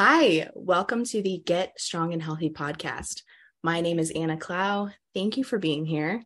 Hi, 0.00 0.48
welcome 0.54 1.02
to 1.06 1.22
the 1.22 1.42
Get 1.44 1.80
Strong 1.80 2.12
and 2.12 2.22
Healthy 2.22 2.50
podcast. 2.50 3.22
My 3.64 3.80
name 3.80 3.98
is 3.98 4.12
Anna 4.12 4.36
Clough. 4.36 4.90
Thank 5.12 5.36
you 5.36 5.42
for 5.42 5.58
being 5.58 5.84
here. 5.84 6.22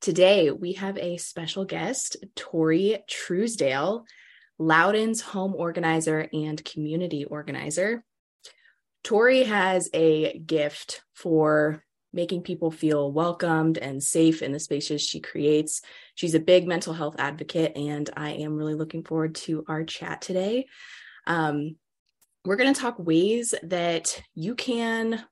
Today, 0.00 0.50
we 0.50 0.72
have 0.72 0.96
a 0.96 1.18
special 1.18 1.66
guest, 1.66 2.16
Tori 2.36 3.04
Truesdale, 3.06 4.06
Loudoun's 4.58 5.20
home 5.20 5.54
organizer 5.54 6.26
and 6.32 6.64
community 6.64 7.26
organizer. 7.26 8.02
Tori 9.04 9.42
has 9.42 9.90
a 9.92 10.38
gift 10.38 11.02
for 11.12 11.84
making 12.14 12.44
people 12.44 12.70
feel 12.70 13.12
welcomed 13.12 13.76
and 13.76 14.02
safe 14.02 14.40
in 14.40 14.52
the 14.52 14.58
spaces 14.58 15.02
she 15.02 15.20
creates. 15.20 15.82
She's 16.14 16.34
a 16.34 16.40
big 16.40 16.66
mental 16.66 16.94
health 16.94 17.16
advocate, 17.18 17.76
and 17.76 18.08
I 18.16 18.30
am 18.30 18.56
really 18.56 18.74
looking 18.74 19.04
forward 19.04 19.34
to 19.34 19.66
our 19.68 19.84
chat 19.84 20.22
today. 20.22 20.64
Um, 21.26 21.76
we're 22.44 22.56
going 22.56 22.72
to 22.72 22.80
talk 22.80 22.98
ways 22.98 23.54
that 23.62 24.22
you 24.34 24.54
can 24.54 25.24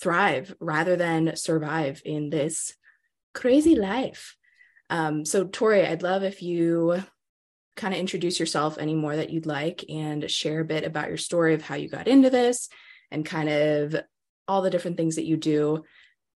thrive 0.00 0.54
rather 0.60 0.96
than 0.96 1.36
survive 1.36 2.02
in 2.04 2.30
this 2.30 2.74
crazy 3.34 3.74
life. 3.74 4.36
Um, 4.88 5.24
so, 5.24 5.44
Tori, 5.44 5.86
I'd 5.86 6.02
love 6.02 6.22
if 6.22 6.42
you 6.42 7.02
kind 7.76 7.92
of 7.92 8.00
introduce 8.00 8.40
yourself 8.40 8.78
any 8.78 8.94
more 8.94 9.14
that 9.14 9.30
you'd 9.30 9.46
like 9.46 9.84
and 9.88 10.30
share 10.30 10.60
a 10.60 10.64
bit 10.64 10.84
about 10.84 11.08
your 11.08 11.18
story 11.18 11.54
of 11.54 11.62
how 11.62 11.74
you 11.74 11.88
got 11.88 12.08
into 12.08 12.30
this 12.30 12.68
and 13.10 13.24
kind 13.24 13.48
of 13.48 13.96
all 14.48 14.62
the 14.62 14.70
different 14.70 14.96
things 14.96 15.16
that 15.16 15.26
you 15.26 15.36
do 15.36 15.84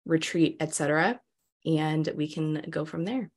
retreat, 0.05 0.57
etc. 0.59 1.20
And 1.65 2.07
we 2.15 2.27
can 2.27 2.65
go 2.70 2.85
from 2.85 3.05
there. 3.05 3.29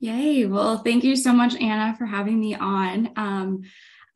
Yay. 0.00 0.46
Well, 0.46 0.78
thank 0.78 1.04
you 1.04 1.16
so 1.16 1.32
much, 1.32 1.56
Anna, 1.56 1.94
for 1.96 2.06
having 2.06 2.38
me 2.38 2.54
on. 2.54 3.10
Um, 3.16 3.62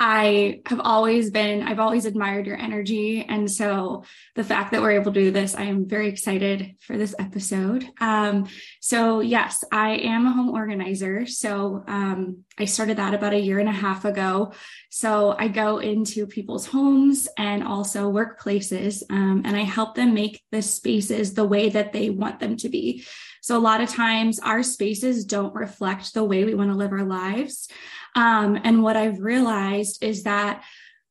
I 0.05 0.62
have 0.66 0.80
always 0.80 1.30
been, 1.30 1.62
I've 1.62 1.79
always 1.79 2.06
admired 2.06 2.45
your 2.45 2.56
energy. 2.56 3.24
And 3.24 3.48
so 3.48 4.03
the 4.34 4.42
fact 4.42 4.72
that 4.72 4.83
we're 4.83 4.98
able 5.00 5.12
to 5.12 5.20
do 5.20 5.31
this, 5.31 5.55
I 5.55 5.62
am 5.62 5.89
very 5.89 6.08
excited 6.08 6.75
for 6.81 6.98
this 6.98 7.14
episode. 7.20 7.89
Um, 8.00 8.48
so, 8.80 9.20
yes, 9.20 9.62
I 9.70 9.91
am 9.91 10.27
a 10.27 10.33
home 10.33 10.50
organizer. 10.50 11.25
So, 11.27 11.84
um, 11.86 12.39
I 12.58 12.64
started 12.64 12.97
that 12.97 13.14
about 13.14 13.33
a 13.33 13.39
year 13.39 13.61
and 13.61 13.69
a 13.69 13.73
half 13.73 14.05
ago. 14.05 14.55
So, 14.91 15.36
I 15.39 15.47
go 15.47 15.78
into 15.78 16.27
people's 16.27 16.67
homes 16.67 17.28
and 17.39 17.62
also 17.62 18.11
workplaces, 18.11 19.05
um, 19.08 19.42
and 19.45 19.56
I 19.56 19.62
help 19.62 19.95
them 19.95 20.14
make 20.14 20.42
the 20.50 20.62
spaces 20.62 21.34
the 21.34 21.47
way 21.47 21.69
that 21.69 21.92
they 21.92 22.11
want 22.11 22.41
them 22.41 22.56
to 22.56 22.69
be. 22.69 23.05
So, 23.41 23.56
a 23.56 23.61
lot 23.61 23.80
of 23.80 23.89
times 23.89 24.41
our 24.41 24.64
spaces 24.64 25.25
don't 25.25 25.55
reflect 25.55 26.12
the 26.12 26.25
way 26.25 26.45
we 26.45 26.56
want 26.56 26.70
to 26.70 26.77
live 26.77 26.91
our 26.91 27.05
lives. 27.05 27.69
Um, 28.14 28.58
and 28.62 28.82
what 28.82 28.96
I've 28.96 29.20
realized 29.20 30.02
is 30.02 30.24
that 30.24 30.62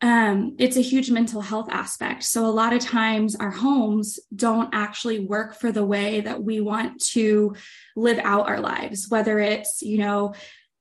um, 0.01 0.55
it's 0.57 0.77
a 0.77 0.81
huge 0.81 1.11
mental 1.11 1.41
health 1.41 1.69
aspect. 1.69 2.23
So, 2.23 2.45
a 2.45 2.47
lot 2.47 2.73
of 2.73 2.81
times 2.81 3.35
our 3.35 3.51
homes 3.51 4.19
don't 4.35 4.69
actually 4.73 5.19
work 5.19 5.55
for 5.55 5.71
the 5.71 5.85
way 5.85 6.21
that 6.21 6.43
we 6.43 6.59
want 6.59 7.03
to 7.11 7.55
live 7.95 8.19
out 8.23 8.47
our 8.47 8.59
lives, 8.59 9.07
whether 9.09 9.37
it's, 9.39 9.83
you 9.83 9.99
know, 9.99 10.33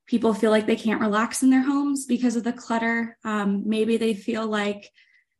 people 0.07 0.33
feel 0.33 0.51
like 0.51 0.67
they 0.67 0.77
can't 0.77 1.03
relax 1.03 1.43
in 1.43 1.51
their 1.51 1.63
homes 1.63 2.07
because 2.07 2.35
of 2.35 2.45
the 2.45 2.53
clutter. 2.53 3.17
Um, 3.23 3.65
maybe 3.67 3.99
they 3.99 4.15
feel 4.15 4.47
like, 4.47 4.91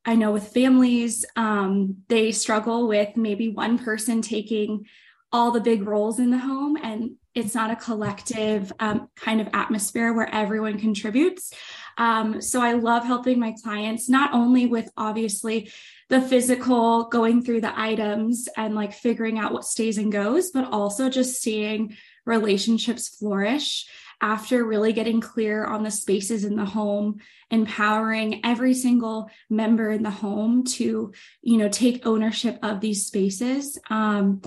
I 0.05 0.15
know 0.15 0.31
with 0.31 0.53
families, 0.53 1.25
um, 1.37 1.99
they 2.09 2.33
struggle 2.33 2.87
with 2.87 3.17
maybe 3.17 3.49
one 3.49 3.79
person 3.79 4.21
taking 4.21 4.87
all 5.33 5.51
the 5.51 5.61
big 5.61 5.87
roles 5.87 6.19
in 6.19 6.31
the 6.31 6.39
home 6.39 6.77
and 6.77 7.13
it's 7.35 7.55
not 7.55 7.71
a 7.71 7.77
collective 7.77 8.73
um, 8.81 9.09
kind 9.17 9.41
of 9.41 9.49
atmosphere 9.53 10.13
where 10.13 10.33
everyone 10.35 10.79
contributes. 10.79 11.53
Um, 11.97 12.41
so 12.41 12.61
I 12.61 12.73
love 12.73 13.05
helping 13.05 13.39
my 13.39 13.55
clients 13.63 14.09
not 14.09 14.33
only 14.33 14.67
with 14.67 14.91
obviously 14.97 15.71
the 16.09 16.21
physical 16.21 17.05
going 17.05 17.43
through 17.43 17.61
the 17.61 17.79
items 17.79 18.49
and 18.57 18.75
like 18.75 18.93
figuring 18.93 19.39
out 19.39 19.53
what 19.53 19.65
stays 19.65 19.99
and 19.99 20.11
goes, 20.11 20.51
but 20.51 20.71
also 20.73 21.09
just 21.09 21.41
seeing 21.41 21.97
relationships 22.25 23.09
flourish 23.09 23.87
after 24.21 24.65
really 24.65 24.93
getting 24.93 25.21
clear 25.21 25.65
on 25.65 25.83
the 25.83 25.91
spaces 25.91 26.45
in 26.45 26.57
the 26.57 26.65
home 26.65 27.19
empowering 27.51 28.41
every 28.45 28.75
single 28.75 29.31
member 29.49 29.91
in 29.91 30.03
the 30.03 30.11
home 30.11 30.65
to 30.65 31.13
you 31.43 31.59
know 31.59 31.69
take 31.69 32.07
ownership 32.07 32.59
of 32.63 32.81
these 32.81 33.07
spaces 33.07 33.79
um, 33.89 34.43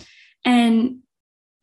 and 0.46 1.00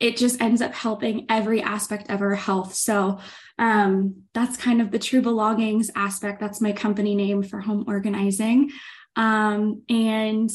it 0.01 0.17
just 0.17 0.41
ends 0.41 0.63
up 0.63 0.73
helping 0.73 1.27
every 1.29 1.63
aspect 1.63 2.11
of 2.11 2.23
our 2.23 2.35
health. 2.35 2.75
So 2.75 3.19
um, 3.59 4.23
that's 4.33 4.57
kind 4.57 4.81
of 4.81 4.91
the 4.91 4.99
true 4.99 5.21
belongings 5.21 5.91
aspect. 5.95 6.41
That's 6.41 6.63
my 6.63 6.73
company 6.73 7.15
name 7.15 7.43
for 7.43 7.61
home 7.61 7.85
organizing. 7.87 8.71
Um, 9.15 9.83
and 9.91 10.51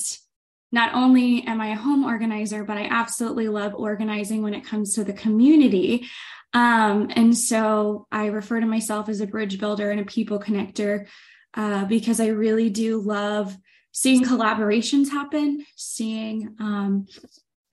not 0.71 0.95
only 0.95 1.43
am 1.45 1.61
I 1.61 1.67
a 1.67 1.75
home 1.75 2.03
organizer, 2.03 2.63
but 2.63 2.77
I 2.77 2.87
absolutely 2.87 3.47
love 3.47 3.75
organizing 3.75 4.41
when 4.41 4.55
it 4.55 4.65
comes 4.65 4.95
to 4.95 5.03
the 5.03 5.13
community. 5.13 6.07
Um, 6.53 7.09
and 7.15 7.37
so 7.37 8.07
I 8.11 8.27
refer 8.27 8.59
to 8.59 8.65
myself 8.65 9.09
as 9.09 9.21
a 9.21 9.27
bridge 9.27 9.59
builder 9.59 9.91
and 9.91 9.99
a 9.99 10.05
people 10.05 10.39
connector 10.39 11.07
uh, 11.53 11.85
because 11.85 12.19
I 12.19 12.27
really 12.27 12.69
do 12.69 12.99
love 12.99 13.55
seeing 13.91 14.23
collaborations 14.23 15.09
happen, 15.09 15.65
seeing 15.75 16.55
um, 16.59 17.07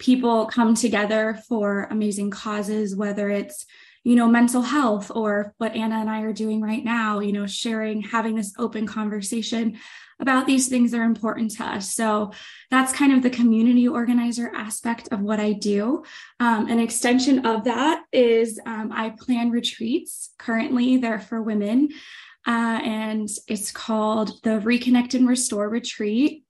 people 0.02 0.46
come 0.46 0.74
together 0.74 1.38
for 1.48 1.86
amazing 1.90 2.28
causes, 2.28 2.96
whether 2.96 3.30
it's, 3.30 3.66
you 4.02 4.16
know, 4.16 4.26
mental 4.26 4.62
health 4.62 5.12
or 5.14 5.54
what 5.58 5.76
Anna 5.76 6.00
and 6.00 6.10
I 6.10 6.22
are 6.22 6.32
doing 6.32 6.60
right 6.60 6.84
now, 6.84 7.20
you 7.20 7.32
know, 7.32 7.46
sharing, 7.46 8.02
having 8.02 8.34
this 8.34 8.52
open 8.58 8.84
conversation 8.84 9.78
about 10.18 10.46
these 10.46 10.68
things 10.68 10.90
that 10.90 10.98
are 10.98 11.04
important 11.04 11.52
to 11.52 11.64
us. 11.64 11.94
So 11.94 12.32
that's 12.68 12.92
kind 12.92 13.12
of 13.12 13.22
the 13.22 13.30
community 13.30 13.86
organizer 13.86 14.52
aspect 14.54 15.08
of 15.12 15.20
what 15.20 15.38
I 15.38 15.52
do. 15.52 16.02
Um, 16.40 16.68
an 16.68 16.80
extension 16.80 17.46
of 17.46 17.62
that 17.64 18.02
is 18.12 18.58
um, 18.66 18.90
I 18.92 19.10
plan 19.10 19.50
retreats. 19.50 20.30
Currently, 20.36 20.96
they're 20.96 21.20
for 21.20 21.40
women. 21.40 21.90
Uh, 22.44 22.80
and 22.82 23.28
it's 23.46 23.70
called 23.70 24.42
the 24.42 24.58
Reconnect 24.58 25.14
and 25.14 25.28
Restore 25.28 25.68
Retreat. 25.68 26.41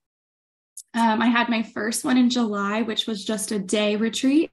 Um, 0.93 1.21
I 1.21 1.27
had 1.27 1.49
my 1.49 1.63
first 1.63 2.03
one 2.05 2.17
in 2.17 2.29
July, 2.29 2.83
which 2.83 3.07
was 3.07 3.25
just 3.25 3.51
a 3.51 3.59
day 3.59 3.95
retreat 3.95 4.51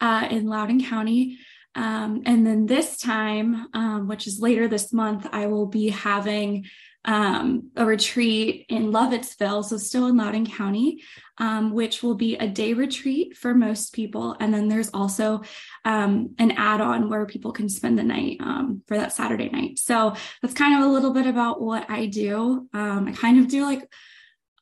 uh, 0.00 0.26
in 0.30 0.46
Loudoun 0.46 0.82
County. 0.84 1.38
Um, 1.74 2.22
and 2.24 2.46
then 2.46 2.66
this 2.66 2.98
time, 2.98 3.66
um, 3.74 4.08
which 4.08 4.26
is 4.26 4.40
later 4.40 4.68
this 4.68 4.92
month, 4.92 5.26
I 5.32 5.46
will 5.46 5.66
be 5.66 5.88
having 5.88 6.66
um, 7.04 7.70
a 7.76 7.84
retreat 7.84 8.64
in 8.70 8.90
Lovettsville, 8.90 9.62
so 9.62 9.76
still 9.76 10.06
in 10.06 10.16
Loudoun 10.16 10.46
County, 10.46 11.02
um, 11.36 11.74
which 11.74 12.02
will 12.02 12.14
be 12.14 12.36
a 12.36 12.48
day 12.48 12.72
retreat 12.72 13.36
for 13.36 13.52
most 13.52 13.92
people. 13.92 14.36
And 14.40 14.54
then 14.54 14.68
there's 14.68 14.88
also 14.94 15.42
um, 15.84 16.34
an 16.38 16.52
add 16.52 16.80
on 16.80 17.10
where 17.10 17.26
people 17.26 17.52
can 17.52 17.68
spend 17.68 17.98
the 17.98 18.04
night 18.04 18.38
for 18.86 18.96
that 18.96 19.12
Saturday 19.12 19.50
night. 19.50 19.78
So 19.78 20.14
that's 20.40 20.54
kind 20.54 20.82
of 20.82 20.88
a 20.88 20.92
little 20.92 21.12
bit 21.12 21.26
about 21.26 21.60
what 21.60 21.90
I 21.90 22.06
do. 22.06 22.68
I 22.72 23.12
kind 23.14 23.38
of 23.38 23.48
do 23.48 23.64
like 23.64 23.86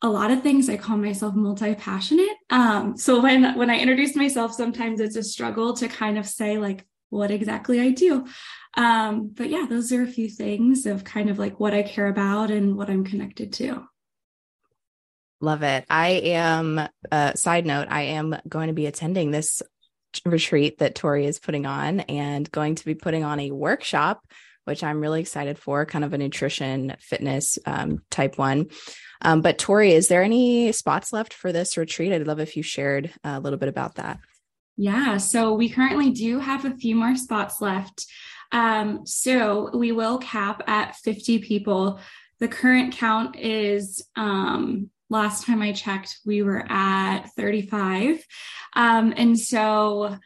a 0.02 0.08
lot 0.08 0.30
of 0.30 0.42
things 0.42 0.68
i 0.68 0.76
call 0.76 0.96
myself 0.96 1.34
multi-passionate. 1.34 2.36
Um, 2.50 2.96
so 2.96 3.20
when 3.22 3.56
when 3.56 3.70
i 3.70 3.78
introduce 3.78 4.16
myself 4.16 4.52
sometimes 4.52 5.00
it's 5.00 5.16
a 5.16 5.22
struggle 5.22 5.74
to 5.74 5.88
kind 5.88 6.18
of 6.18 6.26
say 6.26 6.58
like 6.58 6.84
what 7.10 7.30
exactly 7.30 7.80
i 7.80 7.90
do. 7.90 8.26
Um, 8.74 9.30
but 9.34 9.48
yeah 9.48 9.66
those 9.68 9.92
are 9.92 10.02
a 10.02 10.06
few 10.06 10.28
things 10.28 10.86
of 10.86 11.04
kind 11.04 11.30
of 11.30 11.38
like 11.38 11.60
what 11.60 11.74
i 11.74 11.82
care 11.82 12.08
about 12.08 12.50
and 12.50 12.76
what 12.76 12.90
i'm 12.90 13.04
connected 13.04 13.52
to. 13.54 13.86
Love 15.40 15.64
it. 15.64 15.84
I 15.90 16.08
am 16.10 16.88
uh, 17.10 17.34
side 17.34 17.66
note 17.66 17.88
i 17.90 18.02
am 18.02 18.36
going 18.48 18.68
to 18.68 18.74
be 18.74 18.86
attending 18.86 19.30
this 19.30 19.62
retreat 20.26 20.78
that 20.78 20.94
tori 20.94 21.26
is 21.26 21.38
putting 21.38 21.66
on 21.66 22.00
and 22.00 22.50
going 22.50 22.74
to 22.74 22.84
be 22.84 22.94
putting 22.94 23.24
on 23.24 23.40
a 23.40 23.50
workshop 23.50 24.26
which 24.64 24.82
i'm 24.84 25.00
really 25.00 25.20
excited 25.20 25.58
for 25.58 25.84
kind 25.86 26.04
of 26.04 26.12
a 26.12 26.18
nutrition 26.18 26.94
fitness 27.00 27.58
um, 27.66 28.02
type 28.10 28.38
one 28.38 28.68
um, 29.22 29.40
but 29.40 29.58
Tori, 29.58 29.92
is 29.92 30.08
there 30.08 30.22
any 30.22 30.72
spots 30.72 31.12
left 31.12 31.32
for 31.32 31.52
this 31.52 31.76
retreat? 31.76 32.12
I'd 32.12 32.26
love 32.26 32.40
if 32.40 32.56
you 32.56 32.62
shared 32.62 33.12
a 33.24 33.40
little 33.40 33.58
bit 33.58 33.68
about 33.68 33.94
that. 33.94 34.18
Yeah, 34.76 35.16
so 35.18 35.54
we 35.54 35.68
currently 35.68 36.10
do 36.10 36.38
have 36.38 36.64
a 36.64 36.74
few 36.74 36.96
more 36.96 37.14
spots 37.16 37.60
left. 37.60 38.06
Um, 38.50 39.06
so 39.06 39.70
we 39.76 39.92
will 39.92 40.18
cap 40.18 40.62
at 40.66 40.96
50 40.96 41.38
people. 41.38 42.00
The 42.40 42.48
current 42.48 42.94
count 42.94 43.36
is 43.38 44.04
um, 44.16 44.90
last 45.08 45.46
time 45.46 45.62
I 45.62 45.72
checked, 45.72 46.18
we 46.26 46.42
were 46.42 46.66
at 46.68 47.26
35. 47.36 48.24
Um, 48.74 49.14
and 49.16 49.38
so 49.38 50.18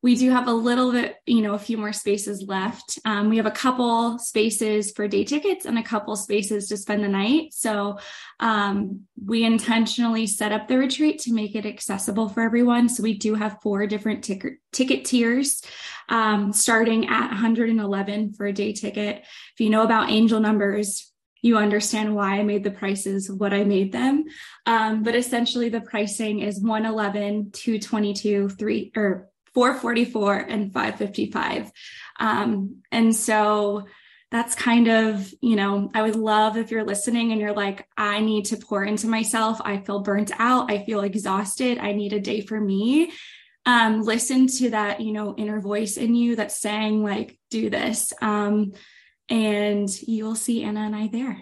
we 0.00 0.14
do 0.14 0.30
have 0.30 0.46
a 0.46 0.52
little 0.52 0.92
bit, 0.92 1.16
you 1.26 1.42
know, 1.42 1.54
a 1.54 1.58
few 1.58 1.76
more 1.76 1.92
spaces 1.92 2.44
left. 2.46 3.00
Um, 3.04 3.28
we 3.28 3.36
have 3.36 3.46
a 3.46 3.50
couple 3.50 4.18
spaces 4.20 4.92
for 4.92 5.08
day 5.08 5.24
tickets 5.24 5.64
and 5.64 5.76
a 5.76 5.82
couple 5.82 6.14
spaces 6.14 6.68
to 6.68 6.76
spend 6.76 7.02
the 7.02 7.08
night. 7.08 7.52
So 7.52 7.98
um, 8.38 9.06
we 9.24 9.44
intentionally 9.44 10.28
set 10.28 10.52
up 10.52 10.68
the 10.68 10.78
retreat 10.78 11.18
to 11.20 11.32
make 11.32 11.56
it 11.56 11.66
accessible 11.66 12.28
for 12.28 12.42
everyone. 12.42 12.88
So 12.88 13.02
we 13.02 13.18
do 13.18 13.34
have 13.34 13.60
four 13.60 13.86
different 13.88 14.22
ticket 14.22 14.54
ticket 14.72 15.04
tiers, 15.04 15.62
um, 16.08 16.52
starting 16.52 17.08
at 17.08 17.30
111 17.30 18.34
for 18.34 18.46
a 18.46 18.52
day 18.52 18.72
ticket. 18.72 19.24
If 19.54 19.60
you 19.60 19.68
know 19.68 19.82
about 19.82 20.10
angel 20.10 20.38
numbers, 20.38 21.12
you 21.42 21.56
understand 21.56 22.14
why 22.14 22.38
I 22.38 22.42
made 22.44 22.62
the 22.62 22.70
prices 22.70 23.30
what 23.30 23.52
I 23.52 23.64
made 23.64 23.92
them. 23.92 24.24
Um, 24.66 25.02
but 25.02 25.16
essentially, 25.16 25.68
the 25.68 25.80
pricing 25.80 26.40
is 26.40 26.60
111, 26.60 27.50
222, 27.52 28.48
3 28.50 28.92
or 28.96 29.28
444 29.54 30.36
and 30.36 30.72
555. 30.72 31.70
Um, 32.20 32.82
and 32.90 33.14
so 33.14 33.86
that's 34.30 34.54
kind 34.54 34.88
of, 34.88 35.32
you 35.40 35.56
know, 35.56 35.90
I 35.94 36.02
would 36.02 36.16
love 36.16 36.56
if 36.56 36.70
you're 36.70 36.84
listening 36.84 37.32
and 37.32 37.40
you're 37.40 37.54
like, 37.54 37.86
I 37.96 38.20
need 38.20 38.46
to 38.46 38.58
pour 38.58 38.84
into 38.84 39.06
myself. 39.06 39.60
I 39.64 39.78
feel 39.78 40.00
burnt 40.00 40.32
out. 40.38 40.70
I 40.70 40.84
feel 40.84 41.00
exhausted. 41.00 41.78
I 41.78 41.92
need 41.92 42.12
a 42.12 42.20
day 42.20 42.42
for 42.42 42.60
me. 42.60 43.12
Um, 43.64 44.02
listen 44.02 44.46
to 44.46 44.70
that, 44.70 45.00
you 45.00 45.12
know, 45.12 45.34
inner 45.36 45.60
voice 45.60 45.96
in 45.96 46.14
you 46.14 46.36
that's 46.36 46.60
saying, 46.60 47.02
like, 47.02 47.38
do 47.50 47.70
this. 47.70 48.12
Um, 48.20 48.72
and 49.28 49.88
you 50.02 50.24
will 50.24 50.34
see 50.34 50.62
Anna 50.62 50.80
and 50.80 50.96
I 50.96 51.08
there. 51.08 51.38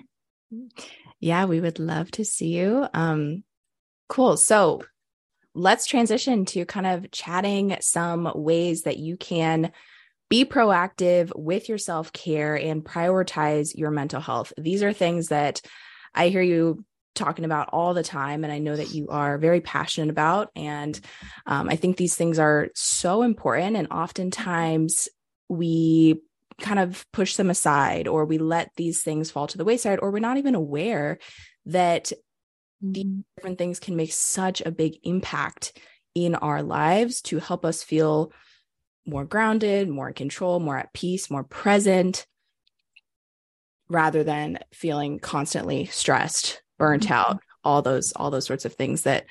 Yeah, 1.20 1.46
we 1.46 1.60
would 1.60 1.78
love 1.78 2.10
to 2.12 2.24
see 2.24 2.56
you. 2.56 2.86
Um, 2.94 3.44
cool. 4.08 4.36
So 4.36 4.82
let's 5.56 5.86
transition 5.86 6.44
to 6.44 6.64
kind 6.66 6.86
of 6.86 7.10
chatting 7.10 7.76
some 7.80 8.30
ways 8.34 8.82
that 8.82 8.98
you 8.98 9.16
can 9.16 9.72
be 10.28 10.44
proactive 10.44 11.32
with 11.34 11.68
your 11.68 11.78
self 11.78 12.12
care 12.12 12.56
and 12.56 12.84
prioritize 12.84 13.76
your 13.76 13.90
mental 13.90 14.20
health. 14.20 14.52
These 14.58 14.82
are 14.82 14.92
things 14.92 15.28
that 15.28 15.62
I 16.14 16.28
hear 16.28 16.42
you 16.42 16.84
talking 17.14 17.46
about 17.46 17.70
all 17.72 17.94
the 17.94 18.02
time. 18.02 18.44
And 18.44 18.52
I 18.52 18.58
know 18.58 18.76
that 18.76 18.92
you 18.92 19.08
are 19.08 19.38
very 19.38 19.62
passionate 19.62 20.10
about. 20.10 20.50
And 20.54 21.00
um, 21.46 21.68
I 21.68 21.76
think 21.76 21.96
these 21.96 22.14
things 22.14 22.38
are 22.38 22.68
so 22.74 23.22
important. 23.22 23.76
And 23.76 23.88
oftentimes 23.90 25.08
we 25.48 26.20
kind 26.60 26.78
of 26.78 27.06
push 27.12 27.36
them 27.36 27.48
aside 27.48 28.08
or 28.08 28.26
we 28.26 28.38
let 28.38 28.70
these 28.76 29.02
things 29.02 29.30
fall 29.30 29.46
to 29.46 29.58
the 29.58 29.64
wayside 29.64 29.98
or 30.00 30.10
we're 30.10 30.18
not 30.18 30.36
even 30.36 30.54
aware 30.54 31.18
that 31.66 32.12
these 32.81 33.05
mm-hmm. 33.05 33.20
different 33.37 33.58
things 33.58 33.81
can 33.81 33.96
make 33.96 34.12
such 34.12 34.61
a 34.61 34.70
big 34.70 34.99
impact 35.02 35.78
in 36.14 36.34
our 36.34 36.62
lives 36.62 37.20
to 37.23 37.38
help 37.38 37.64
us 37.64 37.82
feel 37.82 38.32
more 39.06 39.25
grounded, 39.25 39.88
more 39.88 40.08
in 40.08 40.14
control, 40.14 40.61
more 40.61 40.78
at 40.78 40.93
peace, 40.93 41.31
more 41.31 41.44
present, 41.44 42.26
rather 43.88 44.25
than 44.25 44.58
feeling 44.73 45.19
constantly 45.19 45.87
stressed, 45.87 46.62
burnt 46.78 47.05
mm-hmm. 47.05 47.12
out, 47.12 47.40
all 47.64 47.82
those 47.82 48.12
all 48.12 48.31
those 48.31 48.46
sorts 48.46 48.64
of 48.64 48.75
things 48.75 49.02
that 49.02 49.26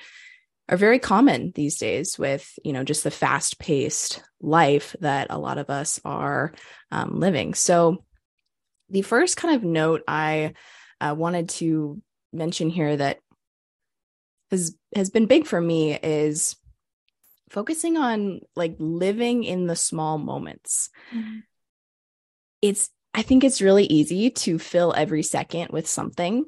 are 0.68 0.76
very 0.76 0.98
common 0.98 1.52
these 1.54 1.76
days 1.76 2.18
with 2.18 2.58
you 2.64 2.72
know 2.72 2.84
just 2.84 3.04
the 3.04 3.10
fast 3.10 3.58
paced 3.58 4.22
life 4.40 4.94
that 5.00 5.28
a 5.30 5.38
lot 5.38 5.58
of 5.58 5.70
us 5.70 6.00
are 6.04 6.52
um, 6.90 7.18
living 7.18 7.54
so 7.54 8.04
the 8.90 9.02
first 9.02 9.36
kind 9.36 9.54
of 9.54 9.64
note 9.64 10.02
i 10.06 10.52
uh, 11.00 11.14
wanted 11.16 11.48
to 11.48 12.00
mention 12.32 12.68
here 12.68 12.96
that 12.96 13.18
has 14.50 14.76
has 14.94 15.10
been 15.10 15.26
big 15.26 15.46
for 15.46 15.60
me 15.60 15.94
is 15.94 16.56
focusing 17.50 17.96
on 17.96 18.40
like 18.54 18.74
living 18.78 19.44
in 19.44 19.66
the 19.66 19.76
small 19.76 20.18
moments 20.18 20.90
mm-hmm. 21.14 21.38
it's 22.60 22.90
i 23.14 23.22
think 23.22 23.44
it's 23.44 23.62
really 23.62 23.84
easy 23.84 24.30
to 24.30 24.58
fill 24.58 24.92
every 24.96 25.22
second 25.22 25.70
with 25.70 25.86
something 25.86 26.44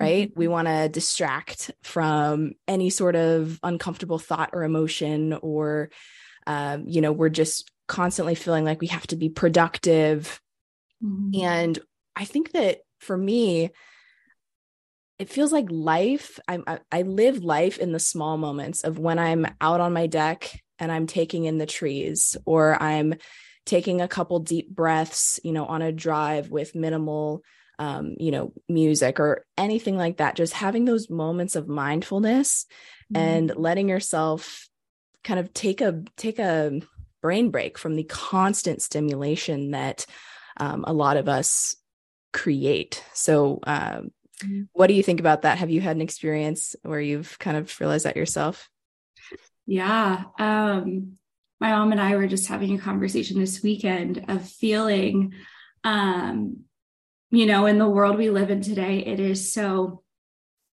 right? 0.00 0.30
Mm-hmm. 0.30 0.38
We 0.38 0.48
want 0.48 0.68
to 0.68 0.88
distract 0.88 1.70
from 1.82 2.52
any 2.66 2.90
sort 2.90 3.16
of 3.16 3.58
uncomfortable 3.62 4.18
thought 4.18 4.50
or 4.52 4.62
emotion, 4.62 5.38
or, 5.42 5.90
um, 6.46 6.84
you 6.86 7.00
know, 7.00 7.12
we're 7.12 7.28
just 7.28 7.70
constantly 7.86 8.34
feeling 8.34 8.64
like 8.64 8.80
we 8.80 8.88
have 8.88 9.06
to 9.08 9.16
be 9.16 9.28
productive. 9.28 10.40
Mm-hmm. 11.02 11.42
And 11.42 11.78
I 12.14 12.24
think 12.24 12.52
that 12.52 12.78
for 13.00 13.16
me, 13.16 13.70
it 15.18 15.28
feels 15.28 15.52
like 15.52 15.66
life. 15.70 16.38
I, 16.46 16.78
I 16.92 17.02
live 17.02 17.42
life 17.42 17.78
in 17.78 17.92
the 17.92 17.98
small 17.98 18.36
moments 18.36 18.84
of 18.84 18.98
when 18.98 19.18
I'm 19.18 19.46
out 19.60 19.80
on 19.80 19.92
my 19.92 20.06
deck 20.06 20.62
and 20.78 20.92
I'm 20.92 21.06
taking 21.06 21.44
in 21.44 21.58
the 21.58 21.66
trees, 21.66 22.36
or 22.44 22.80
I'm 22.80 23.14
taking 23.66 24.00
a 24.00 24.08
couple 24.08 24.38
deep 24.38 24.70
breaths, 24.70 25.40
you 25.42 25.52
know, 25.52 25.66
on 25.66 25.82
a 25.82 25.92
drive 25.92 26.50
with 26.50 26.74
minimal 26.74 27.42
um, 27.78 28.16
you 28.18 28.30
know, 28.30 28.52
music 28.68 29.20
or 29.20 29.44
anything 29.56 29.96
like 29.96 30.16
that. 30.16 30.36
Just 30.36 30.52
having 30.52 30.84
those 30.84 31.08
moments 31.08 31.56
of 31.56 31.68
mindfulness 31.68 32.66
mm-hmm. 33.12 33.22
and 33.22 33.56
letting 33.56 33.88
yourself 33.88 34.68
kind 35.24 35.38
of 35.38 35.52
take 35.52 35.80
a 35.80 36.02
take 36.16 36.38
a 36.38 36.80
brain 37.22 37.50
break 37.50 37.78
from 37.78 37.94
the 37.96 38.04
constant 38.04 38.82
stimulation 38.82 39.72
that 39.72 40.06
um, 40.56 40.84
a 40.86 40.92
lot 40.92 41.16
of 41.16 41.28
us 41.28 41.76
create. 42.32 43.04
So, 43.14 43.60
um. 43.64 44.10
What 44.72 44.86
do 44.86 44.94
you 44.94 45.02
think 45.02 45.20
about 45.20 45.42
that? 45.42 45.58
Have 45.58 45.70
you 45.70 45.80
had 45.80 45.96
an 45.96 46.02
experience 46.02 46.76
where 46.82 47.00
you've 47.00 47.38
kind 47.38 47.56
of 47.56 47.78
realized 47.80 48.04
that 48.04 48.16
yourself? 48.16 48.68
Yeah. 49.66 50.24
Um, 50.38 51.18
my 51.60 51.70
mom 51.70 51.92
and 51.92 52.00
I 52.00 52.16
were 52.16 52.26
just 52.26 52.48
having 52.48 52.74
a 52.74 52.80
conversation 52.80 53.38
this 53.38 53.62
weekend 53.62 54.24
of 54.28 54.48
feeling 54.48 55.34
um, 55.84 56.64
you 57.30 57.46
know, 57.46 57.66
in 57.66 57.78
the 57.78 57.88
world 57.88 58.16
we 58.16 58.30
live 58.30 58.50
in 58.50 58.62
today, 58.62 59.00
it 59.00 59.20
is 59.20 59.52
so 59.52 60.02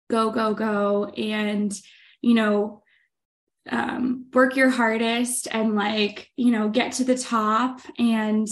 go, 0.09 0.31
go, 0.31 0.53
go. 0.53 1.05
And, 1.05 1.73
you 2.21 2.33
know, 2.33 2.81
um, 3.69 4.25
work 4.33 4.55
your 4.55 4.69
hardest 4.69 5.47
and 5.51 5.75
like, 5.75 6.29
you 6.35 6.51
know, 6.51 6.69
get 6.69 6.93
to 6.93 7.03
the 7.03 7.17
top 7.17 7.81
and 7.99 8.47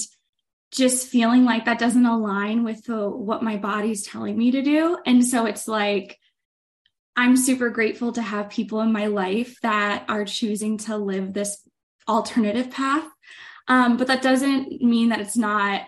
just 0.72 1.08
feeling 1.08 1.46
like 1.46 1.66
that 1.66 1.80
doesn't 1.80 2.06
align 2.06 2.64
with 2.64 2.84
the, 2.86 3.10
what 3.10 3.44
my 3.44 3.58
body's 3.58 4.06
telling 4.06 4.38
me 4.38 4.52
to 4.52 4.62
do. 4.62 4.98
And 5.06 5.26
so 5.26 5.46
it's 5.46 5.68
like, 5.68 6.20
I'm 7.16 7.38
super 7.38 7.70
grateful 7.70 8.12
to 8.14 8.22
have 8.22 8.50
people 8.50 8.82
in 8.82 8.92
my 8.92 9.08
life 9.08 9.60
that 9.62 10.06
are 10.08 10.26
choosing 10.26 10.78
to 10.80 10.98
live 10.98 11.34
this 11.34 11.68
alternative 12.08 12.70
path. 12.70 13.06
Um, 13.68 13.98
but 13.98 14.08
that 14.08 14.22
doesn't 14.22 14.82
mean 14.82 15.10
that 15.10 15.20
it's 15.20 15.38
not 15.38 15.82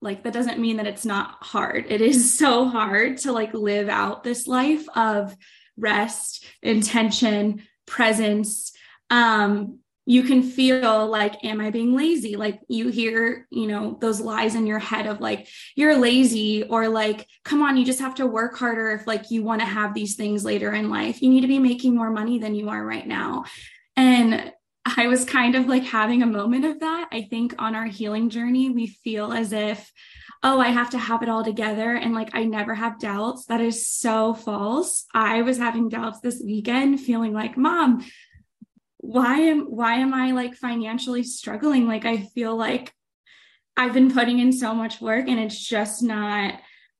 like 0.00 0.22
that 0.22 0.32
doesn't 0.32 0.60
mean 0.60 0.76
that 0.76 0.86
it's 0.86 1.04
not 1.04 1.36
hard 1.40 1.86
it 1.88 2.00
is 2.00 2.38
so 2.38 2.68
hard 2.68 3.18
to 3.18 3.32
like 3.32 3.54
live 3.54 3.88
out 3.88 4.22
this 4.22 4.46
life 4.46 4.86
of 4.94 5.36
rest 5.76 6.44
intention 6.62 7.62
presence 7.86 8.72
um 9.10 9.78
you 10.08 10.22
can 10.22 10.42
feel 10.42 11.06
like 11.08 11.44
am 11.44 11.60
i 11.60 11.70
being 11.70 11.94
lazy 11.94 12.36
like 12.36 12.60
you 12.68 12.88
hear 12.88 13.46
you 13.50 13.66
know 13.66 13.98
those 14.00 14.20
lies 14.20 14.54
in 14.54 14.66
your 14.66 14.78
head 14.78 15.06
of 15.06 15.20
like 15.20 15.48
you're 15.74 15.96
lazy 15.96 16.62
or 16.62 16.88
like 16.88 17.26
come 17.44 17.60
on 17.60 17.76
you 17.76 17.84
just 17.84 18.00
have 18.00 18.14
to 18.14 18.26
work 18.26 18.56
harder 18.56 18.92
if 18.92 19.06
like 19.06 19.30
you 19.30 19.42
want 19.42 19.60
to 19.60 19.66
have 19.66 19.92
these 19.92 20.14
things 20.14 20.44
later 20.44 20.72
in 20.72 20.88
life 20.88 21.20
you 21.20 21.28
need 21.28 21.42
to 21.42 21.48
be 21.48 21.58
making 21.58 21.94
more 21.94 22.10
money 22.10 22.38
than 22.38 22.54
you 22.54 22.68
are 22.70 22.84
right 22.84 23.06
now 23.06 23.44
and 23.96 24.52
I 24.96 25.08
was 25.08 25.24
kind 25.24 25.56
of 25.56 25.66
like 25.66 25.82
having 25.82 26.22
a 26.22 26.26
moment 26.26 26.64
of 26.64 26.80
that. 26.80 27.08
I 27.10 27.22
think 27.22 27.54
on 27.58 27.74
our 27.74 27.86
healing 27.86 28.30
journey, 28.30 28.70
we 28.70 28.86
feel 28.86 29.32
as 29.32 29.52
if, 29.52 29.90
oh, 30.44 30.60
I 30.60 30.68
have 30.68 30.90
to 30.90 30.98
have 30.98 31.24
it 31.24 31.28
all 31.28 31.42
together. 31.42 31.96
And 31.96 32.14
like, 32.14 32.30
I 32.34 32.44
never 32.44 32.72
have 32.72 33.00
doubts. 33.00 33.46
That 33.46 33.60
is 33.60 33.88
so 33.88 34.32
false. 34.32 35.06
I 35.12 35.42
was 35.42 35.58
having 35.58 35.88
doubts 35.88 36.20
this 36.20 36.40
weekend, 36.44 37.00
feeling 37.00 37.32
like, 37.32 37.56
mom, 37.56 38.04
why 39.06 39.38
am 39.38 39.66
why 39.66 39.94
am 39.94 40.12
I 40.12 40.32
like 40.32 40.54
financially 40.54 41.22
struggling? 41.22 41.86
Like 41.86 42.04
I 42.04 42.18
feel 42.34 42.56
like 42.56 42.92
I've 43.76 43.92
been 43.92 44.12
putting 44.12 44.40
in 44.40 44.52
so 44.52 44.74
much 44.74 45.00
work 45.00 45.28
and 45.28 45.38
it's 45.38 45.58
just 45.58 46.02
not 46.02 46.54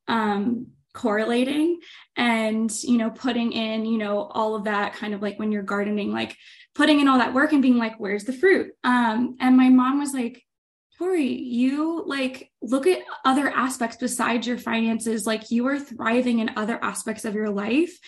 um 0.08 0.68
correlating 0.94 1.80
and 2.16 2.72
you 2.84 2.96
know 2.96 3.10
putting 3.10 3.52
in 3.52 3.84
you 3.84 3.98
know 3.98 4.20
all 4.20 4.54
of 4.54 4.64
that 4.64 4.94
kind 4.94 5.12
of 5.12 5.20
like 5.20 5.38
when 5.38 5.52
you're 5.52 5.62
gardening 5.62 6.10
like 6.10 6.34
putting 6.74 7.00
in 7.00 7.08
all 7.08 7.18
that 7.18 7.34
work 7.34 7.52
and 7.52 7.60
being 7.60 7.76
like 7.76 7.98
where's 7.98 8.24
the 8.24 8.32
fruit 8.32 8.72
um 8.82 9.36
and 9.40 9.58
my 9.58 9.68
mom 9.68 9.98
was 9.98 10.14
like 10.14 10.42
Tori, 10.98 11.30
you 11.30 12.04
like 12.06 12.50
look 12.62 12.86
at 12.86 13.02
other 13.24 13.50
aspects 13.50 13.98
besides 13.98 14.46
your 14.46 14.56
finances. 14.56 15.26
Like 15.26 15.50
you 15.50 15.66
are 15.66 15.78
thriving 15.78 16.38
in 16.38 16.52
other 16.56 16.82
aspects 16.82 17.26
of 17.26 17.34
your 17.34 17.50
life. 17.50 17.98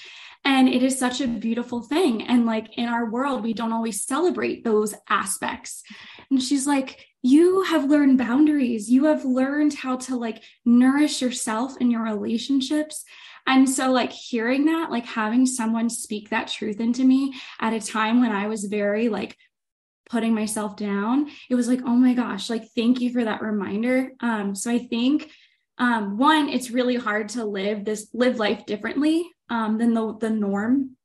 And 0.44 0.68
it 0.68 0.82
is 0.82 0.98
such 0.98 1.20
a 1.20 1.28
beautiful 1.28 1.82
thing. 1.82 2.22
And 2.22 2.46
like 2.46 2.78
in 2.78 2.88
our 2.88 3.10
world, 3.10 3.42
we 3.42 3.52
don't 3.52 3.72
always 3.72 4.04
celebrate 4.04 4.64
those 4.64 4.94
aspects. 5.08 5.82
And 6.30 6.42
she's 6.42 6.66
like, 6.66 7.04
you 7.22 7.62
have 7.62 7.90
learned 7.90 8.18
boundaries. 8.18 8.90
You 8.90 9.06
have 9.06 9.24
learned 9.24 9.74
how 9.74 9.96
to 9.96 10.16
like 10.16 10.42
nourish 10.64 11.20
yourself 11.20 11.74
in 11.80 11.90
your 11.90 12.02
relationships. 12.02 13.04
And 13.46 13.68
so, 13.68 13.90
like, 13.90 14.12
hearing 14.12 14.66
that, 14.66 14.90
like, 14.90 15.06
having 15.06 15.46
someone 15.46 15.88
speak 15.88 16.28
that 16.28 16.48
truth 16.48 16.80
into 16.80 17.02
me 17.02 17.32
at 17.58 17.72
a 17.72 17.80
time 17.80 18.20
when 18.20 18.30
I 18.30 18.46
was 18.46 18.64
very, 18.64 19.08
like, 19.08 19.38
putting 20.10 20.34
myself 20.34 20.76
down, 20.76 21.30
it 21.48 21.54
was 21.54 21.66
like, 21.66 21.80
oh 21.86 21.96
my 21.96 22.12
gosh, 22.12 22.50
like, 22.50 22.64
thank 22.76 23.00
you 23.00 23.10
for 23.10 23.24
that 23.24 23.40
reminder. 23.40 24.10
Um, 24.20 24.54
so 24.54 24.70
I 24.70 24.78
think, 24.78 25.30
um, 25.78 26.18
one, 26.18 26.50
it's 26.50 26.70
really 26.70 26.96
hard 26.96 27.30
to 27.30 27.44
live 27.46 27.86
this, 27.86 28.08
live 28.12 28.38
life 28.38 28.66
differently 28.66 29.30
um, 29.50 29.78
than 29.78 29.94
the, 29.94 30.16
the 30.18 30.30
norm 30.30 30.96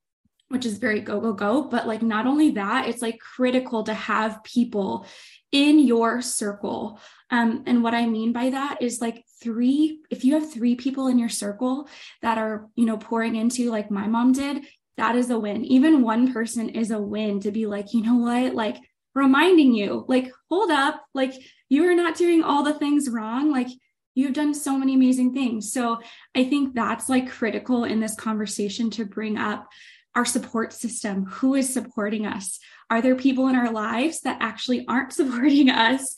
which 0.49 0.65
is 0.65 0.77
very 0.77 0.99
go 0.99 1.19
go 1.19 1.33
go 1.33 1.63
but 1.63 1.87
like 1.87 2.01
not 2.01 2.27
only 2.27 2.51
that 2.51 2.87
it's 2.87 3.01
like 3.01 3.17
critical 3.19 3.83
to 3.83 3.93
have 3.93 4.43
people 4.43 5.05
in 5.51 5.79
your 5.79 6.21
circle 6.21 6.99
um, 7.31 7.63
and 7.65 7.83
what 7.83 7.93
i 7.93 8.05
mean 8.05 8.31
by 8.31 8.49
that 8.49 8.81
is 8.81 9.01
like 9.01 9.23
three, 9.43 9.99
if 10.09 10.23
you 10.23 10.33
have 10.33 10.51
three 10.51 10.75
people 10.75 11.07
in 11.07 11.19
your 11.19 11.29
circle 11.29 11.87
that 12.21 12.37
are, 12.37 12.69
you 12.75 12.85
know, 12.85 12.97
pouring 12.97 13.35
into 13.35 13.69
like 13.69 13.91
my 13.91 14.07
mom 14.07 14.31
did, 14.31 14.65
that 14.97 15.15
is 15.15 15.29
a 15.29 15.37
win. 15.37 15.65
Even 15.65 16.01
one 16.01 16.31
person 16.31 16.69
is 16.69 16.91
a 16.91 16.99
win 16.99 17.41
to 17.41 17.51
be 17.51 17.65
like, 17.65 17.93
you 17.93 18.01
know 18.01 18.15
what, 18.15 18.55
like 18.55 18.77
reminding 19.13 19.73
you, 19.73 20.05
like, 20.07 20.31
hold 20.49 20.71
up, 20.71 21.03
like 21.13 21.33
you 21.69 21.83
are 21.85 21.95
not 21.95 22.15
doing 22.15 22.41
all 22.41 22.63
the 22.63 22.73
things 22.73 23.09
wrong. 23.09 23.51
Like 23.51 23.67
you've 24.15 24.33
done 24.33 24.53
so 24.53 24.77
many 24.77 24.95
amazing 24.95 25.33
things. 25.33 25.71
So 25.71 25.99
I 26.35 26.43
think 26.45 26.73
that's 26.73 27.09
like 27.09 27.31
critical 27.31 27.83
in 27.83 27.99
this 27.99 28.15
conversation 28.15 28.89
to 28.91 29.05
bring 29.05 29.37
up 29.37 29.67
our 30.15 30.25
support 30.25 30.73
system. 30.73 31.25
Who 31.25 31.55
is 31.55 31.73
supporting 31.73 32.25
us? 32.25 32.59
Are 32.89 33.01
there 33.01 33.15
people 33.15 33.47
in 33.47 33.55
our 33.55 33.71
lives 33.71 34.21
that 34.21 34.37
actually 34.41 34.85
aren't 34.87 35.13
supporting 35.13 35.69
us? 35.69 36.15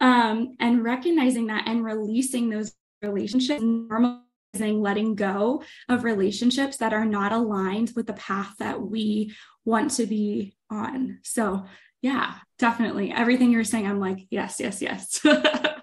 Um, 0.00 0.56
and 0.60 0.84
recognizing 0.84 1.46
that 1.46 1.66
and 1.66 1.82
releasing 1.82 2.50
those 2.50 2.72
relationships, 3.00 3.62
normalizing 3.62 4.22
letting 4.54 5.14
go 5.14 5.62
of 5.88 6.04
relationships 6.04 6.78
that 6.78 6.92
are 6.92 7.06
not 7.06 7.32
aligned 7.32 7.92
with 7.96 8.06
the 8.06 8.12
path 8.14 8.54
that 8.58 8.80
we 8.80 9.34
want 9.64 9.92
to 9.92 10.06
be 10.06 10.54
on. 10.70 11.20
So, 11.22 11.64
yeah, 12.02 12.34
definitely. 12.58 13.10
Everything 13.10 13.50
you're 13.50 13.64
saying, 13.64 13.86
I'm 13.86 14.00
like, 14.00 14.26
yes, 14.30 14.60
yes, 14.60 14.82
yes. 14.82 15.20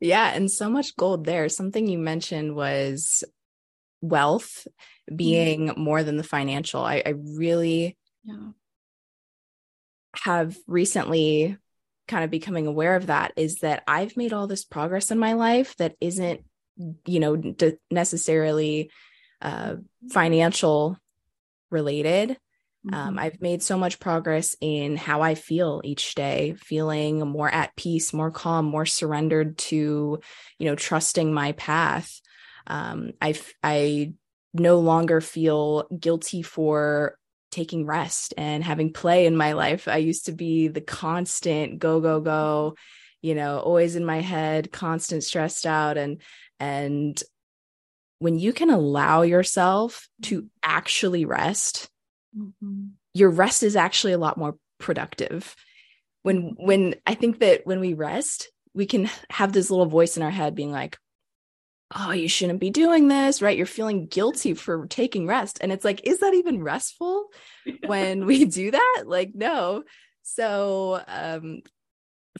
yeah. 0.00 0.32
And 0.34 0.50
so 0.50 0.68
much 0.68 0.96
gold 0.96 1.24
there. 1.24 1.48
Something 1.48 1.86
you 1.86 1.98
mentioned 1.98 2.54
was 2.54 3.24
wealth 4.00 4.66
being 5.14 5.68
mm-hmm. 5.68 5.80
more 5.80 6.02
than 6.02 6.16
the 6.16 6.22
financial. 6.22 6.82
I, 6.82 7.02
I 7.04 7.14
really 7.16 7.96
yeah. 8.24 8.50
have 10.16 10.56
recently 10.66 11.56
kind 12.08 12.24
of 12.24 12.30
becoming 12.30 12.66
aware 12.66 12.96
of 12.96 13.06
that 13.06 13.32
is 13.36 13.56
that 13.56 13.82
I've 13.86 14.16
made 14.16 14.32
all 14.32 14.46
this 14.46 14.64
progress 14.64 15.10
in 15.10 15.18
my 15.18 15.32
life 15.32 15.76
that 15.76 15.96
isn't, 16.00 16.44
you 17.06 17.20
know, 17.20 17.36
d- 17.36 17.78
necessarily 17.90 18.90
uh, 19.42 19.76
financial 20.10 20.98
related. 21.70 22.36
Mm-hmm. 22.86 22.94
Um, 22.94 23.18
I've 23.18 23.40
made 23.40 23.62
so 23.62 23.76
much 23.78 23.98
progress 23.98 24.56
in 24.60 24.96
how 24.96 25.22
I 25.22 25.34
feel 25.34 25.80
each 25.84 26.14
day, 26.14 26.54
feeling 26.58 27.20
more 27.20 27.52
at 27.52 27.74
peace, 27.76 28.12
more 28.12 28.30
calm, 28.30 28.66
more 28.66 28.86
surrendered 28.86 29.58
to, 29.58 30.20
you 30.58 30.66
know, 30.66 30.76
trusting 30.76 31.32
my 31.32 31.52
path. 31.52 32.20
Um, 32.66 33.12
I 33.20 33.38
I 33.62 34.12
no 34.54 34.78
longer 34.78 35.20
feel 35.20 35.86
guilty 35.98 36.42
for 36.42 37.18
taking 37.50 37.86
rest 37.86 38.34
and 38.36 38.62
having 38.62 38.92
play 38.92 39.26
in 39.26 39.36
my 39.36 39.52
life. 39.52 39.88
I 39.88 39.98
used 39.98 40.26
to 40.26 40.32
be 40.32 40.68
the 40.68 40.80
constant 40.80 41.78
go 41.78 42.00
go 42.00 42.20
go, 42.20 42.74
you 43.22 43.34
know, 43.34 43.58
always 43.58 43.96
in 43.96 44.04
my 44.04 44.20
head, 44.20 44.72
constant 44.72 45.24
stressed 45.24 45.66
out 45.66 45.96
and 45.96 46.20
and 46.60 47.22
when 48.18 48.38
you 48.38 48.52
can 48.52 48.70
allow 48.70 49.22
yourself 49.22 50.08
to 50.22 50.48
actually 50.62 51.24
rest, 51.26 51.90
mm-hmm. 52.36 52.86
your 53.14 53.30
rest 53.30 53.62
is 53.62 53.76
actually 53.76 54.12
a 54.12 54.18
lot 54.18 54.36
more 54.38 54.56
productive. 54.78 55.54
When 56.22 56.54
when 56.58 56.96
I 57.06 57.14
think 57.14 57.40
that 57.40 57.66
when 57.66 57.80
we 57.80 57.94
rest, 57.94 58.50
we 58.74 58.86
can 58.86 59.08
have 59.30 59.52
this 59.52 59.70
little 59.70 59.86
voice 59.86 60.16
in 60.16 60.22
our 60.22 60.30
head 60.30 60.54
being 60.54 60.72
like, 60.72 60.98
oh, 61.94 62.12
you 62.12 62.28
shouldn't 62.28 62.60
be 62.60 62.70
doing 62.70 63.08
this, 63.08 63.40
right? 63.40 63.56
You're 63.56 63.66
feeling 63.66 64.06
guilty 64.06 64.54
for 64.54 64.86
taking 64.86 65.26
rest. 65.26 65.58
And 65.60 65.72
it's 65.72 65.84
like, 65.84 66.06
is 66.06 66.18
that 66.18 66.34
even 66.34 66.62
restful 66.62 67.28
when 67.86 68.26
we 68.26 68.44
do 68.44 68.72
that? 68.72 69.04
Like, 69.06 69.30
no. 69.34 69.84
So, 70.22 71.00
um, 71.06 71.62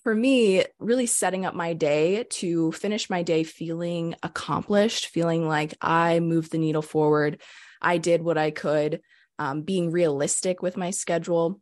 for 0.02 0.14
me, 0.14 0.64
really 0.78 1.06
setting 1.06 1.46
up 1.46 1.54
my 1.54 1.72
day 1.72 2.24
to 2.24 2.72
finish 2.72 3.08
my 3.08 3.22
day 3.22 3.44
feeling 3.44 4.14
accomplished, 4.22 5.06
feeling 5.06 5.48
like 5.48 5.74
I 5.80 6.20
moved 6.20 6.52
the 6.52 6.58
needle 6.58 6.82
forward. 6.82 7.40
I 7.80 7.98
did 7.98 8.22
what 8.22 8.36
I 8.36 8.50
could, 8.50 9.00
um, 9.38 9.62
being 9.62 9.90
realistic 9.90 10.62
with 10.62 10.76
my 10.76 10.90
schedule 10.90 11.60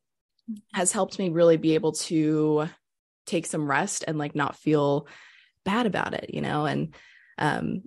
has 0.72 0.92
helped 0.92 1.18
me 1.18 1.30
really 1.30 1.56
be 1.56 1.74
able 1.74 1.92
to 1.92 2.68
take 3.26 3.46
some 3.46 3.68
rest 3.68 4.04
and 4.06 4.18
like 4.18 4.34
not 4.34 4.56
feel 4.56 5.06
bad 5.64 5.86
about 5.86 6.14
it, 6.14 6.30
you 6.32 6.40
know? 6.40 6.66
And 6.66 6.94
um, 7.38 7.82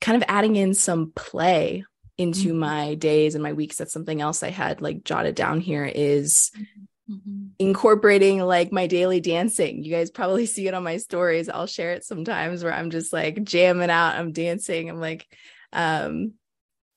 kind 0.00 0.16
of 0.16 0.28
adding 0.28 0.56
in 0.56 0.74
some 0.74 1.12
play 1.14 1.84
into 2.16 2.48
mm-hmm. 2.48 2.58
my 2.58 2.94
days 2.94 3.34
and 3.34 3.42
my 3.42 3.52
weeks. 3.52 3.76
That's 3.76 3.92
something 3.92 4.20
else 4.20 4.42
I 4.42 4.50
had 4.50 4.80
like 4.80 5.04
jotted 5.04 5.34
down 5.34 5.60
here 5.60 5.84
is 5.84 6.50
mm-hmm. 7.10 7.46
incorporating 7.58 8.40
like 8.40 8.72
my 8.72 8.86
daily 8.86 9.20
dancing. 9.20 9.82
You 9.82 9.90
guys 9.90 10.10
probably 10.10 10.46
see 10.46 10.68
it 10.68 10.74
on 10.74 10.84
my 10.84 10.98
stories. 10.98 11.48
I'll 11.48 11.66
share 11.66 11.92
it 11.92 12.04
sometimes 12.04 12.62
where 12.62 12.74
I'm 12.74 12.90
just 12.90 13.12
like 13.12 13.42
jamming 13.42 13.90
out, 13.90 14.16
I'm 14.16 14.32
dancing. 14.32 14.88
I'm 14.88 15.00
like, 15.00 15.26
um, 15.72 16.34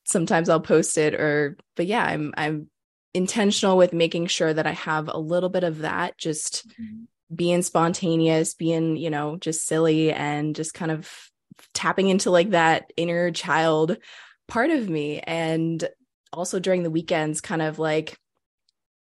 sometimes 0.06 0.50
I'll 0.50 0.60
post 0.60 0.98
it 0.98 1.16
or, 1.16 1.58
but 1.76 1.86
yeah, 1.86 2.04
I'm, 2.04 2.34
I'm 2.38 2.70
intentional 3.14 3.78
with 3.78 3.94
making 3.94 4.28
sure 4.28 4.54
that 4.54 4.68
I 4.68 4.72
have 4.72 5.08
a 5.08 5.20
little 5.20 5.50
bit 5.50 5.64
of 5.64 5.80
that, 5.80 6.18
just 6.18 6.68
mm-hmm. 6.70 7.04
being 7.34 7.62
spontaneous, 7.62 8.54
being, 8.54 8.98
you 8.98 9.10
know, 9.10 9.38
just 9.38 9.66
silly 9.66 10.12
and 10.12 10.56
just 10.56 10.74
kind 10.74 10.92
of 10.92 11.10
tapping 11.74 12.10
into 12.10 12.32
like 12.32 12.52
that 12.52 12.92
inner 12.98 13.32
child 13.32 13.98
part 14.48 14.70
of 14.70 14.90
me 14.90 15.20
and 15.20 15.88
also 16.32 16.60
during 16.60 16.84
the 16.84 16.92
weekends 16.92 17.42
kind 17.42 17.62
of 17.62 17.80
like 17.80 18.18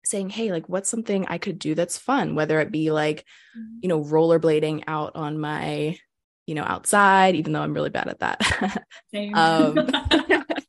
saying 0.06 0.30
hey 0.30 0.52
like 0.52 0.68
what's 0.70 0.90
something 0.90 1.26
i 1.28 1.38
could 1.38 1.60
do 1.60 1.76
that's 1.76 1.98
fun 1.98 2.36
whether 2.36 2.60
it 2.60 2.72
be 2.72 2.92
like 2.92 3.26
mm-hmm. 3.58 3.80
you 3.82 3.90
know 3.90 4.02
rollerblading 4.04 4.84
out 4.88 5.16
on 5.16 5.40
my 5.40 5.98
you 6.46 6.56
know 6.56 6.64
outside 6.64 7.36
even 7.36 7.54
though 7.54 7.62
i'm 7.62 7.74
really 7.74 7.90
bad 7.90 8.08
at 8.08 8.20
that 8.20 8.84
um 9.34 9.78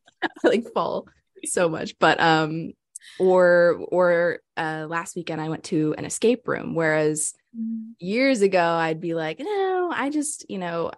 like 0.49 0.65
fall 0.73 1.07
so 1.45 1.69
much 1.69 1.99
but 1.99 2.21
um 2.21 2.73
or 3.19 3.85
or 3.91 4.39
uh 4.57 4.87
last 4.89 5.17
weekend 5.17 5.41
i 5.41 5.49
went 5.49 5.65
to 5.65 5.95
an 5.99 6.05
escape 6.05 6.49
room 6.49 6.75
whereas 6.75 7.35
mm-hmm. 7.57 7.91
years 7.99 8.41
ago 8.41 8.63
i'd 8.63 9.01
be 9.01 9.15
like 9.15 9.39
no 9.41 9.93
i 9.95 10.09
just 10.11 10.49
you 10.49 10.59
know 10.59 10.91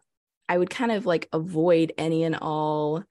I 0.48 0.58
would 0.58 0.70
kind 0.70 0.92
of 0.92 1.06
like 1.06 1.28
avoid 1.32 1.92
any 1.98 2.24
and 2.24 2.36
all 2.36 3.02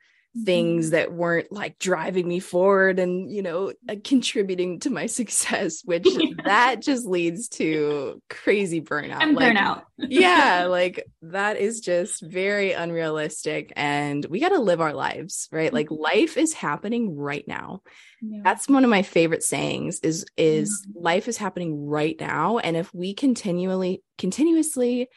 things 0.44 0.90
that 0.90 1.14
weren't 1.14 1.50
like 1.52 1.80
driving 1.80 2.28
me 2.28 2.40
forward 2.40 3.00
and 3.00 3.32
you 3.32 3.42
know 3.42 3.72
uh, 3.88 3.96
contributing 4.04 4.80
to 4.80 4.90
my 4.90 5.06
success 5.20 5.82
which 5.86 6.08
that 6.44 6.82
just 6.82 7.06
leads 7.06 7.48
to 7.48 8.22
crazy 8.30 8.82
burnout 8.82 9.22
and 9.22 9.36
like, 9.36 9.56
burnout 9.56 9.84
yeah 9.98 10.66
like 10.66 11.06
that 11.22 11.58
is 11.58 11.80
just 11.80 12.22
very 12.22 12.74
unrealistic 12.74 13.72
and 13.78 14.26
we 14.26 14.42
got 14.42 14.50
to 14.50 14.60
live 14.60 14.82
our 14.82 14.94
lives 14.94 15.48
right 15.52 15.74
like 15.74 15.88
mm-hmm. 15.88 16.04
life 16.04 16.36
is 16.38 16.54
happening 16.54 17.16
right 17.16 17.48
now 17.48 17.82
yeah. 18.22 18.42
that's 18.44 18.68
one 18.68 18.84
of 18.84 18.90
my 18.90 19.04
favorite 19.04 19.44
sayings 19.44 20.00
is 20.02 20.26
is 20.36 20.86
mm-hmm. 20.90 21.04
life 21.04 21.30
is 21.30 21.38
happening 21.38 21.88
right 21.88 22.18
now 22.20 22.58
and 22.58 22.76
if 22.76 22.94
we 22.94 23.14
continually 23.14 24.04
continuously 24.18 25.08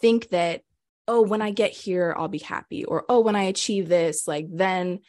think 0.00 0.28
that 0.30 0.62
oh, 1.06 1.22
when 1.22 1.42
I 1.42 1.50
get 1.50 1.72
here, 1.72 2.14
I'll 2.16 2.28
be 2.28 2.38
happy, 2.38 2.84
or 2.84 3.04
oh, 3.08 3.20
when 3.20 3.36
I 3.36 3.44
achieve 3.44 3.88
this, 3.88 4.26
like 4.26 4.46
then 4.50 5.00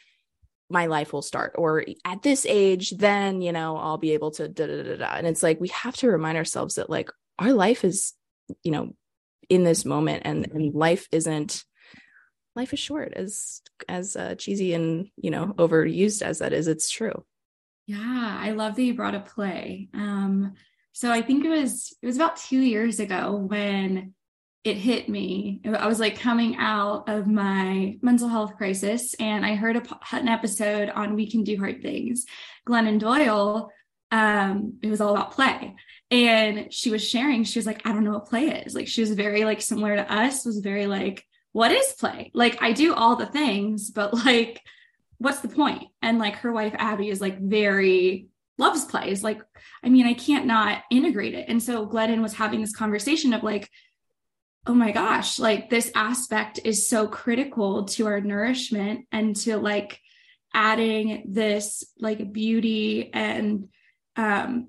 my 0.68 0.86
life 0.86 1.12
will 1.12 1.22
start, 1.22 1.54
or 1.56 1.84
at 2.04 2.22
this 2.22 2.44
age, 2.46 2.90
then, 2.90 3.40
you 3.40 3.52
know, 3.52 3.76
I'll 3.76 3.98
be 3.98 4.12
able 4.12 4.32
to 4.32 4.48
da 4.48 4.66
da 4.66 4.82
da 4.82 4.96
da. 4.96 5.14
And 5.16 5.26
it's 5.26 5.42
like 5.42 5.60
we 5.60 5.68
have 5.68 5.96
to 5.98 6.08
remind 6.08 6.36
ourselves 6.36 6.74
that 6.74 6.90
like 6.90 7.10
our 7.38 7.52
life 7.52 7.84
is, 7.84 8.14
you 8.62 8.72
know, 8.72 8.94
in 9.48 9.64
this 9.64 9.84
moment 9.84 10.22
and, 10.24 10.46
and 10.52 10.74
life 10.74 11.08
isn't 11.12 11.64
life 12.54 12.72
is 12.72 12.80
short 12.80 13.12
as 13.14 13.60
as 13.88 14.16
uh, 14.16 14.34
cheesy 14.34 14.74
and 14.74 15.08
you 15.16 15.30
know 15.30 15.54
overused 15.58 16.22
as 16.22 16.38
that 16.38 16.52
is 16.52 16.66
it's 16.66 16.90
true. 16.90 17.24
Yeah 17.86 18.38
i 18.40 18.50
love 18.50 18.74
that 18.74 18.82
you 18.82 18.94
brought 18.94 19.14
up 19.14 19.28
play. 19.28 19.88
Um 19.94 20.54
so 20.92 21.12
i 21.12 21.22
think 21.22 21.44
it 21.44 21.50
was 21.50 21.94
it 22.02 22.06
was 22.06 22.16
about 22.16 22.36
two 22.36 22.58
years 22.58 22.98
ago 22.98 23.36
when 23.36 24.14
it 24.66 24.76
hit 24.76 25.08
me. 25.08 25.60
I 25.64 25.86
was 25.86 26.00
like 26.00 26.18
coming 26.18 26.56
out 26.56 27.08
of 27.08 27.28
my 27.28 27.98
mental 28.02 28.28
health 28.28 28.56
crisis, 28.56 29.14
and 29.20 29.46
I 29.46 29.54
heard 29.54 29.76
a, 29.76 29.82
an 30.10 30.26
episode 30.26 30.90
on 30.90 31.14
We 31.14 31.30
Can 31.30 31.44
Do 31.44 31.56
Hard 31.56 31.82
Things. 31.82 32.26
Glennon 32.68 32.98
Doyle, 32.98 33.70
um, 34.10 34.78
it 34.82 34.90
was 34.90 35.00
all 35.00 35.14
about 35.14 35.30
play. 35.30 35.76
And 36.10 36.72
she 36.72 36.90
was 36.90 37.08
sharing, 37.08 37.44
she 37.44 37.60
was 37.60 37.66
like, 37.66 37.86
I 37.86 37.92
don't 37.92 38.02
know 38.02 38.14
what 38.14 38.26
play 38.26 38.48
is. 38.48 38.74
Like, 38.74 38.88
she 38.88 39.02
was 39.02 39.12
very 39.12 39.44
like 39.44 39.62
similar 39.62 39.94
to 39.94 40.12
us, 40.12 40.44
was 40.44 40.58
very 40.58 40.88
like, 40.88 41.24
what 41.52 41.70
is 41.70 41.92
play? 41.92 42.32
Like, 42.34 42.60
I 42.60 42.72
do 42.72 42.92
all 42.92 43.14
the 43.14 43.26
things, 43.26 43.90
but 43.90 44.14
like, 44.14 44.60
what's 45.18 45.40
the 45.40 45.48
point? 45.48 45.84
And 46.02 46.18
like, 46.18 46.36
her 46.38 46.52
wife, 46.52 46.74
Abby, 46.76 47.08
is 47.08 47.20
like 47.20 47.40
very 47.40 48.26
loves 48.58 48.84
plays. 48.84 49.22
Like, 49.22 49.40
I 49.84 49.90
mean, 49.90 50.06
I 50.06 50.14
can't 50.14 50.46
not 50.46 50.82
integrate 50.90 51.34
it. 51.34 51.46
And 51.48 51.62
so 51.62 51.86
Glennon 51.86 52.22
was 52.22 52.34
having 52.34 52.60
this 52.60 52.74
conversation 52.74 53.32
of 53.32 53.44
like, 53.44 53.70
oh 54.66 54.74
my 54.74 54.92
gosh, 54.92 55.38
like 55.38 55.70
this 55.70 55.90
aspect 55.94 56.60
is 56.64 56.88
so 56.88 57.06
critical 57.06 57.84
to 57.84 58.06
our 58.06 58.20
nourishment 58.20 59.06
and 59.12 59.36
to 59.36 59.56
like 59.56 60.00
adding 60.52 61.24
this 61.28 61.84
like 61.98 62.32
beauty 62.32 63.10
and 63.12 63.68
um 64.16 64.68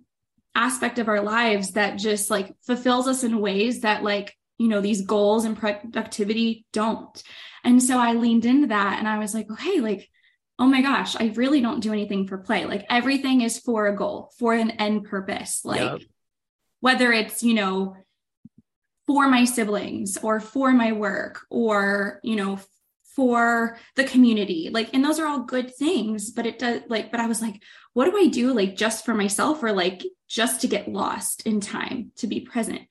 aspect 0.54 1.00
of 1.00 1.08
our 1.08 1.22
lives 1.22 1.72
that 1.72 1.98
just 1.98 2.30
like 2.30 2.54
fulfills 2.66 3.08
us 3.08 3.24
in 3.24 3.40
ways 3.40 3.82
that 3.82 4.04
like 4.04 4.36
you 4.58 4.68
know, 4.68 4.82
these 4.82 5.02
goals 5.02 5.46
and 5.46 5.58
productivity 5.58 6.66
don't. 6.74 7.22
And 7.64 7.82
so 7.82 8.00
I 8.00 8.14
leaned 8.14 8.46
into 8.46 8.68
that 8.68 8.98
and 8.98 9.08
I 9.08 9.20
was 9.20 9.34
like, 9.34 9.52
okay, 9.52 9.80
like, 9.80 10.10
oh 10.60 10.66
my 10.66 10.82
gosh, 10.82 11.16
I 11.16 11.32
really 11.36 11.62
don't 11.62 11.82
do 11.82 11.94
anything 11.94 12.28
for 12.28 12.40
play. 12.40 12.66
Like 12.66 12.86
everything 12.90 13.42
is 13.42 13.60
for 13.60 13.88
a 13.88 13.96
goal, 13.96 14.32
for 14.40 14.54
an 14.54 14.72
end 14.72 15.06
purpose. 15.06 15.62
Like 15.64 15.82
yep. 15.82 16.02
whether 16.80 17.12
it's, 17.12 17.44
you 17.44 17.54
know, 17.54 17.96
for 19.08 19.28
my 19.30 19.46
siblings 19.46 20.18
or 20.18 20.40
for 20.40 20.72
my 20.72 20.92
work 20.92 21.40
or, 21.50 22.20
you 22.24 22.36
know, 22.36 22.60
for 23.16 23.80
the 23.96 24.04
community. 24.04 24.70
Like, 24.72 24.94
and 24.94 25.04
those 25.04 25.18
are 25.18 25.26
all 25.26 25.40
good 25.40 25.74
things, 25.74 26.30
but 26.30 26.46
it 26.46 26.60
does 26.60 26.82
like, 26.88 27.10
but 27.10 27.20
I 27.20 27.26
was 27.26 27.42
like, 27.42 27.64
what 27.94 28.06
do 28.06 28.16
I 28.16 28.28
do 28.28 28.54
like 28.54 28.76
just 28.76 29.06
for 29.06 29.16
myself 29.16 29.64
or 29.64 29.72
like 29.72 30.04
just 30.28 30.62
to 30.62 30.68
get 30.68 30.88
lost 30.88 31.48
in 31.48 31.62
time 31.62 32.12
to 32.18 32.28
be 32.28 32.42
present? 32.42 32.82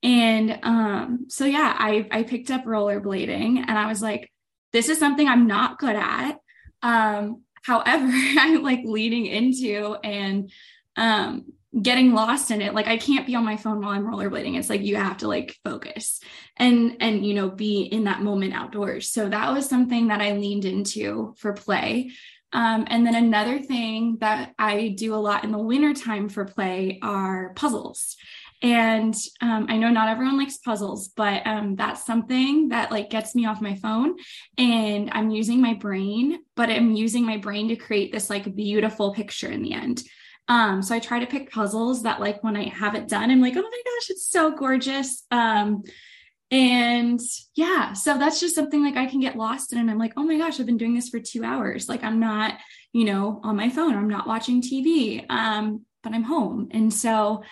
And 0.00 0.60
um, 0.62 1.26
so 1.28 1.46
yeah, 1.46 1.74
I 1.76 2.06
I 2.10 2.22
picked 2.24 2.50
up 2.50 2.64
rollerblading 2.64 3.64
and 3.66 3.78
I 3.78 3.86
was 3.86 4.02
like, 4.02 4.30
this 4.72 4.88
is 4.88 4.98
something 4.98 5.26
I'm 5.26 5.46
not 5.46 5.78
good 5.78 5.96
at. 5.96 6.36
Um, 6.82 7.42
however, 7.62 8.06
I'm 8.12 8.62
like 8.62 8.82
leading 8.84 9.26
into 9.26 9.96
and 10.04 10.52
um 10.96 11.46
getting 11.80 12.14
lost 12.14 12.50
in 12.50 12.62
it. 12.62 12.74
Like 12.74 12.86
I 12.86 12.96
can't 12.96 13.26
be 13.26 13.34
on 13.34 13.44
my 13.44 13.56
phone 13.56 13.80
while 13.80 13.90
I'm 13.90 14.06
rollerblading. 14.06 14.56
It's 14.56 14.70
like 14.70 14.82
you 14.82 14.96
have 14.96 15.18
to 15.18 15.28
like 15.28 15.56
focus 15.64 16.20
and 16.56 16.96
and 17.00 17.26
you 17.26 17.34
know 17.34 17.50
be 17.50 17.82
in 17.82 18.04
that 18.04 18.22
moment 18.22 18.54
outdoors. 18.54 19.10
So 19.10 19.28
that 19.28 19.52
was 19.52 19.68
something 19.68 20.08
that 20.08 20.20
I 20.20 20.32
leaned 20.32 20.64
into 20.64 21.34
for 21.38 21.52
play. 21.52 22.12
Um, 22.52 22.84
and 22.88 23.04
then 23.04 23.16
another 23.16 23.58
thing 23.58 24.18
that 24.20 24.54
I 24.58 24.94
do 24.96 25.14
a 25.14 25.16
lot 25.16 25.42
in 25.42 25.50
the 25.50 25.58
wintertime 25.58 26.28
for 26.28 26.44
play 26.44 27.00
are 27.02 27.52
puzzles. 27.54 28.16
And 28.62 29.14
um, 29.42 29.66
I 29.68 29.76
know 29.76 29.90
not 29.90 30.08
everyone 30.08 30.38
likes 30.38 30.58
puzzles, 30.58 31.08
but 31.08 31.44
um, 31.46 31.74
that's 31.74 32.06
something 32.06 32.68
that 32.68 32.92
like 32.92 33.10
gets 33.10 33.34
me 33.34 33.44
off 33.44 33.60
my 33.60 33.74
phone. 33.74 34.14
And 34.56 35.10
I'm 35.12 35.30
using 35.30 35.60
my 35.60 35.74
brain, 35.74 36.38
but 36.54 36.70
I'm 36.70 36.92
using 36.92 37.26
my 37.26 37.36
brain 37.36 37.68
to 37.68 37.76
create 37.76 38.12
this 38.12 38.30
like 38.30 38.54
beautiful 38.54 39.12
picture 39.12 39.48
in 39.48 39.62
the 39.62 39.74
end. 39.74 40.04
Um, 40.48 40.82
so 40.82 40.94
I 40.94 40.98
try 40.98 41.20
to 41.20 41.26
pick 41.26 41.50
puzzles 41.50 42.02
that 42.02 42.20
like 42.20 42.44
when 42.44 42.56
I 42.56 42.68
have 42.68 42.94
it 42.94 43.08
done, 43.08 43.30
I'm 43.30 43.40
like, 43.40 43.56
oh 43.56 43.62
my 43.62 43.82
gosh, 43.84 44.10
it's 44.10 44.28
so 44.28 44.50
gorgeous. 44.50 45.24
Um, 45.30 45.82
and 46.50 47.20
yeah, 47.56 47.94
so 47.94 48.18
that's 48.18 48.40
just 48.40 48.54
something 48.54 48.82
like 48.82 48.96
I 48.96 49.06
can 49.06 49.20
get 49.20 49.36
lost 49.36 49.72
in. 49.72 49.78
And 49.78 49.90
I'm 49.90 49.98
like, 49.98 50.12
oh 50.16 50.22
my 50.22 50.36
gosh, 50.36 50.60
I've 50.60 50.66
been 50.66 50.76
doing 50.76 50.94
this 50.94 51.08
for 51.08 51.18
two 51.18 51.42
hours. 51.42 51.88
Like 51.88 52.04
I'm 52.04 52.20
not, 52.20 52.54
you 52.92 53.04
know, 53.04 53.40
on 53.42 53.56
my 53.56 53.70
phone, 53.70 53.94
or 53.94 53.98
I'm 53.98 54.08
not 54.08 54.26
watching 54.26 54.62
TV, 54.62 55.24
um, 55.30 55.84
but 56.02 56.12
I'm 56.12 56.22
home. 56.22 56.68
And 56.70 56.92
so 56.92 57.42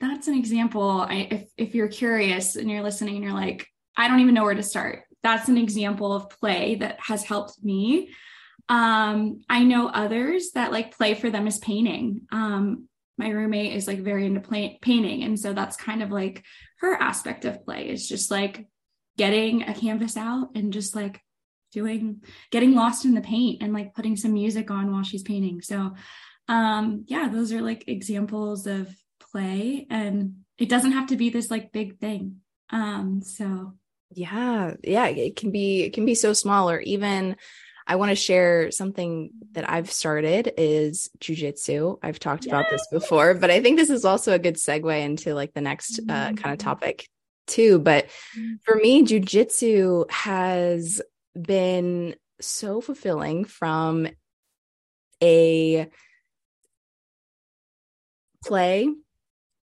that's 0.00 0.28
an 0.28 0.34
example. 0.34 1.06
I, 1.08 1.28
if, 1.30 1.48
if 1.56 1.74
you're 1.74 1.88
curious 1.88 2.56
and 2.56 2.70
you're 2.70 2.82
listening 2.82 3.16
and 3.16 3.24
you're 3.24 3.32
like, 3.32 3.66
I 3.96 4.08
don't 4.08 4.20
even 4.20 4.34
know 4.34 4.44
where 4.44 4.54
to 4.54 4.62
start, 4.62 5.04
that's 5.22 5.48
an 5.48 5.58
example 5.58 6.12
of 6.12 6.30
play 6.30 6.76
that 6.76 6.98
has 7.00 7.22
helped 7.22 7.62
me. 7.62 8.10
Um, 8.70 9.42
I 9.48 9.64
know 9.64 9.88
others 9.88 10.52
that 10.54 10.72
like 10.72 10.96
play 10.96 11.14
for 11.14 11.28
them 11.28 11.46
is 11.46 11.58
painting. 11.58 12.22
Um, 12.32 12.88
my 13.18 13.28
roommate 13.28 13.74
is 13.74 13.86
like 13.86 13.98
very 13.98 14.24
into 14.24 14.40
play- 14.40 14.78
painting. 14.80 15.24
And 15.24 15.38
so 15.38 15.52
that's 15.52 15.76
kind 15.76 16.02
of 16.02 16.10
like 16.10 16.44
her 16.78 16.94
aspect 16.94 17.44
of 17.44 17.64
play 17.64 17.90
is 17.90 18.08
just 18.08 18.30
like 18.30 18.66
getting 19.18 19.64
a 19.64 19.74
canvas 19.74 20.16
out 20.16 20.50
and 20.54 20.72
just 20.72 20.96
like 20.96 21.20
doing, 21.72 22.22
getting 22.50 22.74
lost 22.74 23.04
in 23.04 23.14
the 23.14 23.20
paint 23.20 23.62
and 23.62 23.74
like 23.74 23.94
putting 23.94 24.16
some 24.16 24.32
music 24.32 24.70
on 24.70 24.90
while 24.90 25.02
she's 25.02 25.22
painting. 25.22 25.60
So, 25.60 25.94
um, 26.48 27.04
yeah, 27.08 27.28
those 27.28 27.52
are 27.52 27.60
like 27.60 27.84
examples 27.88 28.66
of 28.66 28.88
play 29.30 29.86
and 29.90 30.36
it 30.58 30.68
doesn't 30.68 30.92
have 30.92 31.08
to 31.08 31.16
be 31.16 31.30
this 31.30 31.50
like 31.50 31.72
big 31.72 31.98
thing 31.98 32.36
um 32.70 33.20
so 33.22 33.74
yeah 34.10 34.74
yeah 34.82 35.06
it 35.06 35.36
can 35.36 35.50
be 35.50 35.82
it 35.82 35.92
can 35.92 36.04
be 36.04 36.14
so 36.14 36.32
small 36.32 36.70
or 36.70 36.80
even 36.80 37.36
i 37.90 37.96
want 37.96 38.10
to 38.10 38.14
share 38.14 38.70
something 38.70 39.30
that 39.52 39.68
i've 39.68 39.90
started 39.90 40.52
is 40.56 41.10
jujitsu 41.18 41.98
i've 42.02 42.20
talked 42.20 42.46
yes. 42.46 42.52
about 42.52 42.66
this 42.70 42.86
before 42.92 43.34
but 43.34 43.50
i 43.50 43.60
think 43.60 43.76
this 43.76 43.90
is 43.90 44.04
also 44.04 44.32
a 44.32 44.38
good 44.38 44.54
segue 44.54 45.02
into 45.02 45.34
like 45.34 45.52
the 45.52 45.60
next 45.60 45.98
uh, 45.98 46.12
mm-hmm. 46.12 46.36
kind 46.36 46.52
of 46.52 46.58
topic 46.58 47.08
too 47.48 47.80
but 47.80 48.06
mm-hmm. 48.06 48.54
for 48.62 48.76
me 48.76 49.02
jujitsu 49.02 50.08
has 50.08 51.02
been 51.40 52.14
so 52.40 52.80
fulfilling 52.80 53.44
from 53.44 54.06
a 55.20 55.88
play 58.44 58.88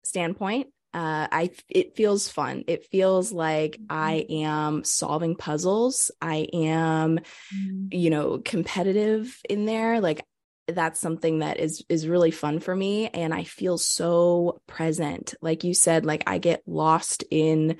standpoint 0.05 0.66
uh, 0.92 1.29
I 1.31 1.50
it 1.68 1.94
feels 1.94 2.29
fun. 2.29 2.64
It 2.66 2.87
feels 2.87 3.33
like 3.33 3.79
I 3.88 4.26
mm-hmm. 4.29 4.46
am 4.46 4.85
solving 4.85 5.37
puzzles. 5.37 6.11
I 6.20 6.48
am, 6.53 7.20
mm. 7.55 7.88
you 7.92 8.11
know, 8.11 8.38
competitive 8.38 9.38
in 9.48 9.66
there. 9.66 10.00
Like 10.00 10.24
that's 10.66 11.00
something 11.00 11.40
that 11.40 11.61
is 11.61 11.85
is 11.88 12.09
really 12.09 12.33
fun 12.33 12.59
for 12.59 12.74
me, 12.74 13.09
and 13.09 13.33
I 13.33 13.44
feel 13.44 13.79
so 13.79 14.61
present. 14.66 15.35
Like 15.40 15.62
you 15.62 15.74
said, 15.74 16.05
like 16.05 16.24
I 16.26 16.38
get 16.38 16.62
lost 16.66 17.22
in 17.31 17.76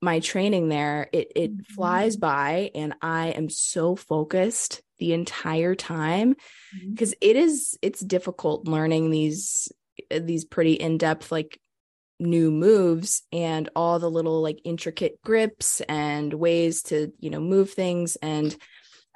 my 0.00 0.20
training 0.20 0.70
there. 0.70 1.10
It 1.12 1.32
it 1.36 1.52
mm-hmm. 1.52 1.74
flies 1.74 2.16
by, 2.16 2.70
and 2.74 2.94
I 3.02 3.28
am 3.28 3.50
so 3.50 3.94
focused 3.94 4.80
the 4.98 5.12
entire 5.12 5.74
time 5.74 6.36
because 6.88 7.10
mm-hmm. 7.10 7.30
it 7.30 7.36
is 7.36 7.78
it's 7.82 8.00
difficult 8.00 8.66
learning 8.66 9.10
these 9.10 9.70
these 10.10 10.44
pretty 10.44 10.72
in-depth 10.72 11.30
like 11.30 11.60
new 12.22 12.50
moves 12.50 13.22
and 13.32 13.68
all 13.74 13.98
the 13.98 14.10
little 14.10 14.42
like 14.42 14.60
intricate 14.64 15.20
grips 15.24 15.80
and 15.82 16.32
ways 16.32 16.82
to 16.82 17.12
you 17.18 17.30
know 17.30 17.40
move 17.40 17.70
things 17.70 18.16
and 18.16 18.56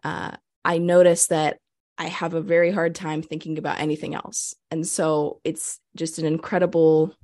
uh, 0.04 0.32
i 0.64 0.78
noticed 0.78 1.30
that 1.30 1.58
i 1.98 2.06
have 2.06 2.34
a 2.34 2.40
very 2.40 2.70
hard 2.70 2.94
time 2.94 3.22
thinking 3.22 3.58
about 3.58 3.80
anything 3.80 4.14
else 4.14 4.54
and 4.70 4.86
so 4.86 5.40
it's 5.44 5.78
just 5.96 6.18
an 6.18 6.26
incredible 6.26 7.14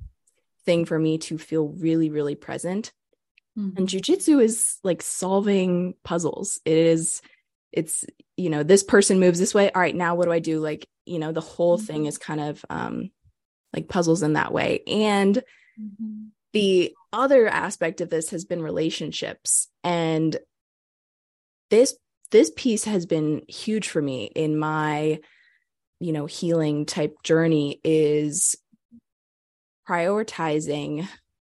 thing 0.65 0.85
for 0.85 0.97
me 0.97 1.17
to 1.17 1.37
feel 1.37 1.67
really 1.67 2.09
really 2.09 2.35
present 2.35 2.91
mm-hmm. 3.57 3.77
and 3.77 3.87
jujitsu 3.87 4.41
is 4.41 4.77
like 4.83 5.01
solving 5.01 5.93
puzzles 6.03 6.59
it 6.65 6.77
is 6.77 7.21
it's 7.71 8.05
you 8.37 8.49
know 8.49 8.63
this 8.63 8.83
person 8.83 9.19
moves 9.19 9.39
this 9.39 9.53
way 9.53 9.71
all 9.71 9.81
right 9.81 9.95
now 9.95 10.15
what 10.15 10.25
do 10.25 10.31
i 10.31 10.39
do 10.39 10.59
like 10.59 10.87
you 11.05 11.19
know 11.19 11.31
the 11.31 11.41
whole 11.41 11.77
mm-hmm. 11.77 11.85
thing 11.85 12.05
is 12.05 12.17
kind 12.17 12.39
of 12.39 12.63
um 12.69 13.11
like 13.73 13.87
puzzles 13.87 14.23
in 14.23 14.33
that 14.33 14.53
way. 14.53 14.81
And 14.87 15.43
mm-hmm. 15.79 16.25
the 16.53 16.93
other 17.11 17.47
aspect 17.47 18.01
of 18.01 18.09
this 18.09 18.29
has 18.29 18.45
been 18.45 18.61
relationships. 18.61 19.67
And 19.83 20.35
this 21.69 21.95
this 22.31 22.51
piece 22.55 22.85
has 22.85 23.05
been 23.05 23.43
huge 23.47 23.87
for 23.87 24.01
me 24.01 24.25
in 24.35 24.57
my 24.57 25.19
you 25.99 26.11
know 26.11 26.25
healing 26.25 26.85
type 26.85 27.15
journey 27.23 27.79
is 27.83 28.55
prioritizing 29.87 31.07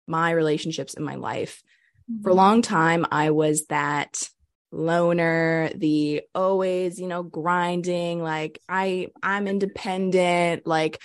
my 0.07 0.31
relationships 0.31 0.93
in 0.93 1.03
my 1.03 1.15
life. 1.15 1.61
Mm-hmm. 2.09 2.23
For 2.23 2.29
a 2.29 2.31
mm-hmm. 2.31 2.37
long 2.37 2.61
time 2.61 3.05
I 3.11 3.31
was 3.31 3.65
that 3.67 4.29
loner 4.71 5.71
the 5.75 6.21
always 6.35 6.99
you 6.99 7.07
know 7.07 7.23
grinding 7.23 8.21
like 8.21 8.59
i 8.69 9.07
i'm 9.23 9.47
independent 9.47 10.67
like 10.67 11.01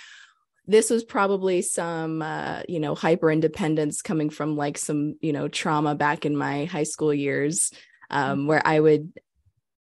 this 0.67 0.89
was 0.89 1.03
probably 1.03 1.61
some 1.61 2.21
uh, 2.21 2.61
you 2.67 2.79
know 2.79 2.95
hyper 2.95 3.31
independence 3.31 4.01
coming 4.01 4.29
from 4.29 4.55
like 4.55 4.77
some 4.77 5.15
you 5.21 5.33
know 5.33 5.47
trauma 5.47 5.95
back 5.95 6.25
in 6.25 6.35
my 6.35 6.65
high 6.65 6.83
school 6.83 7.13
years 7.13 7.71
um, 8.09 8.39
mm-hmm. 8.39 8.47
where 8.47 8.61
i 8.65 8.79
would 8.79 9.13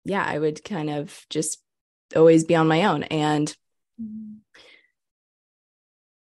yeah 0.03 0.23
i 0.23 0.38
would 0.38 0.63
kind 0.63 0.89
of 0.89 1.25
just 1.29 1.61
always 2.15 2.43
be 2.43 2.55
on 2.55 2.67
my 2.67 2.85
own 2.85 3.03
and 3.03 3.55
mm-hmm. 4.01 4.35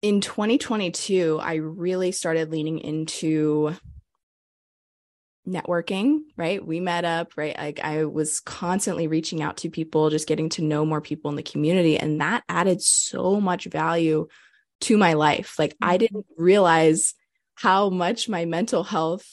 in 0.01 0.21
2022 0.21 1.39
i 1.41 1.55
really 1.55 2.11
started 2.11 2.51
leaning 2.51 2.79
into 2.79 3.75
networking 5.47 6.21
right 6.37 6.65
we 6.65 6.79
met 6.79 7.05
up 7.05 7.33
right 7.37 7.55
like 7.55 7.79
i 7.83 8.03
was 8.03 8.39
constantly 8.39 9.05
reaching 9.05 9.43
out 9.43 9.57
to 9.57 9.69
people 9.69 10.09
just 10.09 10.27
getting 10.27 10.49
to 10.49 10.63
know 10.63 10.83
more 10.83 11.01
people 11.01 11.29
in 11.29 11.37
the 11.37 11.43
community 11.43 11.99
and 11.99 12.19
that 12.19 12.43
added 12.49 12.81
so 12.81 13.39
much 13.39 13.65
value 13.65 14.27
to 14.85 14.97
my 14.97 15.13
life. 15.13 15.59
Like 15.59 15.75
I 15.81 15.95
mm-hmm. 15.95 15.99
didn't 15.99 16.25
realize 16.37 17.13
how 17.55 17.89
much 17.89 18.27
my 18.27 18.45
mental 18.45 18.83
health 18.83 19.25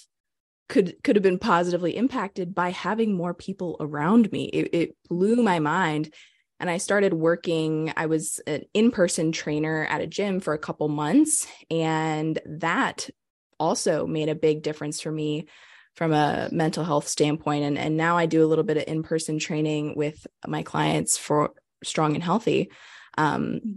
could 0.69 0.97
could 1.03 1.17
have 1.17 1.23
been 1.23 1.39
positively 1.39 1.97
impacted 1.97 2.55
by 2.55 2.71
having 2.71 3.15
more 3.15 3.35
people 3.35 3.77
around 3.81 4.31
me. 4.33 4.45
It, 4.45 4.75
it 4.75 4.97
blew 5.09 5.43
my 5.43 5.59
mind. 5.59 6.13
And 6.61 6.71
I 6.71 6.79
started 6.79 7.13
working, 7.13 7.93
I 7.97 8.07
was 8.07 8.41
an 8.47 8.63
in-person 8.73 9.33
trainer 9.33 9.85
at 9.91 10.01
a 10.01 10.07
gym 10.07 10.39
for 10.39 10.55
a 10.55 10.59
couple 10.59 10.89
months. 10.89 11.49
And 11.71 12.39
that 12.47 13.11
also 13.59 14.07
made 14.07 14.29
a 14.29 14.37
big 14.37 14.63
difference 14.63 15.01
for 15.01 15.11
me 15.11 15.49
from 15.97 16.13
a 16.13 16.49
mental 16.53 16.85
health 16.85 17.09
standpoint. 17.09 17.65
And, 17.65 17.77
and 17.77 17.97
now 17.97 18.17
I 18.17 18.27
do 18.27 18.45
a 18.45 18.47
little 18.47 18.65
bit 18.65 18.77
of 18.77 18.85
in-person 18.87 19.41
training 19.41 19.95
with 19.97 20.25
my 20.47 20.63
clients 20.63 21.19
for 21.19 21.51
strong 21.83 22.15
and 22.15 22.23
healthy. 22.23 22.71
Um, 23.19 23.61
mm. 23.67 23.77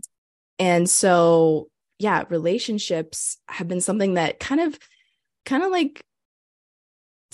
And 0.59 0.89
so, 0.89 1.69
yeah, 1.99 2.23
relationships 2.29 3.37
have 3.47 3.67
been 3.67 3.81
something 3.81 4.15
that 4.15 4.39
kind 4.39 4.61
of, 4.61 4.77
kind 5.45 5.63
of 5.63 5.71
like 5.71 6.03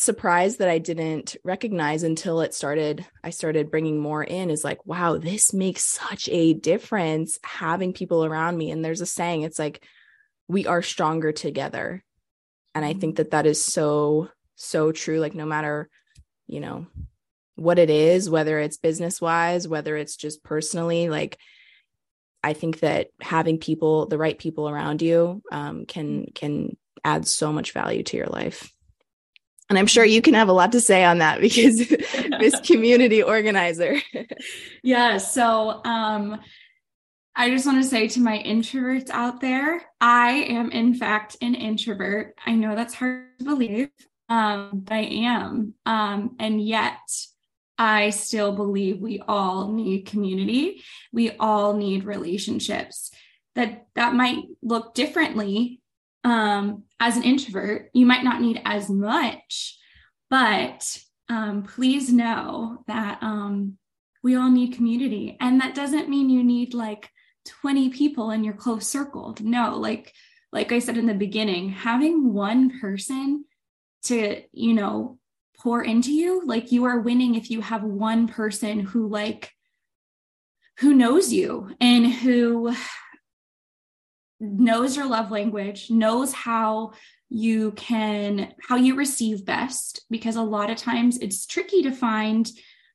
surprised 0.01 0.59
that 0.59 0.69
I 0.69 0.79
didn't 0.79 1.35
recognize 1.43 2.01
until 2.01 2.41
it 2.41 2.55
started 2.55 3.05
I 3.23 3.29
started 3.29 3.69
bringing 3.69 3.99
more 3.99 4.23
in 4.23 4.49
is 4.49 4.63
like 4.63 4.83
wow 4.83 5.17
this 5.17 5.53
makes 5.53 5.83
such 5.83 6.27
a 6.31 6.55
difference 6.55 7.37
having 7.43 7.93
people 7.93 8.25
around 8.25 8.57
me. 8.57 8.71
And 8.71 8.83
there's 8.83 9.01
a 9.01 9.05
saying 9.05 9.43
it's 9.43 9.59
like 9.59 9.85
we 10.47 10.65
are 10.65 10.81
stronger 10.81 11.31
together. 11.31 12.03
And 12.73 12.83
I 12.83 12.93
think 12.93 13.13
mm-hmm. 13.13 13.15
that 13.17 13.31
that 13.31 13.45
is 13.45 13.63
so 13.63 14.29
so 14.55 14.91
true. 14.91 15.19
Like 15.19 15.35
no 15.35 15.45
matter 15.45 15.87
you 16.47 16.61
know 16.61 16.87
what 17.55 17.77
it 17.77 17.91
is 17.91 18.29
whether 18.29 18.59
it's 18.59 18.77
business 18.77 19.21
wise 19.21 19.67
whether 19.67 19.95
it's 19.95 20.15
just 20.15 20.43
personally 20.43 21.09
like 21.09 21.37
I 22.43 22.53
think 22.53 22.79
that 22.79 23.09
having 23.21 23.57
people 23.57 24.07
the 24.07 24.17
right 24.17 24.37
people 24.37 24.67
around 24.67 25.01
you 25.01 25.41
um, 25.51 25.85
can 25.85 26.25
can 26.33 26.75
add 27.03 27.27
so 27.27 27.51
much 27.51 27.71
value 27.71 28.03
to 28.03 28.17
your 28.17 28.27
life 28.27 28.71
and 29.71 29.79
I'm 29.79 29.87
sure 29.87 30.03
you 30.03 30.21
can 30.21 30.33
have 30.33 30.49
a 30.49 30.53
lot 30.53 30.73
to 30.73 30.81
say 30.81 31.05
on 31.05 31.19
that 31.19 31.39
because 31.41 31.87
this 32.39 32.59
community 32.59 33.23
organizer. 33.23 34.01
yeah. 34.83 35.17
So 35.17 35.81
um, 35.85 36.41
I 37.37 37.49
just 37.49 37.65
want 37.65 37.81
to 37.81 37.89
say 37.89 38.09
to 38.09 38.19
my 38.19 38.43
introverts 38.45 39.09
out 39.09 39.39
there, 39.39 39.81
I 40.01 40.31
am 40.31 40.71
in 40.71 40.93
fact 40.93 41.37
an 41.41 41.55
introvert. 41.55 42.35
I 42.45 42.51
know 42.51 42.75
that's 42.75 42.93
hard 42.93 43.27
to 43.39 43.45
believe, 43.45 43.89
um, 44.27 44.81
but 44.83 44.93
I 44.93 45.03
am. 45.03 45.73
Um, 45.85 46.35
and 46.37 46.61
yet 46.61 46.99
I 47.77 48.11
still 48.11 48.51
believe 48.51 48.99
we 48.99 49.19
all 49.27 49.71
need 49.71 50.05
community. 50.05 50.83
We 51.11 51.31
all 51.31 51.73
need 51.73 52.03
relationships. 52.03 53.11
That 53.55 53.87
that 53.95 54.13
might 54.13 54.45
look 54.61 54.93
differently 54.93 55.81
um, 56.23 56.83
as 56.99 57.17
an 57.17 57.23
introvert, 57.23 57.89
you 57.93 58.05
might 58.05 58.23
not 58.23 58.41
need 58.41 58.61
as 58.65 58.89
much, 58.89 59.77
but 60.29 60.97
um, 61.29 61.63
please 61.63 62.11
know 62.11 62.83
that 62.87 63.21
um, 63.21 63.77
we 64.23 64.35
all 64.35 64.49
need 64.49 64.75
community. 64.75 65.37
And 65.39 65.61
that 65.61 65.75
doesn't 65.75 66.09
mean 66.09 66.29
you 66.29 66.43
need 66.43 66.73
like 66.73 67.09
20 67.61 67.89
people 67.89 68.31
in 68.31 68.43
your 68.43 68.53
close 68.53 68.87
circle. 68.87 69.35
No, 69.41 69.77
like, 69.77 70.13
like 70.51 70.71
I 70.71 70.79
said 70.79 70.97
in 70.97 71.07
the 71.07 71.13
beginning, 71.13 71.69
having 71.69 72.33
one 72.33 72.79
person 72.79 73.45
to, 74.03 74.41
you 74.51 74.73
know, 74.73 75.17
pour 75.61 75.83
into 75.83 76.11
you, 76.11 76.41
like 76.45 76.71
you 76.71 76.85
are 76.85 76.99
winning 76.99 77.35
if 77.35 77.51
you 77.51 77.61
have 77.61 77.83
one 77.83 78.27
person 78.27 78.79
who 78.79 79.07
like 79.07 79.51
who 80.79 80.93
knows 80.93 81.31
you 81.31 81.69
and 81.79 82.11
who 82.11 82.73
knows 84.39 84.95
your 84.95 85.05
love 85.05 85.29
language, 85.29 85.91
knows 85.91 86.33
how 86.33 86.93
you 87.29 87.71
can 87.73 88.53
how 88.67 88.75
you 88.75 88.95
receive 88.95 89.45
best 89.45 90.03
because 90.09 90.35
a 90.35 90.41
lot 90.41 90.69
of 90.69 90.77
times 90.77 91.17
it's 91.19 91.45
tricky 91.45 91.83
to 91.83 91.91
find 91.91 92.49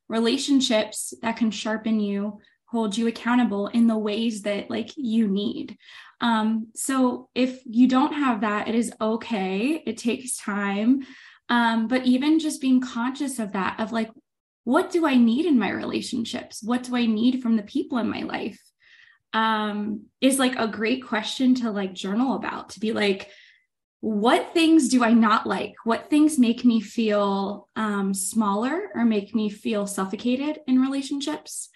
relationships 0.09 1.15
that 1.23 1.37
can 1.37 1.51
sharpen 1.51 2.01
you 2.01 2.39
hold 2.67 2.99
you 2.99 3.07
accountable 3.07 3.69
in 3.69 3.87
the 3.87 3.97
ways 3.97 4.43
that 4.43 4.69
like 4.69 4.91
you 4.97 5.29
need. 5.29 5.79
Um 6.21 6.67
so 6.75 7.31
if 7.35 7.63
you 7.65 7.87
don't 7.87 8.13
have 8.13 8.41
that 8.41 8.69
it 8.69 8.75
is 8.75 8.93
okay. 9.01 9.83
It 9.87 9.97
takes 9.97 10.37
time 10.37 11.07
um 11.49 11.89
but 11.89 12.05
even 12.05 12.39
just 12.39 12.61
being 12.61 12.81
conscious 12.81 13.39
of 13.39 13.53
that 13.53 13.79
of 13.79 13.93
like 13.93 14.11
what 14.65 14.91
do 14.91 15.07
i 15.07 15.17
need 15.17 15.47
in 15.47 15.59
my 15.59 15.71
relationships 15.71 16.63
what 16.63 16.83
do 16.83 16.97
i 16.97 17.07
need 17.07 17.43
from 17.43 17.57
the 17.57 17.63
people 17.63 17.99
in 17.99 18.09
my 18.09 18.23
life 18.23 18.61
um, 19.37 20.07
is 20.23 20.39
like 20.39 20.57
a 20.57 20.67
great 20.67 21.05
question 21.05 21.55
to 21.57 21.71
like 21.71 21.93
journal 21.93 22.37
about 22.37 22.71
to 22.71 22.81
be 22.81 22.93
like, 22.93 23.29
what 24.01 24.55
things 24.55 24.89
do 24.89 25.05
I 25.05 25.13
not 25.13 25.47
like? 25.47 25.75
What 25.85 26.09
things 26.09 26.39
make 26.39 26.65
me 26.65 26.81
feel 26.81 27.69
um, 27.77 28.15
smaller 28.15 28.89
or 28.95 29.05
make 29.05 29.35
me 29.35 29.51
feel 29.51 29.87
suffocated 29.87 30.61
in 30.67 30.81
relationships? 30.81 31.69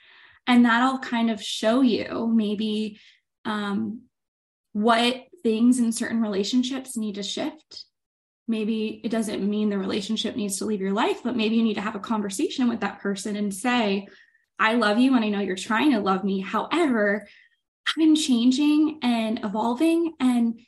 And 0.46 0.64
that'll 0.64 1.00
kind 1.00 1.30
of 1.30 1.42
show 1.42 1.82
you 1.82 2.26
maybe 2.32 2.98
um, 3.44 4.02
what 4.72 5.26
things 5.42 5.78
in 5.78 5.92
certain 5.92 6.22
relationships 6.22 6.96
need 6.96 7.16
to 7.16 7.22
shift. 7.22 7.84
Maybe 8.50 9.00
it 9.04 9.10
doesn't 9.10 9.48
mean 9.48 9.70
the 9.70 9.78
relationship 9.78 10.34
needs 10.34 10.58
to 10.58 10.64
leave 10.64 10.80
your 10.80 10.92
life, 10.92 11.20
but 11.22 11.36
maybe 11.36 11.54
you 11.54 11.62
need 11.62 11.74
to 11.74 11.80
have 11.80 11.94
a 11.94 12.00
conversation 12.00 12.68
with 12.68 12.80
that 12.80 12.98
person 12.98 13.36
and 13.36 13.54
say, 13.54 14.08
I 14.58 14.74
love 14.74 14.98
you 14.98 15.14
and 15.14 15.24
I 15.24 15.28
know 15.28 15.38
you're 15.38 15.54
trying 15.54 15.92
to 15.92 16.00
love 16.00 16.24
me. 16.24 16.40
However, 16.40 17.28
I'm 17.96 18.16
changing 18.16 18.98
and 19.02 19.44
evolving. 19.44 20.14
And 20.18 20.60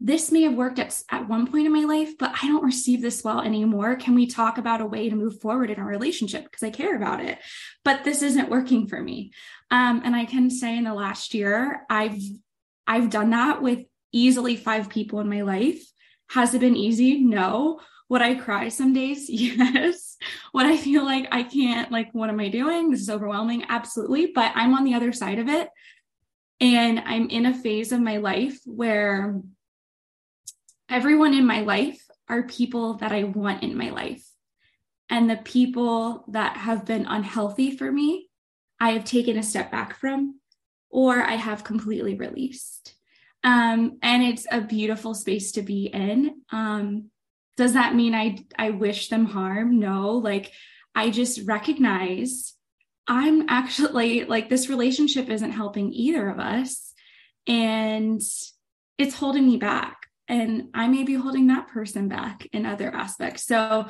this 0.00 0.30
may 0.30 0.42
have 0.42 0.52
worked 0.52 0.78
at, 0.78 1.00
at 1.10 1.26
one 1.26 1.50
point 1.50 1.66
in 1.66 1.72
my 1.72 1.84
life, 1.84 2.18
but 2.18 2.34
I 2.42 2.46
don't 2.46 2.62
receive 2.62 3.00
this 3.00 3.24
well 3.24 3.40
anymore. 3.40 3.96
Can 3.96 4.14
we 4.14 4.26
talk 4.26 4.58
about 4.58 4.82
a 4.82 4.86
way 4.86 5.08
to 5.08 5.16
move 5.16 5.40
forward 5.40 5.70
in 5.70 5.80
our 5.80 5.86
relationship? 5.86 6.44
Because 6.44 6.62
I 6.62 6.70
care 6.70 6.94
about 6.94 7.20
it, 7.20 7.38
but 7.84 8.04
this 8.04 8.20
isn't 8.20 8.50
working 8.50 8.86
for 8.86 9.00
me. 9.00 9.32
Um, 9.70 10.02
and 10.04 10.14
I 10.14 10.26
can 10.26 10.50
say 10.50 10.76
in 10.76 10.84
the 10.84 10.92
last 10.92 11.32
year, 11.32 11.86
I've 11.88 12.20
I've 12.86 13.08
done 13.08 13.30
that 13.30 13.62
with 13.62 13.80
easily 14.12 14.56
five 14.56 14.90
people 14.90 15.20
in 15.20 15.28
my 15.28 15.40
life. 15.40 15.82
Has 16.30 16.54
it 16.54 16.60
been 16.60 16.76
easy? 16.76 17.22
No. 17.22 17.80
Would 18.08 18.22
I 18.22 18.34
cry 18.34 18.68
some 18.68 18.92
days? 18.92 19.26
Yes. 19.30 20.16
Would 20.52 20.66
I 20.66 20.76
feel 20.76 21.04
like 21.04 21.26
I 21.32 21.42
can't, 21.42 21.90
like, 21.90 22.10
what 22.12 22.30
am 22.30 22.40
I 22.40 22.48
doing? 22.48 22.90
This 22.90 23.00
is 23.00 23.10
overwhelming. 23.10 23.64
Absolutely. 23.68 24.32
But 24.34 24.52
I'm 24.54 24.74
on 24.74 24.84
the 24.84 24.94
other 24.94 25.12
side 25.12 25.38
of 25.38 25.48
it. 25.48 25.68
And 26.60 27.00
I'm 27.00 27.28
in 27.28 27.46
a 27.46 27.54
phase 27.54 27.92
of 27.92 28.00
my 28.00 28.18
life 28.18 28.58
where 28.64 29.40
everyone 30.88 31.34
in 31.34 31.46
my 31.46 31.60
life 31.60 32.00
are 32.28 32.44
people 32.44 32.94
that 32.94 33.12
I 33.12 33.24
want 33.24 33.62
in 33.62 33.76
my 33.76 33.90
life. 33.90 34.24
And 35.10 35.28
the 35.28 35.36
people 35.36 36.24
that 36.28 36.56
have 36.56 36.86
been 36.86 37.06
unhealthy 37.06 37.76
for 37.76 37.90
me, 37.90 38.28
I 38.80 38.90
have 38.90 39.04
taken 39.04 39.36
a 39.36 39.42
step 39.42 39.70
back 39.70 39.96
from, 39.96 40.40
or 40.88 41.20
I 41.22 41.34
have 41.34 41.64
completely 41.64 42.14
released. 42.14 42.94
Um, 43.44 43.98
and 44.02 44.22
it's 44.22 44.46
a 44.50 44.62
beautiful 44.62 45.14
space 45.14 45.52
to 45.52 45.62
be 45.62 45.86
in. 45.86 46.40
Um, 46.50 47.10
does 47.56 47.74
that 47.74 47.94
mean 47.94 48.14
I 48.14 48.38
I 48.58 48.70
wish 48.70 49.08
them 49.08 49.26
harm? 49.26 49.78
No, 49.78 50.12
like 50.12 50.50
I 50.94 51.10
just 51.10 51.46
recognize 51.46 52.54
I'm 53.06 53.48
actually 53.48 54.24
like 54.24 54.48
this 54.48 54.68
relationship 54.68 55.28
isn't 55.28 55.50
helping 55.52 55.92
either 55.92 56.28
of 56.28 56.40
us 56.40 56.92
and 57.46 58.20
it's 58.96 59.14
holding 59.14 59.46
me 59.46 59.58
back 59.58 60.06
and 60.28 60.68
I 60.72 60.88
may 60.88 61.04
be 61.04 61.14
holding 61.14 61.48
that 61.48 61.68
person 61.68 62.08
back 62.08 62.46
in 62.52 62.64
other 62.64 62.92
aspects. 62.94 63.46
So 63.46 63.88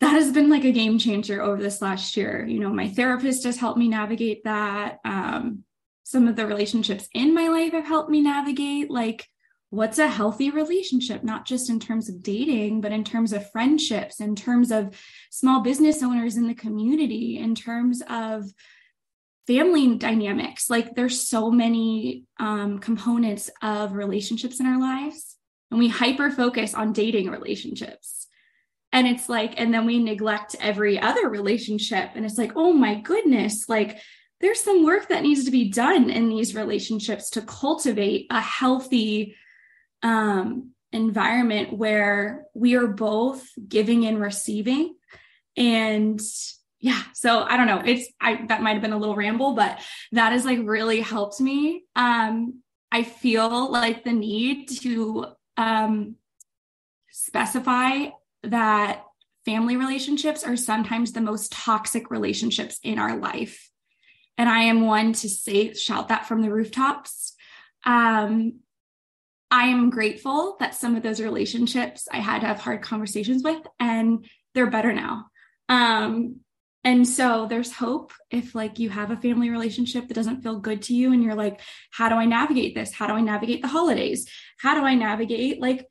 that 0.00 0.10
has 0.10 0.32
been 0.32 0.50
like 0.50 0.64
a 0.64 0.72
game 0.72 0.98
changer 0.98 1.40
over 1.40 1.62
this 1.62 1.80
last 1.80 2.16
year. 2.16 2.44
You 2.44 2.58
know, 2.58 2.70
my 2.70 2.88
therapist 2.88 3.44
has 3.44 3.56
helped 3.56 3.78
me 3.78 3.88
navigate 3.88 4.44
that. 4.44 4.98
Um, 5.04 5.63
some 6.04 6.28
of 6.28 6.36
the 6.36 6.46
relationships 6.46 7.08
in 7.12 7.34
my 7.34 7.48
life 7.48 7.72
have 7.72 7.86
helped 7.86 8.10
me 8.10 8.20
navigate 8.20 8.90
like 8.90 9.26
what's 9.70 9.98
a 9.98 10.06
healthy 10.06 10.50
relationship, 10.50 11.24
not 11.24 11.44
just 11.46 11.68
in 11.68 11.80
terms 11.80 12.08
of 12.08 12.22
dating, 12.22 12.80
but 12.80 12.92
in 12.92 13.02
terms 13.02 13.32
of 13.32 13.50
friendships, 13.50 14.20
in 14.20 14.36
terms 14.36 14.70
of 14.70 14.96
small 15.30 15.62
business 15.62 16.02
owners 16.02 16.36
in 16.36 16.46
the 16.46 16.54
community, 16.54 17.38
in 17.38 17.54
terms 17.56 18.00
of 18.08 18.44
family 19.46 19.96
dynamics. 19.96 20.70
Like 20.70 20.94
there's 20.94 21.28
so 21.28 21.50
many 21.50 22.24
um, 22.38 22.78
components 22.78 23.50
of 23.62 23.94
relationships 23.94 24.60
in 24.60 24.66
our 24.66 24.80
lives, 24.80 25.36
and 25.70 25.80
we 25.80 25.88
hyper 25.88 26.30
focus 26.30 26.74
on 26.74 26.92
dating 26.92 27.30
relationships. 27.30 28.28
And 28.92 29.08
it's 29.08 29.28
like, 29.28 29.54
and 29.56 29.74
then 29.74 29.86
we 29.86 29.98
neglect 29.98 30.54
every 30.60 31.00
other 31.00 31.28
relationship. 31.28 32.10
And 32.14 32.24
it's 32.24 32.38
like, 32.38 32.52
oh 32.54 32.72
my 32.72 33.00
goodness, 33.00 33.68
like 33.68 33.98
there's 34.44 34.60
some 34.60 34.84
work 34.84 35.08
that 35.08 35.22
needs 35.22 35.46
to 35.46 35.50
be 35.50 35.70
done 35.70 36.10
in 36.10 36.28
these 36.28 36.54
relationships 36.54 37.30
to 37.30 37.40
cultivate 37.40 38.26
a 38.28 38.42
healthy 38.42 39.34
um, 40.02 40.72
environment 40.92 41.72
where 41.72 42.44
we 42.52 42.74
are 42.76 42.86
both 42.86 43.48
giving 43.66 44.04
and 44.04 44.20
receiving. 44.20 44.96
And 45.56 46.20
yeah, 46.78 47.02
so 47.14 47.40
I 47.40 47.56
don't 47.56 47.66
know. 47.66 47.80
It's 47.86 48.06
I 48.20 48.44
that 48.48 48.60
might 48.60 48.74
have 48.74 48.82
been 48.82 48.92
a 48.92 48.98
little 48.98 49.16
ramble, 49.16 49.54
but 49.54 49.80
that 50.12 50.32
has 50.32 50.44
like 50.44 50.58
really 50.62 51.00
helped 51.00 51.40
me. 51.40 51.84
Um, 51.96 52.60
I 52.92 53.02
feel 53.02 53.72
like 53.72 54.04
the 54.04 54.12
need 54.12 54.68
to 54.80 55.24
um, 55.56 56.16
specify 57.10 58.08
that 58.42 59.04
family 59.46 59.78
relationships 59.78 60.44
are 60.44 60.58
sometimes 60.58 61.12
the 61.12 61.22
most 61.22 61.50
toxic 61.50 62.10
relationships 62.10 62.78
in 62.82 62.98
our 62.98 63.16
life. 63.16 63.70
And 64.36 64.48
I 64.48 64.64
am 64.64 64.86
one 64.86 65.12
to 65.14 65.28
say, 65.28 65.74
shout 65.74 66.08
that 66.08 66.26
from 66.26 66.42
the 66.42 66.50
rooftops. 66.50 67.34
Um, 67.84 68.60
I 69.50 69.66
am 69.66 69.90
grateful 69.90 70.56
that 70.58 70.74
some 70.74 70.96
of 70.96 71.02
those 71.02 71.20
relationships 71.20 72.08
I 72.10 72.16
had 72.18 72.40
to 72.40 72.46
have 72.46 72.58
hard 72.58 72.82
conversations 72.82 73.44
with 73.44 73.62
and 73.78 74.26
they're 74.54 74.70
better 74.70 74.92
now. 74.92 75.26
Um, 75.68 76.40
and 76.82 77.08
so 77.08 77.46
there's 77.48 77.72
hope 77.72 78.12
if 78.30 78.54
like 78.54 78.78
you 78.78 78.90
have 78.90 79.10
a 79.10 79.16
family 79.16 79.50
relationship 79.50 80.08
that 80.08 80.14
doesn't 80.14 80.42
feel 80.42 80.58
good 80.58 80.82
to 80.82 80.94
you 80.94 81.12
and 81.12 81.22
you're 81.22 81.34
like, 81.34 81.60
how 81.90 82.08
do 82.08 82.16
I 82.16 82.26
navigate 82.26 82.74
this? 82.74 82.92
How 82.92 83.06
do 83.06 83.14
I 83.14 83.20
navigate 83.20 83.62
the 83.62 83.68
holidays? 83.68 84.28
How 84.58 84.74
do 84.74 84.84
I 84.84 84.94
navigate 84.94 85.60
like 85.60 85.86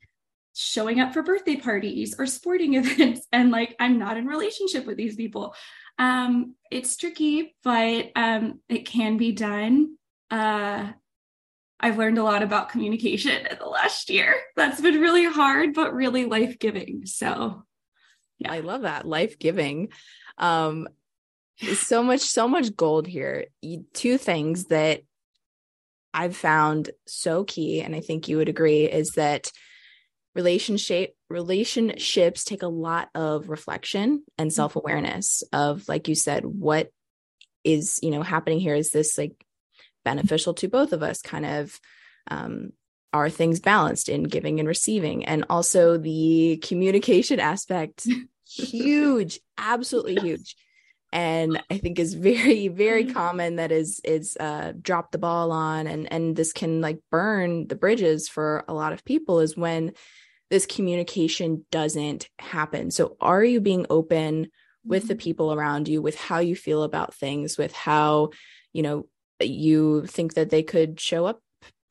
showing 0.54 1.00
up 1.00 1.12
for 1.12 1.22
birthday 1.22 1.56
parties 1.56 2.14
or 2.18 2.26
sporting 2.26 2.74
events 2.84 3.26
and 3.32 3.50
like 3.50 3.74
i'm 3.80 3.98
not 3.98 4.16
in 4.16 4.26
relationship 4.26 4.86
with 4.86 4.96
these 4.96 5.16
people 5.16 5.54
um 5.98 6.54
it's 6.70 6.96
tricky 6.96 7.54
but 7.62 8.10
um 8.16 8.60
it 8.68 8.84
can 8.86 9.16
be 9.16 9.32
done 9.32 9.96
uh 10.30 10.90
I've 11.84 11.98
learned 11.98 12.16
a 12.16 12.22
lot 12.24 12.42
about 12.42 12.70
communication 12.70 13.44
in 13.46 13.58
the 13.58 13.66
last 13.66 14.08
year. 14.08 14.34
That's 14.56 14.80
been 14.80 15.02
really 15.02 15.26
hard, 15.26 15.74
but 15.74 15.92
really 15.92 16.24
life 16.24 16.58
giving. 16.58 17.04
So, 17.04 17.62
yeah. 18.38 18.52
I 18.52 18.60
love 18.60 18.82
that 18.82 19.06
life 19.06 19.38
giving. 19.38 19.90
Um, 20.38 20.88
so 21.74 22.02
much, 22.02 22.20
so 22.20 22.48
much 22.48 22.74
gold 22.74 23.06
here. 23.06 23.46
Two 23.92 24.16
things 24.16 24.64
that 24.66 25.02
I've 26.14 26.36
found 26.36 26.90
so 27.06 27.44
key, 27.44 27.82
and 27.82 27.94
I 27.94 28.00
think 28.00 28.28
you 28.28 28.38
would 28.38 28.48
agree, 28.48 28.84
is 28.84 29.10
that 29.16 29.52
relationship 30.34 31.14
relationships 31.30 32.44
take 32.44 32.62
a 32.62 32.68
lot 32.68 33.08
of 33.14 33.48
reflection 33.48 34.22
and 34.36 34.50
mm-hmm. 34.50 34.54
self-awareness 34.54 35.42
of 35.52 35.88
like 35.88 36.08
you 36.08 36.14
said 36.14 36.44
what 36.44 36.90
is 37.64 37.98
you 38.02 38.10
know 38.10 38.22
happening 38.22 38.60
here. 38.60 38.74
Is 38.74 38.90
this 38.90 39.18
like 39.18 39.44
beneficial 40.04 40.54
to 40.54 40.68
both 40.68 40.92
of 40.92 41.02
us? 41.02 41.20
Kind 41.22 41.46
of 41.46 41.80
um, 42.30 42.72
are 43.12 43.30
things 43.30 43.60
balanced 43.60 44.08
in 44.08 44.24
giving 44.24 44.60
and 44.60 44.68
receiving? 44.68 45.24
And 45.24 45.46
also 45.50 45.96
the 45.96 46.58
communication 46.62 47.40
aspect 47.40 48.06
huge 48.46 49.40
absolutely 49.58 50.16
huge. 50.16 50.56
And 51.12 51.62
i 51.70 51.78
think 51.78 52.00
is 52.00 52.14
very 52.14 52.66
very 52.66 53.04
mm-hmm. 53.04 53.12
common 53.12 53.56
that 53.56 53.70
is 53.70 54.00
is 54.02 54.36
uh 54.38 54.72
drop 54.80 55.10
the 55.10 55.18
ball 55.18 55.52
on. 55.52 55.86
And 55.86 56.12
and 56.12 56.36
this 56.36 56.52
can 56.52 56.80
like 56.80 56.98
burn 57.10 57.66
the 57.68 57.76
bridges 57.76 58.28
for 58.28 58.64
a 58.68 58.74
lot 58.74 58.92
of 58.92 59.04
people 59.04 59.40
is 59.40 59.56
when 59.56 59.92
this 60.54 60.66
communication 60.66 61.66
doesn't 61.72 62.28
happen 62.38 62.88
so 62.88 63.16
are 63.20 63.42
you 63.42 63.60
being 63.60 63.86
open 63.90 64.46
with 64.84 65.08
the 65.08 65.14
mm-hmm. 65.14 65.18
people 65.18 65.52
around 65.52 65.88
you 65.88 66.00
with 66.00 66.14
how 66.14 66.38
you 66.38 66.54
feel 66.54 66.84
about 66.84 67.12
things 67.12 67.58
with 67.58 67.72
how 67.72 68.30
you 68.72 68.80
know 68.80 69.04
you 69.40 70.06
think 70.06 70.34
that 70.34 70.50
they 70.50 70.62
could 70.62 71.00
show 71.00 71.26
up 71.26 71.40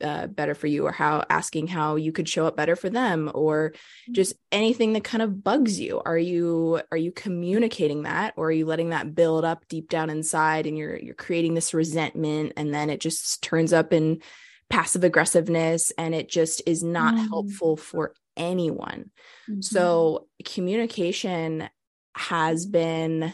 uh, 0.02 0.28
better 0.28 0.56
for 0.56 0.68
you 0.68 0.86
or 0.86 0.94
how 0.94 1.26
asking 1.30 1.68
how 1.68 1.98
you 1.98 2.14
could 2.14 2.30
show 2.30 2.46
up 2.46 2.56
better 2.56 2.78
for 2.78 2.90
them 2.90 3.30
or 3.34 3.72
mm-hmm. 3.72 4.14
just 4.14 4.34
anything 4.50 4.94
that 4.94 5.04
kind 5.04 5.22
of 5.22 5.44
bugs 5.44 5.78
you 5.78 6.02
are 6.06 6.18
you 6.18 6.80
are 6.90 6.98
you 6.98 7.12
communicating 7.12 8.04
that 8.04 8.34
or 8.38 8.48
are 8.48 8.52
you 8.54 8.66
letting 8.66 8.92
that 8.92 9.14
build 9.14 9.44
up 9.44 9.68
deep 9.68 9.90
down 9.90 10.10
inside 10.10 10.68
and 10.68 10.78
you're 10.78 10.98
you're 10.98 11.14
creating 11.16 11.54
this 11.54 11.74
resentment 11.74 12.54
and 12.56 12.74
then 12.74 12.90
it 12.90 13.02
just 13.02 13.44
turns 13.44 13.74
up 13.74 13.92
in 13.92 14.22
passive 14.70 15.04
aggressiveness 15.04 15.92
and 15.98 16.16
it 16.16 16.30
just 16.30 16.62
is 16.66 16.82
not 16.82 17.16
mm. 17.16 17.28
helpful 17.28 17.76
for 17.76 18.14
anyone. 18.38 19.12
Mm-hmm. 19.50 19.62
so 19.62 20.28
communication 20.46 21.70
has 22.16 22.66
been 22.66 23.34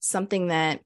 something 0.00 0.48
that 0.48 0.80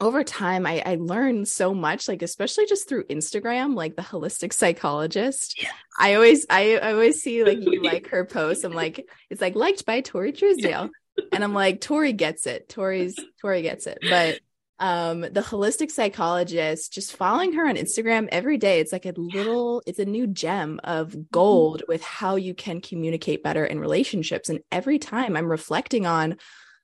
over 0.00 0.24
time 0.24 0.66
I, 0.66 0.82
I 0.84 0.96
learned 0.96 1.46
so 1.48 1.72
much 1.72 2.08
like 2.08 2.20
especially 2.20 2.66
just 2.66 2.88
through 2.88 3.04
instagram 3.04 3.76
like 3.76 3.96
the 3.96 4.02
holistic 4.02 4.52
psychologist. 4.52 5.62
Yeah. 5.62 5.70
i 5.98 6.14
always 6.14 6.44
I, 6.50 6.76
I 6.78 6.92
always 6.92 7.22
see 7.22 7.44
like 7.44 7.60
you 7.60 7.82
like 7.92 8.08
her 8.08 8.24
post 8.24 8.64
i'm 8.64 8.72
like 8.72 9.08
it's 9.30 9.40
like 9.40 9.54
liked 9.54 9.86
by 9.86 10.00
tori 10.00 10.32
truesdale. 10.32 10.90
And 11.32 11.44
i'm 11.44 11.54
like 11.54 11.80
tori 11.80 12.12
gets 12.12 12.46
it. 12.46 12.68
Tori's 12.68 13.18
tori 13.40 13.62
gets 13.62 13.86
it. 13.86 13.98
But 14.02 14.40
um 14.80 15.20
the 15.20 15.40
holistic 15.40 15.90
psychologist 15.90 16.92
just 16.92 17.14
following 17.14 17.52
her 17.52 17.68
on 17.68 17.76
instagram 17.76 18.28
every 18.32 18.58
day 18.58 18.80
it's 18.80 18.92
like 18.92 19.06
a 19.06 19.14
little 19.16 19.82
it's 19.86 20.00
a 20.00 20.04
new 20.04 20.26
gem 20.26 20.80
of 20.82 21.10
mm-hmm. 21.10 21.22
gold 21.30 21.80
mm-hmm. 21.82 21.92
with 21.92 22.02
how 22.02 22.34
you 22.34 22.54
can 22.54 22.80
communicate 22.80 23.42
better 23.42 23.64
in 23.64 23.78
relationships 23.78 24.48
and 24.48 24.60
every 24.72 24.98
time 24.98 25.36
i'm 25.36 25.50
reflecting 25.50 26.06
on 26.06 26.36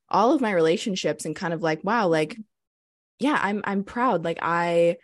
all 0.09 0.33
of 0.33 0.41
my 0.41 0.53
relationships 0.53 1.25
and 1.25 1.35
kind 1.35 1.53
of 1.53 1.63
like 1.63 1.83
wow 1.83 2.07
like 2.07 2.37
yeah 3.19 3.39
i'm 3.43 3.61
i'm 3.65 3.83
proud 3.83 4.25
like 4.25 4.39
i 4.41 4.97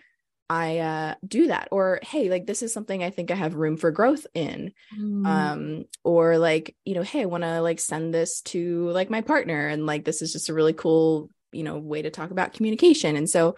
i 0.49 0.79
uh 0.79 1.15
do 1.27 1.49
that 1.49 1.67
or 1.73 1.99
hey 2.03 2.31
like 2.31 2.47
this 2.47 2.63
is 2.63 2.73
something 2.73 3.03
i 3.03 3.11
think 3.11 3.33
i 3.33 3.35
have 3.35 3.57
room 3.57 3.77
for 3.77 3.91
growth 3.91 4.29
in 4.33 4.73
mm. 4.97 5.27
um 5.27 5.85
or 6.05 6.39
like 6.39 6.77
you 6.85 6.95
know 6.95 7.03
hey 7.03 7.23
i 7.23 7.27
want 7.27 7.43
to 7.43 7.61
like 7.63 7.81
send 7.81 8.15
this 8.15 8.43
to 8.43 8.89
like 8.91 9.11
my 9.11 9.23
partner 9.23 9.67
and 9.67 9.87
like 9.87 10.05
this 10.05 10.23
is 10.23 10.33
just 10.33 10.49
a 10.49 10.55
really 10.55 10.73
cool 10.73 11.29
you 11.53 11.63
know 11.63 11.79
way 11.79 12.03
to 12.03 12.11
talk 12.11 12.31
about 12.31 12.53
communication 12.53 13.17
and 13.17 13.29
so 13.29 13.57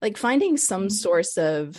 like 0.00 0.16
finding 0.16 0.56
some 0.56 0.88
mm. 0.88 0.92
source 0.92 1.36
of 1.36 1.76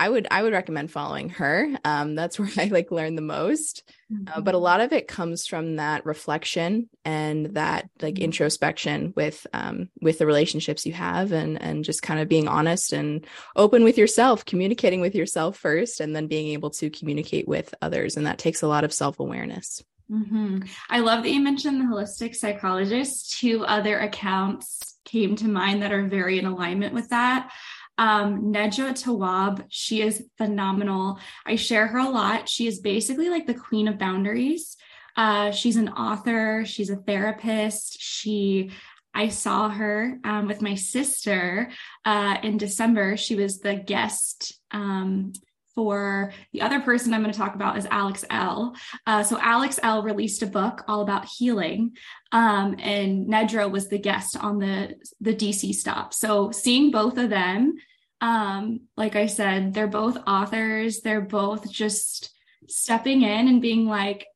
I 0.00 0.08
would 0.08 0.26
I 0.30 0.42
would 0.42 0.54
recommend 0.54 0.90
following 0.90 1.28
her. 1.28 1.68
Um, 1.84 2.14
that's 2.14 2.38
where 2.38 2.48
I 2.56 2.64
like 2.64 2.90
learn 2.90 3.16
the 3.16 3.22
most. 3.22 3.82
Mm-hmm. 4.10 4.32
Uh, 4.32 4.40
but 4.40 4.54
a 4.54 4.56
mm-hmm. 4.56 4.64
lot 4.64 4.80
of 4.80 4.94
it 4.94 5.06
comes 5.06 5.46
from 5.46 5.76
that 5.76 6.06
reflection 6.06 6.88
and 7.04 7.54
that 7.54 7.90
like 8.00 8.14
mm-hmm. 8.14 8.24
introspection 8.24 9.12
with 9.14 9.46
um, 9.52 9.90
with 10.00 10.18
the 10.18 10.26
relationships 10.26 10.86
you 10.86 10.94
have, 10.94 11.32
and 11.32 11.60
and 11.60 11.84
just 11.84 12.02
kind 12.02 12.18
of 12.18 12.28
being 12.28 12.48
honest 12.48 12.94
and 12.94 13.26
open 13.54 13.84
with 13.84 13.98
yourself, 13.98 14.46
communicating 14.46 15.02
with 15.02 15.14
yourself 15.14 15.58
first, 15.58 16.00
and 16.00 16.16
then 16.16 16.28
being 16.28 16.48
able 16.48 16.70
to 16.70 16.88
communicate 16.88 17.46
with 17.46 17.74
others. 17.82 18.16
And 18.16 18.26
that 18.26 18.38
takes 18.38 18.62
a 18.62 18.68
lot 18.68 18.84
of 18.84 18.94
self 18.94 19.20
awareness. 19.20 19.82
Mm-hmm. 20.10 20.60
I 20.88 21.00
love 21.00 21.22
that 21.22 21.30
you 21.30 21.40
mentioned 21.40 21.80
the 21.80 21.84
holistic 21.84 22.34
psychologist. 22.34 23.38
Two 23.38 23.64
other 23.64 23.98
accounts 23.98 24.96
came 25.04 25.36
to 25.36 25.48
mind 25.48 25.82
that 25.82 25.92
are 25.92 26.08
very 26.08 26.38
in 26.38 26.46
alignment 26.46 26.94
with 26.94 27.10
that. 27.10 27.52
Um, 27.96 28.52
Tawwab, 28.52 29.66
she 29.68 30.02
is 30.02 30.26
phenomenal. 30.38 31.18
I 31.46 31.56
share 31.56 31.86
her 31.86 31.98
a 31.98 32.08
lot. 32.08 32.48
She 32.48 32.66
is 32.66 32.80
basically 32.80 33.28
like 33.28 33.46
the 33.46 33.54
queen 33.54 33.88
of 33.88 33.98
boundaries. 33.98 34.76
Uh, 35.16 35.50
she's 35.50 35.76
an 35.76 35.90
author, 35.90 36.64
she's 36.64 36.90
a 36.90 36.96
therapist. 36.96 38.00
She 38.00 38.70
I 39.12 39.28
saw 39.28 39.68
her 39.68 40.18
um, 40.24 40.46
with 40.46 40.62
my 40.62 40.76
sister 40.76 41.70
uh, 42.04 42.36
in 42.42 42.58
December. 42.58 43.16
She 43.16 43.34
was 43.34 43.58
the 43.58 43.74
guest 43.74 44.58
um, 44.70 45.32
for 45.80 46.32
the 46.52 46.60
other 46.60 46.80
person 46.80 47.14
I'm 47.14 47.22
going 47.22 47.32
to 47.32 47.38
talk 47.38 47.54
about 47.54 47.78
is 47.78 47.86
Alex 47.90 48.22
Elle 48.28 48.74
Uh, 49.06 49.22
so 49.22 49.38
Alex 49.40 49.80
Elle 49.82 50.02
released 50.02 50.42
a 50.42 50.46
book 50.46 50.84
all 50.86 51.00
about 51.00 51.24
healing, 51.24 51.96
um, 52.32 52.76
and 52.78 53.26
Nedra 53.26 53.70
was 53.70 53.88
the 53.88 53.98
guest 53.98 54.36
on 54.36 54.58
the 54.58 54.94
the 55.20 55.34
DC 55.34 55.74
stop. 55.74 56.12
So 56.12 56.50
seeing 56.50 56.90
both 56.90 57.16
of 57.16 57.30
them 57.30 57.76
um, 58.20 58.80
like 58.98 59.16
I 59.16 59.26
said, 59.26 59.72
they're 59.72 59.86
both 59.86 60.18
authors. 60.26 61.00
They're 61.00 61.22
both 61.22 61.70
just 61.70 62.30
stepping 62.68 63.22
in 63.22 63.48
and 63.48 63.62
being 63.62 63.86
like, 63.86 64.26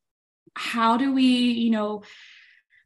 how 0.54 0.96
do 0.96 1.12
we, 1.12 1.24
you 1.24 1.70
know, 1.70 2.02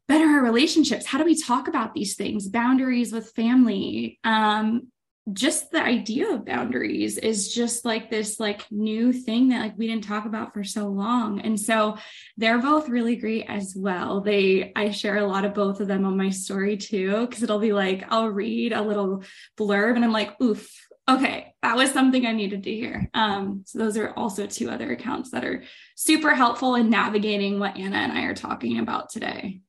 better 0.08 0.24
our 0.24 0.42
relationships? 0.42 1.06
How 1.06 1.18
do 1.18 1.24
we 1.24 1.40
talk 1.40 1.68
about 1.68 1.94
these 1.94 2.16
things? 2.16 2.48
Boundaries 2.48 3.12
with 3.12 3.30
family. 3.30 4.18
Um, 4.24 4.88
just 5.32 5.70
the 5.70 5.82
idea 5.82 6.30
of 6.30 6.44
boundaries 6.44 7.18
is 7.18 7.52
just 7.52 7.84
like 7.84 8.10
this 8.10 8.40
like 8.40 8.64
new 8.70 9.12
thing 9.12 9.48
that 9.48 9.60
like 9.60 9.78
we 9.78 9.86
didn't 9.86 10.04
talk 10.04 10.26
about 10.26 10.54
for 10.54 10.64
so 10.64 10.86
long 10.86 11.40
and 11.40 11.58
so 11.60 11.96
they're 12.36 12.60
both 12.60 12.88
really 12.88 13.16
great 13.16 13.44
as 13.48 13.74
well 13.76 14.20
they 14.20 14.72
i 14.74 14.90
share 14.90 15.18
a 15.18 15.26
lot 15.26 15.44
of 15.44 15.54
both 15.54 15.80
of 15.80 15.88
them 15.88 16.04
on 16.04 16.16
my 16.16 16.30
story 16.30 16.76
too 16.76 17.26
because 17.26 17.42
it'll 17.42 17.58
be 17.58 17.72
like 17.72 18.04
i'll 18.10 18.28
read 18.28 18.72
a 18.72 18.80
little 18.80 19.22
blurb 19.58 19.96
and 19.96 20.04
i'm 20.04 20.12
like 20.12 20.40
oof 20.40 20.70
okay, 21.08 21.54
that 21.62 21.76
was 21.76 21.90
something 21.90 22.26
I 22.26 22.32
needed 22.32 22.64
to 22.64 22.70
hear. 22.70 23.08
Um, 23.14 23.62
so 23.64 23.78
those 23.78 23.96
are 23.96 24.10
also 24.10 24.46
two 24.46 24.70
other 24.70 24.92
accounts 24.92 25.30
that 25.30 25.44
are 25.44 25.64
super 25.96 26.34
helpful 26.34 26.74
in 26.74 26.90
navigating 26.90 27.58
what 27.58 27.76
Anna 27.76 27.96
and 27.96 28.12
I 28.12 28.24
are 28.24 28.34
talking 28.34 28.78
about 28.78 29.08
today. 29.08 29.60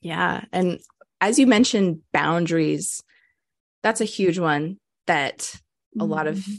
Yeah. 0.00 0.44
And 0.52 0.78
as 1.20 1.38
you 1.38 1.46
mentioned, 1.46 2.02
boundaries, 2.12 3.02
that's 3.82 4.00
a 4.00 4.06
huge 4.06 4.38
one 4.38 4.78
that 5.06 5.38
mm-hmm. 5.38 6.00
a 6.00 6.04
lot 6.04 6.26
of 6.26 6.36
mm-hmm. 6.36 6.54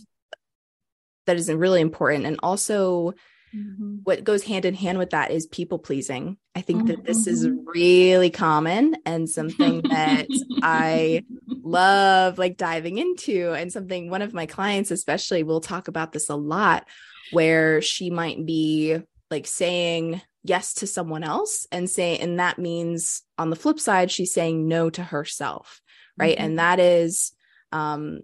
that 1.26 1.38
is 1.38 1.52
really 1.52 1.82
important. 1.82 2.26
And 2.26 2.40
also 2.42 3.14
Mm-hmm. 3.56 3.98
What 4.04 4.24
goes 4.24 4.44
hand 4.44 4.66
in 4.66 4.74
hand 4.74 4.98
with 4.98 5.10
that 5.10 5.32
is 5.32 5.46
people 5.46 5.80
pleasing. 5.80 6.38
I 6.56 6.62
think 6.62 6.80
mm-hmm. 6.80 6.88
that 6.88 7.04
this 7.04 7.28
is 7.28 7.46
mm-hmm. 7.46 7.68
really 7.68 8.30
common 8.30 8.96
and 9.06 9.30
something 9.30 9.82
that 9.90 10.28
I 10.64 11.24
love 11.48 12.38
like 12.38 12.58
diving 12.58 12.98
into 12.98 13.52
and 13.54 13.72
something 13.72 14.10
one 14.10 14.22
of 14.22 14.34
my 14.34 14.46
clients 14.46 14.92
especially 14.92 15.44
will 15.44 15.62
talk 15.62 15.88
about 15.88 16.12
this 16.12 16.30
a 16.30 16.36
lot 16.36 16.88
where 17.32 17.82
she 17.82 18.10
might 18.10 18.46
be 18.46 18.98
like 19.30 19.48
saying 19.48 20.22
yes 20.44 20.74
to 20.76 20.88
someone 20.88 21.24
else 21.24 21.68
and 21.72 21.90
say 21.90 22.18
and 22.18 22.40
that 22.40 22.58
means 22.58 23.22
on 23.38 23.50
the 23.50 23.56
flip 23.56 23.80
side 23.80 24.12
she's 24.12 24.34
saying 24.34 24.68
no 24.68 24.90
to 24.90 25.04
herself 25.04 25.81
right? 26.18 26.36
Mm-hmm. 26.36 26.46
and 26.46 26.60
that 26.60 26.80
is 26.80 27.34
um 27.72 28.22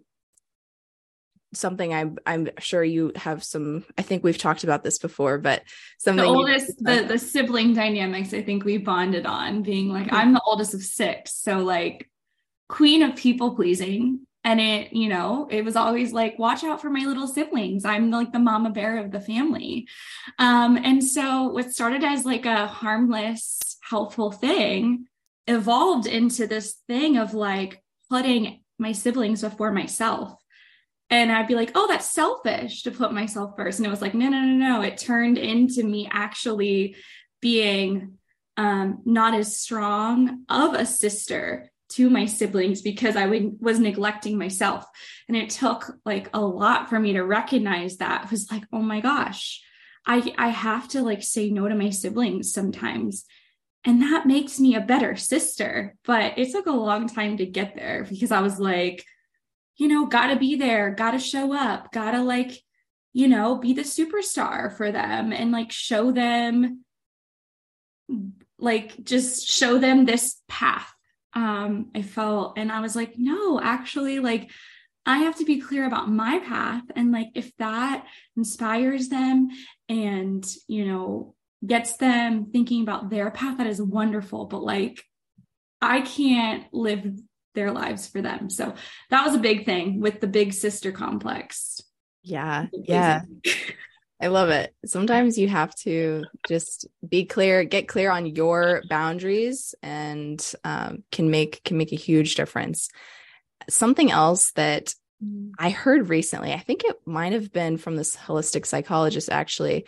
something 1.53 1.93
I'm 1.93 2.17
I'm 2.25 2.49
sure 2.59 2.83
you 2.83 3.11
have 3.15 3.43
some 3.43 3.85
I 3.97 4.01
think 4.01 4.23
we've 4.23 4.37
talked 4.37 4.63
about 4.63 4.83
this 4.83 4.99
before 4.99 5.37
but 5.37 5.63
something 5.97 6.23
the 6.23 6.29
oldest 6.29 6.77
the 6.79 7.05
the 7.07 7.17
sibling 7.17 7.73
dynamics 7.73 8.33
I 8.33 8.41
think 8.41 8.63
we 8.63 8.77
bonded 8.77 9.25
on 9.25 9.63
being 9.63 9.89
like 9.89 10.07
mm-hmm. 10.07 10.15
I'm 10.15 10.33
the 10.33 10.41
oldest 10.45 10.73
of 10.73 10.81
six. 10.81 11.33
So 11.35 11.59
like 11.59 12.09
queen 12.69 13.01
of 13.01 13.15
people 13.15 13.55
pleasing. 13.55 14.21
And 14.43 14.61
it 14.61 14.93
you 14.93 15.09
know 15.09 15.47
it 15.49 15.63
was 15.65 15.75
always 15.75 16.13
like 16.13 16.39
watch 16.39 16.63
out 16.63 16.81
for 16.81 16.89
my 16.89 17.05
little 17.05 17.27
siblings. 17.27 17.85
I'm 17.85 18.11
like 18.11 18.31
the 18.31 18.39
mama 18.39 18.69
bear 18.69 18.97
of 18.97 19.11
the 19.11 19.21
family. 19.21 19.87
Um 20.39 20.77
and 20.77 21.03
so 21.03 21.47
what 21.47 21.71
started 21.71 22.03
as 22.03 22.25
like 22.25 22.45
a 22.45 22.67
harmless 22.67 23.77
helpful 23.81 24.31
thing 24.31 25.07
evolved 25.47 26.07
into 26.07 26.47
this 26.47 26.75
thing 26.87 27.17
of 27.17 27.33
like 27.33 27.81
putting 28.09 28.61
my 28.77 28.91
siblings 28.91 29.41
before 29.41 29.71
myself 29.71 30.33
and 31.09 31.31
I'd 31.31 31.47
be 31.47 31.55
like, 31.55 31.71
oh, 31.75 31.87
that's 31.87 32.11
selfish 32.11 32.83
to 32.83 32.91
put 32.91 33.13
myself 33.13 33.53
first. 33.55 33.79
And 33.79 33.87
it 33.87 33.91
was 33.91 34.01
like, 34.01 34.13
no, 34.13 34.27
no, 34.27 34.41
no, 34.41 34.55
no. 34.55 34.81
It 34.81 34.97
turned 34.97 35.37
into 35.37 35.83
me 35.83 36.09
actually 36.11 36.95
being 37.41 38.17
um, 38.57 39.01
not 39.05 39.33
as 39.33 39.55
strong 39.55 40.43
of 40.49 40.73
a 40.73 40.85
sister 40.85 41.71
to 41.89 42.09
my 42.09 42.25
siblings 42.25 42.81
because 42.81 43.15
I 43.15 43.23
w- 43.23 43.55
was 43.61 43.79
neglecting 43.79 44.37
myself. 44.37 44.85
And 45.29 45.37
it 45.37 45.49
took 45.49 45.97
like 46.03 46.29
a 46.33 46.41
lot 46.41 46.89
for 46.89 46.99
me 46.99 47.13
to 47.13 47.21
recognize 47.21 47.97
that. 47.97 48.25
It 48.25 48.31
was 48.31 48.51
like, 48.51 48.63
oh 48.73 48.81
my 48.81 48.99
gosh, 48.99 49.63
I, 50.05 50.33
I 50.37 50.49
have 50.49 50.89
to 50.89 51.03
like 51.03 51.23
say 51.23 51.49
no 51.49 51.69
to 51.69 51.75
my 51.75 51.91
siblings 51.91 52.51
sometimes. 52.51 53.23
And 53.85 54.01
that 54.01 54.25
makes 54.25 54.59
me 54.59 54.75
a 54.75 54.81
better 54.81 55.15
sister. 55.15 55.95
But 56.03 56.37
it 56.37 56.51
took 56.51 56.65
a 56.65 56.71
long 56.71 57.07
time 57.07 57.37
to 57.37 57.45
get 57.45 57.75
there 57.75 58.05
because 58.09 58.31
I 58.31 58.41
was 58.41 58.59
like, 58.59 59.05
you 59.77 59.87
know, 59.87 60.07
gotta 60.07 60.35
be 60.35 60.55
there, 60.55 60.91
gotta 60.91 61.19
show 61.19 61.53
up, 61.53 61.91
gotta 61.91 62.21
like, 62.21 62.61
you 63.13 63.27
know, 63.27 63.57
be 63.57 63.73
the 63.73 63.83
superstar 63.83 64.75
for 64.75 64.91
them 64.91 65.31
and 65.31 65.51
like 65.51 65.71
show 65.71 66.11
them, 66.11 66.83
like, 68.59 69.03
just 69.03 69.47
show 69.47 69.77
them 69.77 70.05
this 70.05 70.41
path 70.47 70.91
um, 71.37 71.91
I 71.93 72.01
felt, 72.01 72.57
and 72.57 72.71
I 72.71 72.79
was 72.79 72.95
like, 72.95 73.13
no, 73.17 73.61
actually, 73.61 74.19
like, 74.19 74.49
I 75.05 75.19
have 75.19 75.37
to 75.37 75.45
be 75.45 75.61
clear 75.61 75.85
about 75.85 76.09
my 76.09 76.39
path. 76.39 76.81
And 76.95 77.11
like, 77.11 77.27
if 77.35 77.55
that 77.57 78.07
inspires 78.35 79.09
them 79.09 79.49
and, 79.87 80.43
you 80.67 80.85
know, 80.85 81.35
gets 81.65 81.97
them 81.97 82.51
thinking 82.51 82.81
about 82.81 83.09
their 83.09 83.31
path, 83.31 83.57
that 83.57 83.67
is 83.67 83.81
wonderful. 83.81 84.45
But 84.45 84.63
like, 84.63 85.03
I 85.81 86.01
can't 86.01 86.65
live 86.73 87.19
their 87.55 87.71
lives 87.71 88.07
for 88.07 88.21
them. 88.21 88.49
So 88.49 88.75
that 89.09 89.25
was 89.25 89.35
a 89.35 89.39
big 89.39 89.65
thing 89.65 89.99
with 89.99 90.21
the 90.21 90.27
big 90.27 90.53
sister 90.53 90.91
complex. 90.91 91.81
Yeah. 92.23 92.67
Yeah. 92.71 93.21
I 94.19 94.27
love 94.27 94.49
it. 94.49 94.73
Sometimes 94.85 95.37
you 95.37 95.47
have 95.47 95.75
to 95.75 96.25
just 96.47 96.87
be 97.07 97.25
clear, 97.25 97.63
get 97.63 97.87
clear 97.87 98.09
on 98.09 98.25
your 98.25 98.81
boundaries, 98.89 99.75
and 99.83 100.43
um, 100.63 101.03
can 101.11 101.29
make 101.29 101.63
can 101.63 101.77
make 101.77 101.91
a 101.91 101.97
huge 101.97 102.33
difference. 102.33 102.89
Something 103.69 104.11
else 104.11 104.51
that 104.53 104.95
mm. 105.23 105.51
I 105.59 105.69
heard 105.69 106.09
recently, 106.09 106.51
I 106.51 106.59
think 106.59 106.83
it 106.83 106.95
might 107.05 107.33
have 107.33 107.53
been 107.53 107.77
from 107.77 107.95
this 107.95 108.15
holistic 108.15 108.65
psychologist 108.65 109.29
actually, 109.29 109.85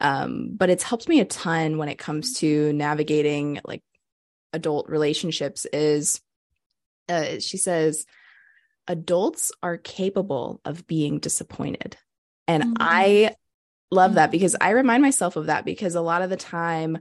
um, 0.00 0.50
but 0.56 0.70
it's 0.70 0.84
helped 0.84 1.08
me 1.08 1.20
a 1.20 1.24
ton 1.24 1.78
when 1.78 1.88
it 1.88 1.98
comes 1.98 2.34
to 2.40 2.72
navigating 2.72 3.60
like 3.64 3.82
adult 4.52 4.88
relationships. 4.88 5.66
Is 5.66 6.20
uh, 7.08 7.38
she 7.38 7.56
says 7.56 8.06
adults 8.88 9.52
are 9.62 9.76
capable 9.76 10.60
of 10.64 10.86
being 10.86 11.18
disappointed. 11.18 11.96
And 12.46 12.62
mm-hmm. 12.62 12.74
I 12.78 13.34
love 13.90 14.14
that 14.14 14.26
mm-hmm. 14.26 14.32
because 14.32 14.56
I 14.60 14.70
remind 14.70 15.02
myself 15.02 15.36
of 15.36 15.46
that 15.46 15.64
because 15.64 15.94
a 15.94 16.00
lot 16.00 16.22
of 16.22 16.30
the 16.30 16.36
time, 16.36 16.98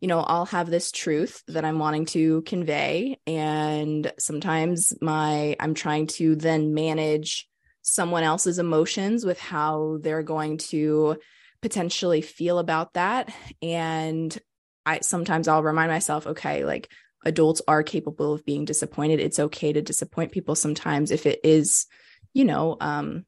you 0.00 0.08
know, 0.08 0.20
I'll 0.20 0.46
have 0.46 0.70
this 0.70 0.90
truth 0.90 1.42
that 1.48 1.64
I'm 1.64 1.78
wanting 1.78 2.06
to 2.06 2.42
convey. 2.42 3.18
And 3.26 4.10
sometimes 4.18 4.92
my, 5.00 5.56
I'm 5.60 5.74
trying 5.74 6.06
to 6.08 6.36
then 6.36 6.74
manage 6.74 7.48
someone 7.82 8.24
else's 8.24 8.58
emotions 8.58 9.24
with 9.24 9.38
how 9.38 9.98
they're 10.00 10.22
going 10.22 10.58
to 10.58 11.16
potentially 11.60 12.20
feel 12.20 12.58
about 12.58 12.94
that. 12.94 13.32
And 13.62 14.36
I 14.84 15.00
sometimes 15.00 15.48
I'll 15.48 15.62
remind 15.62 15.90
myself, 15.90 16.26
okay, 16.26 16.64
like 16.64 16.90
adults 17.24 17.62
are 17.66 17.82
capable 17.82 18.32
of 18.32 18.44
being 18.44 18.64
disappointed. 18.64 19.20
It's 19.20 19.38
okay 19.38 19.72
to 19.72 19.82
disappoint 19.82 20.32
people 20.32 20.54
sometimes 20.54 21.10
if 21.10 21.26
it 21.26 21.40
is, 21.42 21.86
you 22.32 22.44
know, 22.44 22.76
um, 22.80 23.26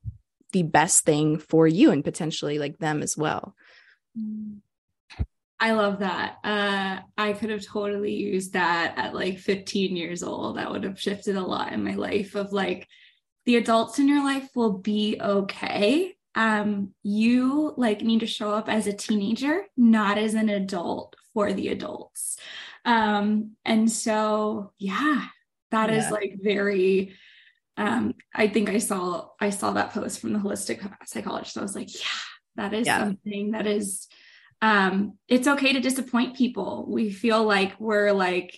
the 0.53 0.63
best 0.63 1.05
thing 1.05 1.39
for 1.39 1.67
you 1.67 1.91
and 1.91 2.05
potentially 2.05 2.59
like 2.59 2.79
them 2.79 3.03
as 3.03 3.17
well. 3.17 3.55
I 5.61 5.73
love 5.73 5.99
that. 5.99 6.37
Uh, 6.45 7.01
I 7.17 7.33
could 7.33 7.51
have 7.51 7.65
totally 7.65 8.15
used 8.15 8.53
that 8.53 8.95
at 8.97 9.15
like 9.15 9.39
15 9.39 9.97
years 9.97 10.23
old. 10.23 10.57
That 10.57 10.71
would 10.71 10.85
have 10.85 11.01
shifted 11.01 11.37
a 11.37 11.43
lot 11.43 11.73
in 11.73 11.85
my 11.85 11.95
life 11.95 12.37
of 12.37 12.53
like 12.53 12.87
the 13.45 13.57
adults 13.57 13.99
in 13.99 14.09
your 14.09 14.23
life 14.23 14.49
will 14.55 14.79
be 14.79 15.19
okay. 15.21 16.15
Um, 16.39 16.95
you 17.03 17.75
like 17.77 18.01
need 18.01 18.21
to 18.21 18.27
show 18.27 18.53
up 18.53 18.69
as 18.69 18.87
a 18.87 18.93
teenager, 18.93 19.65
not 19.77 20.19
as 20.19 20.35
an 20.35 20.49
adult 20.49 21.17
for 21.35 21.53
the 21.53 21.67
adults. 21.69 22.39
Um, 22.85 23.57
and 23.65 23.91
so 23.91 24.73
yeah, 24.79 25.27
that 25.73 25.91
yeah. 25.91 25.97
is 25.97 26.13
like 26.13 26.39
very 26.41 27.17
um, 27.77 28.15
I 28.33 28.47
think 28.47 28.69
I 28.69 28.79
saw 28.79 29.31
I 29.41 29.51
saw 29.51 29.73
that 29.73 29.91
post 29.91 30.21
from 30.21 30.33
the 30.33 30.39
holistic 30.39 30.81
psychologist. 31.07 31.55
So 31.55 31.61
I 31.61 31.65
was 31.65 31.75
like, 31.75 31.93
yeah, 31.93 32.21
that 32.55 32.73
is 32.73 32.87
yeah. 32.87 32.99
something 32.99 33.51
that 33.51 33.67
is 33.67 34.07
um 34.63 35.19
it's 35.27 35.49
okay 35.49 35.73
to 35.73 35.81
disappoint 35.81 36.37
people. 36.37 36.87
We 36.89 37.11
feel 37.11 37.43
like 37.43 37.79
we're 37.81 38.13
like 38.13 38.57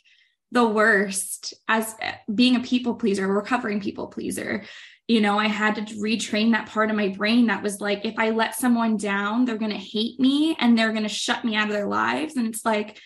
the 0.53 0.67
worst 0.67 1.55
as 1.67 1.95
being 2.33 2.57
a 2.57 2.61
people 2.61 2.95
pleaser, 2.95 3.27
recovering 3.27 3.81
people 3.81 4.09
pleaser. 4.09 4.65
You 5.11 5.21
know, 5.21 5.41
I 5.41 5.49
had 5.49 5.75
to 5.75 5.95
retrain 5.97 6.53
that 6.53 6.69
part 6.69 6.89
of 6.89 6.95
my 6.95 7.09
brain 7.09 7.49
that 7.49 7.65
was 7.65 7.81
like, 7.81 8.05
if 8.05 8.17
I 8.17 8.31
let 8.31 8.55
someone 8.55 8.97
down, 8.97 9.45
they're 9.45 9.59
going 9.59 9.73
to 9.73 9.77
hate 9.77 10.21
me 10.21 10.57
and 10.61 10.79
they're 10.79 10.93
going 10.93 11.03
to 11.03 11.09
shut 11.09 11.45
me 11.45 11.57
out 11.57 11.67
of 11.67 11.73
their 11.73 11.89
lives. 11.89 12.37
And 12.37 12.47
it's 12.47 12.65
like, 12.65 12.97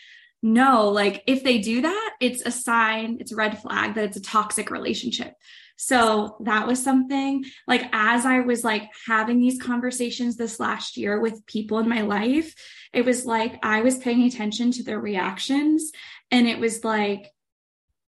no, 0.42 0.90
like 0.90 1.22
if 1.26 1.42
they 1.42 1.60
do 1.60 1.80
that, 1.80 2.10
it's 2.20 2.42
a 2.44 2.50
sign, 2.50 3.16
it's 3.20 3.32
a 3.32 3.36
red 3.36 3.58
flag 3.58 3.94
that 3.94 4.04
it's 4.04 4.18
a 4.18 4.22
toxic 4.22 4.70
relationship. 4.70 5.32
So 5.76 6.36
that 6.40 6.66
was 6.66 6.84
something 6.84 7.46
like 7.66 7.88
as 7.94 8.26
I 8.26 8.40
was 8.40 8.62
like 8.62 8.82
having 9.06 9.40
these 9.40 9.58
conversations 9.58 10.36
this 10.36 10.60
last 10.60 10.98
year 10.98 11.18
with 11.18 11.46
people 11.46 11.78
in 11.78 11.88
my 11.88 12.02
life, 12.02 12.54
it 12.92 13.06
was 13.06 13.24
like 13.24 13.58
I 13.64 13.80
was 13.80 13.96
paying 13.96 14.24
attention 14.24 14.72
to 14.72 14.82
their 14.82 15.00
reactions. 15.00 15.90
And 16.30 16.46
it 16.46 16.58
was 16.58 16.84
like, 16.84 17.30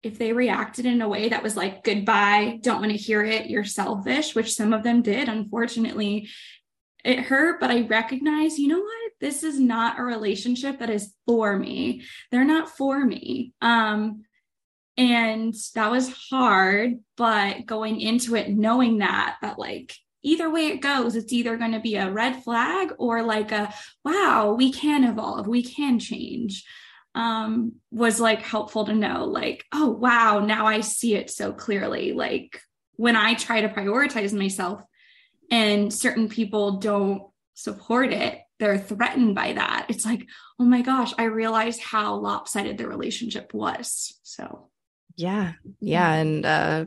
if 0.03 0.17
they 0.17 0.33
reacted 0.33 0.85
in 0.85 1.01
a 1.01 1.09
way 1.09 1.29
that 1.29 1.43
was 1.43 1.55
like, 1.55 1.83
goodbye, 1.83 2.59
don't 2.61 2.79
want 2.79 2.91
to 2.91 2.97
hear 2.97 3.23
it, 3.23 3.49
you're 3.49 3.63
selfish, 3.63 4.33
which 4.33 4.55
some 4.55 4.73
of 4.73 4.83
them 4.83 5.01
did, 5.01 5.29
unfortunately, 5.29 6.27
it 7.03 7.19
hurt, 7.19 7.59
but 7.59 7.71
I 7.71 7.81
recognize, 7.81 8.59
you 8.59 8.67
know 8.67 8.79
what? 8.79 9.11
This 9.19 9.43
is 9.43 9.59
not 9.59 9.99
a 9.99 10.03
relationship 10.03 10.79
that 10.79 10.89
is 10.89 11.13
for 11.25 11.57
me. 11.57 12.03
They're 12.31 12.43
not 12.43 12.69
for 12.69 13.03
me. 13.03 13.53
Um, 13.61 14.23
and 14.97 15.55
that 15.75 15.89
was 15.89 16.13
hard, 16.29 16.99
but 17.17 17.65
going 17.65 18.01
into 18.01 18.35
it, 18.35 18.49
knowing 18.49 18.99
that, 18.99 19.37
that 19.41 19.57
like 19.57 19.95
either 20.23 20.49
way 20.51 20.67
it 20.67 20.81
goes, 20.81 21.15
it's 21.15 21.33
either 21.33 21.57
going 21.57 21.71
to 21.71 21.79
be 21.79 21.95
a 21.95 22.11
red 22.11 22.43
flag 22.43 22.93
or 22.97 23.23
like 23.23 23.51
a 23.51 23.73
wow, 24.03 24.53
we 24.53 24.71
can 24.71 25.03
evolve, 25.03 25.47
we 25.47 25.63
can 25.63 25.97
change. 25.99 26.65
Um, 27.13 27.73
was 27.91 28.21
like 28.21 28.41
helpful 28.41 28.85
to 28.85 28.93
know, 28.93 29.25
like, 29.25 29.65
oh 29.73 29.89
wow, 29.89 30.39
now 30.39 30.65
I 30.65 30.79
see 30.79 31.15
it 31.15 31.29
so 31.29 31.51
clearly. 31.51 32.13
Like 32.13 32.61
when 32.95 33.17
I 33.17 33.33
try 33.33 33.61
to 33.61 33.69
prioritize 33.69 34.31
myself 34.31 34.81
and 35.51 35.93
certain 35.93 36.29
people 36.29 36.77
don't 36.77 37.23
support 37.53 38.13
it, 38.13 38.39
they're 38.59 38.77
threatened 38.77 39.35
by 39.35 39.53
that. 39.53 39.87
It's 39.89 40.05
like, 40.05 40.25
oh 40.57 40.63
my 40.63 40.83
gosh, 40.83 41.11
I 41.17 41.25
realized 41.25 41.81
how 41.81 42.15
lopsided 42.15 42.77
the 42.77 42.87
relationship 42.87 43.53
was. 43.53 44.17
So 44.23 44.69
yeah. 45.17 45.53
Yeah. 45.79 46.13
And, 46.13 46.45
uh, 46.45 46.85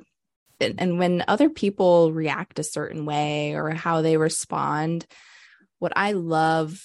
and, 0.60 0.80
and 0.80 0.98
when 0.98 1.24
other 1.28 1.50
people 1.50 2.12
react 2.12 2.58
a 2.58 2.64
certain 2.64 3.04
way 3.04 3.54
or 3.54 3.70
how 3.70 4.02
they 4.02 4.16
respond, 4.16 5.04
what 5.80 5.92
I 5.96 6.12
love 6.12 6.80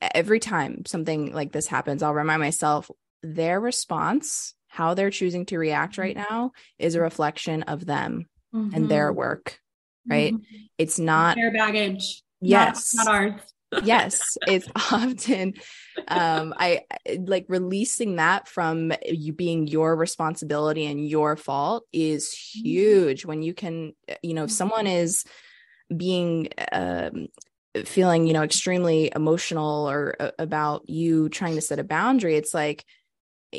every 0.00 0.40
time 0.40 0.84
something 0.86 1.32
like 1.32 1.52
this 1.52 1.66
happens, 1.66 2.02
I'll 2.02 2.14
remind 2.14 2.40
myself 2.40 2.90
their 3.22 3.60
response, 3.60 4.54
how 4.68 4.94
they're 4.94 5.10
choosing 5.10 5.46
to 5.46 5.58
react 5.58 5.98
right 5.98 6.16
mm-hmm. 6.16 6.34
now, 6.34 6.52
is 6.78 6.94
a 6.94 7.00
reflection 7.00 7.64
of 7.64 7.84
them 7.86 8.26
mm-hmm. 8.54 8.74
and 8.74 8.88
their 8.88 9.10
mm-hmm. 9.10 9.18
work, 9.18 9.60
right? 10.08 10.34
Mm-hmm. 10.34 10.56
It's 10.78 10.98
not 10.98 11.36
their 11.36 11.52
baggage. 11.52 12.22
Yes. 12.40 12.94
Not, 12.94 13.06
not 13.06 13.14
ours 13.14 13.40
yes 13.84 14.38
it's 14.46 14.68
often 14.74 15.54
um 16.08 16.54
i 16.56 16.80
like 17.18 17.44
releasing 17.48 18.16
that 18.16 18.48
from 18.48 18.92
you 19.06 19.32
being 19.32 19.66
your 19.66 19.94
responsibility 19.94 20.86
and 20.86 21.06
your 21.06 21.36
fault 21.36 21.84
is 21.92 22.28
mm-hmm. 22.28 22.68
huge 22.68 23.24
when 23.26 23.42
you 23.42 23.52
can 23.52 23.92
you 24.22 24.32
know 24.32 24.44
if 24.44 24.50
someone 24.50 24.86
is 24.86 25.24
being 25.94 26.48
um 26.72 27.28
feeling 27.84 28.26
you 28.26 28.32
know 28.32 28.42
extremely 28.42 29.10
emotional 29.14 29.88
or 29.88 30.16
uh, 30.18 30.30
about 30.38 30.88
you 30.88 31.28
trying 31.28 31.54
to 31.54 31.60
set 31.60 31.78
a 31.78 31.84
boundary 31.84 32.36
it's 32.36 32.54
like 32.54 32.84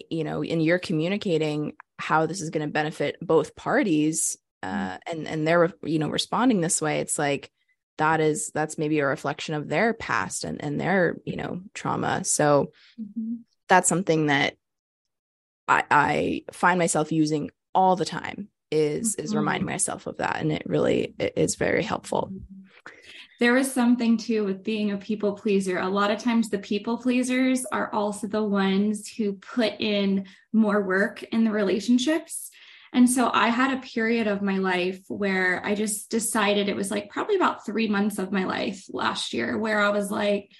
you 0.10 0.24
know 0.24 0.44
and 0.44 0.64
you're 0.64 0.80
communicating 0.80 1.74
how 1.98 2.26
this 2.26 2.42
is 2.42 2.50
going 2.50 2.66
to 2.66 2.72
benefit 2.72 3.18
both 3.22 3.56
parties 3.56 4.38
uh, 4.64 4.98
and 5.08 5.28
and 5.28 5.48
they're 5.48 5.72
you 5.84 6.00
know 6.00 6.10
responding 6.10 6.62
this 6.62 6.82
way 6.82 7.00
it's 7.00 7.18
like 7.18 7.52
that 7.98 8.20
is 8.20 8.52
that's 8.54 8.78
maybe 8.78 9.00
a 9.00 9.06
reflection 9.06 9.56
of 9.56 9.68
their 9.68 9.94
past 9.94 10.44
and 10.44 10.64
and 10.64 10.80
their 10.80 11.18
you 11.26 11.36
know 11.36 11.62
trauma 11.74 12.24
so 12.24 12.72
mm-hmm. 13.00 13.36
that's 13.68 13.90
something 13.90 14.28
that 14.28 14.56
I, 15.68 15.84
I 15.92 16.44
find 16.52 16.80
myself 16.80 17.12
using 17.12 17.52
all 17.76 17.96
the 17.96 18.06
time 18.06 18.50
is 18.72 19.16
mm-hmm. 19.16 19.24
is 19.24 19.36
reminding 19.36 19.66
myself 19.66 20.08
of 20.08 20.18
that 20.18 20.38
and 20.38 20.52
it 20.52 20.64
really 20.66 21.14
it 21.20 21.34
is 21.36 21.56
very 21.56 21.84
helpful 21.84 22.32
there 23.40 23.56
is 23.56 23.72
something 23.72 24.18
too 24.18 24.44
with 24.44 24.64
being 24.64 24.92
a 24.92 24.98
people 24.98 25.34
pleaser 25.34 25.78
a 25.78 25.88
lot 25.88 26.12
of 26.12 26.22
times 26.22 26.50
the 26.50 26.60
people 26.60 26.98
pleasers 26.98 27.66
are 27.72 27.94
also 27.94 28.28
the 28.28 28.44
ones 28.44 29.08
who 29.08 29.34
put 29.34 29.74
in 29.80 30.26
more 30.52 30.82
work 30.82 31.24
in 31.24 31.44
the 31.44 31.52
relationships 31.52 32.52
and 32.92 33.10
so 33.10 33.30
I 33.32 33.50
had 33.50 33.78
a 33.78 33.82
period 33.82 34.28
of 34.28 34.42
my 34.42 34.58
life 34.58 35.00
where 35.08 35.64
I 35.64 35.76
just 35.76 36.10
decided 36.10 36.70
it 36.70 36.76
was 36.76 36.90
like 36.90 37.10
probably 37.10 37.36
about 37.36 37.66
three 37.66 37.88
months 37.88 38.18
of 38.18 38.32
my 38.32 38.46
life 38.46 38.86
last 38.90 39.34
year 39.34 39.58
where 39.58 39.80
I 39.80 39.90
was 39.90 40.10
like, 40.10 40.52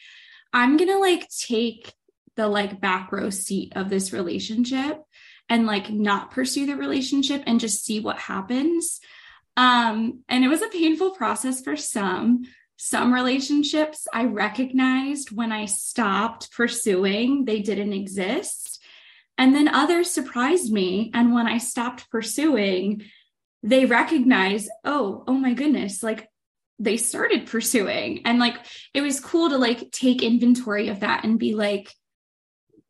I'm 0.54 0.78
going 0.78 0.90
to 0.90 1.00
like 1.00 1.28
take 1.30 1.92
the 2.36 2.48
like 2.48 2.80
back 2.80 3.12
row 3.12 3.30
seat 3.32 3.74
of 3.76 3.90
this 3.90 4.14
relationship 4.14 5.02
and 5.50 5.66
like 5.66 5.90
not 5.90 6.32
pursue 6.32 6.68
the 6.68 6.76
relationship 6.76 7.44
and 7.48 7.60
just 7.60 7.84
see 7.84 8.00
what 8.00 8.18
happens. 8.18 9.00
Um, 9.58 10.20
and 10.30 10.46
it 10.46 10.48
was 10.48 10.62
a 10.62 10.70
painful 10.70 11.12
process 11.12 11.62
for 11.62 11.76
some. 11.76 12.44
Some 12.82 13.14
relationships 13.14 14.08
I 14.14 14.24
recognized 14.24 15.36
when 15.36 15.52
I 15.52 15.66
stopped 15.66 16.50
pursuing, 16.54 17.44
they 17.44 17.60
didn't 17.60 17.92
exist. 17.92 18.82
And 19.38 19.54
then 19.54 19.68
others 19.68 20.10
surprised 20.10 20.72
me. 20.72 21.12
And 21.14 21.34
when 21.34 21.46
I 21.46 21.58
stopped 21.58 22.10
pursuing, 22.10 23.04
they 23.64 23.86
recognize, 23.86 24.70
oh, 24.86 25.26
oh 25.28 25.34
my 25.34 25.54
goodness, 25.54 26.02
like 26.02 26.30
they 26.80 26.96
started 26.96 27.48
pursuing. 27.48 28.22
And 28.24 28.40
like 28.40 28.56
it 28.94 29.02
was 29.02 29.20
cool 29.20 29.50
to 29.50 29.58
like 29.58 29.92
take 29.92 30.24
inventory 30.24 30.88
of 30.88 31.02
that 31.02 31.26
and 31.26 31.38
be 31.38 31.56
like, 31.56 31.94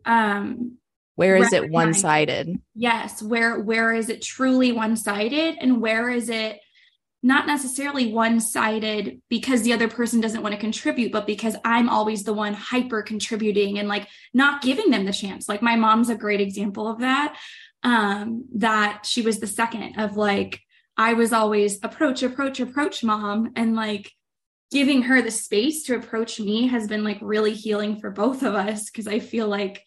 um, 0.06 0.78
where 1.16 1.36
is 1.36 1.52
it 1.52 1.72
one-sided? 1.72 2.62
Yes, 2.76 3.24
where 3.24 3.60
where 3.60 3.92
is 3.92 4.10
it 4.10 4.22
truly 4.22 4.72
one-sided 4.72 5.58
and 5.60 5.82
where 5.82 6.12
is 6.12 6.30
it 6.30 6.60
not 7.22 7.48
necessarily 7.48 8.14
one 8.14 8.40
sided 8.40 9.22
because 9.30 9.62
the 9.64 9.74
other 9.74 9.90
person 9.90 10.22
doesn't 10.22 10.42
want 10.42 10.56
to 10.56 10.62
contribute, 10.62 11.12
but 11.12 11.28
because 11.28 11.56
I'm 11.66 11.90
always 11.90 12.24
the 12.24 12.34
one 12.34 12.54
hyper 12.54 13.02
contributing 13.02 13.78
and 13.78 13.90
like 13.90 14.08
not 14.34 14.62
giving 14.62 14.90
them 14.90 15.06
the 15.06 15.12
chance. 15.12 15.50
Like 15.50 15.62
my 15.62 15.76
mom's 15.76 16.10
a 16.10 16.16
great 16.16 16.40
example 16.40 16.88
of 16.88 17.00
that. 17.00 17.38
Um, 17.82 18.46
that 18.56 19.06
she 19.06 19.22
was 19.22 19.40
the 19.40 19.48
second 19.48 19.98
of 19.98 20.18
like, 20.18 20.60
I 20.98 21.14
was 21.14 21.32
always 21.32 21.80
approach, 21.84 22.24
approach, 22.24 22.60
approach 22.60 23.04
mom. 23.04 23.52
And 23.56 23.76
like 23.76 24.12
giving 24.72 25.04
her 25.04 25.22
the 25.22 25.32
space 25.32 25.84
to 25.84 25.96
approach 25.96 26.40
me 26.40 26.68
has 26.68 26.88
been 26.88 27.04
like 27.04 27.20
really 27.22 27.54
healing 27.54 28.00
for 28.00 28.12
both 28.12 28.44
of 28.44 28.56
us. 28.56 28.90
Cause 28.90 29.08
I 29.08 29.20
feel 29.20 29.48
like 29.48 29.84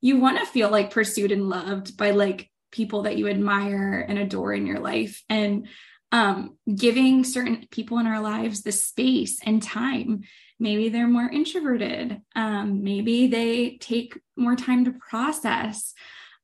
you 0.00 0.18
want 0.18 0.38
to 0.38 0.46
feel 0.46 0.70
like 0.70 0.90
pursued 0.90 1.32
and 1.32 1.48
loved 1.48 1.96
by 1.96 2.10
like 2.10 2.50
people 2.70 3.02
that 3.02 3.16
you 3.16 3.28
admire 3.28 4.04
and 4.06 4.18
adore 4.18 4.52
in 4.52 4.66
your 4.66 4.80
life. 4.80 5.22
And 5.30 5.68
um, 6.14 6.56
giving 6.72 7.24
certain 7.24 7.66
people 7.72 7.98
in 7.98 8.06
our 8.06 8.20
lives 8.20 8.62
the 8.62 8.70
space 8.70 9.40
and 9.44 9.60
time. 9.60 10.22
Maybe 10.60 10.88
they're 10.88 11.08
more 11.08 11.28
introverted. 11.28 12.22
Um, 12.36 12.84
maybe 12.84 13.26
they 13.26 13.78
take 13.78 14.20
more 14.36 14.54
time 14.54 14.84
to 14.84 14.92
process. 14.92 15.92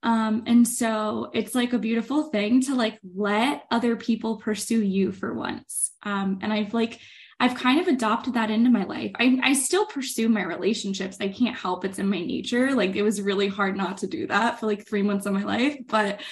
Um, 0.02 0.42
and 0.48 0.66
so 0.66 1.30
it's 1.34 1.54
like 1.54 1.72
a 1.72 1.78
beautiful 1.78 2.24
thing 2.30 2.62
to 2.62 2.74
like 2.74 2.98
let 3.14 3.62
other 3.70 3.94
people 3.94 4.38
pursue 4.38 4.82
you 4.82 5.12
for 5.12 5.32
once. 5.32 5.92
Um, 6.02 6.40
and 6.42 6.52
I've 6.52 6.74
like, 6.74 6.98
I've 7.38 7.54
kind 7.54 7.80
of 7.80 7.86
adopted 7.86 8.34
that 8.34 8.50
into 8.50 8.70
my 8.70 8.82
life. 8.82 9.12
I, 9.20 9.38
I 9.40 9.52
still 9.52 9.86
pursue 9.86 10.28
my 10.28 10.42
relationships. 10.42 11.18
I 11.20 11.28
can't 11.28 11.56
help 11.56 11.84
it's 11.84 12.00
in 12.00 12.10
my 12.10 12.18
nature. 12.18 12.74
Like 12.74 12.96
it 12.96 13.02
was 13.02 13.22
really 13.22 13.46
hard 13.46 13.76
not 13.76 13.98
to 13.98 14.08
do 14.08 14.26
that 14.26 14.58
for 14.58 14.66
like 14.66 14.88
three 14.88 15.02
months 15.02 15.26
of 15.26 15.32
my 15.32 15.44
life. 15.44 15.78
But 15.86 16.22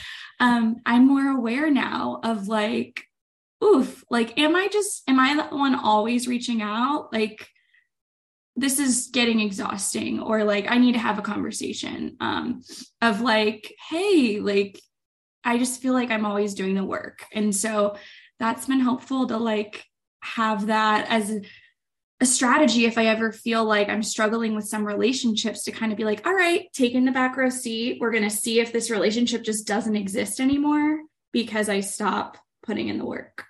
um, 0.40 0.78
I'm 0.84 1.06
more 1.06 1.28
aware 1.28 1.70
now 1.70 2.20
of 2.24 2.48
like 2.48 3.07
oof, 3.62 4.04
like, 4.10 4.38
am 4.38 4.54
I 4.54 4.68
just, 4.68 5.02
am 5.08 5.18
I 5.18 5.34
the 5.34 5.56
one 5.56 5.74
always 5.74 6.28
reaching 6.28 6.62
out? 6.62 7.12
Like, 7.12 7.48
this 8.56 8.78
is 8.78 9.10
getting 9.12 9.40
exhausting, 9.40 10.20
or 10.20 10.44
like, 10.44 10.70
I 10.70 10.78
need 10.78 10.92
to 10.92 10.98
have 10.98 11.18
a 11.18 11.22
conversation 11.22 12.16
um, 12.20 12.62
of 13.00 13.20
like, 13.20 13.72
hey, 13.88 14.40
like, 14.40 14.80
I 15.44 15.58
just 15.58 15.80
feel 15.80 15.92
like 15.92 16.10
I'm 16.10 16.26
always 16.26 16.54
doing 16.54 16.74
the 16.74 16.84
work. 16.84 17.24
And 17.32 17.54
so 17.54 17.96
that's 18.38 18.66
been 18.66 18.80
helpful 18.80 19.26
to 19.28 19.36
like 19.36 19.84
have 20.20 20.66
that 20.66 21.06
as 21.08 21.30
a, 21.30 21.40
strategy 22.26 22.84
if 22.84 22.98
I 22.98 23.06
ever 23.06 23.30
feel 23.30 23.64
like 23.64 23.88
I'm 23.88 24.02
struggling 24.02 24.56
with 24.56 24.66
some 24.66 24.84
relationships 24.84 25.62
to 25.64 25.70
kind 25.70 25.92
of 25.92 25.96
be 25.96 26.04
like, 26.04 26.26
all 26.26 26.34
right, 26.34 26.66
take 26.72 26.94
in 26.94 27.04
the 27.04 27.12
back 27.12 27.36
row 27.36 27.48
seat. 27.48 27.98
We're 28.00 28.10
going 28.10 28.24
to 28.24 28.30
see 28.30 28.58
if 28.58 28.72
this 28.72 28.90
relationship 28.90 29.44
just 29.44 29.68
doesn't 29.68 29.94
exist 29.94 30.40
anymore 30.40 30.98
because 31.32 31.68
I 31.68 31.78
stop 31.78 32.36
putting 32.66 32.88
in 32.88 32.98
the 32.98 33.06
work. 33.06 33.44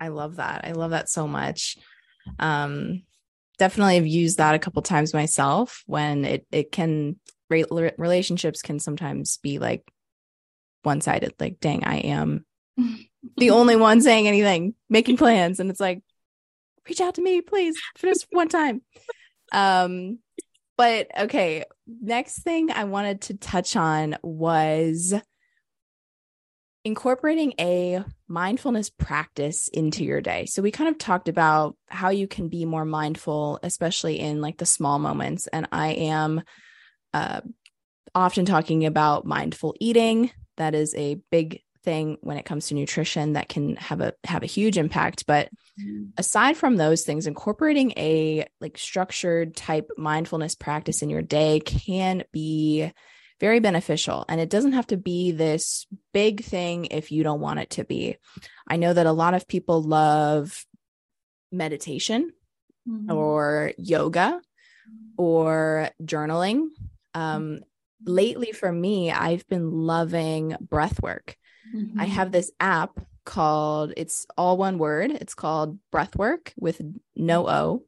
I 0.00 0.08
love 0.08 0.36
that. 0.36 0.64
I 0.64 0.72
love 0.72 0.90
that 0.90 1.08
so 1.08 1.26
much. 1.26 1.78
Um, 2.38 3.02
definitely 3.58 3.96
have 3.96 4.06
used 4.06 4.38
that 4.38 4.54
a 4.54 4.58
couple 4.58 4.82
times 4.82 5.14
myself 5.14 5.82
when 5.86 6.24
it 6.24 6.46
it 6.50 6.72
can 6.72 7.16
relationships 7.48 8.62
can 8.62 8.80
sometimes 8.80 9.38
be 9.38 9.58
like 9.58 9.90
one 10.82 11.00
sided. 11.00 11.34
Like, 11.38 11.60
dang, 11.60 11.84
I 11.84 11.98
am 11.98 12.44
the 13.36 13.50
only 13.50 13.76
one 13.76 14.00
saying 14.00 14.28
anything, 14.28 14.74
making 14.88 15.16
plans, 15.16 15.60
and 15.60 15.70
it's 15.70 15.80
like, 15.80 16.02
reach 16.88 17.00
out 17.00 17.14
to 17.16 17.22
me, 17.22 17.40
please, 17.40 17.76
for 17.96 18.06
this 18.06 18.26
one 18.30 18.48
time. 18.48 18.82
Um, 19.52 20.18
but 20.76 21.08
okay, 21.18 21.64
next 21.86 22.42
thing 22.42 22.70
I 22.70 22.84
wanted 22.84 23.22
to 23.22 23.34
touch 23.34 23.76
on 23.76 24.16
was 24.22 25.14
incorporating 26.86 27.52
a 27.58 28.04
mindfulness 28.28 28.90
practice 28.90 29.66
into 29.66 30.04
your 30.04 30.20
day. 30.20 30.46
So 30.46 30.62
we 30.62 30.70
kind 30.70 30.88
of 30.88 30.98
talked 30.98 31.28
about 31.28 31.76
how 31.88 32.10
you 32.10 32.28
can 32.28 32.48
be 32.48 32.64
more 32.64 32.84
mindful, 32.84 33.58
especially 33.64 34.20
in 34.20 34.40
like 34.40 34.56
the 34.56 34.66
small 34.66 35.00
moments. 35.00 35.48
And 35.48 35.66
I 35.72 35.88
am 35.94 36.42
uh, 37.12 37.40
often 38.14 38.44
talking 38.44 38.86
about 38.86 39.26
mindful 39.26 39.74
eating. 39.80 40.30
That 40.58 40.76
is 40.76 40.94
a 40.94 41.16
big 41.32 41.60
thing 41.82 42.18
when 42.20 42.36
it 42.36 42.44
comes 42.44 42.68
to 42.68 42.74
nutrition 42.74 43.32
that 43.32 43.48
can 43.48 43.74
have 43.76 44.00
a 44.00 44.12
have 44.24 44.42
a 44.42 44.46
huge 44.46 44.76
impact 44.76 45.24
but 45.24 45.48
mm-hmm. 45.80 46.06
aside 46.18 46.56
from 46.56 46.74
those 46.74 47.04
things 47.04 47.28
incorporating 47.28 47.92
a 47.92 48.44
like 48.60 48.76
structured 48.76 49.54
type 49.54 49.88
mindfulness 49.96 50.56
practice 50.56 51.00
in 51.00 51.10
your 51.10 51.22
day 51.22 51.60
can 51.60 52.24
be 52.32 52.90
very 53.40 53.60
beneficial. 53.60 54.24
And 54.28 54.40
it 54.40 54.50
doesn't 54.50 54.72
have 54.72 54.86
to 54.88 54.96
be 54.96 55.32
this 55.32 55.86
big 56.12 56.42
thing 56.44 56.86
if 56.86 57.12
you 57.12 57.22
don't 57.22 57.40
want 57.40 57.60
it 57.60 57.70
to 57.70 57.84
be. 57.84 58.16
I 58.66 58.76
know 58.76 58.92
that 58.92 59.06
a 59.06 59.12
lot 59.12 59.34
of 59.34 59.48
people 59.48 59.82
love 59.82 60.64
meditation 61.52 62.32
mm-hmm. 62.88 63.12
or 63.12 63.72
yoga 63.78 64.40
or 65.16 65.90
journaling. 66.02 66.68
Um, 67.14 67.60
lately, 68.04 68.52
for 68.52 68.70
me, 68.70 69.10
I've 69.10 69.46
been 69.48 69.70
loving 69.70 70.56
breath 70.60 71.02
work. 71.02 71.36
Mm-hmm. 71.74 72.00
I 72.00 72.04
have 72.06 72.32
this 72.32 72.50
app 72.60 73.00
called, 73.24 73.92
it's 73.96 74.26
all 74.36 74.56
one 74.56 74.78
word. 74.78 75.10
It's 75.10 75.34
called 75.34 75.78
Breathwrk 75.92 76.52
with 76.58 76.80
no 77.14 77.48
O 77.48 77.82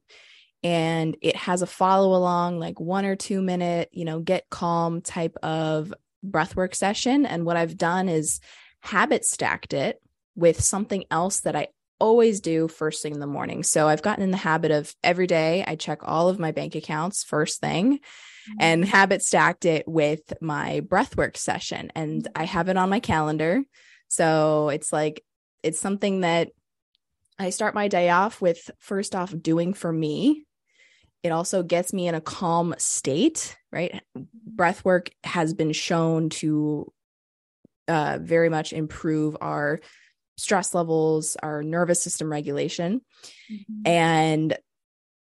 and 0.63 1.17
it 1.23 1.37
has 1.37 1.63
a 1.63 1.67
follow 1.67 2.17
along 2.17 2.59
like 2.59 2.81
one 2.81 3.05
or 3.05 3.17
two 3.17 3.41
minute 3.41 3.89
you 3.93 4.05
know 4.05 4.21
get 4.21 4.51
calm 4.51 5.01
type 5.01 5.37
of 5.43 5.95
breathwork 6.27 6.75
session. 6.75 7.27
And 7.27 7.45
what 7.45 7.57
i've 7.57 7.77
done 7.77 8.09
is 8.09 8.41
habit 8.81 9.25
stacked 9.25 9.73
it 9.73 10.01
with 10.35 10.61
something 10.61 11.05
else 11.11 11.41
that 11.41 11.57
i 11.57 11.69
always 12.01 12.41
do 12.41 12.69
first 12.69 13.03
thing 13.03 13.15
in 13.15 13.21
the 13.21 13.27
morning. 13.27 13.63
So 13.63 13.89
i've 13.89 14.03
gotten 14.03 14.25
in 14.25 14.31
the 14.31 14.37
habit 14.37 14.71
of 14.71 14.95
every 15.03 15.27
day 15.27 15.65
i 15.67 15.77
check 15.77 16.01
all 16.03 16.29
of 16.29 16.39
my 16.39 16.53
bank 16.53 16.75
accounts 16.75 17.25
first 17.25 17.61
thing 17.61 17.99
mm-hmm. 17.99 18.53
and 18.61 18.85
habit 18.85 19.23
stacked 19.23 19.65
it 19.65 19.87
with 19.87 20.33
my 20.41 20.83
breathwork 20.85 21.37
session. 21.37 21.93
And 21.95 22.27
i 22.35 22.45
have 22.45 22.69
it 22.69 22.77
on 22.77 22.91
my 22.91 23.01
calendar. 23.01 23.63
So 24.09 24.71
it's 24.71 24.93
like 24.93 25.25
it's 25.63 25.81
something 25.81 26.21
that 26.21 26.51
I 27.39 27.51
start 27.51 27.75
my 27.75 27.87
day 27.89 28.11
off 28.11 28.41
with 28.41 28.71
first 28.79 29.15
off 29.15 29.33
doing 29.41 29.73
for 29.73 29.93
me 29.93 30.45
it 31.23 31.31
also 31.31 31.63
gets 31.63 31.93
me 31.93 32.09
in 32.09 32.15
a 32.15 32.21
calm 32.21 32.75
state, 32.79 33.57
right? 33.73 34.03
Breath 34.15 34.85
work 34.85 35.11
has 35.25 35.55
been 35.55 35.73
shown 35.73 36.31
to 36.31 36.93
uh, 37.89 38.19
very 38.21 38.49
much 38.49 38.73
improve 38.73 39.37
our 39.41 39.81
stress 40.37 40.75
levels, 40.75 41.37
our 41.43 41.63
nervous 41.63 42.03
system 42.03 42.31
regulation. 42.31 43.01
Mm-hmm. 43.51 43.83
And 43.87 44.59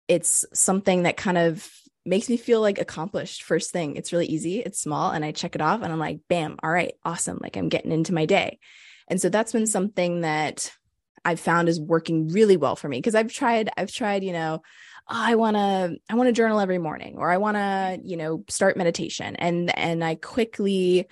it's 0.07 0.45
something 0.53 1.03
that 1.03 1.17
kind 1.17 1.37
of 1.37 1.69
makes 2.05 2.29
me 2.29 2.37
feel 2.37 2.61
like 2.61 2.79
accomplished 2.79 3.43
first 3.43 3.71
thing. 3.71 3.95
It's 3.95 4.13
really 4.13 4.25
easy, 4.25 4.59
it's 4.59 4.81
small, 4.81 5.11
and 5.11 5.23
I 5.23 5.31
check 5.31 5.55
it 5.55 5.61
off 5.61 5.81
and 5.81 5.91
I'm 5.91 5.99
like, 5.99 6.21
bam, 6.29 6.57
all 6.63 6.71
right, 6.71 6.93
awesome. 7.03 7.39
Like 7.41 7.57
I'm 7.57 7.69
getting 7.69 7.91
into 7.91 8.13
my 8.13 8.25
day. 8.25 8.59
And 9.07 9.21
so 9.21 9.29
that's 9.29 9.51
been 9.51 9.67
something 9.67 10.21
that 10.21 10.71
I've 11.23 11.39
found 11.39 11.69
is 11.69 11.79
working 11.79 12.29
really 12.29 12.57
well 12.57 12.75
for 12.75 12.87
me 12.87 12.97
because 12.97 13.13
I've 13.13 13.31
tried, 13.31 13.69
I've 13.77 13.91
tried, 13.91 14.23
you 14.23 14.33
know, 14.33 14.61
oh, 15.11 15.23
I 15.23 15.35
want 15.35 15.57
to, 15.57 15.97
I 16.09 16.15
want 16.15 16.27
to 16.27 16.33
journal 16.33 16.59
every 16.59 16.77
morning 16.77 17.17
or 17.17 17.29
I 17.29 17.37
want 17.37 17.57
to, 17.57 17.99
you 18.03 18.15
know, 18.15 18.43
start 18.47 18.77
meditation. 18.77 19.35
And, 19.35 19.77
and 19.77 20.03
I 20.03 20.15
quickly 20.15 21.07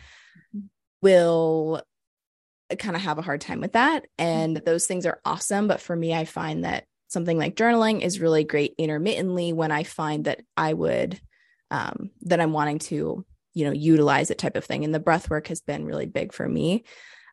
will 1.01 1.83
kind 2.77 2.95
of 2.95 3.01
have 3.01 3.17
a 3.17 3.23
hard 3.23 3.41
time 3.41 3.59
with 3.59 3.73
that. 3.73 4.05
And 4.17 4.57
those 4.57 4.87
things 4.87 5.05
are 5.05 5.19
awesome. 5.25 5.67
But 5.67 5.81
for 5.81 5.95
me, 5.95 6.13
I 6.13 6.25
find 6.25 6.63
that 6.63 6.85
something 7.07 7.37
like 7.37 7.55
journaling 7.55 8.01
is 8.01 8.21
really 8.21 8.43
great 8.43 8.75
intermittently 8.77 9.51
when 9.51 9.71
I 9.71 9.83
find 9.83 10.25
that 10.25 10.41
I 10.55 10.73
would, 10.73 11.19
um, 11.71 12.11
that 12.21 12.39
I'm 12.39 12.53
wanting 12.53 12.79
to, 12.79 13.25
you 13.53 13.65
know, 13.65 13.71
utilize 13.71 14.31
it 14.31 14.37
type 14.37 14.55
of 14.55 14.63
thing. 14.63 14.85
And 14.85 14.93
the 14.93 14.99
breath 14.99 15.29
work 15.29 15.47
has 15.47 15.61
been 15.61 15.85
really 15.85 16.05
big 16.05 16.31
for 16.33 16.47
me. 16.47 16.85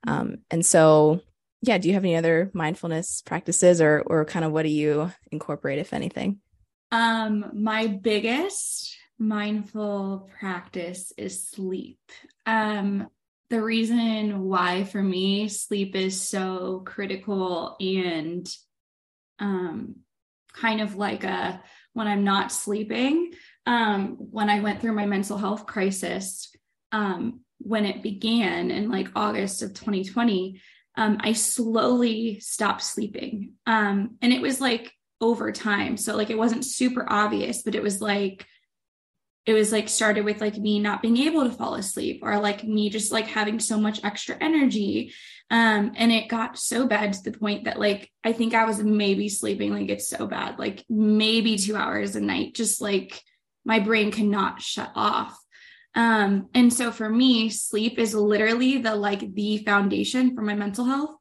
Um, 0.07 0.39
and 0.51 0.64
so, 0.64 1.21
yeah, 1.62 1.79
do 1.79 1.89
you 1.89 1.95
have 1.95 2.05
any 2.05 2.17
other 2.17 2.51
mindfulness 2.55 3.23
practices 3.23 3.81
or, 3.81 4.03
or 4.07 4.25
kind 4.25 4.45
of 4.45 4.53
what 4.53 4.62
do 4.62 4.69
you 4.69 5.12
incorporate, 5.31 5.79
if 5.79 5.93
anything? 5.93 6.41
Um, 6.93 7.51
my 7.55 7.87
biggest 7.87 8.97
mindful 9.18 10.28
practice 10.39 11.12
is 11.16 11.49
sleep. 11.49 11.99
Um, 12.45 13.09
the 13.51 13.62
reason 13.62 14.45
why 14.45 14.84
for 14.84 15.03
me 15.03 15.49
sleep 15.49 15.95
is 15.95 16.20
so 16.20 16.82
critical 16.84 17.76
and 17.80 18.49
um 19.39 19.97
kind 20.53 20.80
of 20.80 20.97
like 20.97 21.22
a 21.22 21.62
when 21.93 22.07
I'm 22.07 22.24
not 22.24 22.53
sleeping, 22.53 23.32
um, 23.64 24.16
when 24.18 24.51
I 24.51 24.61
went 24.61 24.82
through 24.82 24.93
my 24.93 25.07
mental 25.07 25.39
health 25.39 25.64
crisis, 25.64 26.55
um, 26.93 27.41
when 27.59 27.87
it 27.87 28.03
began 28.03 28.70
in 28.70 28.91
like 28.91 29.09
August 29.16 29.62
of 29.62 29.72
2020, 29.72 30.61
um, 30.97 31.16
I 31.20 31.32
slowly 31.32 32.39
stopped 32.41 32.82
sleeping. 32.82 33.55
Um, 33.66 34.16
and 34.20 34.30
it 34.30 34.43
was 34.43 34.61
like 34.61 34.93
over 35.21 35.53
time. 35.53 35.97
So 35.97 36.17
like 36.17 36.31
it 36.31 36.39
wasn't 36.39 36.64
super 36.64 37.07
obvious, 37.09 37.62
but 37.62 37.75
it 37.75 37.83
was 37.83 38.01
like 38.01 38.47
it 39.47 39.53
was 39.53 39.71
like 39.71 39.89
started 39.89 40.25
with 40.25 40.41
like 40.41 40.59
me 40.59 40.81
not 40.81 41.01
being 41.01 41.17
able 41.19 41.45
to 41.45 41.53
fall 41.53 41.77
asleep 41.77 42.21
or 42.23 42.39
like 42.41 42.64
me 42.64 42.91
just 42.91 43.12
like 43.12 43.29
having 43.29 43.61
so 43.61 43.79
much 43.79 44.05
extra 44.05 44.37
energy. 44.41 45.12
Um 45.51 45.93
and 45.97 46.11
it 46.12 46.29
got 46.29 46.59
so 46.59 46.87
bad 46.87 47.12
to 47.12 47.23
the 47.23 47.39
point 47.39 47.64
that 47.64 47.79
like 47.79 48.11
i 48.25 48.33
think 48.33 48.53
i 48.53 48.64
was 48.64 48.83
maybe 48.83 49.29
sleeping 49.29 49.73
like 49.73 49.89
it's 49.89 50.09
so 50.09 50.27
bad 50.27 50.59
like 50.59 50.85
maybe 50.89 51.57
2 51.57 51.77
hours 51.77 52.17
a 52.17 52.21
night 52.21 52.57
just 52.57 52.81
like 52.81 53.23
my 53.64 53.79
brain 53.79 54.11
cannot 54.11 54.61
shut 54.61 54.91
off. 54.97 55.39
Um 55.95 56.49
and 56.53 56.73
so 56.73 56.91
for 56.91 57.09
me 57.09 57.49
sleep 57.49 58.01
is 58.01 58.12
literally 58.12 58.79
the 58.79 58.97
like 58.97 59.35
the 59.35 59.59
foundation 59.59 60.35
for 60.35 60.43
my 60.43 60.57
mental 60.57 60.85
health 60.85 61.17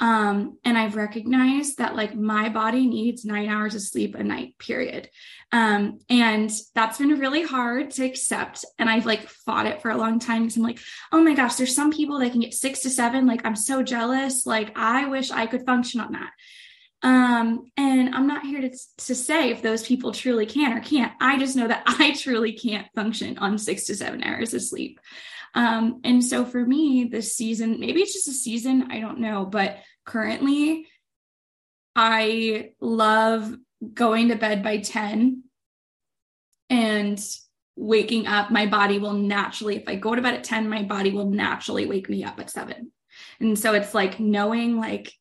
um, 0.00 0.58
and 0.64 0.76
I've 0.76 0.96
recognized 0.96 1.78
that 1.78 1.94
like 1.94 2.16
my 2.16 2.48
body 2.48 2.86
needs 2.86 3.24
nine 3.24 3.48
hours 3.48 3.74
of 3.74 3.82
sleep 3.82 4.14
a 4.14 4.24
night, 4.24 4.58
period. 4.58 5.08
Um, 5.52 6.00
and 6.10 6.50
that's 6.74 6.98
been 6.98 7.20
really 7.20 7.42
hard 7.42 7.92
to 7.92 8.04
accept. 8.04 8.64
And 8.78 8.90
I've 8.90 9.06
like 9.06 9.28
fought 9.28 9.66
it 9.66 9.82
for 9.82 9.90
a 9.90 9.96
long 9.96 10.18
time 10.18 10.42
because 10.42 10.56
I'm 10.56 10.64
like, 10.64 10.80
oh 11.12 11.22
my 11.22 11.34
gosh, 11.34 11.54
there's 11.54 11.74
some 11.74 11.92
people 11.92 12.18
that 12.18 12.32
can 12.32 12.40
get 12.40 12.54
six 12.54 12.80
to 12.80 12.90
seven. 12.90 13.26
Like, 13.26 13.46
I'm 13.46 13.56
so 13.56 13.82
jealous. 13.82 14.46
Like, 14.46 14.76
I 14.76 15.06
wish 15.06 15.30
I 15.30 15.46
could 15.46 15.64
function 15.64 16.00
on 16.00 16.12
that. 16.12 16.30
Um, 17.04 17.66
and 17.76 18.14
I'm 18.14 18.26
not 18.26 18.44
here 18.44 18.62
to, 18.62 18.70
to 18.70 19.14
say 19.14 19.50
if 19.50 19.62
those 19.62 19.86
people 19.86 20.10
truly 20.10 20.46
can 20.46 20.76
or 20.76 20.80
can't. 20.80 21.12
I 21.20 21.38
just 21.38 21.54
know 21.54 21.68
that 21.68 21.84
I 21.86 22.14
truly 22.14 22.52
can't 22.52 22.88
function 22.96 23.38
on 23.38 23.58
six 23.58 23.84
to 23.86 23.94
seven 23.94 24.24
hours 24.24 24.54
of 24.54 24.62
sleep. 24.62 24.98
Um, 25.54 26.00
and 26.04 26.24
so 26.24 26.44
for 26.44 26.64
me, 26.64 27.04
this 27.04 27.36
season, 27.36 27.78
maybe 27.78 28.00
it's 28.02 28.12
just 28.12 28.28
a 28.28 28.32
season, 28.32 28.88
I 28.90 29.00
don't 29.00 29.20
know, 29.20 29.44
but 29.44 29.78
currently 30.04 30.88
I 31.94 32.72
love 32.80 33.54
going 33.92 34.28
to 34.28 34.36
bed 34.36 34.62
by 34.62 34.78
10 34.78 35.44
and 36.70 37.24
waking 37.76 38.26
up. 38.26 38.50
My 38.50 38.66
body 38.66 38.98
will 38.98 39.12
naturally, 39.12 39.76
if 39.76 39.84
I 39.86 39.94
go 39.94 40.14
to 40.14 40.22
bed 40.22 40.34
at 40.34 40.44
10, 40.44 40.68
my 40.68 40.82
body 40.82 41.12
will 41.12 41.30
naturally 41.30 41.86
wake 41.86 42.08
me 42.08 42.24
up 42.24 42.40
at 42.40 42.50
seven. 42.50 42.90
And 43.38 43.58
so 43.58 43.74
it's 43.74 43.94
like 43.94 44.18
knowing, 44.18 44.78
like, 44.78 45.12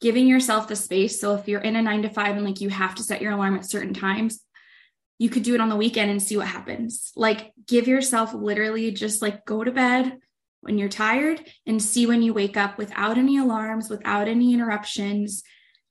giving 0.00 0.26
yourself 0.26 0.68
the 0.68 0.76
space. 0.76 1.20
So 1.20 1.34
if 1.34 1.48
you're 1.48 1.60
in 1.60 1.76
a 1.76 1.82
nine 1.82 2.02
to 2.02 2.10
five 2.10 2.36
and 2.36 2.44
like 2.44 2.60
you 2.60 2.68
have 2.68 2.94
to 2.96 3.02
set 3.02 3.22
your 3.22 3.32
alarm 3.32 3.56
at 3.56 3.68
certain 3.68 3.94
times, 3.94 4.40
you 5.18 5.28
could 5.28 5.42
do 5.42 5.54
it 5.54 5.60
on 5.60 5.68
the 5.68 5.76
weekend 5.76 6.10
and 6.10 6.22
see 6.22 6.36
what 6.36 6.46
happens. 6.46 7.12
Like 7.16 7.52
give 7.66 7.88
yourself 7.88 8.32
literally 8.32 8.92
just 8.92 9.20
like 9.20 9.44
go 9.44 9.64
to 9.64 9.72
bed 9.72 10.18
when 10.60 10.78
you're 10.78 10.88
tired 10.88 11.44
and 11.66 11.82
see 11.82 12.06
when 12.06 12.22
you 12.22 12.32
wake 12.32 12.56
up 12.56 12.78
without 12.78 13.18
any 13.18 13.38
alarms, 13.38 13.90
without 13.90 14.28
any 14.28 14.54
interruptions. 14.54 15.42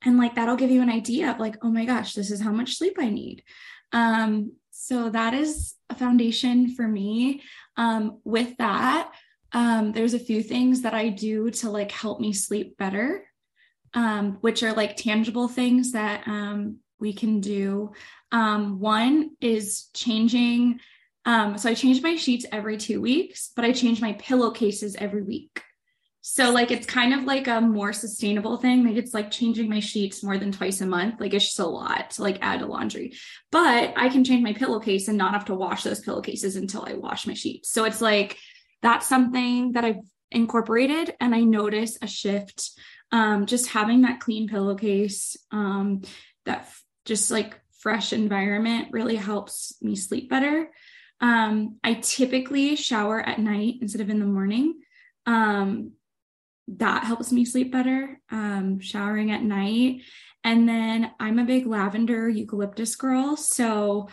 And 0.02 0.18
like 0.18 0.34
that'll 0.34 0.56
give 0.56 0.70
you 0.70 0.82
an 0.82 0.90
idea 0.90 1.30
of 1.30 1.38
like, 1.38 1.56
oh 1.62 1.70
my 1.70 1.84
gosh, 1.84 2.14
this 2.14 2.30
is 2.30 2.40
how 2.40 2.52
much 2.52 2.76
sleep 2.76 2.96
I 2.98 3.10
need. 3.10 3.42
Um, 3.92 4.52
so 4.70 5.10
that 5.10 5.34
is 5.34 5.74
a 5.90 5.94
foundation 5.94 6.74
for 6.74 6.86
me. 6.86 7.42
Um, 7.76 8.20
with 8.24 8.56
that, 8.58 9.10
um, 9.52 9.92
there's 9.92 10.14
a 10.14 10.18
few 10.18 10.42
things 10.42 10.82
that 10.82 10.94
I 10.94 11.08
do 11.08 11.50
to 11.50 11.70
like 11.70 11.90
help 11.90 12.20
me 12.20 12.32
sleep 12.32 12.76
better, 12.76 13.24
um, 13.94 14.38
which 14.40 14.62
are 14.62 14.72
like 14.72 14.96
tangible 14.96 15.48
things 15.48 15.92
that 15.92 16.26
um, 16.26 16.78
we 17.00 17.12
can 17.12 17.40
do. 17.40 17.92
Um, 18.32 18.80
one 18.80 19.30
is 19.40 19.88
changing. 19.94 20.80
Um, 21.24 21.58
so 21.58 21.70
I 21.70 21.74
change 21.74 22.02
my 22.02 22.16
sheets 22.16 22.46
every 22.50 22.76
two 22.76 23.00
weeks, 23.00 23.50
but 23.54 23.64
I 23.64 23.72
change 23.72 24.00
my 24.00 24.14
pillowcases 24.14 24.96
every 24.96 25.22
week. 25.22 25.62
So 26.20 26.50
like 26.50 26.70
it's 26.70 26.86
kind 26.86 27.14
of 27.14 27.24
like 27.24 27.46
a 27.48 27.60
more 27.60 27.92
sustainable 27.94 28.58
thing. 28.58 28.84
Like 28.84 28.96
it's 28.96 29.14
like 29.14 29.30
changing 29.30 29.70
my 29.70 29.80
sheets 29.80 30.22
more 30.22 30.36
than 30.36 30.52
twice 30.52 30.80
a 30.82 30.86
month. 30.86 31.20
Like 31.20 31.32
it's 31.32 31.46
just 31.46 31.58
a 31.58 31.66
lot 31.66 32.10
to 32.10 32.22
like 32.22 32.38
add 32.42 32.60
to 32.60 32.66
laundry. 32.66 33.14
But 33.50 33.94
I 33.96 34.10
can 34.10 34.24
change 34.24 34.42
my 34.42 34.52
pillowcase 34.52 35.08
and 35.08 35.16
not 35.16 35.32
have 35.32 35.46
to 35.46 35.54
wash 35.54 35.84
those 35.84 36.00
pillowcases 36.00 36.56
until 36.56 36.84
I 36.84 36.94
wash 36.94 37.26
my 37.26 37.32
sheets. 37.32 37.70
So 37.70 37.84
it's 37.84 38.02
like 38.02 38.36
that's 38.82 39.08
something 39.08 39.72
that 39.72 39.86
I've 39.86 40.04
incorporated 40.30 41.14
and 41.18 41.34
I 41.34 41.40
notice 41.40 41.96
a 42.02 42.06
shift. 42.06 42.72
Um, 43.10 43.46
just 43.46 43.68
having 43.68 44.02
that 44.02 44.20
clean 44.20 44.48
pillowcase, 44.48 45.36
um, 45.50 46.02
that 46.44 46.58
f- 46.58 46.84
just 47.06 47.30
like 47.30 47.58
fresh 47.78 48.12
environment 48.12 48.88
really 48.92 49.16
helps 49.16 49.76
me 49.80 49.96
sleep 49.96 50.28
better. 50.28 50.70
Um, 51.20 51.78
I 51.82 51.94
typically 51.94 52.76
shower 52.76 53.20
at 53.20 53.38
night 53.38 53.76
instead 53.80 54.00
of 54.00 54.10
in 54.10 54.20
the 54.20 54.26
morning. 54.26 54.80
Um, 55.26 55.92
that 56.68 57.04
helps 57.04 57.32
me 57.32 57.44
sleep 57.44 57.72
better, 57.72 58.20
um, 58.30 58.78
showering 58.80 59.30
at 59.30 59.42
night. 59.42 60.02
And 60.44 60.68
then 60.68 61.10
I'm 61.18 61.38
a 61.38 61.44
big 61.44 61.66
lavender 61.66 62.28
eucalyptus 62.28 62.94
girl. 62.94 63.36
So 63.36 64.08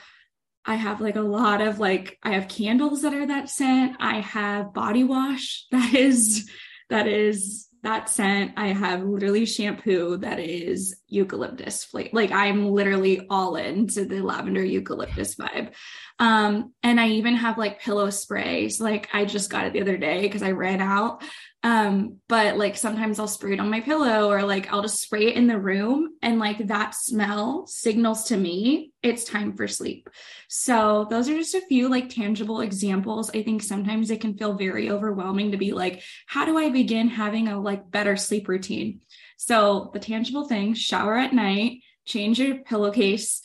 I 0.66 0.76
have 0.76 1.02
like 1.02 1.16
a 1.16 1.22
lot 1.22 1.62
of 1.62 1.80
like, 1.80 2.18
I 2.24 2.32
have 2.32 2.48
candles 2.48 3.02
that 3.04 3.14
are 3.14 3.28
that 3.28 3.50
scent. 3.50 3.98
I 4.00 4.22
have 4.22 4.74
body 4.74 5.04
wash 5.04 5.66
that 5.72 5.94
is, 5.94 6.50
that 6.90 7.08
is 7.08 7.68
that 7.86 8.10
scent. 8.10 8.54
I 8.58 8.68
have 8.68 9.04
literally 9.04 9.46
shampoo 9.46 10.18
that 10.18 10.40
is 10.40 10.96
eucalyptus 11.08 11.84
flavor. 11.84 12.10
Like 12.14 12.32
I'm 12.32 12.70
literally 12.70 13.28
all 13.30 13.56
into 13.56 14.06
the 14.06 14.22
lavender 14.22 14.64
eucalyptus 14.64 15.36
vibe. 15.36 15.72
Um, 16.20 16.74
and 16.82 17.00
I 17.00 17.10
even 17.10 17.36
have 17.36 17.58
like 17.58 17.82
pillow 17.82 18.10
sprays. 18.10 18.82
Like 18.82 19.10
I 19.14 19.26
just 19.26 19.50
got 19.50 19.68
it 19.68 19.74
the 19.74 19.82
other 19.82 19.98
day 19.98 20.22
because 20.22 20.44
I 20.44 20.52
ran 20.52 20.82
out. 20.82 21.24
Um, 21.66 22.18
but 22.30 22.58
like 22.58 22.78
sometimes 22.78 23.18
I'll 23.18 23.28
spray 23.28 23.54
it 23.54 23.60
on 23.60 23.72
my 23.72 23.82
pillow 23.82 24.30
or 24.30 24.44
like 24.44 24.72
I'll 24.72 24.84
just 24.84 25.02
spray 25.02 25.26
it 25.30 25.36
in 25.36 25.48
the 25.48 25.58
room 25.58 26.12
and 26.22 26.38
like 26.38 26.68
that 26.68 26.94
smell 26.94 27.66
signals 27.66 28.26
to 28.26 28.38
me 28.38 28.92
it's 29.02 29.24
time 29.24 29.58
for 29.58 29.68
sleep. 29.68 30.08
So 30.48 31.08
those 31.10 31.28
are 31.28 31.36
just 31.36 31.56
a 31.56 31.62
few 31.62 31.90
like 31.90 32.10
tangible 32.10 32.62
examples. 32.62 33.32
I 33.32 33.42
think 33.42 33.64
sometimes 33.64 34.12
it 34.12 34.22
can 34.22 34.38
feel 34.38 34.54
very 34.54 34.92
overwhelming 34.92 35.52
to 35.52 35.58
be 35.58 35.72
like, 35.72 36.04
how 36.28 36.46
do 36.46 36.56
I 36.56 36.70
begin 36.70 37.08
having 37.08 37.48
a 37.48 37.60
like 37.60 37.90
better 37.90 38.16
sleep 38.16 38.48
routine? 38.48 39.02
So 39.38 39.90
the 39.92 40.00
tangible 40.00 40.48
things, 40.48 40.78
shower 40.78 41.18
at 41.18 41.34
night, 41.34 41.80
change 42.06 42.40
your 42.40 42.58
pillowcase 42.58 43.42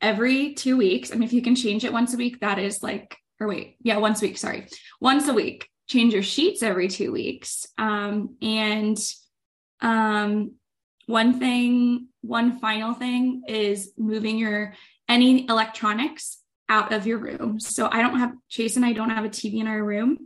every 0.00 0.54
two 0.54 0.76
weeks. 0.76 1.12
I 1.12 1.14
mean, 1.14 1.24
if 1.24 1.32
you 1.32 1.42
can 1.42 1.54
change 1.54 1.84
it 1.84 1.92
once 1.92 2.12
a 2.12 2.16
week, 2.16 2.40
that 2.40 2.58
is 2.58 2.82
like, 2.82 3.16
or 3.38 3.46
wait, 3.46 3.76
yeah, 3.82 3.98
once 3.98 4.20
a 4.20 4.26
week, 4.26 4.38
sorry, 4.38 4.66
once 5.00 5.28
a 5.28 5.34
week 5.34 5.68
change 5.88 6.14
your 6.14 6.22
sheets 6.22 6.62
every 6.62 6.88
two 6.88 7.12
weeks. 7.12 7.66
Um, 7.78 8.36
and 8.40 8.98
um, 9.80 10.52
one 11.06 11.38
thing, 11.38 12.08
one 12.22 12.58
final 12.60 12.94
thing 12.94 13.42
is 13.48 13.92
moving 13.98 14.38
your 14.38 14.74
any 15.08 15.48
electronics 15.48 16.38
out 16.68 16.92
of 16.92 17.06
your 17.06 17.18
room. 17.18 17.60
So 17.60 17.88
I 17.90 18.00
don't 18.00 18.18
have 18.18 18.32
Chase 18.48 18.76
and 18.76 18.84
I 18.84 18.92
don't 18.92 19.10
have 19.10 19.24
a 19.24 19.28
TV 19.28 19.60
in 19.60 19.66
our 19.66 19.82
room. 19.82 20.18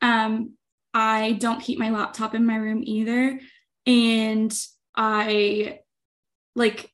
Um, 0.00 0.52
I 0.94 1.32
don't 1.32 1.60
keep 1.60 1.78
my 1.78 1.90
laptop 1.90 2.34
in 2.34 2.46
my 2.46 2.56
room 2.56 2.82
either. 2.84 3.40
And 3.86 4.54
I 4.96 5.80
like 6.54 6.90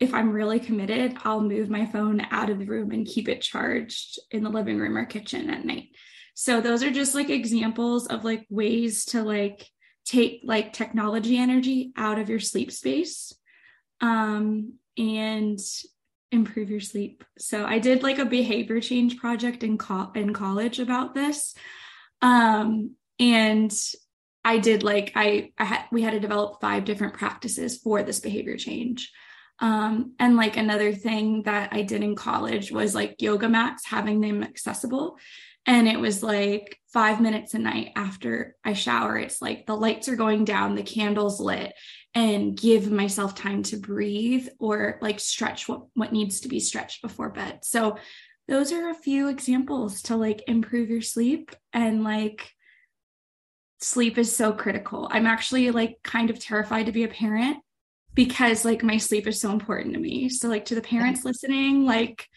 if 0.00 0.12
I'm 0.14 0.32
really 0.32 0.58
committed, 0.58 1.16
I'll 1.22 1.40
move 1.40 1.70
my 1.70 1.86
phone 1.86 2.26
out 2.32 2.50
of 2.50 2.58
the 2.58 2.66
room 2.66 2.90
and 2.90 3.06
keep 3.06 3.28
it 3.28 3.40
charged 3.40 4.18
in 4.32 4.42
the 4.42 4.50
living 4.50 4.78
room 4.78 4.96
or 4.96 5.04
kitchen 5.04 5.48
at 5.48 5.64
night. 5.64 5.90
So 6.34 6.60
those 6.60 6.82
are 6.82 6.90
just 6.90 7.14
like 7.14 7.30
examples 7.30 8.06
of 8.06 8.24
like 8.24 8.46
ways 8.48 9.04
to 9.06 9.22
like 9.22 9.66
take 10.04 10.40
like 10.44 10.72
technology 10.72 11.38
energy 11.38 11.92
out 11.96 12.18
of 12.18 12.28
your 12.28 12.40
sleep 12.40 12.72
space 12.72 13.32
um, 14.00 14.74
and 14.96 15.58
improve 16.30 16.70
your 16.70 16.80
sleep. 16.80 17.24
So 17.38 17.64
I 17.64 17.78
did 17.78 18.02
like 18.02 18.18
a 18.18 18.24
behavior 18.24 18.80
change 18.80 19.18
project 19.18 19.62
in 19.62 19.78
co- 19.78 20.10
in 20.14 20.32
college 20.32 20.80
about 20.80 21.14
this. 21.14 21.54
Um, 22.22 22.96
and 23.18 23.72
I 24.44 24.58
did 24.58 24.82
like 24.82 25.12
I 25.14 25.52
I 25.58 25.64
had 25.64 25.84
we 25.92 26.02
had 26.02 26.12
to 26.12 26.20
develop 26.20 26.60
five 26.60 26.84
different 26.84 27.14
practices 27.14 27.78
for 27.78 28.02
this 28.02 28.20
behavior 28.20 28.56
change. 28.56 29.12
Um, 29.60 30.14
and 30.18 30.36
like 30.36 30.56
another 30.56 30.92
thing 30.92 31.42
that 31.44 31.72
I 31.72 31.82
did 31.82 32.02
in 32.02 32.16
college 32.16 32.72
was 32.72 32.94
like 32.94 33.22
yoga 33.22 33.48
mats, 33.48 33.86
having 33.86 34.20
them 34.20 34.42
accessible. 34.42 35.18
And 35.66 35.86
it 35.86 36.00
was 36.00 36.22
like 36.22 36.78
five 36.92 37.20
minutes 37.20 37.54
a 37.54 37.58
night 37.58 37.92
after 37.94 38.56
I 38.64 38.72
shower. 38.72 39.16
It's 39.16 39.40
like 39.40 39.66
the 39.66 39.76
lights 39.76 40.08
are 40.08 40.16
going 40.16 40.44
down, 40.44 40.74
the 40.74 40.82
candles 40.82 41.40
lit, 41.40 41.72
and 42.14 42.58
give 42.58 42.90
myself 42.90 43.34
time 43.34 43.62
to 43.64 43.76
breathe 43.76 44.48
or 44.58 44.98
like 45.00 45.20
stretch 45.20 45.68
what, 45.68 45.84
what 45.94 46.12
needs 46.12 46.40
to 46.40 46.48
be 46.48 46.60
stretched 46.60 47.00
before 47.00 47.30
bed. 47.30 47.60
So 47.62 47.96
those 48.48 48.72
are 48.72 48.90
a 48.90 48.94
few 48.94 49.28
examples 49.28 50.02
to 50.02 50.16
like 50.16 50.42
improve 50.48 50.90
your 50.90 51.00
sleep 51.00 51.54
and 51.72 52.02
like 52.02 52.50
sleep 53.80 54.18
is 54.18 54.34
so 54.34 54.52
critical. 54.52 55.08
I'm 55.10 55.26
actually 55.26 55.70
like 55.70 55.98
kind 56.02 56.28
of 56.28 56.38
terrified 56.38 56.86
to 56.86 56.92
be 56.92 57.04
a 57.04 57.08
parent 57.08 57.58
because 58.14 58.64
like 58.64 58.82
my 58.82 58.98
sleep 58.98 59.26
is 59.26 59.40
so 59.40 59.52
important 59.52 59.94
to 59.94 60.00
me. 60.00 60.28
So 60.28 60.48
like 60.48 60.66
to 60.66 60.74
the 60.74 60.82
parents 60.82 61.24
listening, 61.24 61.84
like 61.84 62.28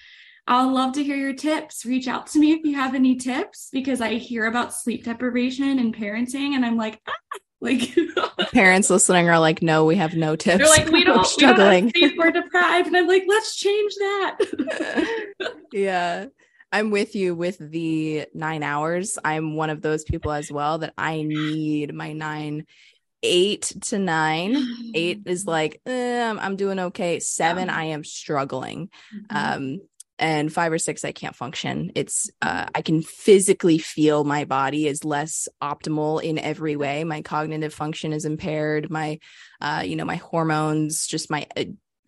I'll 0.47 0.71
love 0.71 0.93
to 0.93 1.03
hear 1.03 1.15
your 1.15 1.33
tips. 1.33 1.85
Reach 1.85 2.07
out 2.07 2.27
to 2.27 2.39
me 2.39 2.53
if 2.53 2.63
you 2.63 2.75
have 2.75 2.93
any 2.93 3.15
tips 3.15 3.69
because 3.71 3.99
I 3.99 4.15
hear 4.15 4.45
about 4.45 4.73
sleep 4.73 5.03
deprivation 5.03 5.79
and 5.79 5.95
parenting 5.95 6.53
and 6.53 6.65
I'm 6.65 6.77
like, 6.77 7.01
ah, 7.07 7.13
like 7.61 7.97
parents 8.51 8.89
listening 8.89 9.27
are 9.27 9.39
like, 9.39 9.61
no, 9.63 9.85
we 9.85 9.95
have 9.95 10.15
no 10.15 10.35
tips. 10.35 10.57
They're 10.57 10.67
like, 10.67 10.91
we 10.91 11.03
don't, 11.05 11.17
we're 11.17 11.23
struggling. 11.23 11.91
We 11.95 12.09
don't 12.09 12.17
we're 12.17 12.31
deprived. 12.31 12.87
And 12.87 12.95
I'm 12.95 13.07
like, 13.07 13.23
let's 13.27 13.55
change 13.55 13.93
that. 13.95 14.37
yeah. 15.71 16.25
I'm 16.71 16.91
with 16.91 17.15
you 17.15 17.33
with 17.33 17.57
the 17.57 18.25
nine 18.33 18.61
hours. 18.61 19.17
I'm 19.23 19.55
one 19.55 19.69
of 19.69 19.81
those 19.81 20.03
people 20.03 20.31
as 20.31 20.51
well 20.51 20.79
that 20.79 20.93
I 20.97 21.21
need 21.21 21.93
my 21.93 22.11
nine, 22.11 22.65
eight 23.23 23.71
to 23.83 23.97
nine. 23.97 24.57
Eight 24.93 25.21
is 25.25 25.47
like, 25.47 25.81
eh, 25.85 26.35
I'm 26.37 26.55
doing 26.55 26.79
okay. 26.79 27.19
Seven, 27.19 27.69
I 27.69 27.85
am 27.85 28.03
struggling. 28.03 28.89
Mm-hmm. 29.15 29.35
Um, 29.37 29.81
and 30.17 30.51
five 30.51 30.71
or 30.71 30.77
six 30.77 31.03
i 31.03 31.11
can't 31.11 31.35
function 31.35 31.91
it's 31.95 32.29
uh, 32.41 32.65
i 32.73 32.81
can 32.81 33.01
physically 33.01 33.77
feel 33.77 34.23
my 34.23 34.45
body 34.45 34.87
is 34.87 35.03
less 35.03 35.47
optimal 35.61 36.21
in 36.21 36.37
every 36.39 36.75
way 36.75 37.03
my 37.03 37.21
cognitive 37.21 37.73
function 37.73 38.13
is 38.13 38.25
impaired 38.25 38.89
my 38.89 39.19
uh, 39.61 39.83
you 39.85 39.95
know 39.95 40.05
my 40.05 40.15
hormones 40.15 41.07
just 41.07 41.29
my 41.29 41.47
uh, 41.57 41.63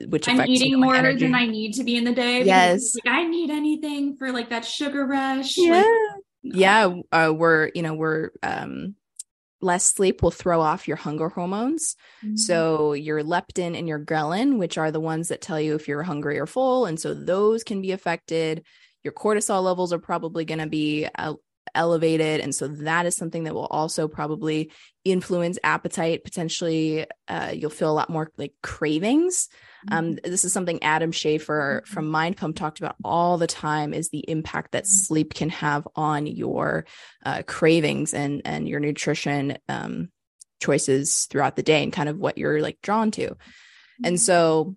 which 0.06 0.28
I'm 0.28 0.46
eating 0.48 0.72
you 0.72 0.78
know, 0.78 0.86
more 0.86 1.14
than 1.14 1.34
I 1.34 1.48
need 1.48 1.74
to 1.76 1.84
be 1.84 1.96
in 1.96 2.04
the 2.04 2.14
day. 2.14 2.44
Yes, 2.44 2.94
like 3.04 3.12
I 3.12 3.24
need 3.24 3.50
anything 3.50 4.16
for 4.18 4.32
like 4.32 4.50
that 4.52 4.64
sugar 4.64 5.06
rush. 5.06 5.58
Yeah, 5.58 5.72
like, 5.72 5.86
no. 6.44 6.60
yeah. 6.60 6.94
Uh, 7.12 7.34
we're 7.36 7.72
you 7.74 7.82
know 7.82 7.96
we're 7.96 8.30
um 8.44 8.96
less 9.62 9.86
sleep 9.86 10.22
will 10.22 10.32
throw 10.32 10.62
off 10.62 10.88
your 10.88 10.98
hunger 10.98 11.30
hormones. 11.30 11.96
Mm-hmm. 12.24 12.36
So 12.36 12.94
your 12.94 13.24
leptin 13.24 13.78
and 13.78 13.88
your 13.88 14.00
ghrelin, 14.00 14.58
which 14.58 14.78
are 14.78 14.92
the 14.92 15.00
ones 15.00 15.30
that 15.30 15.42
tell 15.42 15.60
you 15.60 15.76
if 15.76 15.88
you're 15.88 16.04
hungry 16.04 16.40
or 16.40 16.46
full, 16.46 16.86
and 16.86 17.00
so 17.00 17.14
those 17.14 17.64
can 17.64 17.82
be 17.82 17.92
affected. 17.92 18.66
Your 19.04 19.14
cortisol 19.14 19.64
levels 19.64 19.94
are 19.94 20.00
probably 20.00 20.46
going 20.46 20.60
to 20.60 20.68
be 20.68 21.08
uh, 21.16 21.34
elevated, 21.74 22.42
and 22.42 22.54
so 22.54 22.68
that 22.68 23.06
is 23.06 23.16
something 23.16 23.46
that 23.46 23.54
will 23.54 23.66
also 23.68 24.08
probably 24.08 24.72
influence 25.06 25.58
appetite. 25.64 26.24
Potentially, 26.24 27.06
uh, 27.28 27.52
you'll 27.54 27.70
feel 27.70 27.92
a 27.92 27.94
lot 27.94 28.10
more 28.10 28.32
like 28.38 28.54
cravings. 28.62 29.50
Um, 29.90 30.16
mm-hmm. 30.16 30.32
this 30.32 30.46
is 30.46 30.54
something 30.54 30.82
Adam 30.84 31.12
Schafer 31.12 31.86
from 31.86 32.06
mm-hmm. 32.06 32.12
Mind 32.12 32.38
Pump 32.38 32.56
talked 32.56 32.80
about 32.80 32.96
all 33.04 33.38
the 33.38 33.48
time 33.48 33.94
is 33.94 34.10
the 34.10 34.26
impact 34.28 34.72
that 34.72 34.84
mm-hmm. 34.84 35.06
sleep 35.06 35.34
can 35.34 35.50
have 35.50 35.88
on 35.96 36.28
your 36.28 36.86
uh, 37.26 37.44
cravings 37.46 38.14
and 38.14 38.42
and 38.46 38.68
your 38.68 38.80
nutrition 38.80 39.58
um, 39.70 40.10
choices 40.60 41.26
throughout 41.26 41.56
the 41.56 41.64
day 41.64 41.84
and 41.84 41.94
kind 41.94 42.10
of 42.10 42.18
what 42.18 42.38
you're 42.38 42.62
like 42.62 42.80
drawn 42.82 43.12
to. 43.12 43.36
And 44.04 44.20
so 44.20 44.76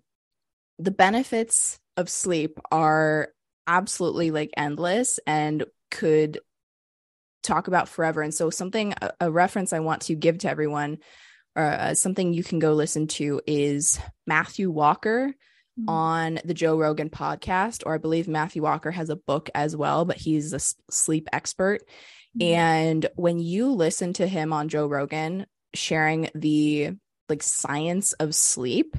the 0.79 0.91
benefits 0.91 1.79
of 1.97 2.09
sleep 2.09 2.59
are 2.71 3.29
absolutely 3.67 4.31
like 4.31 4.51
endless 4.57 5.19
and 5.27 5.65
could 5.91 6.39
talk 7.43 7.67
about 7.67 7.89
forever. 7.89 8.21
And 8.21 8.33
so 8.33 8.49
something 8.49 8.93
a, 9.01 9.11
a 9.21 9.31
reference 9.31 9.73
I 9.73 9.79
want 9.79 10.03
to 10.03 10.15
give 10.15 10.39
to 10.39 10.49
everyone 10.49 10.99
uh, 11.55 11.93
something 11.93 12.33
you 12.33 12.43
can 12.43 12.59
go 12.59 12.73
listen 12.73 13.07
to 13.07 13.41
is 13.45 13.99
Matthew 14.25 14.69
Walker 14.69 15.33
mm-hmm. 15.79 15.89
on 15.89 16.39
the 16.45 16.53
Joe 16.53 16.77
Rogan 16.77 17.09
podcast, 17.09 17.83
or 17.85 17.95
I 17.95 17.97
believe 17.97 18.27
Matthew 18.27 18.61
Walker 18.61 18.91
has 18.91 19.09
a 19.09 19.15
book 19.15 19.49
as 19.53 19.75
well, 19.75 20.05
but 20.05 20.17
he's 20.17 20.53
a 20.53 20.59
sleep 20.91 21.27
expert. 21.33 21.81
Mm-hmm. 22.37 22.53
And 22.53 23.05
when 23.15 23.39
you 23.39 23.71
listen 23.71 24.13
to 24.13 24.27
him 24.27 24.53
on 24.53 24.69
Joe 24.69 24.87
Rogan 24.87 25.45
sharing 25.73 26.29
the 26.33 26.91
like 27.27 27.43
science 27.43 28.13
of 28.13 28.35
sleep, 28.35 28.95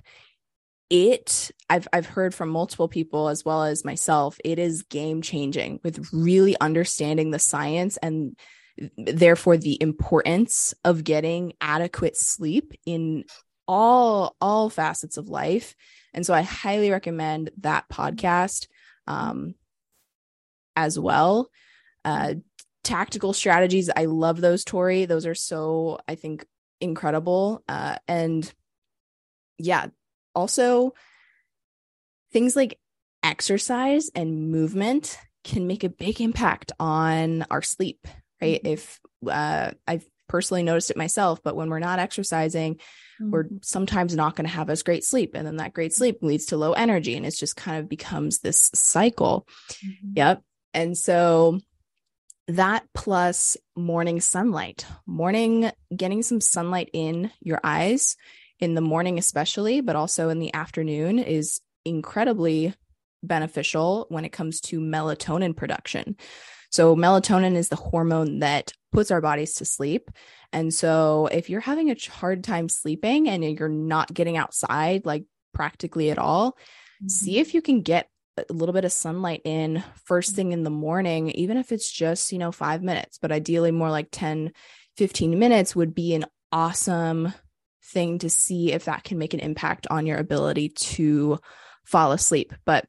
it 0.90 1.50
I've 1.70 1.88
I've 1.92 2.06
heard 2.06 2.34
from 2.34 2.50
multiple 2.50 2.88
people 2.88 3.28
as 3.28 3.44
well 3.44 3.64
as 3.64 3.84
myself, 3.84 4.38
it 4.44 4.58
is 4.58 4.82
game 4.82 5.22
changing 5.22 5.80
with 5.82 6.12
really 6.12 6.54
understanding 6.60 7.30
the 7.30 7.38
science 7.38 7.96
and 7.96 8.36
therefore 8.96 9.56
the 9.56 9.78
importance 9.80 10.74
of 10.84 11.04
getting 11.04 11.52
adequate 11.60 12.16
sleep 12.16 12.72
in 12.86 13.24
all 13.68 14.36
all 14.40 14.70
facets 14.70 15.16
of 15.16 15.28
life. 15.28 15.74
And 16.14 16.26
so 16.26 16.34
i 16.34 16.42
highly 16.42 16.90
recommend 16.90 17.50
that 17.58 17.88
podcast 17.88 18.66
um 19.06 19.54
as 20.76 20.98
well. 20.98 21.50
Uh 22.04 22.34
tactical 22.84 23.32
strategies 23.32 23.90
i 23.94 24.06
love 24.06 24.40
those 24.40 24.64
tori. 24.64 25.04
Those 25.04 25.26
are 25.26 25.34
so 25.34 26.00
i 26.08 26.14
think 26.14 26.44
incredible. 26.80 27.62
Uh 27.68 27.96
and 28.08 28.52
yeah 29.58 29.86
also 30.34 30.92
things 32.32 32.56
like 32.56 32.78
exercise 33.22 34.10
and 34.14 34.50
movement 34.50 35.18
can 35.44 35.66
make 35.66 35.84
a 35.84 35.88
big 35.88 36.20
impact 36.20 36.72
on 36.80 37.44
our 37.50 37.62
sleep 37.62 38.06
right? 38.42 38.62
Mm-hmm. 38.62 38.72
If 38.72 39.00
uh, 39.30 39.70
I've 39.86 40.06
personally 40.28 40.62
noticed 40.62 40.90
it 40.90 40.96
myself, 40.96 41.40
but 41.42 41.56
when 41.56 41.70
we're 41.70 41.78
not 41.78 41.98
exercising, 41.98 42.74
mm-hmm. 42.74 43.30
we're 43.30 43.46
sometimes 43.62 44.16
not 44.16 44.34
going 44.36 44.46
to 44.46 44.54
have 44.54 44.70
as 44.70 44.82
great 44.82 45.04
sleep. 45.04 45.32
And 45.34 45.46
then 45.46 45.56
that 45.56 45.74
great 45.74 45.92
sleep 45.92 46.18
leads 46.22 46.46
to 46.46 46.56
low 46.56 46.72
energy 46.72 47.16
and 47.16 47.24
it's 47.24 47.38
just 47.38 47.56
kind 47.56 47.78
of 47.78 47.88
becomes 47.88 48.38
this 48.38 48.70
cycle. 48.74 49.46
Mm-hmm. 49.84 50.12
Yep. 50.16 50.42
And 50.74 50.96
so 50.96 51.60
that 52.48 52.84
plus 52.94 53.56
morning 53.76 54.20
sunlight, 54.20 54.84
morning, 55.06 55.70
getting 55.94 56.22
some 56.22 56.40
sunlight 56.40 56.90
in 56.92 57.30
your 57.40 57.60
eyes 57.62 58.16
in 58.58 58.74
the 58.74 58.80
morning, 58.80 59.18
especially, 59.18 59.80
but 59.80 59.96
also 59.96 60.28
in 60.28 60.38
the 60.38 60.54
afternoon 60.54 61.18
is 61.18 61.60
incredibly 61.84 62.74
beneficial 63.22 64.06
when 64.08 64.24
it 64.24 64.32
comes 64.32 64.60
to 64.60 64.80
melatonin 64.80 65.56
production. 65.56 66.16
So, 66.72 66.96
melatonin 66.96 67.54
is 67.54 67.68
the 67.68 67.76
hormone 67.76 68.40
that 68.40 68.72
puts 68.92 69.10
our 69.10 69.20
bodies 69.20 69.54
to 69.54 69.64
sleep. 69.64 70.10
And 70.52 70.72
so, 70.72 71.28
if 71.30 71.50
you're 71.50 71.60
having 71.60 71.90
a 71.90 71.96
hard 72.10 72.42
time 72.42 72.68
sleeping 72.68 73.28
and 73.28 73.44
you're 73.44 73.68
not 73.68 74.12
getting 74.12 74.36
outside 74.36 75.06
like 75.06 75.24
practically 75.52 76.10
at 76.10 76.18
all, 76.18 76.52
mm-hmm. 76.52 77.08
see 77.08 77.38
if 77.38 77.54
you 77.54 77.62
can 77.62 77.82
get 77.82 78.08
a 78.38 78.52
little 78.52 78.72
bit 78.72 78.86
of 78.86 78.92
sunlight 78.92 79.42
in 79.44 79.84
first 80.04 80.34
thing 80.34 80.52
in 80.52 80.62
the 80.62 80.70
morning, 80.70 81.30
even 81.32 81.58
if 81.58 81.70
it's 81.70 81.90
just, 81.90 82.32
you 82.32 82.38
know, 82.38 82.50
five 82.50 82.82
minutes, 82.82 83.18
but 83.20 83.32
ideally 83.32 83.70
more 83.70 83.90
like 83.90 84.08
10, 84.10 84.52
15 84.96 85.38
minutes 85.38 85.76
would 85.76 85.94
be 85.94 86.14
an 86.14 86.24
awesome 86.50 87.34
thing 87.84 88.18
to 88.20 88.30
see 88.30 88.72
if 88.72 88.86
that 88.86 89.04
can 89.04 89.18
make 89.18 89.34
an 89.34 89.40
impact 89.40 89.86
on 89.90 90.06
your 90.06 90.18
ability 90.18 90.70
to 90.70 91.38
fall 91.84 92.12
asleep. 92.12 92.54
But 92.64 92.86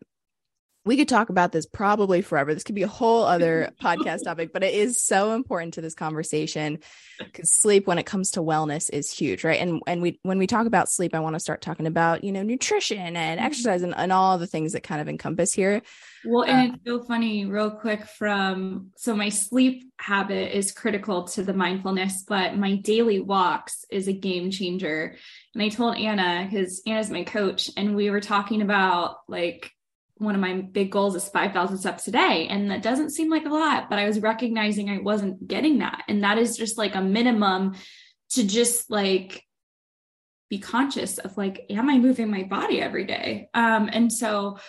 we 0.86 0.98
could 0.98 1.08
talk 1.08 1.30
about 1.30 1.52
this 1.52 1.66
probably 1.66 2.22
forever. 2.22 2.54
This 2.54 2.64
could 2.64 2.76
be 2.76 2.84
a 2.84 2.88
whole 2.88 3.24
other 3.24 3.72
podcast 3.82 4.26
topic, 4.26 4.52
but 4.52 4.64
it 4.64 4.74
is 4.74 5.02
so 5.02 5.34
important 5.34 5.76
to 5.76 5.82
this 5.82 5.96
conversation 5.96 6.80
because 7.20 7.52
sleep, 7.52 7.88
when 7.88 7.98
it 7.98 8.06
comes 8.06 8.32
to 8.32 8.42
wellness, 8.42 8.90
is 8.92 9.12
huge, 9.12 9.44
right? 9.44 9.60
And 9.62 9.82
and 9.88 10.02
we 10.02 10.20
when 10.24 10.38
we 10.38 10.48
talk 10.48 10.68
about 10.68 10.90
sleep, 10.90 11.16
I 11.16 11.20
want 11.20 11.36
to 11.36 11.40
start 11.40 11.62
talking 11.62 11.88
about 11.88 12.24
you 12.24 12.32
know 12.32 12.44
nutrition 12.44 13.16
and 13.16 13.40
mm-hmm. 13.40 13.46
exercise 13.46 13.82
and, 13.82 13.96
and 13.96 14.12
all 14.12 14.38
the 14.38 14.48
things 14.48 14.74
that 14.74 14.84
kind 14.84 15.00
of 15.00 15.08
encompass 15.08 15.54
here. 15.54 15.82
Well, 16.26 16.44
and 16.44 16.72
uh, 16.72 16.76
it's 16.76 16.86
so 16.86 17.04
funny, 17.04 17.46
real 17.46 17.72
quick. 17.72 18.06
From 18.06 18.92
so 18.98 19.16
my 19.16 19.30
sleep 19.30 19.86
habit 20.00 20.56
is 20.56 20.74
critical 20.74 21.24
to 21.30 21.44
the 21.44 21.54
mindfulness, 21.54 22.24
but 22.28 22.58
my 22.58 22.76
daily 22.76 23.22
walks 23.22 23.86
is 23.90 24.08
a 24.08 24.14
game 24.14 24.52
changer. 24.52 25.16
And 25.54 25.64
I 25.64 25.70
told 25.70 25.98
Anna 25.98 26.48
because 26.50 26.82
Anna's 26.86 27.10
my 27.10 27.24
coach, 27.24 27.70
and 27.78 27.96
we 27.96 28.10
were 28.10 28.22
talking 28.22 28.62
about 28.62 29.18
like 29.30 29.72
one 30.18 30.36
of 30.36 30.42
my 30.42 30.62
big 30.62 30.92
goals 30.92 31.16
is 31.16 31.28
5,000 31.30 31.78
steps 31.78 32.08
a 32.08 32.12
day. 32.12 32.48
And 32.50 32.70
that 32.72 32.82
doesn't 32.82 33.12
seem 33.12 33.30
like 33.30 33.46
a 33.46 33.50
lot, 33.50 33.90
but 33.90 34.00
I 34.00 34.08
was 34.08 34.20
recognizing 34.20 34.90
I 34.90 35.00
wasn't 35.00 35.48
getting 35.48 35.80
that. 35.80 36.04
And 36.08 36.24
that 36.24 36.38
is 36.38 36.56
just 36.56 36.78
like 36.78 36.96
a 36.96 37.02
minimum 37.02 37.76
to 38.32 38.46
just 38.46 38.90
like 38.90 39.44
be 40.50 40.60
conscious 40.60 41.18
of 41.18 41.36
like, 41.36 41.66
am 41.70 41.90
I 41.90 41.98
moving 41.98 42.30
my 42.30 42.44
body 42.44 42.80
every 42.80 43.06
day? 43.06 43.50
Um, 43.54 43.90
and 43.92 44.12
so 44.12 44.60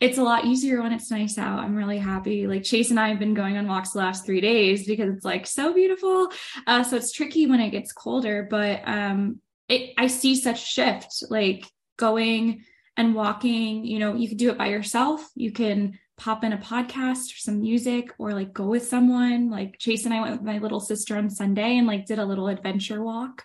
it's 0.00 0.18
a 0.18 0.22
lot 0.22 0.44
easier 0.44 0.82
when 0.82 0.92
it's 0.92 1.10
nice 1.10 1.38
out. 1.38 1.60
I'm 1.60 1.76
really 1.76 1.98
happy. 1.98 2.46
Like 2.46 2.62
Chase 2.62 2.90
and 2.90 3.00
I 3.00 3.08
have 3.08 3.18
been 3.18 3.32
going 3.32 3.56
on 3.56 3.66
walks 3.66 3.92
the 3.92 4.00
last 4.00 4.26
three 4.26 4.40
days 4.40 4.86
because 4.86 5.14
it's 5.14 5.24
like 5.24 5.46
so 5.46 5.72
beautiful. 5.72 6.28
Uh, 6.66 6.82
so 6.82 6.96
it's 6.96 7.12
tricky 7.12 7.46
when 7.46 7.60
it 7.60 7.70
gets 7.70 7.92
colder, 7.92 8.46
but 8.50 8.86
um, 8.86 9.40
it, 9.68 9.94
I 9.96 10.08
see 10.08 10.36
such 10.36 10.66
shift 10.66 11.24
like 11.30 11.64
going 11.96 12.64
and 12.96 13.14
walking. 13.14 13.84
You 13.84 13.98
know, 13.98 14.14
you 14.14 14.28
can 14.28 14.36
do 14.36 14.50
it 14.50 14.58
by 14.58 14.68
yourself. 14.68 15.26
You 15.34 15.52
can 15.52 15.98
pop 16.16 16.44
in 16.44 16.52
a 16.52 16.58
podcast 16.58 17.34
or 17.34 17.38
some 17.38 17.60
music 17.60 18.10
or 18.18 18.32
like 18.32 18.52
go 18.52 18.66
with 18.66 18.86
someone. 18.86 19.50
Like 19.50 19.78
Chase 19.78 20.04
and 20.04 20.14
I 20.14 20.20
went 20.20 20.32
with 20.32 20.46
my 20.46 20.58
little 20.58 20.80
sister 20.80 21.16
on 21.16 21.30
Sunday 21.30 21.78
and 21.78 21.86
like 21.86 22.06
did 22.06 22.18
a 22.18 22.24
little 22.24 22.48
adventure 22.48 23.02
walk 23.02 23.42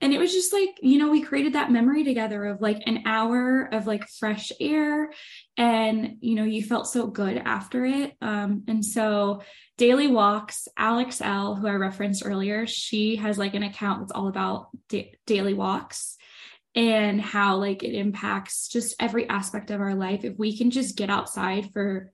and 0.00 0.12
it 0.12 0.18
was 0.18 0.32
just 0.32 0.52
like 0.52 0.78
you 0.82 0.98
know 0.98 1.10
we 1.10 1.22
created 1.22 1.54
that 1.54 1.70
memory 1.70 2.04
together 2.04 2.44
of 2.44 2.60
like 2.60 2.82
an 2.86 3.02
hour 3.06 3.68
of 3.72 3.86
like 3.86 4.06
fresh 4.08 4.52
air 4.60 5.10
and 5.56 6.16
you 6.20 6.34
know 6.34 6.44
you 6.44 6.62
felt 6.62 6.86
so 6.86 7.06
good 7.06 7.38
after 7.38 7.84
it 7.84 8.12
um 8.20 8.62
and 8.68 8.84
so 8.84 9.42
daily 9.78 10.06
walks 10.06 10.68
Alex 10.76 11.20
Elle 11.20 11.54
who 11.56 11.66
i 11.66 11.72
referenced 11.72 12.24
earlier 12.26 12.66
she 12.66 13.16
has 13.16 13.38
like 13.38 13.54
an 13.54 13.62
account 13.62 14.00
that's 14.00 14.12
all 14.12 14.28
about 14.28 14.68
da- 14.88 15.12
daily 15.26 15.54
walks 15.54 16.15
and 16.76 17.20
how 17.20 17.56
like 17.56 17.82
it 17.82 17.94
impacts 17.94 18.68
just 18.68 18.94
every 19.00 19.28
aspect 19.28 19.70
of 19.70 19.80
our 19.80 19.94
life 19.94 20.24
if 20.24 20.38
we 20.38 20.56
can 20.56 20.70
just 20.70 20.96
get 20.96 21.10
outside 21.10 21.72
for 21.72 22.12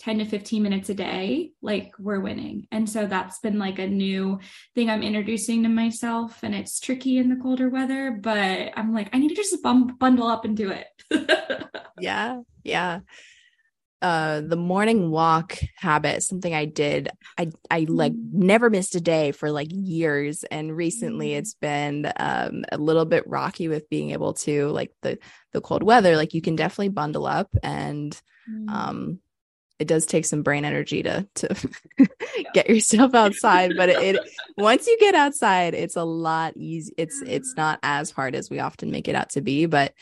10 0.00 0.18
to 0.18 0.24
15 0.24 0.62
minutes 0.62 0.88
a 0.90 0.94
day, 0.94 1.52
like 1.62 1.92
we're 1.98 2.20
winning. 2.20 2.66
And 2.70 2.88
so 2.88 3.06
that's 3.06 3.38
been 3.38 3.58
like 3.58 3.78
a 3.78 3.86
new 3.86 4.40
thing 4.74 4.90
I'm 4.90 5.02
introducing 5.02 5.62
to 5.62 5.68
myself. 5.68 6.40
And 6.42 6.54
it's 6.54 6.80
tricky 6.80 7.18
in 7.18 7.28
the 7.28 7.36
colder 7.36 7.70
weather, 7.70 8.10
but 8.10 8.72
I'm 8.76 8.92
like, 8.92 9.08
I 9.12 9.18
need 9.18 9.28
to 9.28 9.34
just 9.34 9.62
bundle 9.62 10.26
up 10.26 10.44
and 10.44 10.56
do 10.56 10.70
it. 10.70 10.86
yeah. 12.00 12.40
Yeah. 12.64 13.00
Uh, 14.04 14.42
the 14.42 14.54
morning 14.54 15.10
walk 15.10 15.58
habit 15.76 16.22
something 16.22 16.52
i 16.52 16.66
did 16.66 17.08
i 17.38 17.50
i 17.70 17.86
like 17.88 18.12
mm-hmm. 18.12 18.46
never 18.46 18.68
missed 18.68 18.94
a 18.94 19.00
day 19.00 19.32
for 19.32 19.50
like 19.50 19.68
years 19.70 20.44
and 20.50 20.76
recently 20.76 21.28
mm-hmm. 21.28 21.38
it's 21.38 21.54
been 21.54 22.12
um 22.18 22.66
a 22.70 22.76
little 22.76 23.06
bit 23.06 23.26
rocky 23.26 23.66
with 23.66 23.88
being 23.88 24.10
able 24.10 24.34
to 24.34 24.68
like 24.68 24.92
the 25.00 25.18
the 25.52 25.60
cold 25.62 25.82
weather 25.82 26.18
like 26.18 26.34
you 26.34 26.42
can 26.42 26.54
definitely 26.54 26.90
bundle 26.90 27.24
up 27.24 27.48
and 27.62 28.20
mm-hmm. 28.46 28.68
um 28.68 29.20
it 29.78 29.88
does 29.88 30.04
take 30.04 30.26
some 30.26 30.42
brain 30.42 30.66
energy 30.66 31.02
to 31.02 31.26
to 31.34 31.56
get 32.52 32.68
yourself 32.68 33.14
outside 33.14 33.72
but 33.74 33.88
it, 33.88 34.16
it, 34.16 34.20
once 34.58 34.86
you 34.86 34.98
get 35.00 35.14
outside 35.14 35.72
it's 35.72 35.96
a 35.96 36.04
lot 36.04 36.52
easy 36.58 36.92
it's 36.98 37.22
it's 37.22 37.54
not 37.56 37.78
as 37.82 38.10
hard 38.10 38.34
as 38.34 38.50
we 38.50 38.58
often 38.58 38.90
make 38.90 39.08
it 39.08 39.14
out 39.14 39.30
to 39.30 39.40
be 39.40 39.64
but 39.64 39.94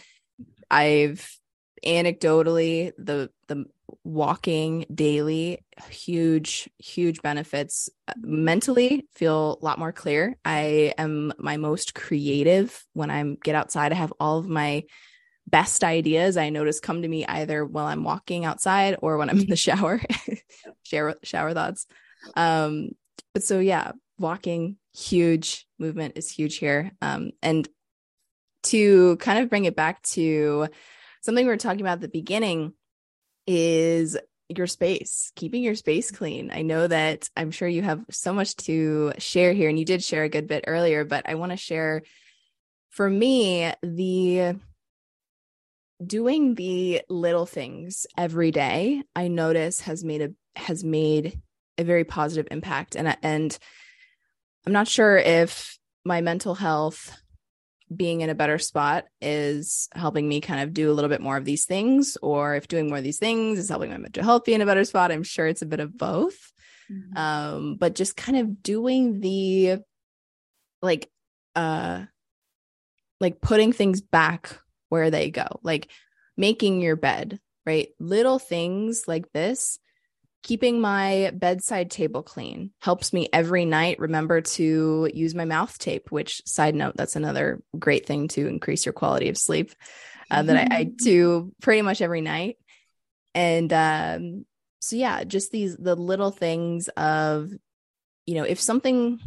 i've 0.73 1.39
anecdotally 1.85 2.93
the 2.99 3.31
the 3.47 3.65
walking 4.05 4.85
daily 4.93 5.65
huge 5.89 6.69
huge 6.79 7.23
benefits 7.23 7.89
mentally 8.19 9.07
feel 9.15 9.59
a 9.61 9.65
lot 9.65 9.79
more 9.79 9.93
clear 9.93 10.37
i 10.45 10.93
am 10.99 11.33
my 11.39 11.57
most 11.57 11.95
creative 11.95 12.85
when 12.93 13.11
i'm 13.11 13.37
get 13.43 13.55
outside 13.55 13.93
i 13.93 13.97
have 13.97 14.13
all 14.21 14.39
of 14.39 14.49
my 14.49 14.83
best 15.47 15.85
ideas 15.85 16.37
I 16.37 16.51
notice 16.51 16.81
come 16.81 17.03
to 17.03 17.09
me 17.09 17.27
either 17.27 17.65
while 17.65 17.87
I'm 17.87 18.05
walking 18.05 18.45
outside 18.45 18.97
or 19.03 19.17
when 19.17 19.31
I'm 19.31 19.41
in 19.41 19.49
the 19.49 19.57
shower. 19.57 20.01
shower 20.83 21.15
shower 21.23 21.53
thoughts. 21.53 21.87
Um, 22.37 22.91
but 23.35 23.43
so 23.43 23.59
yeah, 23.59 23.93
walking 24.19 24.77
huge 24.95 25.67
movement 25.79 26.17
is 26.17 26.31
huge 26.31 26.59
here. 26.59 26.93
Um, 27.01 27.33
and 27.43 27.69
to 28.65 29.17
kind 29.17 29.43
of 29.43 29.51
bring 29.51 29.65
it 29.65 29.75
back 29.75 30.03
to 30.03 30.69
something 31.23 31.45
we 31.45 31.51
were 31.51 31.57
talking 31.57 31.81
about 31.81 31.95
at 31.95 32.01
the 32.01 32.09
beginning 32.09 32.75
is 33.47 34.17
your 34.49 34.67
space, 34.67 35.33
keeping 35.35 35.63
your 35.63 35.75
space 35.75 36.11
clean. 36.11 36.51
I 36.53 36.63
know 36.63 36.87
that 36.87 37.29
I'm 37.37 37.51
sure 37.51 37.69
you 37.69 37.83
have 37.83 38.05
so 38.11 38.33
much 38.33 38.57
to 38.57 39.13
share 39.19 39.53
here, 39.53 39.69
and 39.69 39.79
you 39.79 39.85
did 39.85 40.05
share 40.05 40.25
a 40.25 40.29
good 40.29 40.47
bit 40.47 40.65
earlier, 40.67 41.05
but 41.05 41.29
I 41.29 41.37
want 41.37 41.53
to 41.53 41.57
share 41.57 42.03
for 42.91 43.09
me 43.09 43.73
the 43.83 44.55
doing 46.07 46.55
the 46.55 47.03
little 47.09 47.47
things 47.47 48.07
every 48.19 48.51
day 48.51 49.03
i 49.15 49.29
notice 49.29 49.81
has 49.83 50.05
made 50.05 50.21
a 50.21 50.31
has 50.59 50.83
made 50.83 51.41
a 51.79 51.85
very 51.85 52.05
positive 52.05 52.49
impact 52.51 52.97
and 52.97 53.17
and 53.23 53.59
i'm 54.67 54.73
not 54.73 54.89
sure 54.89 55.17
if 55.17 55.79
my 56.05 56.21
mental 56.21 56.55
health 56.55 57.22
being 57.97 58.21
in 58.21 58.31
a 58.31 58.35
better 58.35 58.59
spot 58.59 59.05
is 59.21 59.89
helping 59.95 60.29
me 60.29 60.41
kind 60.41 60.61
of 60.61 60.73
do 60.73 60.91
a 60.91 60.95
little 60.95 61.09
bit 61.09 61.21
more 61.21 61.37
of 61.37 61.45
these 61.45 61.65
things 61.65 62.17
or 62.23 62.55
if 62.55 62.69
doing 62.69 62.89
more 62.89 62.99
of 62.99 63.05
these 63.05 63.19
things 63.19 63.59
is 63.59 63.69
helping 63.69 63.91
my 63.91 63.97
mental 63.97 64.25
health 64.25 64.45
be 64.45 64.55
in 64.55 64.61
a 64.61 64.67
better 64.67 64.85
spot 64.85 65.13
i'm 65.13 65.23
sure 65.23 65.47
it's 65.47 65.63
a 65.63 65.67
bit 65.67 65.81
of 65.81 65.97
both 65.97 66.53
mm-hmm. 66.91 67.17
um 67.17 67.77
but 67.77 67.95
just 67.95 68.17
kind 68.17 68.39
of 68.39 68.63
doing 68.63 69.21
the 69.21 69.79
like 70.81 71.11
uh 71.55 72.03
like 73.23 73.41
putting 73.41 73.73
things 73.73 74.01
back 74.01 74.59
where 74.89 75.11
they 75.11 75.31
go, 75.31 75.47
like 75.63 75.89
making 76.37 76.83
your 76.83 76.97
bed, 76.97 77.41
right? 77.65 77.89
Little 77.99 78.39
things 78.39 79.05
like 79.07 79.33
this, 79.33 79.79
keeping 80.43 80.81
my 80.81 81.31
bedside 81.35 81.91
table 81.91 82.23
clean 82.23 82.71
helps 82.81 83.13
me 83.13 83.29
every 83.33 83.65
night 83.65 83.99
remember 83.99 84.41
to 84.41 85.09
use 85.13 85.35
my 85.35 85.45
mouth 85.45 85.79
tape, 85.79 86.11
which, 86.11 86.43
side 86.47 86.75
note, 86.75 86.97
that's 86.97 87.17
another 87.17 87.63
great 87.79 88.07
thing 88.07 88.29
to 88.29 88.47
increase 88.47 88.85
your 88.85 88.93
quality 88.93 89.29
of 89.29 89.39
sleep 89.39 89.73
uh, 90.31 90.43
that 90.43 90.73
I, 90.73 90.77
I 90.79 90.85
do 90.85 91.53
pretty 91.63 91.83
much 91.83 92.01
every 92.01 92.21
night. 92.21 92.57
And 93.35 93.73
um, 93.73 94.47
so, 94.81 94.97
yeah, 94.97 95.25
just 95.25 95.53
these 95.53 95.77
the 95.77 95.95
little 95.95 96.31
things 96.31 96.89
of, 96.89 97.51
you 98.27 98.35
know, 98.35 98.45
if 98.45 98.61
something, 98.61 99.21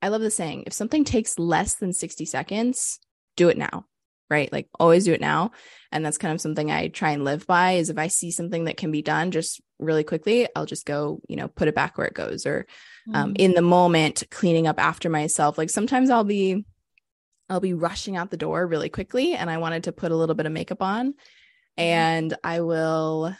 I 0.00 0.08
love 0.08 0.22
the 0.22 0.30
saying, 0.30 0.64
if 0.66 0.72
something 0.72 1.04
takes 1.04 1.38
less 1.38 1.74
than 1.74 1.92
60 1.92 2.24
seconds, 2.24 2.98
do 3.36 3.48
it 3.48 3.58
now 3.58 3.86
right? 4.32 4.50
Like 4.50 4.66
always 4.80 5.04
do 5.04 5.12
it 5.12 5.20
now. 5.20 5.50
And 5.92 6.04
that's 6.04 6.16
kind 6.16 6.32
of 6.32 6.40
something 6.40 6.70
I 6.70 6.88
try 6.88 7.10
and 7.10 7.22
live 7.22 7.46
by 7.46 7.72
is 7.72 7.90
if 7.90 7.98
I 7.98 8.06
see 8.06 8.30
something 8.30 8.64
that 8.64 8.78
can 8.78 8.90
be 8.90 9.02
done 9.02 9.30
just 9.30 9.60
really 9.82 10.04
quickly, 10.04 10.48
I'll 10.54 10.66
just 10.66 10.86
go, 10.86 11.20
you 11.28 11.36
know, 11.36 11.48
put 11.48 11.68
it 11.68 11.74
back 11.74 11.98
where 11.98 12.06
it 12.06 12.14
goes 12.14 12.46
or 12.46 12.66
um, 13.12 13.34
mm. 13.34 13.36
in 13.38 13.52
the 13.52 13.62
moment 13.62 14.22
cleaning 14.30 14.66
up 14.66 14.80
after 14.80 15.08
myself. 15.08 15.58
Like 15.58 15.70
sometimes 15.70 16.10
I'll 16.10 16.24
be 16.24 16.64
I'll 17.48 17.60
be 17.60 17.74
rushing 17.74 18.16
out 18.16 18.30
the 18.30 18.36
door 18.36 18.66
really 18.66 18.88
quickly 18.88 19.34
and 19.34 19.50
I 19.50 19.58
wanted 19.58 19.84
to 19.84 19.92
put 19.92 20.12
a 20.12 20.16
little 20.16 20.34
bit 20.34 20.46
of 20.46 20.52
makeup 20.52 20.82
on 20.82 21.12
mm-hmm. 21.12 21.82
and 21.82 22.36
I 22.42 22.60
will 22.60 23.34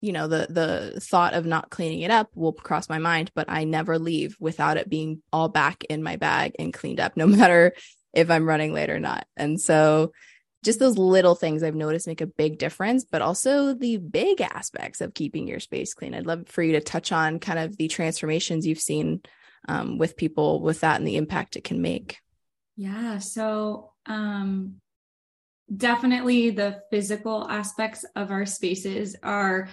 you 0.00 0.12
know 0.12 0.28
the 0.28 0.46
the 0.50 1.00
thought 1.00 1.34
of 1.34 1.46
not 1.46 1.70
cleaning 1.70 2.00
it 2.00 2.10
up 2.10 2.30
will 2.34 2.52
cross 2.52 2.88
my 2.88 2.98
mind 2.98 3.32
but 3.34 3.48
I 3.48 3.64
never 3.64 3.98
leave 3.98 4.36
without 4.38 4.76
it 4.76 4.88
being 4.88 5.22
all 5.32 5.48
back 5.48 5.82
in 5.84 6.02
my 6.02 6.16
bag 6.16 6.52
and 6.58 6.74
cleaned 6.74 7.00
up 7.00 7.16
no 7.16 7.26
matter 7.26 7.72
if 8.12 8.30
I'm 8.30 8.48
running 8.48 8.72
late 8.72 8.90
or 8.90 8.98
not. 8.98 9.26
And 9.36 9.60
so 9.60 10.12
just 10.64 10.78
those 10.78 10.98
little 10.98 11.34
things 11.34 11.62
I've 11.62 11.74
noticed 11.74 12.06
make 12.06 12.20
a 12.20 12.26
big 12.26 12.58
difference, 12.58 13.04
but 13.04 13.22
also 13.22 13.74
the 13.74 13.96
big 13.96 14.40
aspects 14.40 15.00
of 15.00 15.14
keeping 15.14 15.46
your 15.46 15.60
space 15.60 15.94
clean. 15.94 16.14
I'd 16.14 16.26
love 16.26 16.48
for 16.48 16.62
you 16.62 16.72
to 16.72 16.80
touch 16.80 17.12
on 17.12 17.38
kind 17.38 17.58
of 17.58 17.76
the 17.76 17.88
transformations 17.88 18.66
you've 18.66 18.80
seen 18.80 19.22
um, 19.68 19.98
with 19.98 20.16
people 20.16 20.60
with 20.60 20.80
that 20.80 20.96
and 20.96 21.06
the 21.06 21.16
impact 21.16 21.56
it 21.56 21.64
can 21.64 21.80
make. 21.80 22.18
Yeah. 22.76 23.18
So, 23.18 23.92
um, 24.06 24.76
definitely 25.74 26.50
the 26.50 26.82
physical 26.90 27.48
aspects 27.48 28.04
of 28.16 28.30
our 28.30 28.46
spaces 28.46 29.16
are 29.22 29.68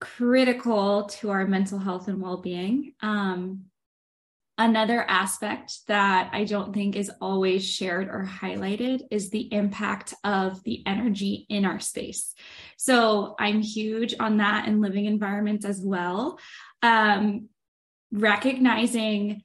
critical 0.00 1.04
to 1.04 1.30
our 1.30 1.46
mental 1.46 1.78
health 1.78 2.08
and 2.08 2.20
well 2.20 2.36
being. 2.36 2.92
Um, 3.00 3.64
Another 4.58 5.02
aspect 5.02 5.86
that 5.86 6.30
I 6.32 6.44
don't 6.44 6.72
think 6.72 6.96
is 6.96 7.10
always 7.20 7.68
shared 7.68 8.08
or 8.08 8.24
highlighted 8.24 9.02
is 9.10 9.28
the 9.28 9.52
impact 9.52 10.14
of 10.24 10.62
the 10.64 10.82
energy 10.86 11.44
in 11.50 11.66
our 11.66 11.78
space. 11.78 12.34
So 12.78 13.34
I'm 13.38 13.60
huge 13.60 14.14
on 14.18 14.38
that 14.38 14.66
in 14.66 14.80
living 14.80 15.04
environments 15.04 15.66
as 15.66 15.80
well. 15.82 16.38
Um, 16.82 17.50
recognizing 18.10 19.42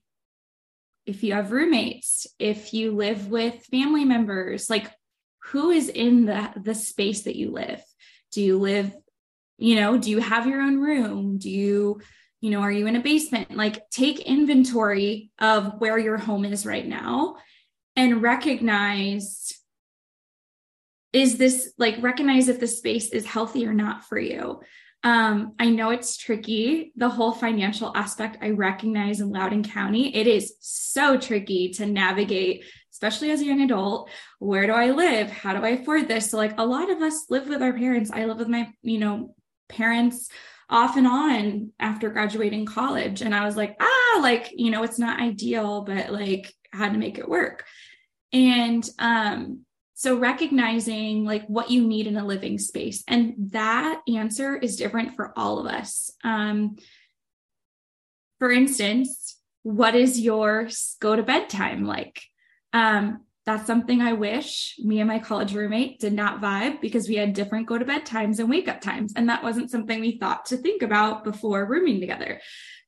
if 1.05 1.23
you 1.23 1.33
have 1.33 1.51
roommates, 1.51 2.27
if 2.39 2.73
you 2.73 2.91
live 2.91 3.27
with 3.27 3.65
family 3.65 4.05
members, 4.05 4.69
like 4.69 4.89
who 5.45 5.71
is 5.71 5.89
in 5.89 6.25
the, 6.25 6.51
the 6.55 6.75
space 6.75 7.23
that 7.23 7.35
you 7.35 7.51
live? 7.51 7.83
Do 8.31 8.41
you 8.41 8.59
live, 8.59 8.95
you 9.57 9.75
know, 9.75 9.97
do 9.97 10.09
you 10.09 10.19
have 10.19 10.47
your 10.47 10.61
own 10.61 10.77
room? 10.77 11.37
Do 11.37 11.49
you 11.49 11.99
you 12.41 12.49
know 12.49 12.61
are 12.61 12.71
you 12.71 12.87
in 12.87 12.95
a 12.95 13.01
basement 13.01 13.55
like 13.55 13.89
take 13.89 14.19
inventory 14.19 15.31
of 15.39 15.79
where 15.79 15.97
your 15.97 16.17
home 16.17 16.43
is 16.43 16.65
right 16.65 16.87
now 16.87 17.35
and 17.95 18.21
recognize 18.21 19.53
is 21.13 21.37
this 21.37 21.73
like 21.77 21.95
recognize 22.01 22.49
if 22.49 22.59
the 22.59 22.67
space 22.67 23.09
is 23.09 23.25
healthy 23.25 23.65
or 23.65 23.73
not 23.73 24.03
for 24.03 24.19
you 24.19 24.61
Um, 25.03 25.55
I 25.57 25.69
know 25.71 25.89
it's 25.89 26.15
tricky. 26.15 26.93
The 26.95 27.09
whole 27.09 27.31
financial 27.31 27.91
aspect 27.95 28.37
I 28.39 28.51
recognize 28.51 29.19
in 29.19 29.31
Loudoun 29.31 29.63
County, 29.63 30.15
it 30.15 30.27
is 30.27 30.53
so 30.59 31.17
tricky 31.17 31.69
to 31.77 31.87
navigate, 31.87 32.65
especially 32.93 33.31
as 33.31 33.41
a 33.41 33.45
young 33.45 33.61
adult. 33.61 34.11
Where 34.37 34.67
do 34.67 34.73
I 34.73 34.91
live? 34.91 35.31
How 35.31 35.53
do 35.55 35.65
I 35.65 35.69
afford 35.69 36.07
this? 36.07 36.29
So, 36.29 36.37
like 36.37 36.53
a 36.59 36.65
lot 36.65 36.91
of 36.91 37.01
us 37.01 37.25
live 37.31 37.47
with 37.49 37.63
our 37.63 37.73
parents. 37.73 38.11
I 38.13 38.25
live 38.25 38.37
with 38.37 38.47
my, 38.47 38.69
you 38.83 38.99
know, 38.99 39.33
parents 39.69 40.29
off 40.71 40.95
and 40.95 41.05
on 41.05 41.71
after 41.79 42.09
graduating 42.09 42.65
college. 42.65 43.21
And 43.21 43.35
I 43.35 43.45
was 43.45 43.57
like, 43.57 43.75
ah, 43.79 44.19
like, 44.21 44.51
you 44.55 44.71
know, 44.71 44.83
it's 44.83 44.97
not 44.97 45.19
ideal, 45.19 45.81
but 45.81 46.11
like 46.11 46.51
had 46.71 46.93
to 46.93 46.99
make 46.99 47.17
it 47.17 47.27
work. 47.27 47.65
And 48.31 48.87
um, 48.97 49.65
so 49.93 50.17
recognizing 50.17 51.25
like 51.25 51.45
what 51.47 51.69
you 51.69 51.85
need 51.85 52.07
in 52.07 52.17
a 52.17 52.25
living 52.25 52.57
space. 52.57 53.03
And 53.07 53.33
that 53.51 54.01
answer 54.07 54.55
is 54.55 54.77
different 54.77 55.15
for 55.15 55.37
all 55.37 55.59
of 55.59 55.67
us. 55.67 56.09
Um, 56.23 56.77
for 58.39 58.51
instance, 58.51 59.37
what 59.63 59.93
is 59.93 60.19
your 60.19 60.69
go 61.01 61.15
to 61.15 61.21
bed 61.21 61.49
time 61.49 61.85
like? 61.85 62.21
Um, 62.73 63.25
that's 63.51 63.67
something 63.67 64.01
I 64.01 64.13
wish 64.13 64.75
me 64.79 65.01
and 65.01 65.09
my 65.09 65.19
college 65.19 65.53
roommate 65.53 65.99
did 65.99 66.13
not 66.13 66.41
vibe 66.41 66.79
because 66.79 67.09
we 67.09 67.15
had 67.15 67.33
different 67.33 67.67
go 67.67 67.77
to 67.77 67.83
bed 67.83 68.05
times 68.05 68.39
and 68.39 68.49
wake 68.49 68.69
up 68.69 68.79
times. 68.79 69.11
And 69.13 69.27
that 69.27 69.43
wasn't 69.43 69.69
something 69.69 69.99
we 69.99 70.17
thought 70.17 70.45
to 70.47 70.57
think 70.57 70.81
about 70.81 71.25
before 71.25 71.65
rooming 71.65 71.99
together. 71.99 72.39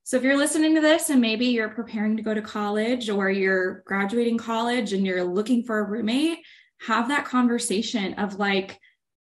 So 0.03 0.16
if 0.16 0.24
you're 0.24 0.38
listening 0.38 0.76
to 0.76 0.82
this 0.82 1.09
and 1.09 1.20
maybe 1.20 1.47
you're 1.47 1.68
preparing 1.68 2.16
to 2.16 2.24
go 2.24 2.34
to 2.34 2.41
college 2.41 3.09
or 3.09 3.30
you're 3.30 3.84
graduating 3.86 4.38
college 4.38 4.93
and 4.93 5.05
you're 5.05 5.26
looking 5.26 5.64
for 5.64 5.80
a 5.80 5.84
roommate, 5.84 6.39
have 6.80 7.09
that 7.09 7.26
conversation 7.26 8.14
of 8.14 8.39
like, 8.39 8.80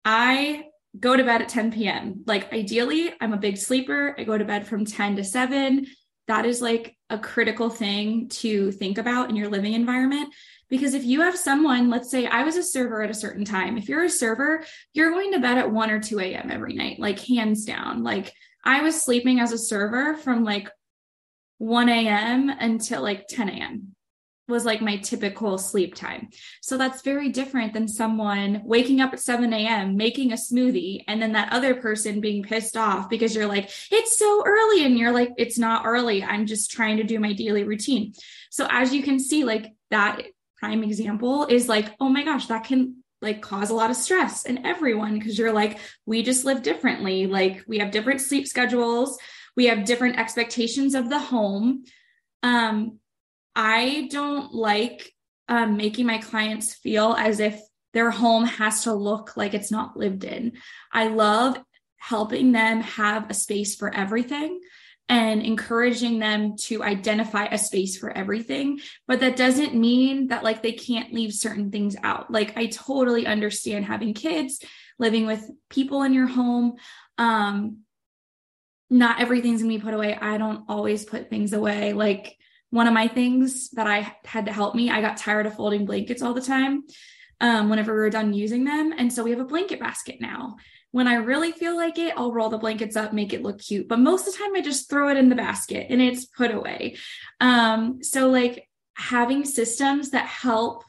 I 0.06 0.64
go 0.98 1.14
to 1.14 1.24
bed 1.24 1.42
at 1.42 1.50
10 1.50 1.72
p.m. 1.72 2.22
Like, 2.26 2.50
ideally, 2.54 3.12
I'm 3.20 3.34
a 3.34 3.38
big 3.38 3.58
sleeper. 3.58 4.14
I 4.18 4.24
go 4.24 4.38
to 4.38 4.46
bed 4.46 4.66
from 4.66 4.86
10 4.86 5.16
to 5.16 5.24
7. 5.24 5.86
That 6.26 6.46
is 6.46 6.62
like 6.62 6.96
a 7.10 7.18
critical 7.18 7.68
thing 7.68 8.28
to 8.28 8.72
think 8.72 8.96
about 8.96 9.28
in 9.28 9.36
your 9.36 9.48
living 9.48 9.74
environment. 9.74 10.32
Because 10.68 10.94
if 10.94 11.04
you 11.04 11.22
have 11.22 11.36
someone, 11.36 11.90
let's 11.90 12.10
say 12.10 12.26
I 12.26 12.44
was 12.44 12.56
a 12.56 12.62
server 12.62 13.02
at 13.02 13.10
a 13.10 13.14
certain 13.14 13.44
time, 13.44 13.78
if 13.78 13.88
you're 13.88 14.04
a 14.04 14.10
server, 14.10 14.64
you're 14.92 15.10
going 15.10 15.32
to 15.32 15.40
bed 15.40 15.58
at 15.58 15.70
1 15.70 15.90
or 15.90 16.00
2 16.00 16.20
a.m. 16.20 16.50
every 16.50 16.74
night, 16.74 16.98
like 16.98 17.18
hands 17.20 17.64
down. 17.64 18.02
Like, 18.02 18.32
I 18.64 18.82
was 18.82 19.02
sleeping 19.02 19.40
as 19.40 19.52
a 19.52 19.58
server 19.58 20.14
from 20.14 20.44
like 20.44 20.68
1 21.58 21.88
a.m. 21.88 22.50
until 22.50 23.02
like 23.02 23.26
10 23.28 23.48
a.m 23.48 23.94
was 24.48 24.64
like 24.64 24.80
my 24.80 24.96
typical 24.96 25.58
sleep 25.58 25.94
time. 25.94 26.28
So 26.62 26.78
that's 26.78 27.02
very 27.02 27.28
different 27.28 27.74
than 27.74 27.86
someone 27.86 28.62
waking 28.64 29.00
up 29.00 29.12
at 29.12 29.20
7 29.20 29.52
a.m., 29.52 29.96
making 29.96 30.32
a 30.32 30.36
smoothie, 30.36 31.04
and 31.06 31.20
then 31.20 31.32
that 31.32 31.52
other 31.52 31.74
person 31.74 32.20
being 32.20 32.42
pissed 32.42 32.76
off 32.76 33.10
because 33.10 33.34
you're 33.34 33.46
like, 33.46 33.70
it's 33.90 34.18
so 34.18 34.42
early. 34.46 34.84
And 34.84 34.98
you're 34.98 35.12
like, 35.12 35.30
it's 35.36 35.58
not 35.58 35.84
early. 35.84 36.24
I'm 36.24 36.46
just 36.46 36.70
trying 36.70 36.96
to 36.96 37.04
do 37.04 37.20
my 37.20 37.34
daily 37.34 37.64
routine. 37.64 38.14
So 38.50 38.66
as 38.70 38.94
you 38.94 39.02
can 39.02 39.20
see, 39.20 39.44
like 39.44 39.74
that 39.90 40.22
prime 40.58 40.82
example 40.82 41.46
is 41.46 41.68
like, 41.68 41.94
oh 42.00 42.08
my 42.08 42.24
gosh, 42.24 42.46
that 42.46 42.64
can 42.64 43.02
like 43.20 43.42
cause 43.42 43.70
a 43.70 43.74
lot 43.74 43.90
of 43.90 43.96
stress 43.96 44.44
in 44.44 44.64
everyone 44.64 45.18
because 45.18 45.38
you're 45.38 45.52
like, 45.52 45.78
we 46.06 46.22
just 46.22 46.44
live 46.44 46.62
differently. 46.62 47.26
Like 47.26 47.64
we 47.66 47.78
have 47.78 47.90
different 47.90 48.20
sleep 48.20 48.46
schedules, 48.46 49.18
we 49.56 49.66
have 49.66 49.84
different 49.84 50.18
expectations 50.18 50.94
of 50.94 51.08
the 51.08 51.18
home. 51.18 51.84
Um, 52.42 52.98
I 53.56 54.08
don't 54.10 54.54
like 54.54 55.12
um, 55.48 55.76
making 55.76 56.06
my 56.06 56.18
clients 56.18 56.74
feel 56.74 57.14
as 57.18 57.40
if 57.40 57.60
their 57.92 58.10
home 58.10 58.44
has 58.44 58.84
to 58.84 58.92
look 58.92 59.36
like 59.36 59.54
it's 59.54 59.72
not 59.72 59.96
lived 59.96 60.24
in. 60.24 60.52
I 60.92 61.08
love 61.08 61.58
helping 61.96 62.52
them 62.52 62.80
have 62.82 63.28
a 63.28 63.34
space 63.34 63.74
for 63.74 63.92
everything 63.92 64.60
and 65.08 65.42
encouraging 65.42 66.18
them 66.18 66.56
to 66.56 66.82
identify 66.82 67.46
a 67.46 67.58
space 67.58 67.96
for 67.96 68.10
everything. 68.10 68.80
But 69.06 69.20
that 69.20 69.36
doesn't 69.36 69.74
mean 69.74 70.28
that 70.28 70.44
like 70.44 70.62
they 70.62 70.72
can't 70.72 71.14
leave 71.14 71.32
certain 71.32 71.70
things 71.70 71.96
out. 72.02 72.30
Like 72.30 72.56
I 72.56 72.66
totally 72.66 73.26
understand 73.26 73.86
having 73.86 74.12
kids, 74.12 74.62
living 74.98 75.26
with 75.26 75.50
people 75.70 76.02
in 76.02 76.12
your 76.12 76.26
home. 76.26 76.76
Um, 77.16 77.78
not 78.90 79.20
everything's 79.20 79.62
gonna 79.62 79.74
be 79.74 79.80
put 79.80 79.94
away. 79.94 80.14
I 80.14 80.38
don't 80.38 80.64
always 80.68 81.04
put 81.04 81.30
things 81.30 81.52
away. 81.52 81.92
Like 81.94 82.36
one 82.70 82.86
of 82.86 82.94
my 82.94 83.08
things 83.08 83.70
that 83.70 83.86
I 83.86 84.14
had 84.24 84.46
to 84.46 84.52
help 84.52 84.74
me, 84.74 84.90
I 84.90 85.00
got 85.00 85.16
tired 85.16 85.46
of 85.46 85.54
folding 85.54 85.86
blankets 85.86 86.22
all 86.22 86.34
the 86.34 86.42
time 86.42 86.84
um, 87.40 87.70
whenever 87.70 87.92
we 87.92 88.00
were 88.00 88.10
done 88.10 88.34
using 88.34 88.64
them. 88.64 88.92
And 88.96 89.12
so 89.12 89.22
we 89.22 89.30
have 89.30 89.40
a 89.40 89.44
blanket 89.44 89.80
basket 89.80 90.20
now. 90.20 90.56
When 90.90 91.06
I 91.06 91.14
really 91.14 91.52
feel 91.52 91.76
like 91.76 91.98
it, 91.98 92.14
I'll 92.16 92.32
roll 92.32 92.48
the 92.48 92.58
blankets 92.58 92.96
up, 92.96 93.12
make 93.12 93.32
it 93.32 93.42
look 93.42 93.60
cute. 93.60 93.88
But 93.88 93.98
most 93.98 94.26
of 94.26 94.32
the 94.32 94.38
time, 94.38 94.56
I 94.56 94.62
just 94.62 94.88
throw 94.88 95.08
it 95.10 95.16
in 95.16 95.28
the 95.28 95.34
basket 95.34 95.86
and 95.90 96.00
it's 96.00 96.24
put 96.24 96.50
away. 96.50 96.96
Um, 97.40 98.02
so, 98.02 98.28
like 98.30 98.68
having 98.94 99.44
systems 99.44 100.10
that 100.10 100.26
help 100.26 100.84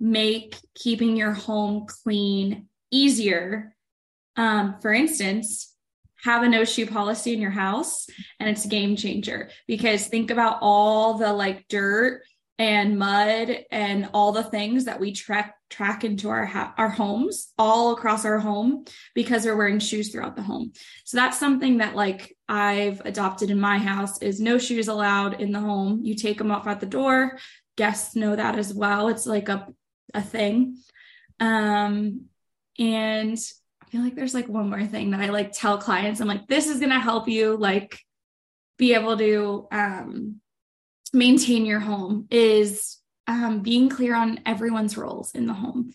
make 0.00 0.56
keeping 0.74 1.16
your 1.16 1.32
home 1.32 1.86
clean 1.86 2.66
easier. 2.90 3.74
Um, 4.36 4.76
for 4.80 4.92
instance, 4.92 5.74
have 6.24 6.42
a 6.42 6.48
no 6.48 6.64
shoe 6.64 6.86
policy 6.86 7.32
in 7.32 7.40
your 7.40 7.50
house 7.50 8.06
and 8.38 8.48
it's 8.48 8.64
a 8.64 8.68
game 8.68 8.96
changer 8.96 9.50
because 9.66 10.06
think 10.06 10.30
about 10.30 10.58
all 10.60 11.14
the 11.14 11.32
like 11.32 11.66
dirt 11.68 12.22
and 12.60 12.98
mud 12.98 13.64
and 13.70 14.10
all 14.12 14.32
the 14.32 14.42
things 14.42 14.84
that 14.84 15.00
we 15.00 15.12
track 15.12 15.54
track 15.70 16.04
into 16.04 16.28
our 16.28 16.44
ha- 16.44 16.74
our 16.76 16.90
homes 16.90 17.54
all 17.56 17.94
across 17.94 18.26
our 18.26 18.38
home 18.38 18.84
because 19.14 19.46
we're 19.46 19.56
wearing 19.56 19.78
shoes 19.78 20.10
throughout 20.10 20.36
the 20.36 20.42
home. 20.42 20.70
So 21.06 21.16
that's 21.16 21.38
something 21.38 21.78
that 21.78 21.96
like 21.96 22.36
I've 22.50 23.00
adopted 23.06 23.50
in 23.50 23.58
my 23.58 23.78
house 23.78 24.20
is 24.20 24.42
no 24.42 24.58
shoes 24.58 24.88
allowed 24.88 25.40
in 25.40 25.52
the 25.52 25.60
home. 25.60 26.00
You 26.04 26.14
take 26.14 26.36
them 26.36 26.50
off 26.50 26.66
at 26.66 26.80
the 26.80 26.86
door. 26.86 27.38
Guests 27.76 28.14
know 28.14 28.36
that 28.36 28.58
as 28.58 28.74
well. 28.74 29.08
It's 29.08 29.24
like 29.24 29.48
a 29.48 29.66
a 30.12 30.20
thing. 30.20 30.76
Um 31.40 32.26
and 32.78 33.38
I 33.82 33.86
feel 33.86 34.02
like 34.02 34.16
there's 34.16 34.34
like 34.34 34.48
one 34.48 34.68
more 34.68 34.84
thing 34.84 35.12
that 35.12 35.22
I 35.22 35.30
like 35.30 35.52
tell 35.52 35.78
clients. 35.78 36.20
I'm 36.20 36.28
like, 36.28 36.46
this 36.46 36.68
is 36.68 36.78
going 36.78 36.90
to 36.90 37.00
help 37.00 37.26
you 37.26 37.56
like 37.56 37.98
be 38.78 38.94
able 38.94 39.18
to 39.18 39.66
um, 39.72 40.39
maintain 41.12 41.66
your 41.66 41.80
home 41.80 42.26
is 42.30 42.98
um, 43.26 43.62
being 43.62 43.88
clear 43.88 44.14
on 44.14 44.40
everyone's 44.46 44.96
roles 44.96 45.34
in 45.34 45.46
the 45.46 45.54
home. 45.54 45.92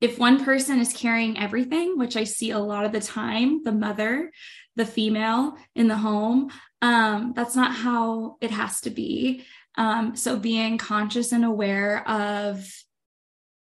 If 0.00 0.18
one 0.18 0.44
person 0.44 0.78
is 0.78 0.92
carrying 0.92 1.38
everything, 1.38 1.98
which 1.98 2.16
I 2.16 2.24
see 2.24 2.50
a 2.50 2.58
lot 2.58 2.84
of 2.84 2.92
the 2.92 3.00
time, 3.00 3.62
the 3.64 3.72
mother, 3.72 4.30
the 4.76 4.84
female 4.84 5.56
in 5.74 5.88
the 5.88 5.96
home, 5.96 6.50
um, 6.82 7.32
that's 7.34 7.56
not 7.56 7.74
how 7.74 8.36
it 8.40 8.50
has 8.50 8.82
to 8.82 8.90
be. 8.90 9.44
Um, 9.76 10.16
so 10.16 10.38
being 10.38 10.78
conscious 10.78 11.32
and 11.32 11.44
aware 11.44 12.06
of 12.08 12.66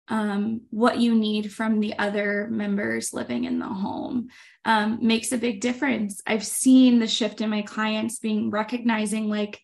um, 0.07 0.62
what 0.70 0.99
you 0.99 1.14
need 1.14 1.53
from 1.53 1.80
the 1.80 1.97
other 1.99 2.49
members 2.51 3.12
living 3.12 3.45
in 3.45 3.59
the 3.59 3.66
home 3.66 4.28
um, 4.64 4.99
makes 5.03 5.32
a 5.32 5.38
big 5.38 5.61
difference. 5.61 6.20
I've 6.26 6.45
seen 6.45 6.99
the 6.99 7.07
shift 7.07 7.41
in 7.41 7.51
my 7.51 7.62
clients 7.62 8.18
being 8.18 8.51
recognizing 8.51 9.28
like, 9.28 9.61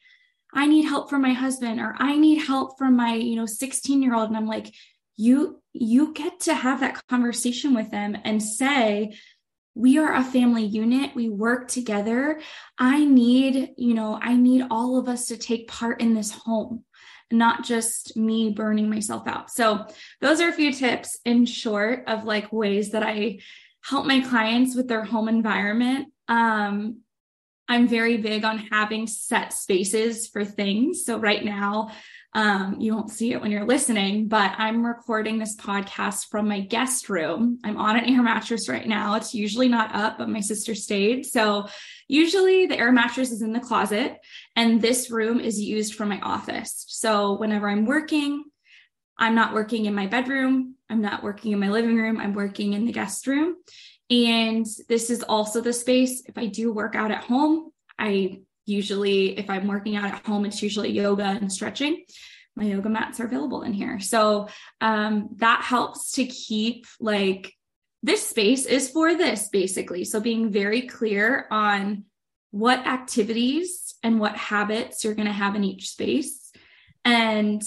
I 0.52 0.66
need 0.66 0.82
help 0.84 1.10
from 1.10 1.22
my 1.22 1.32
husband 1.32 1.80
or 1.80 1.94
I 1.98 2.16
need 2.16 2.42
help 2.42 2.78
from 2.78 2.96
my, 2.96 3.14
you 3.14 3.36
know, 3.36 3.46
16 3.46 4.02
year 4.02 4.14
old. 4.14 4.28
And 4.28 4.36
I'm 4.36 4.46
like, 4.46 4.72
you, 5.16 5.62
you 5.72 6.12
get 6.12 6.40
to 6.40 6.54
have 6.54 6.80
that 6.80 7.06
conversation 7.08 7.74
with 7.74 7.90
them 7.90 8.16
and 8.24 8.42
say, 8.42 9.16
we 9.74 9.98
are 9.98 10.14
a 10.14 10.24
family 10.24 10.64
unit. 10.64 11.14
We 11.14 11.28
work 11.28 11.68
together. 11.68 12.40
I 12.78 13.04
need, 13.04 13.74
you 13.76 13.92
know, 13.92 14.18
I 14.20 14.34
need 14.34 14.66
all 14.70 14.98
of 14.98 15.08
us 15.08 15.26
to 15.26 15.36
take 15.36 15.68
part 15.68 16.00
in 16.00 16.14
this 16.14 16.30
home 16.30 16.84
not 17.32 17.64
just 17.64 18.16
me 18.16 18.50
burning 18.50 18.88
myself 18.88 19.26
out. 19.26 19.50
So, 19.50 19.86
those 20.20 20.40
are 20.40 20.48
a 20.48 20.52
few 20.52 20.72
tips 20.72 21.18
in 21.24 21.44
short 21.44 22.04
of 22.06 22.24
like 22.24 22.52
ways 22.52 22.92
that 22.92 23.02
I 23.02 23.40
help 23.82 24.06
my 24.06 24.20
clients 24.20 24.76
with 24.76 24.88
their 24.88 25.04
home 25.04 25.28
environment. 25.28 26.12
Um, 26.28 27.00
I'm 27.68 27.88
very 27.88 28.16
big 28.16 28.44
on 28.44 28.58
having 28.70 29.06
set 29.06 29.52
spaces 29.52 30.28
for 30.28 30.44
things. 30.44 31.04
So, 31.04 31.18
right 31.18 31.44
now, 31.44 31.90
um, 32.36 32.76
you 32.78 32.94
won't 32.94 33.10
see 33.10 33.32
it 33.32 33.40
when 33.40 33.50
you're 33.50 33.64
listening, 33.64 34.28
but 34.28 34.52
I'm 34.58 34.84
recording 34.84 35.38
this 35.38 35.56
podcast 35.56 36.28
from 36.28 36.46
my 36.46 36.60
guest 36.60 37.08
room. 37.08 37.58
I'm 37.64 37.78
on 37.78 37.96
an 37.96 38.04
air 38.04 38.22
mattress 38.22 38.68
right 38.68 38.86
now. 38.86 39.14
It's 39.14 39.34
usually 39.34 39.68
not 39.68 39.94
up, 39.94 40.18
but 40.18 40.28
my 40.28 40.40
sister 40.40 40.74
stayed. 40.74 41.24
So 41.24 41.66
usually 42.08 42.66
the 42.66 42.78
air 42.78 42.92
mattress 42.92 43.32
is 43.32 43.40
in 43.40 43.54
the 43.54 43.60
closet, 43.60 44.18
and 44.54 44.82
this 44.82 45.10
room 45.10 45.40
is 45.40 45.58
used 45.58 45.94
for 45.94 46.04
my 46.04 46.20
office. 46.20 46.84
So 46.88 47.38
whenever 47.38 47.70
I'm 47.70 47.86
working, 47.86 48.44
I'm 49.16 49.34
not 49.34 49.54
working 49.54 49.86
in 49.86 49.94
my 49.94 50.06
bedroom. 50.06 50.74
I'm 50.90 51.00
not 51.00 51.22
working 51.22 51.52
in 51.52 51.58
my 51.58 51.70
living 51.70 51.96
room. 51.96 52.20
I'm 52.20 52.34
working 52.34 52.74
in 52.74 52.84
the 52.84 52.92
guest 52.92 53.26
room. 53.26 53.56
And 54.10 54.66
this 54.88 55.10
is 55.10 55.22
also 55.22 55.60
the 55.60 55.72
space 55.72 56.22
if 56.26 56.38
I 56.38 56.46
do 56.46 56.72
work 56.72 56.94
out 56.94 57.10
at 57.10 57.24
home, 57.24 57.70
I 57.98 58.40
usually 58.68 59.38
if 59.38 59.48
i'm 59.48 59.68
working 59.68 59.94
out 59.94 60.12
at 60.12 60.26
home 60.26 60.44
it's 60.44 60.60
usually 60.60 60.90
yoga 60.90 61.22
and 61.22 61.52
stretching 61.52 62.04
my 62.56 62.64
yoga 62.64 62.88
mats 62.88 63.20
are 63.20 63.26
available 63.26 63.62
in 63.62 63.72
here 63.72 64.00
so 64.00 64.48
um, 64.80 65.28
that 65.36 65.62
helps 65.62 66.10
to 66.10 66.26
keep 66.26 66.84
like 66.98 67.54
this 68.06 68.24
space 68.24 68.66
is 68.66 68.88
for 68.88 69.16
this 69.16 69.48
basically. 69.48 70.04
So 70.04 70.20
being 70.20 70.52
very 70.52 70.82
clear 70.82 71.46
on 71.50 72.04
what 72.52 72.86
activities 72.86 73.96
and 74.02 74.20
what 74.20 74.36
habits 74.36 75.02
you're 75.02 75.16
going 75.16 75.26
to 75.26 75.32
have 75.32 75.56
in 75.56 75.64
each 75.64 75.88
space 75.88 76.52
and 77.04 77.60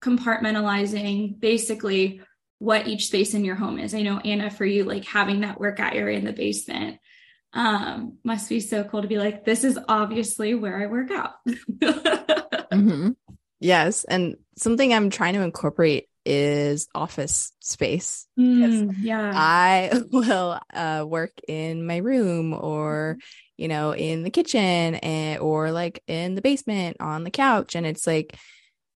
compartmentalizing 0.00 1.40
basically 1.40 2.20
what 2.58 2.86
each 2.86 3.06
space 3.06 3.34
in 3.34 3.44
your 3.44 3.56
home 3.56 3.78
is. 3.78 3.94
I 3.94 4.02
know 4.02 4.18
Anna 4.18 4.50
for 4.50 4.64
you 4.64 4.84
like 4.84 5.04
having 5.04 5.40
that 5.40 5.60
workout 5.60 5.94
area 5.94 6.18
in 6.18 6.24
the 6.24 6.32
basement 6.32 6.98
um 7.52 8.18
must 8.24 8.48
be 8.48 8.60
so 8.60 8.84
cool 8.84 9.02
to 9.02 9.08
be 9.08 9.18
like 9.18 9.44
this 9.44 9.64
is 9.64 9.78
obviously 9.88 10.54
where 10.54 10.80
I 10.82 10.86
work 10.86 11.10
out. 11.10 11.32
mm-hmm. 11.48 13.10
Yes, 13.58 14.04
and 14.04 14.36
something 14.56 14.92
I'm 14.92 15.10
trying 15.10 15.34
to 15.34 15.42
incorporate 15.42 16.08
is 16.26 16.88
office 16.94 17.52
space. 17.60 18.26
Mm, 18.38 18.96
yeah. 19.00 19.32
I 19.34 20.02
will 20.12 20.58
uh, 20.74 21.04
work 21.08 21.32
in 21.48 21.86
my 21.86 21.98
room 21.98 22.52
or, 22.52 23.16
mm-hmm. 23.16 23.62
you 23.62 23.68
know, 23.68 23.94
in 23.94 24.24
the 24.24 24.30
kitchen 24.30 24.96
and, 24.96 25.40
or 25.40 25.70
like 25.70 26.02
in 26.06 26.34
the 26.34 26.42
basement 26.42 26.98
on 27.00 27.24
the 27.24 27.30
couch. 27.30 27.76
And 27.76 27.86
it's 27.86 28.06
like, 28.06 28.36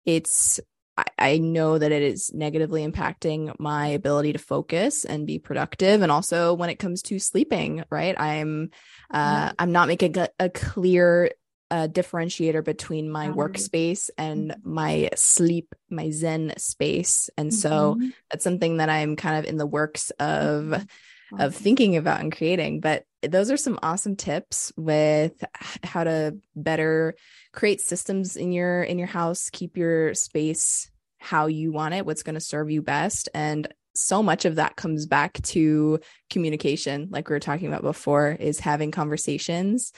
it's, 0.07 0.61
I, 0.97 1.05
I 1.19 1.39
know 1.39 1.79
that 1.79 1.93
it 1.93 2.03
is 2.03 2.33
negatively 2.33 2.87
impacting 2.87 3.59
my 3.59 3.89
ability 3.89 4.33
to 4.33 4.39
focus 4.39 5.05
and 5.05 5.27
be 5.27 5.39
productive. 5.39 6.03
And 6.03 6.11
also 6.11 6.55
when 6.55 6.71
it 6.71 6.79
comes 6.79 7.03
to 7.03 7.19
sleeping, 7.19 7.85
right? 7.91 8.19
I'm, 8.19 8.71
uh, 9.11 9.47
mm-hmm. 9.47 9.55
I'm 9.59 9.73
not 9.73 9.89
making 9.89 10.17
a, 10.19 10.29
a 10.39 10.49
clear 10.49 11.31
a 11.71 11.89
differentiator 11.89 12.65
between 12.65 13.11
my 13.11 13.29
workspace 13.29 14.09
and 14.17 14.51
mm-hmm. 14.51 14.75
my 14.75 15.11
sleep, 15.17 15.75
my 15.91 16.11
Zen 16.11 16.55
space. 16.59 17.29
And 17.37 17.53
so 17.53 17.97
mm-hmm. 17.97 18.09
that's 18.31 18.45
something 18.45 18.77
that 18.77 18.89
I'm 18.89 19.17
kind 19.17 19.39
of 19.39 19.45
in 19.47 19.57
the 19.57 19.67
works 19.67 20.11
of 20.11 20.65
mm-hmm. 20.65 21.41
of 21.41 21.55
thinking 21.55 21.97
about 21.97 22.21
and 22.21 22.31
creating. 22.31 22.81
But 22.81 23.05
those 23.27 23.51
are 23.51 23.57
some 23.57 23.79
awesome 23.83 24.17
tips 24.17 24.73
with 24.77 25.45
how 25.83 26.05
to 26.05 26.37
better 26.55 27.15
create 27.53 27.81
systems 27.81 28.37
in 28.37 28.53
your 28.53 28.83
in 28.83 28.99
your 28.99 29.09
house, 29.09 29.51
keep 29.51 29.77
your 29.77 30.15
space 30.15 30.91
how 31.19 31.47
you 31.47 31.73
want 31.73 31.95
it, 31.95 32.07
what's 32.07 32.23
going 32.23 32.35
to 32.35 32.41
serve 32.41 32.71
you 32.71 32.83
best. 32.83 33.29
And 33.35 33.73
so 33.95 34.23
much 34.23 34.45
of 34.45 34.57
that 34.57 34.77
comes 34.77 35.07
back 35.07 35.41
to 35.43 35.99
communication, 36.31 37.09
like 37.11 37.29
we 37.29 37.35
were 37.35 37.41
talking 37.41 37.67
about 37.67 37.83
before, 37.83 38.31
is 38.31 38.61
having 38.61 38.91
conversations. 38.91 39.93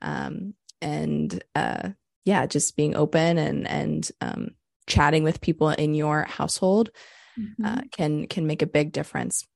Um, 0.00 0.54
and 0.80 1.42
uh, 1.54 1.90
yeah, 2.24 2.46
just 2.46 2.76
being 2.76 2.96
open 2.96 3.38
and 3.38 3.68
and 3.68 4.10
um, 4.20 4.48
chatting 4.86 5.22
with 5.22 5.40
people 5.40 5.70
in 5.70 5.94
your 5.94 6.24
household 6.24 6.90
mm-hmm. 7.38 7.64
uh, 7.64 7.82
can 7.92 8.26
can 8.26 8.46
make 8.46 8.62
a 8.62 8.66
big 8.66 8.92
difference. 8.92 9.46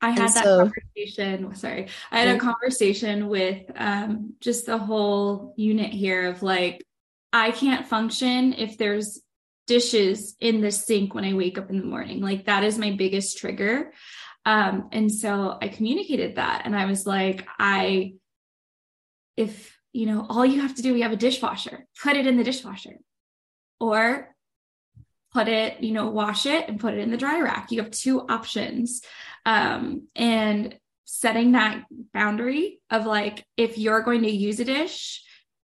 I 0.00 0.10
had 0.10 0.18
and 0.18 0.28
that 0.28 0.44
so, 0.44 0.58
conversation. 0.58 1.54
Sorry, 1.54 1.88
I 2.10 2.20
had 2.20 2.36
a 2.36 2.38
conversation 2.38 3.28
with 3.28 3.62
um, 3.76 4.34
just 4.40 4.66
the 4.66 4.78
whole 4.78 5.54
unit 5.56 5.92
here 5.92 6.28
of 6.28 6.42
like, 6.42 6.84
I 7.32 7.50
can't 7.50 7.86
function 7.86 8.54
if 8.54 8.78
there's 8.78 9.20
dishes 9.66 10.36
in 10.40 10.60
the 10.60 10.70
sink 10.70 11.14
when 11.14 11.24
I 11.24 11.34
wake 11.34 11.58
up 11.58 11.68
in 11.70 11.78
the 11.78 11.86
morning. 11.86 12.20
Like 12.20 12.46
that 12.46 12.64
is 12.64 12.78
my 12.78 12.92
biggest 12.92 13.38
trigger. 13.38 13.92
Um, 14.46 14.88
and 14.92 15.12
so 15.12 15.58
I 15.60 15.68
communicated 15.68 16.36
that, 16.36 16.62
and 16.64 16.76
I 16.76 16.86
was 16.86 17.06
like, 17.06 17.46
I, 17.58 18.14
if 19.36 19.76
you 19.92 20.06
know, 20.06 20.26
all 20.28 20.46
you 20.46 20.60
have 20.60 20.76
to 20.76 20.82
do, 20.82 20.92
we 20.92 21.00
have 21.00 21.12
a 21.12 21.16
dishwasher, 21.16 21.86
put 22.02 22.16
it 22.16 22.26
in 22.26 22.36
the 22.36 22.44
dishwasher 22.44 22.98
or 23.80 24.34
put 25.32 25.48
it, 25.48 25.82
you 25.82 25.92
know, 25.92 26.08
wash 26.08 26.46
it 26.46 26.68
and 26.68 26.80
put 26.80 26.94
it 26.94 27.00
in 27.00 27.10
the 27.10 27.16
dry 27.16 27.40
rack. 27.40 27.70
You 27.70 27.82
have 27.82 27.90
two 27.90 28.20
options. 28.28 29.02
Um, 29.48 30.08
and 30.14 30.76
setting 31.06 31.52
that 31.52 31.84
boundary 32.12 32.80
of 32.90 33.06
like, 33.06 33.46
if 33.56 33.78
you're 33.78 34.02
going 34.02 34.22
to 34.24 34.30
use 34.30 34.60
a 34.60 34.64
dish, 34.64 35.24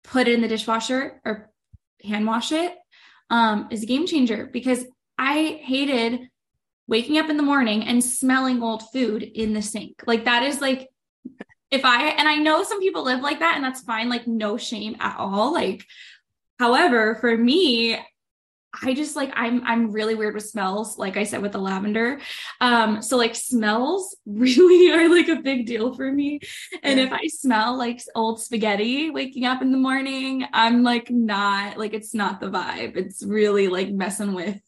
put 0.03 0.27
it 0.27 0.33
in 0.33 0.41
the 0.41 0.49
dishwasher 0.49 1.21
or 1.23 1.49
hand 2.03 2.27
wash 2.27 2.51
it 2.51 2.75
um, 3.29 3.69
is 3.71 3.83
a 3.83 3.85
game 3.85 4.05
changer 4.07 4.49
because 4.51 4.85
I 5.17 5.61
hated 5.63 6.19
waking 6.85 7.17
up 7.17 7.29
in 7.29 7.37
the 7.37 7.43
morning 7.43 7.83
and 7.83 8.03
smelling 8.03 8.61
old 8.61 8.83
food 8.91 9.23
in 9.23 9.53
the 9.53 9.61
sink. 9.61 10.03
Like 10.05 10.25
that 10.25 10.43
is 10.43 10.59
like 10.59 10.89
if 11.71 11.85
I, 11.85 12.09
and 12.09 12.27
I 12.27 12.35
know 12.35 12.63
some 12.63 12.81
people 12.81 13.05
live 13.05 13.21
like 13.21 13.39
that 13.39 13.55
and 13.55 13.63
that's 13.63 13.83
fine, 13.83 14.09
like 14.09 14.27
no 14.27 14.57
shame 14.57 14.97
at 14.99 15.15
all. 15.17 15.53
Like, 15.53 15.85
however, 16.59 17.15
for 17.21 17.37
me, 17.37 17.97
I 18.83 18.93
just 18.93 19.15
like 19.15 19.31
I'm 19.35 19.63
I'm 19.65 19.91
really 19.91 20.15
weird 20.15 20.33
with 20.33 20.47
smells, 20.47 20.97
like 20.97 21.17
I 21.17 21.23
said 21.23 21.41
with 21.41 21.51
the 21.51 21.59
lavender. 21.59 22.19
Um, 22.61 23.01
so 23.01 23.17
like 23.17 23.35
smells 23.35 24.15
really 24.25 24.91
are 24.91 25.09
like 25.09 25.27
a 25.27 25.41
big 25.41 25.65
deal 25.65 25.93
for 25.93 26.09
me. 26.11 26.39
And 26.81 26.99
yeah. 26.99 27.05
if 27.05 27.11
I 27.11 27.27
smell 27.27 27.77
like 27.77 28.01
old 28.15 28.41
spaghetti 28.41 29.09
waking 29.09 29.45
up 29.45 29.61
in 29.61 29.71
the 29.71 29.77
morning, 29.77 30.45
I'm 30.53 30.83
like 30.83 31.09
not 31.09 31.77
like 31.77 31.93
it's 31.93 32.13
not 32.13 32.39
the 32.39 32.49
vibe. 32.49 32.95
It's 32.95 33.23
really 33.23 33.67
like 33.67 33.89
messing 33.89 34.33
with 34.33 34.59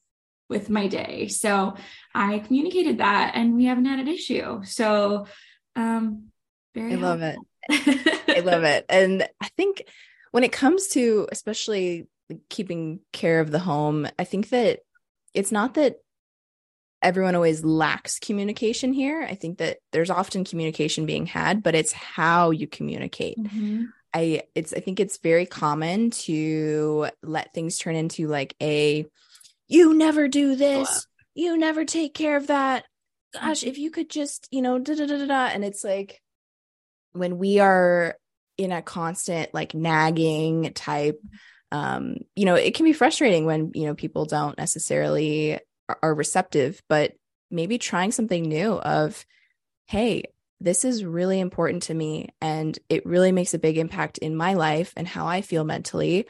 with 0.49 0.69
my 0.69 0.87
day. 0.87 1.29
So 1.29 1.75
I 2.13 2.39
communicated 2.39 2.97
that 2.97 3.33
and 3.35 3.55
we 3.55 3.65
haven't 3.65 3.85
had 3.85 3.99
an 3.99 4.09
issue. 4.09 4.63
So 4.63 5.27
um 5.75 6.25
very 6.75 6.93
I 6.93 6.95
love 6.95 7.21
it. 7.21 7.37
I 8.27 8.41
love 8.41 8.63
it. 8.63 8.85
And 8.89 9.27
I 9.41 9.47
think 9.55 9.85
when 10.31 10.43
it 10.43 10.51
comes 10.51 10.87
to 10.89 11.27
especially 11.31 12.07
keeping 12.49 12.99
care 13.11 13.39
of 13.39 13.51
the 13.51 13.59
home, 13.59 14.07
I 14.17 14.23
think 14.23 14.49
that 14.49 14.79
it's 15.33 15.51
not 15.51 15.75
that 15.75 15.97
everyone 17.01 17.35
always 17.35 17.63
lacks 17.63 18.17
communication 18.19 18.93
here. 18.93 19.21
I 19.21 19.35
think 19.35 19.57
that 19.57 19.77
there's 19.91 20.09
often 20.09 20.45
communication 20.45 21.05
being 21.05 21.25
had, 21.25 21.61
but 21.61 21.75
it's 21.75 21.91
how 21.91 22.51
you 22.51 22.67
communicate. 22.67 23.37
Mm-hmm. 23.37 23.85
I 24.13 24.43
it's 24.55 24.73
I 24.73 24.79
think 24.79 24.99
it's 24.99 25.17
very 25.17 25.45
common 25.45 26.11
to 26.11 27.07
let 27.23 27.53
things 27.53 27.77
turn 27.77 27.95
into 27.95 28.27
like 28.27 28.55
a 28.61 29.05
you 29.67 29.93
never 29.93 30.27
do 30.27 30.55
this, 30.55 31.07
you 31.33 31.57
never 31.57 31.83
take 31.83 32.13
care 32.13 32.37
of 32.37 32.47
that. 32.47 32.85
Gosh, 33.33 33.61
mm-hmm. 33.61 33.69
if 33.69 33.77
you 33.77 33.91
could 33.91 34.09
just, 34.09 34.47
you 34.51 34.61
know, 34.61 34.77
da 34.77 34.95
da 34.95 35.05
da 35.07 35.25
da, 35.25 35.45
and 35.47 35.65
it's 35.65 35.83
like 35.83 36.21
when 37.13 37.37
we 37.37 37.59
are 37.59 38.15
in 38.57 38.71
a 38.71 38.81
constant 38.81 39.53
like 39.53 39.73
nagging 39.73 40.71
type 40.73 41.19
um 41.73 42.15
you 42.35 42.45
know 42.45 42.55
it 42.55 42.75
can 42.75 42.85
be 42.85 42.93
frustrating 42.93 43.45
when 43.45 43.71
you 43.73 43.85
know 43.85 43.95
people 43.95 44.25
don't 44.25 44.57
necessarily 44.57 45.59
are, 46.01 46.15
receptive 46.15 46.81
but 46.87 47.11
maybe 47.51 47.77
trying 47.77 48.11
something 48.11 48.43
new 48.43 48.73
of 48.73 49.25
hey 49.87 50.23
this 50.61 50.85
is 50.85 51.03
really 51.03 51.41
important 51.41 51.83
to 51.83 51.93
me 51.93 52.29
and 52.39 52.79
it 52.87 53.05
really 53.05 53.33
makes 53.33 53.53
a 53.53 53.59
big 53.59 53.77
impact 53.77 54.17
in 54.19 54.35
my 54.35 54.53
life 54.53 54.93
and 54.95 55.07
how 55.07 55.27
i 55.27 55.41
feel 55.41 55.65
mentally. 55.65 56.25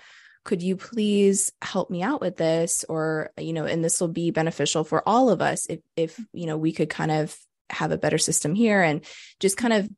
Could 0.45 0.61
you 0.61 0.75
please 0.75 1.53
help 1.61 1.89
me 1.89 2.03
out 2.03 2.19
with 2.19 2.35
this? 2.35 2.83
Or 2.89 3.31
you 3.39 3.53
know 3.53 3.65
and 3.65 3.83
this 3.83 4.01
will 4.01 4.09
be 4.09 4.31
beneficial 4.31 4.83
for 4.83 5.07
all 5.07 5.29
of 5.29 5.41
us 5.41 5.67
if 5.67 5.79
if 5.95 6.19
you 6.33 6.47
know 6.47 6.57
we 6.57 6.73
could 6.73 6.89
kind 6.89 7.11
of 7.11 7.37
have 7.69 7.91
a 7.91 7.97
better 7.97 8.17
system 8.17 8.53
here 8.55 8.81
and 8.81 9.05
just 9.39 9.55
kind 9.55 9.73
of 9.73 9.89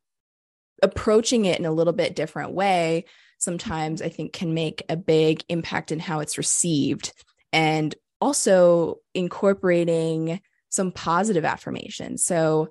approaching 0.82 1.46
it 1.46 1.58
in 1.58 1.66
a 1.66 1.72
little 1.72 1.92
bit 1.92 2.14
different 2.14 2.52
way 2.52 3.06
sometimes 3.38 4.02
I 4.02 4.08
think 4.08 4.32
can 4.32 4.54
make 4.54 4.82
a 4.88 4.96
big 4.96 5.44
impact 5.48 5.92
in 5.92 5.98
how 5.98 6.20
it's 6.20 6.38
received. 6.38 7.12
And 7.52 7.94
also 8.20 8.96
incorporating 9.14 10.40
some 10.68 10.90
positive 10.92 11.44
affirmations. 11.44 12.24
So, 12.24 12.70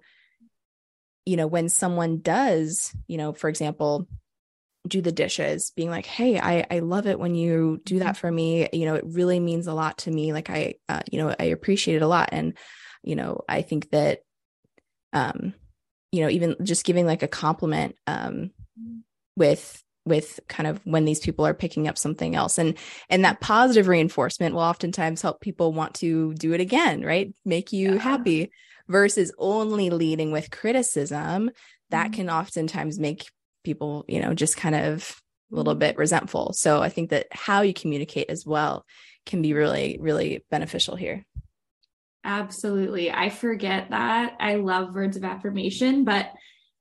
you 1.26 1.38
know, 1.38 1.48
when 1.48 1.70
someone 1.70 2.20
does, 2.20 2.96
you 3.08 3.18
know, 3.18 3.34
for 3.34 3.50
example, 3.50 4.08
do 4.88 5.02
the 5.02 5.12
dishes, 5.12 5.72
being 5.76 5.90
like, 5.90 6.06
"Hey, 6.06 6.40
I 6.40 6.66
I 6.70 6.80
love 6.80 7.08
it 7.08 7.20
when 7.20 7.34
you 7.34 7.82
do 7.84 8.00
that 8.00 8.18
for 8.18 8.32
me. 8.32 8.70
You 8.72 8.86
know, 8.86 8.96
it 8.96 9.06
really 9.08 9.40
means 9.40 9.66
a 9.66 9.74
lot 9.74 10.00
to 10.00 10.12
me. 10.12 10.34
Like 10.34 10.50
I, 10.50 10.76
uh, 10.88 11.02
you 11.12 11.18
know, 11.18 11.34
I 11.40 11.46
appreciate 11.46 11.96
it 11.96 12.04
a 12.04 12.08
lot." 12.08 12.30
And 12.32 12.56
you 13.04 13.16
know, 13.16 13.42
I 13.50 13.62
think 13.64 13.90
that, 13.92 14.20
um, 15.14 15.54
you 16.16 16.22
know 16.22 16.30
even 16.30 16.56
just 16.64 16.86
giving 16.86 17.06
like 17.06 17.24
a 17.24 17.28
compliment 17.28 17.98
um 18.08 18.52
with 19.36 19.84
with 20.06 20.40
kind 20.48 20.68
of 20.68 20.80
when 20.86 21.06
these 21.06 21.20
people 21.20 21.46
are 21.46 21.54
picking 21.54 21.88
up 21.88 21.98
something 21.98 22.36
else 22.36 22.58
and 22.58 22.78
and 23.10 23.26
that 23.26 23.42
positive 23.42 23.88
reinforcement 23.88 24.54
will 24.54 24.62
oftentimes 24.62 25.22
help 25.22 25.42
people 25.42 25.74
want 25.74 25.94
to 25.96 26.34
do 26.36 26.54
it 26.54 26.62
again 26.62 27.02
right 27.02 27.34
make 27.44 27.74
you 27.74 27.94
yeah. 27.94 28.00
happy 28.00 28.52
versus 28.88 29.34
only 29.38 29.90
leading 29.90 30.32
with 30.32 30.52
criticism 30.52 31.50
that 31.90 32.06
mm-hmm. 32.06 32.14
can 32.14 32.30
oftentimes 32.30 33.00
make 33.00 33.26
people 33.64 34.06
you 34.08 34.22
know 34.22 34.34
just 34.34 34.58
kind 34.58 34.76
of 34.76 35.22
a 35.52 35.56
little 35.56 35.76
bit 35.76 35.98
resentful 35.98 36.54
so 36.54 36.82
i 36.82 36.90
think 36.90 37.10
that 37.10 37.28
how 37.32 37.62
you 37.62 37.74
communicate 37.74 38.30
as 38.30 38.46
well 38.46 38.86
can 39.26 39.42
be 39.42 39.54
really 39.54 39.98
really 40.00 40.44
beneficial 40.52 40.96
here 40.96 41.26
Absolutely. 42.28 43.12
I 43.12 43.30
forget 43.30 43.92
that. 43.92 44.36
I 44.40 44.56
love 44.56 44.96
words 44.96 45.16
of 45.16 45.24
affirmation, 45.24 46.06
but 46.06 46.32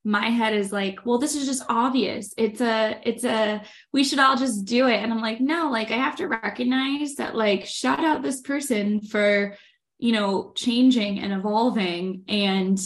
my 0.05 0.29
head 0.29 0.53
is 0.53 0.71
like, 0.71 0.99
well, 1.03 1.17
this 1.17 1.35
is 1.35 1.47
just 1.47 1.63
obvious. 1.67 2.33
It's 2.37 2.61
a, 2.61 2.99
it's 3.03 3.23
a, 3.23 3.63
we 3.91 4.03
should 4.03 4.19
all 4.19 4.37
just 4.37 4.65
do 4.65 4.87
it. 4.87 5.01
And 5.01 5.11
I'm 5.11 5.21
like, 5.21 5.41
no, 5.41 5.71
like 5.71 5.89
I 5.89 5.97
have 5.97 6.17
to 6.17 6.27
recognize 6.27 7.15
that, 7.15 7.35
like, 7.35 7.65
shout 7.65 7.99
out 7.99 8.21
this 8.21 8.41
person 8.41 9.01
for, 9.01 9.57
you 9.97 10.11
know, 10.11 10.53
changing 10.55 11.19
and 11.19 11.33
evolving 11.33 12.23
and 12.27 12.79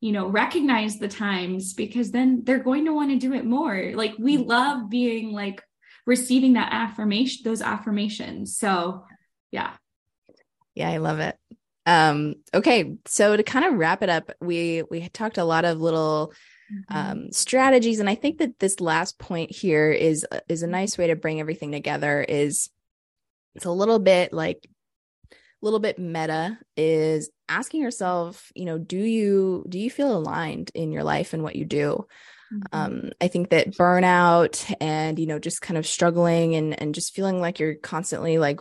you 0.00 0.12
know 0.12 0.26
recognize 0.26 0.98
the 0.98 1.08
times 1.08 1.74
because 1.74 2.10
then 2.10 2.42
they're 2.44 2.58
going 2.58 2.86
to 2.86 2.94
want 2.94 3.10
to 3.10 3.18
do 3.18 3.34
it 3.34 3.44
more 3.44 3.92
like 3.94 4.14
we 4.18 4.36
mm-hmm. 4.36 4.48
love 4.48 4.88
being 4.88 5.30
like 5.32 5.62
receiving 6.06 6.54
that 6.54 6.72
affirmation 6.72 7.42
those 7.44 7.60
affirmations 7.60 8.56
so 8.56 9.04
yeah 9.50 9.74
yeah 10.74 10.88
i 10.88 10.96
love 10.96 11.18
it 11.18 11.36
um 11.86 12.34
okay 12.52 12.96
so 13.06 13.36
to 13.36 13.42
kind 13.42 13.64
of 13.64 13.74
wrap 13.74 14.02
it 14.02 14.08
up 14.08 14.30
we 14.40 14.82
we 14.90 15.08
talked 15.08 15.38
a 15.38 15.44
lot 15.44 15.64
of 15.64 15.80
little 15.80 16.32
mm-hmm. 16.72 16.96
um 16.96 17.32
strategies 17.32 18.00
and 18.00 18.10
i 18.10 18.14
think 18.14 18.38
that 18.38 18.58
this 18.58 18.80
last 18.80 19.18
point 19.18 19.50
here 19.50 19.90
is 19.90 20.26
is 20.48 20.62
a 20.62 20.66
nice 20.66 20.98
way 20.98 21.06
to 21.06 21.16
bring 21.16 21.40
everything 21.40 21.72
together 21.72 22.22
is 22.22 22.68
it's 23.54 23.64
a 23.64 23.70
little 23.70 23.98
bit 23.98 24.32
like 24.32 24.68
a 25.32 25.36
little 25.62 25.80
bit 25.80 25.98
meta 25.98 26.58
is 26.76 27.30
asking 27.48 27.80
yourself 27.80 28.52
you 28.54 28.66
know 28.66 28.78
do 28.78 28.98
you 28.98 29.64
do 29.68 29.78
you 29.78 29.90
feel 29.90 30.16
aligned 30.16 30.70
in 30.74 30.92
your 30.92 31.02
life 31.02 31.32
and 31.32 31.42
what 31.42 31.56
you 31.56 31.64
do 31.64 32.06
mm-hmm. 32.52 32.62
um, 32.72 33.10
i 33.22 33.28
think 33.28 33.48
that 33.48 33.70
burnout 33.72 34.72
and 34.82 35.18
you 35.18 35.26
know 35.26 35.38
just 35.38 35.62
kind 35.62 35.78
of 35.78 35.86
struggling 35.86 36.54
and 36.56 36.80
and 36.80 36.94
just 36.94 37.14
feeling 37.14 37.40
like 37.40 37.58
you're 37.58 37.74
constantly 37.74 38.36
like 38.36 38.60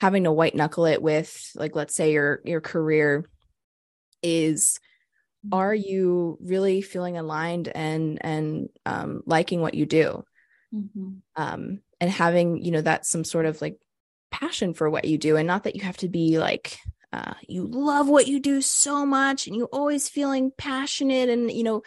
having 0.00 0.24
to 0.24 0.32
white 0.32 0.54
knuckle 0.54 0.86
it 0.86 1.00
with 1.00 1.50
like 1.54 1.74
let's 1.74 1.94
say 1.94 2.12
your 2.12 2.40
your 2.44 2.60
career 2.60 3.28
is 4.22 4.78
are 5.52 5.74
mm-hmm. 5.74 5.88
you 5.88 6.38
really 6.40 6.82
feeling 6.82 7.16
aligned 7.16 7.68
and 7.68 8.18
and 8.22 8.68
um, 8.84 9.22
liking 9.26 9.60
what 9.60 9.74
you 9.74 9.86
do 9.86 10.24
mm-hmm. 10.74 11.12
um, 11.36 11.80
and 12.00 12.10
having 12.10 12.62
you 12.62 12.70
know 12.70 12.80
that 12.80 13.06
some 13.06 13.24
sort 13.24 13.46
of 13.46 13.60
like 13.60 13.78
passion 14.30 14.74
for 14.74 14.90
what 14.90 15.04
you 15.04 15.18
do 15.18 15.36
and 15.36 15.46
not 15.46 15.64
that 15.64 15.76
you 15.76 15.82
have 15.82 15.96
to 15.96 16.08
be 16.08 16.38
like 16.38 16.78
uh, 17.12 17.34
you 17.48 17.64
love 17.64 18.08
what 18.08 18.26
you 18.26 18.40
do 18.40 18.60
so 18.60 19.06
much 19.06 19.46
and 19.46 19.56
you 19.56 19.64
always 19.66 20.08
feeling 20.08 20.50
passionate 20.58 21.28
and 21.28 21.50
you 21.50 21.62
know 21.62 21.82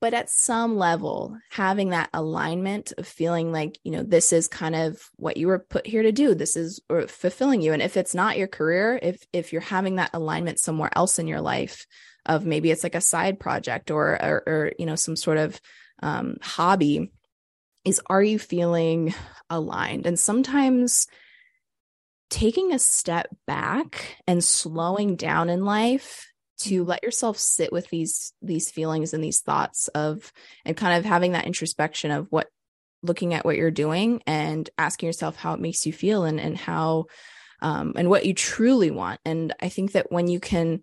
but 0.00 0.14
at 0.14 0.30
some 0.30 0.76
level 0.76 1.36
having 1.50 1.90
that 1.90 2.10
alignment 2.12 2.92
of 2.98 3.06
feeling 3.06 3.50
like 3.50 3.78
you 3.82 3.92
know 3.92 4.02
this 4.02 4.32
is 4.32 4.48
kind 4.48 4.74
of 4.74 5.00
what 5.16 5.36
you 5.36 5.46
were 5.46 5.58
put 5.58 5.86
here 5.86 6.02
to 6.02 6.12
do 6.12 6.34
this 6.34 6.56
is 6.56 6.80
fulfilling 7.08 7.62
you. 7.62 7.72
And 7.72 7.82
if 7.82 7.96
it's 7.96 8.14
not 8.14 8.38
your 8.38 8.48
career 8.48 8.98
if 9.02 9.24
if 9.32 9.52
you're 9.52 9.62
having 9.62 9.96
that 9.96 10.10
alignment 10.12 10.58
somewhere 10.58 10.90
else 10.94 11.18
in 11.18 11.26
your 11.26 11.40
life 11.40 11.86
of 12.24 12.44
maybe 12.44 12.70
it's 12.70 12.82
like 12.82 12.94
a 12.94 13.00
side 13.00 13.40
project 13.40 13.90
or 13.90 14.22
or, 14.22 14.42
or 14.46 14.72
you 14.78 14.86
know 14.86 14.96
some 14.96 15.16
sort 15.16 15.38
of 15.38 15.60
um, 16.02 16.36
hobby 16.42 17.10
is 17.86 18.00
are 18.06 18.22
you 18.22 18.38
feeling 18.38 19.14
aligned? 19.48 20.06
And 20.06 20.18
sometimes 20.18 21.06
taking 22.28 22.72
a 22.72 22.78
step 22.78 23.28
back 23.46 24.16
and 24.26 24.42
slowing 24.42 25.14
down 25.14 25.48
in 25.48 25.64
life 25.64 26.26
to 26.58 26.80
mm-hmm. 26.80 26.90
let 26.90 27.02
yourself 27.02 27.38
sit 27.38 27.72
with 27.72 27.88
these 27.88 28.32
these 28.42 28.70
feelings 28.70 29.12
and 29.14 29.22
these 29.22 29.40
thoughts 29.40 29.88
of 29.88 30.32
and 30.64 30.76
kind 30.76 30.98
of 30.98 31.04
having 31.04 31.32
that 31.32 31.46
introspection 31.46 32.10
of 32.10 32.26
what 32.30 32.48
looking 33.02 33.34
at 33.34 33.44
what 33.44 33.56
you're 33.56 33.70
doing 33.70 34.22
and 34.26 34.68
asking 34.78 35.06
yourself 35.06 35.36
how 35.36 35.54
it 35.54 35.60
makes 35.60 35.86
you 35.86 35.92
feel 35.92 36.24
and 36.24 36.40
and 36.40 36.56
how 36.56 37.06
um, 37.62 37.94
and 37.96 38.10
what 38.10 38.26
you 38.26 38.34
truly 38.34 38.90
want. 38.90 39.20
And 39.24 39.54
i 39.60 39.68
think 39.68 39.92
that 39.92 40.10
when 40.10 40.28
you 40.28 40.40
can 40.40 40.82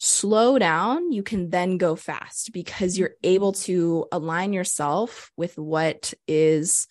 slow 0.00 0.60
down 0.60 1.10
you 1.10 1.24
can 1.24 1.50
then 1.50 1.76
go 1.76 1.96
fast 1.96 2.52
because 2.52 2.96
you're 2.96 3.16
able 3.24 3.50
to 3.50 4.06
align 4.12 4.52
yourself 4.52 5.32
with 5.36 5.58
what 5.58 6.14
is 6.28 6.86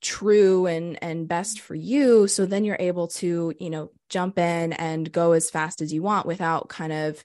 true 0.00 0.66
and 0.66 1.02
and 1.02 1.26
best 1.26 1.60
for 1.60 1.74
you. 1.74 2.28
So 2.28 2.46
then 2.46 2.64
you're 2.64 2.76
able 2.78 3.08
to 3.08 3.52
you 3.58 3.70
know 3.70 3.90
jump 4.08 4.38
in 4.38 4.72
and 4.72 5.10
go 5.10 5.32
as 5.32 5.50
fast 5.50 5.80
as 5.80 5.92
you 5.92 6.02
want 6.02 6.26
without 6.26 6.68
kind 6.68 6.92
of 6.92 7.24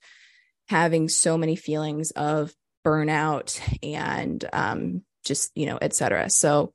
having 0.72 1.10
so 1.10 1.38
many 1.38 1.56
feelings 1.56 2.12
of 2.12 2.54
burnout 2.86 3.60
and 3.84 4.44
um 4.54 5.04
just 5.24 5.52
you 5.54 5.66
know 5.68 5.78
etc 5.82 6.30
so 6.30 6.74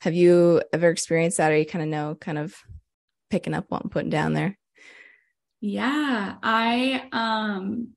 have 0.00 0.14
you 0.14 0.60
ever 0.72 0.90
experienced 0.90 1.38
that? 1.38 1.50
Or 1.50 1.56
you 1.56 1.64
kind 1.64 1.82
of 1.82 1.88
know 1.88 2.14
kind 2.14 2.36
of 2.36 2.54
picking 3.30 3.54
up 3.54 3.64
what 3.68 3.82
i'm 3.82 3.90
putting 3.90 4.10
down 4.10 4.32
there? 4.32 4.58
Yeah 5.60 6.34
i 6.42 7.08
um 7.12 7.90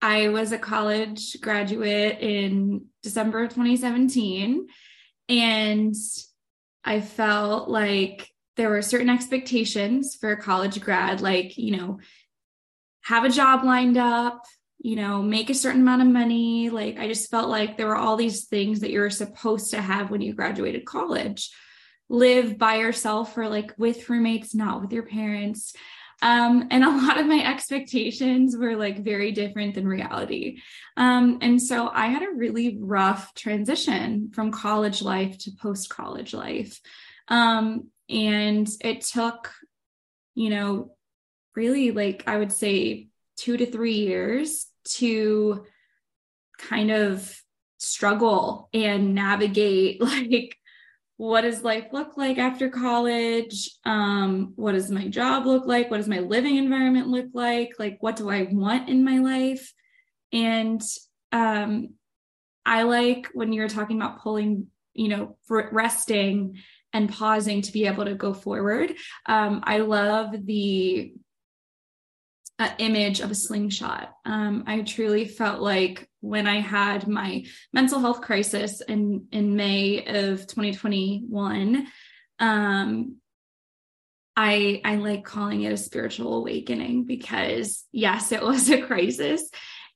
i 0.00 0.28
was 0.28 0.52
a 0.52 0.58
college 0.58 1.40
graduate 1.40 2.18
in 2.20 2.86
december 3.02 3.42
of 3.42 3.50
2017 3.50 4.66
and 5.28 5.94
I 6.84 7.00
felt 7.00 7.68
like 7.68 8.28
there 8.56 8.68
were 8.68 8.82
certain 8.82 9.08
expectations 9.08 10.14
for 10.14 10.32
a 10.32 10.40
college 10.40 10.80
grad, 10.80 11.20
like, 11.20 11.56
you 11.56 11.76
know, 11.76 12.00
have 13.02 13.24
a 13.24 13.28
job 13.28 13.64
lined 13.64 13.96
up, 13.96 14.44
you 14.78 14.96
know, 14.96 15.22
make 15.22 15.50
a 15.50 15.54
certain 15.54 15.82
amount 15.82 16.02
of 16.02 16.08
money. 16.08 16.70
Like, 16.70 16.98
I 16.98 17.08
just 17.08 17.30
felt 17.30 17.48
like 17.48 17.76
there 17.76 17.88
were 17.88 17.96
all 17.96 18.16
these 18.16 18.46
things 18.46 18.80
that 18.80 18.90
you're 18.90 19.10
supposed 19.10 19.70
to 19.70 19.80
have 19.80 20.10
when 20.10 20.20
you 20.20 20.34
graduated 20.34 20.84
college. 20.84 21.50
Live 22.08 22.58
by 22.58 22.76
yourself 22.76 23.36
or 23.38 23.48
like 23.48 23.72
with 23.78 24.08
roommates, 24.08 24.54
not 24.54 24.80
with 24.80 24.92
your 24.92 25.04
parents. 25.04 25.72
Um, 26.20 26.68
and 26.70 26.84
a 26.84 26.88
lot 26.88 27.18
of 27.18 27.26
my 27.26 27.44
expectations 27.44 28.56
were 28.56 28.76
like 28.76 29.02
very 29.02 29.32
different 29.32 29.74
than 29.74 29.88
reality. 29.88 30.58
Um, 30.96 31.38
and 31.42 31.60
so 31.60 31.88
I 31.92 32.06
had 32.06 32.22
a 32.22 32.36
really 32.36 32.78
rough 32.80 33.34
transition 33.34 34.30
from 34.32 34.52
college 34.52 35.02
life 35.02 35.36
to 35.38 35.50
post 35.60 35.90
college 35.90 36.32
life. 36.32 36.80
Um, 37.26 37.88
and 38.08 38.68
it 38.82 39.00
took, 39.00 39.50
you 40.34 40.50
know, 40.50 40.94
really 41.54 41.90
like 41.90 42.24
I 42.26 42.38
would 42.38 42.52
say 42.52 43.08
two 43.36 43.56
to 43.56 43.66
three 43.66 43.94
years 43.94 44.66
to 44.84 45.64
kind 46.58 46.90
of 46.90 47.40
struggle 47.78 48.68
and 48.72 49.14
navigate 49.14 50.00
like 50.00 50.56
what 51.16 51.42
does 51.42 51.62
life 51.62 51.86
look 51.92 52.16
like 52.16 52.38
after 52.38 52.68
college? 52.68 53.70
Um, 53.84 54.54
what 54.56 54.72
does 54.72 54.90
my 54.90 55.06
job 55.06 55.46
look 55.46 55.66
like? 55.66 55.88
What 55.88 55.98
does 55.98 56.08
my 56.08 56.18
living 56.18 56.56
environment 56.56 57.06
look 57.06 57.26
like? 57.32 57.74
Like 57.78 57.98
what 58.00 58.16
do 58.16 58.28
i 58.28 58.48
want 58.50 58.88
in 58.88 59.04
my 59.04 59.18
life? 59.18 59.72
And 60.32 60.82
um, 61.30 61.90
i 62.64 62.82
like 62.82 63.28
when 63.34 63.52
you're 63.52 63.68
talking 63.68 63.96
about 63.96 64.20
pulling 64.20 64.68
you 64.94 65.08
know 65.08 65.36
resting 65.48 66.56
and 66.92 67.08
pausing 67.08 67.62
to 67.62 67.72
be 67.72 67.86
able 67.86 68.04
to 68.04 68.14
go 68.14 68.34
forward. 68.34 68.92
Um, 69.26 69.62
i 69.64 69.78
love 69.78 70.34
the 70.44 71.12
image 72.78 73.20
of 73.20 73.30
a 73.30 73.34
slingshot. 73.34 74.12
Um, 74.24 74.64
i 74.66 74.80
truly 74.82 75.26
felt 75.26 75.60
like 75.60 76.08
when 76.20 76.46
I 76.46 76.60
had 76.60 77.08
my 77.08 77.44
mental 77.72 78.00
health 78.00 78.20
crisis 78.20 78.80
in 78.80 79.26
in 79.32 79.56
May 79.56 80.04
of 80.04 80.46
2021, 80.46 81.86
um, 82.38 83.16
I 84.36 84.80
I 84.84 84.96
like 84.96 85.24
calling 85.24 85.62
it 85.62 85.72
a 85.72 85.76
spiritual 85.76 86.34
awakening 86.34 87.04
because 87.04 87.84
yes, 87.92 88.32
it 88.32 88.42
was 88.42 88.70
a 88.70 88.82
crisis 88.82 89.48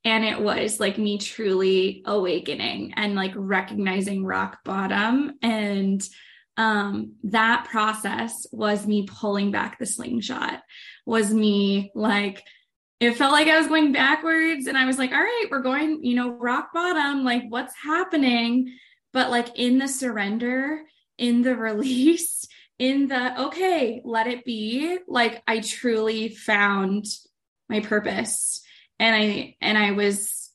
and 0.04 0.24
it 0.24 0.40
was 0.40 0.78
like 0.78 0.98
me 0.98 1.18
truly 1.18 2.02
awakening 2.04 2.94
and 2.96 3.14
like 3.14 3.32
recognizing 3.34 4.24
rock 4.24 4.58
bottom. 4.64 5.32
And 5.42 6.06
um 6.58 7.12
that 7.24 7.66
process 7.70 8.46
was 8.50 8.86
me 8.86 9.06
pulling 9.06 9.50
back 9.50 9.78
the 9.78 9.84
slingshot 9.84 10.62
was 11.04 11.32
me 11.32 11.92
like 11.94 12.42
it 13.00 13.16
felt 13.16 13.32
like 13.32 13.48
I 13.48 13.58
was 13.58 13.66
going 13.66 13.92
backwards 13.92 14.66
and 14.66 14.76
I 14.76 14.86
was 14.86 14.98
like, 14.98 15.12
all 15.12 15.20
right, 15.20 15.46
we're 15.50 15.60
going, 15.60 16.02
you 16.02 16.14
know, 16.14 16.30
rock 16.30 16.72
bottom. 16.72 17.24
Like, 17.24 17.42
what's 17.48 17.74
happening? 17.82 18.72
But 19.12 19.30
like 19.30 19.58
in 19.58 19.78
the 19.78 19.88
surrender, 19.88 20.82
in 21.18 21.42
the 21.42 21.54
release, 21.56 22.46
in 22.78 23.08
the 23.08 23.46
okay, 23.46 24.00
let 24.04 24.26
it 24.26 24.44
be, 24.44 24.98
like 25.08 25.42
I 25.46 25.60
truly 25.60 26.28
found 26.28 27.06
my 27.68 27.80
purpose. 27.80 28.62
And 28.98 29.14
I 29.14 29.56
and 29.60 29.76
I 29.76 29.92
was 29.92 30.50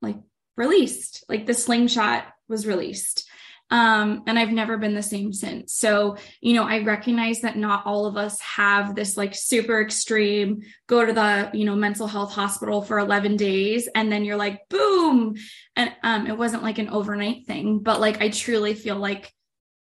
like 0.00 0.16
released. 0.56 1.24
Like 1.28 1.46
the 1.46 1.54
slingshot 1.54 2.24
was 2.48 2.66
released. 2.66 3.28
Um, 3.70 4.24
and 4.26 4.38
I've 4.38 4.50
never 4.50 4.76
been 4.76 4.94
the 4.94 5.02
same 5.02 5.32
since. 5.32 5.74
So, 5.74 6.16
you 6.40 6.54
know, 6.54 6.64
I 6.64 6.82
recognize 6.82 7.40
that 7.40 7.56
not 7.56 7.86
all 7.86 8.06
of 8.06 8.16
us 8.16 8.40
have 8.40 8.94
this 8.96 9.16
like 9.16 9.32
super 9.34 9.80
extreme 9.80 10.62
go 10.88 11.06
to 11.06 11.12
the, 11.12 11.50
you 11.52 11.64
know, 11.64 11.76
mental 11.76 12.08
health 12.08 12.32
hospital 12.32 12.82
for 12.82 12.98
11 12.98 13.36
days 13.36 13.88
and 13.94 14.10
then 14.10 14.24
you're 14.24 14.36
like, 14.36 14.68
boom. 14.68 15.36
And 15.76 15.92
um, 16.02 16.26
it 16.26 16.36
wasn't 16.36 16.64
like 16.64 16.78
an 16.78 16.88
overnight 16.88 17.46
thing, 17.46 17.78
but 17.78 18.00
like 18.00 18.20
I 18.20 18.30
truly 18.30 18.74
feel 18.74 18.96
like 18.96 19.32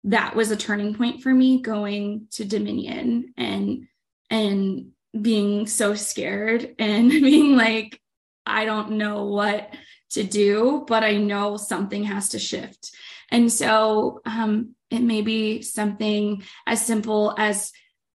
that 0.03 0.35
was 0.35 0.51
a 0.51 0.57
turning 0.57 0.93
point 0.93 1.21
for 1.21 1.33
me 1.33 1.61
going 1.61 2.27
to 2.31 2.45
Dominion 2.45 3.33
and, 3.37 3.87
and 4.29 4.91
being 5.19 5.65
so 5.65 5.95
scared 5.95 6.75
and 6.79 7.09
being 7.09 7.55
like, 7.55 8.01
I 8.45 8.65
don't 8.65 8.91
know 8.91 9.25
what 9.25 9.73
to 10.11 10.23
do, 10.23 10.85
but 10.87 11.03
I 11.03 11.17
know 11.17 11.57
something 11.57 12.05
has 12.05 12.29
to 12.29 12.39
shift. 12.39 12.91
And 13.31 13.51
so 13.51 14.21
um, 14.25 14.75
it 14.89 15.01
may 15.01 15.21
be 15.21 15.61
something 15.61 16.43
as 16.65 16.85
simple 16.85 17.35
as 17.37 17.71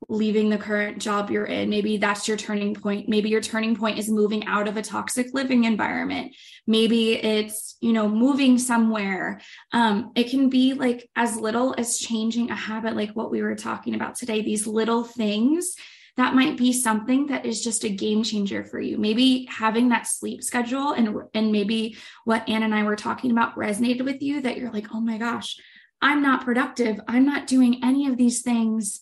leaving 0.09 0.49
the 0.49 0.57
current 0.57 0.99
job 0.99 1.29
you're 1.29 1.45
in. 1.45 1.69
Maybe 1.69 1.97
that's 1.97 2.27
your 2.27 2.37
turning 2.37 2.73
point. 2.73 3.07
Maybe 3.07 3.29
your 3.29 3.41
turning 3.41 3.75
point 3.75 3.99
is 3.99 4.09
moving 4.09 4.45
out 4.45 4.67
of 4.67 4.75
a 4.75 4.81
toxic 4.81 5.27
living 5.33 5.65
environment. 5.65 6.35
Maybe 6.65 7.13
it's, 7.13 7.77
you 7.81 7.93
know, 7.93 8.09
moving 8.09 8.57
somewhere. 8.57 9.41
Um, 9.71 10.11
it 10.15 10.29
can 10.29 10.49
be 10.49 10.73
like 10.73 11.09
as 11.15 11.37
little 11.37 11.75
as 11.77 11.99
changing 11.99 12.49
a 12.49 12.55
habit, 12.55 12.95
like 12.95 13.11
what 13.11 13.31
we 13.31 13.41
were 13.41 13.55
talking 13.55 13.93
about 13.93 14.15
today, 14.15 14.41
these 14.41 14.65
little 14.65 15.03
things 15.03 15.75
that 16.17 16.35
might 16.35 16.57
be 16.57 16.73
something 16.73 17.27
that 17.27 17.45
is 17.45 17.63
just 17.63 17.83
a 17.83 17.89
game 17.89 18.23
changer 18.23 18.63
for 18.63 18.79
you. 18.79 18.97
Maybe 18.97 19.47
having 19.49 19.89
that 19.89 20.07
sleep 20.07 20.43
schedule 20.43 20.91
and 20.91 21.15
and 21.33 21.51
maybe 21.51 21.97
what 22.25 22.47
Anna 22.47 22.65
and 22.65 22.75
I 22.75 22.83
were 22.83 22.95
talking 22.95 23.31
about 23.31 23.55
resonated 23.55 24.03
with 24.03 24.21
you 24.21 24.41
that 24.41 24.57
you're 24.57 24.71
like, 24.71 24.87
"Oh 24.93 25.01
my 25.01 25.17
gosh, 25.17 25.57
I'm 26.01 26.21
not 26.21 26.45
productive. 26.45 26.99
I'm 27.07 27.25
not 27.25 27.47
doing 27.47 27.83
any 27.83 28.07
of 28.07 28.17
these 28.17 28.41
things 28.41 29.01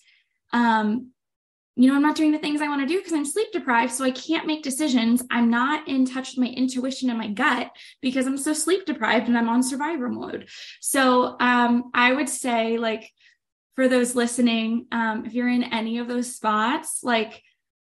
um, 0.52 1.12
you 1.80 1.88
know, 1.88 1.96
I'm 1.96 2.02
not 2.02 2.18
doing 2.18 2.34
the 2.34 2.40
things 2.40 2.60
I 2.60 2.68
want 2.68 2.82
to 2.82 2.88
do 2.94 2.98
because 2.98 3.14
I'm 3.14 3.24
sleep 3.24 3.54
deprived. 3.54 3.94
So 3.94 4.04
I 4.04 4.12
can't 4.12 4.46
make 4.46 4.64
decisions. 4.64 5.24
I'm 5.32 5.50
not 5.50 5.88
in 5.88 6.06
touch 6.06 6.32
with 6.36 6.46
my 6.46 6.52
intuition 6.52 7.10
and 7.10 7.18
my 7.18 7.30
gut 7.30 7.72
because 8.02 8.28
I'm 8.28 8.38
so 8.38 8.52
sleep 8.52 8.86
deprived 8.86 9.30
and 9.30 9.38
I'm 9.38 9.48
on 9.48 9.64
survivor 9.64 10.10
mode. 10.10 10.50
So 10.82 11.38
um, 11.40 11.90
I 11.94 12.12
would 12.12 12.28
say, 12.28 12.78
like, 12.78 13.10
for 13.80 13.88
those 13.88 14.14
listening, 14.14 14.88
um, 14.92 15.26
if 15.26 15.34
you're 15.34 15.48
in 15.48 15.64
any 15.64 16.00
of 16.00 16.10
those 16.10 16.36
spots, 16.36 17.00
like, 17.02 17.42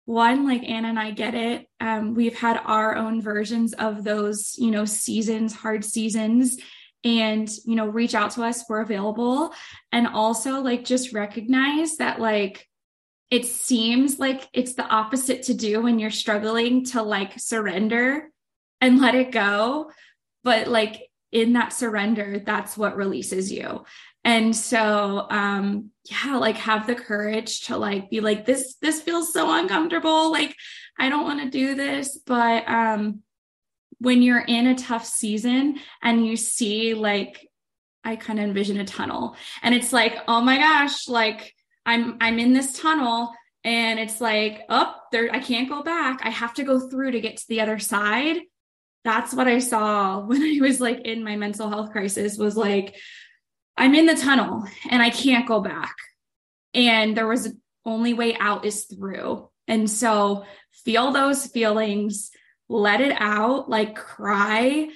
one, 0.03 0.45
like 0.45 0.68
Anna 0.68 0.89
and 0.89 0.99
I 0.99 1.11
get 1.11 1.34
it. 1.34 1.65
Um, 1.80 2.14
we've 2.14 2.38
had 2.38 2.59
our 2.65 2.97
own 2.97 3.22
versions 3.22 3.72
of 3.72 4.03
those, 4.03 4.55
you 4.57 4.69
know, 4.69 4.84
seasons, 4.84 5.53
hard 5.53 5.85
seasons 5.85 6.57
and 7.05 7.49
you 7.64 7.77
know 7.77 7.88
reach 7.88 8.15
out 8.15 8.31
to 8.31 8.43
us. 8.43 8.65
We're 8.68 8.81
available. 8.81 9.53
And 9.93 10.07
also 10.07 10.59
like 10.59 10.84
just 10.84 11.14
recognize 11.14 11.95
that 11.97 12.19
like 12.19 12.68
it 13.31 13.45
seems 13.45 14.19
like 14.19 14.45
it's 14.51 14.73
the 14.73 14.85
opposite 14.85 15.43
to 15.43 15.53
do 15.53 15.81
when 15.81 15.99
you're 15.99 16.11
struggling 16.11 16.84
to 16.88 17.01
like 17.01 17.39
surrender 17.39 18.30
and 18.81 18.99
let 18.99 19.15
it 19.15 19.31
go. 19.31 19.91
But 20.43 20.68
like 20.68 21.03
in 21.31 21.53
that 21.53 21.72
surrender 21.73 22.41
that's 22.45 22.77
what 22.77 22.95
releases 22.95 23.51
you 23.51 23.85
and 24.28 24.56
so 24.56 25.26
um 25.30 25.90
yeah 26.04 26.36
like 26.36 26.58
have 26.58 26.86
the 26.86 26.94
courage 26.94 27.62
to 27.62 27.78
like 27.78 28.10
be 28.10 28.20
like 28.20 28.45
this 28.45 28.76
this 28.82 29.02
feels 29.02 29.34
so 29.34 29.52
uncomfortable 29.52 30.32
like 30.32 30.56
i 30.99 31.10
don't 31.10 31.24
want 31.24 31.41
to 31.41 31.49
do 31.49 31.74
this 31.74 32.20
but 32.26 32.68
um 32.68 33.22
when 33.99 34.22
you're 34.22 34.40
in 34.40 34.68
a 34.68 34.76
tough 34.76 35.06
season 35.06 35.80
and 36.04 36.26
you 36.26 36.38
see 36.38 36.94
like 36.94 37.48
I 38.04 38.16
kind 38.16 38.40
of 38.40 38.45
envision 38.45 38.80
a 38.80 38.86
tunnel 38.86 39.36
and 39.62 39.76
it's 39.76 39.91
like, 39.91 40.16
oh 40.30 40.40
my 40.40 40.58
gosh, 40.58 41.10
like 41.10 41.54
I'm 41.86 42.18
I'm 42.22 42.40
in 42.40 42.54
this 42.54 42.80
tunnel 42.80 43.34
and 43.66 43.99
it's 43.99 44.22
like, 44.22 44.62
up 44.70 44.95
oh, 44.98 45.02
there 45.12 45.30
I 45.34 45.40
can't 45.40 45.68
go 45.68 45.84
back. 45.84 46.22
I 46.24 46.30
have 46.30 46.54
to 46.54 46.64
go 46.64 46.80
through 46.90 47.12
to 47.12 47.20
get 47.20 47.38
to 47.38 47.48
the 47.49 47.62
other 47.62 47.80
side. 47.80 48.38
That's 49.04 49.34
what 49.34 49.48
I 49.48 49.60
saw 49.60 50.20
when 50.26 50.41
I 50.41 50.58
was 50.62 50.80
like 50.80 51.02
in 51.02 51.24
my 51.24 51.36
mental 51.36 51.70
health 51.70 51.91
crisis 51.91 52.38
was 52.38 52.56
like 52.56 52.95
I'm 53.78 53.95
in 53.95 54.06
the 54.06 54.16
tunnel 54.16 54.66
and 54.90 55.02
I 55.02 55.10
can't 55.10 55.48
go 55.48 55.62
back. 55.62 55.95
And 56.74 57.16
there 57.16 57.28
was 57.28 57.54
only 57.86 58.14
way 58.14 58.36
out 58.38 58.66
is 58.66 58.86
through. 58.86 59.49
And 59.68 59.90
so 59.90 60.45
feel 60.84 61.12
those 61.12 61.45
feelings 61.48 62.32
let 62.70 63.02
it 63.02 63.16
out, 63.20 63.70
like 63.70 63.95
cry, 63.95 64.90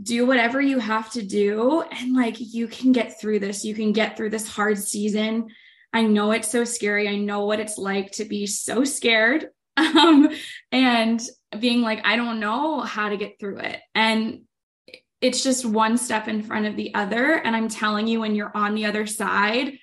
do 0.00 0.26
whatever 0.26 0.60
you 0.60 0.78
have 0.78 1.10
to 1.12 1.22
do. 1.22 1.82
And 1.82 2.14
like 2.14 2.36
you 2.38 2.68
can 2.68 2.92
get 2.92 3.20
through 3.20 3.40
this. 3.40 3.64
You 3.64 3.74
can 3.74 3.92
get 3.92 4.16
through 4.16 4.30
this 4.30 4.48
hard 4.48 4.78
season. 4.78 5.48
I 5.92 6.02
know 6.02 6.32
it's 6.32 6.50
so 6.50 6.64
scary. 6.64 7.08
I 7.08 7.16
know 7.16 7.46
what 7.46 7.60
it's 7.60 7.78
like 7.78 8.12
to 8.12 8.24
be 8.24 8.46
so 8.46 8.84
scared 8.84 9.48
um, 9.76 10.28
and 10.70 11.20
being 11.58 11.82
like, 11.82 12.04
I 12.04 12.16
don't 12.16 12.40
know 12.40 12.80
how 12.80 13.08
to 13.08 13.16
get 13.16 13.40
through 13.40 13.58
it. 13.58 13.80
And 13.94 14.42
it's 15.20 15.42
just 15.42 15.64
one 15.64 15.98
step 15.98 16.28
in 16.28 16.42
front 16.42 16.66
of 16.66 16.76
the 16.76 16.94
other. 16.94 17.34
And 17.34 17.56
I'm 17.56 17.68
telling 17.68 18.06
you, 18.06 18.20
when 18.20 18.34
you're 18.34 18.56
on 18.56 18.74
the 18.74 18.86
other 18.86 19.06
side, 19.06 19.78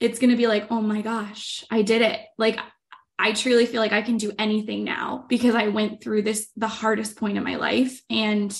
it's 0.00 0.18
going 0.18 0.30
to 0.30 0.36
be 0.36 0.48
like, 0.48 0.66
oh 0.70 0.80
my 0.80 1.00
gosh, 1.00 1.64
I 1.70 1.82
did 1.82 2.02
it. 2.02 2.20
Like 2.38 2.58
I 3.18 3.32
truly 3.32 3.66
feel 3.66 3.80
like 3.80 3.92
I 3.92 4.02
can 4.02 4.16
do 4.16 4.32
anything 4.38 4.82
now 4.82 5.26
because 5.28 5.54
I 5.54 5.68
went 5.68 6.02
through 6.02 6.22
this 6.22 6.50
the 6.56 6.66
hardest 6.66 7.16
point 7.16 7.38
in 7.38 7.44
my 7.44 7.56
life 7.56 8.00
and 8.10 8.52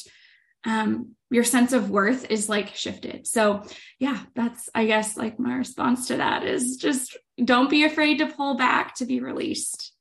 um 0.65 1.17
your 1.33 1.45
sense 1.45 1.73
of 1.73 1.91
worth 1.91 2.31
is 2.31 2.49
like 2.49 2.77
shifted. 2.77 3.27
So, 3.27 3.65
yeah, 3.99 4.21
that's 4.37 4.69
I 4.75 4.87
guess 4.87 5.17
like 5.17 5.41
my 5.41 5.55
response 5.55 6.09
to 6.09 6.19
that 6.19 6.45
is 6.45 6.77
just 6.77 7.17
don't 7.43 7.71
be 7.71 7.85
afraid 7.85 8.19
to 8.19 8.27
pull 8.27 8.57
back 8.57 8.95
to 8.97 9.07
be 9.07 9.21
released. 9.21 9.92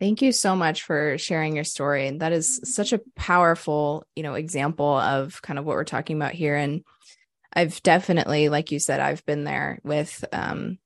Thank 0.00 0.22
you 0.22 0.32
so 0.32 0.56
much 0.56 0.82
for 0.82 1.18
sharing 1.18 1.54
your 1.54 1.64
story. 1.64 2.08
And 2.08 2.20
that 2.20 2.32
is 2.32 2.60
such 2.64 2.92
a 2.92 3.00
powerful, 3.16 4.04
you 4.16 4.22
know, 4.22 4.34
example 4.34 4.96
of 4.98 5.40
kind 5.42 5.58
of 5.58 5.64
what 5.64 5.76
we're 5.76 5.84
talking 5.84 6.16
about 6.16 6.32
here 6.32 6.56
and 6.56 6.82
I've 7.52 7.82
definitely 7.82 8.48
like 8.48 8.70
you 8.70 8.78
said 8.78 9.00
I've 9.00 9.26
been 9.26 9.44
there 9.44 9.80
with 9.82 10.24
um 10.32 10.78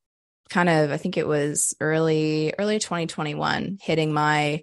kind 0.51 0.69
of 0.69 0.91
i 0.91 0.97
think 0.97 1.16
it 1.16 1.27
was 1.27 1.74
early 1.81 2.53
early 2.59 2.78
2021 2.78 3.78
hitting 3.81 4.12
my 4.12 4.62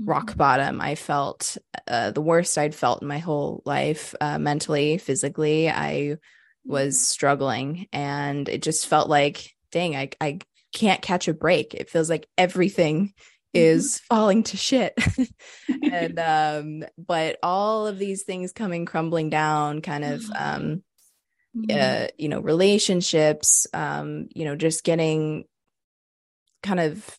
mm-hmm. 0.00 0.10
rock 0.10 0.36
bottom 0.36 0.80
i 0.80 0.94
felt 0.94 1.56
uh, 1.88 2.10
the 2.10 2.20
worst 2.20 2.56
i'd 2.58 2.74
felt 2.74 3.02
in 3.02 3.08
my 3.08 3.18
whole 3.18 3.62
life 3.64 4.14
uh, 4.20 4.38
mentally 4.38 4.98
physically 4.98 5.70
i 5.70 6.16
was 6.64 6.96
mm-hmm. 6.96 7.02
struggling 7.02 7.88
and 7.92 8.48
it 8.48 8.62
just 8.62 8.86
felt 8.86 9.08
like 9.08 9.54
dang 9.72 9.96
i, 9.96 10.10
I 10.20 10.38
can't 10.72 11.00
catch 11.00 11.28
a 11.28 11.34
break 11.34 11.74
it 11.74 11.88
feels 11.88 12.10
like 12.10 12.28
everything 12.36 13.14
is 13.56 13.94
mm-hmm. 13.94 14.14
falling 14.14 14.42
to 14.42 14.56
shit 14.56 14.94
and 15.82 16.18
um 16.18 16.84
but 16.98 17.38
all 17.42 17.86
of 17.86 17.98
these 17.98 18.22
things 18.22 18.52
coming 18.52 18.86
crumbling 18.86 19.30
down 19.30 19.82
kind 19.82 20.04
of 20.04 20.24
um 20.36 20.82
mm-hmm. 21.56 21.64
uh, 21.70 22.06
you 22.18 22.28
know 22.28 22.40
relationships 22.40 23.66
um 23.72 24.28
you 24.34 24.44
know 24.44 24.56
just 24.56 24.84
getting 24.84 25.44
kind 26.62 26.80
of 26.80 27.18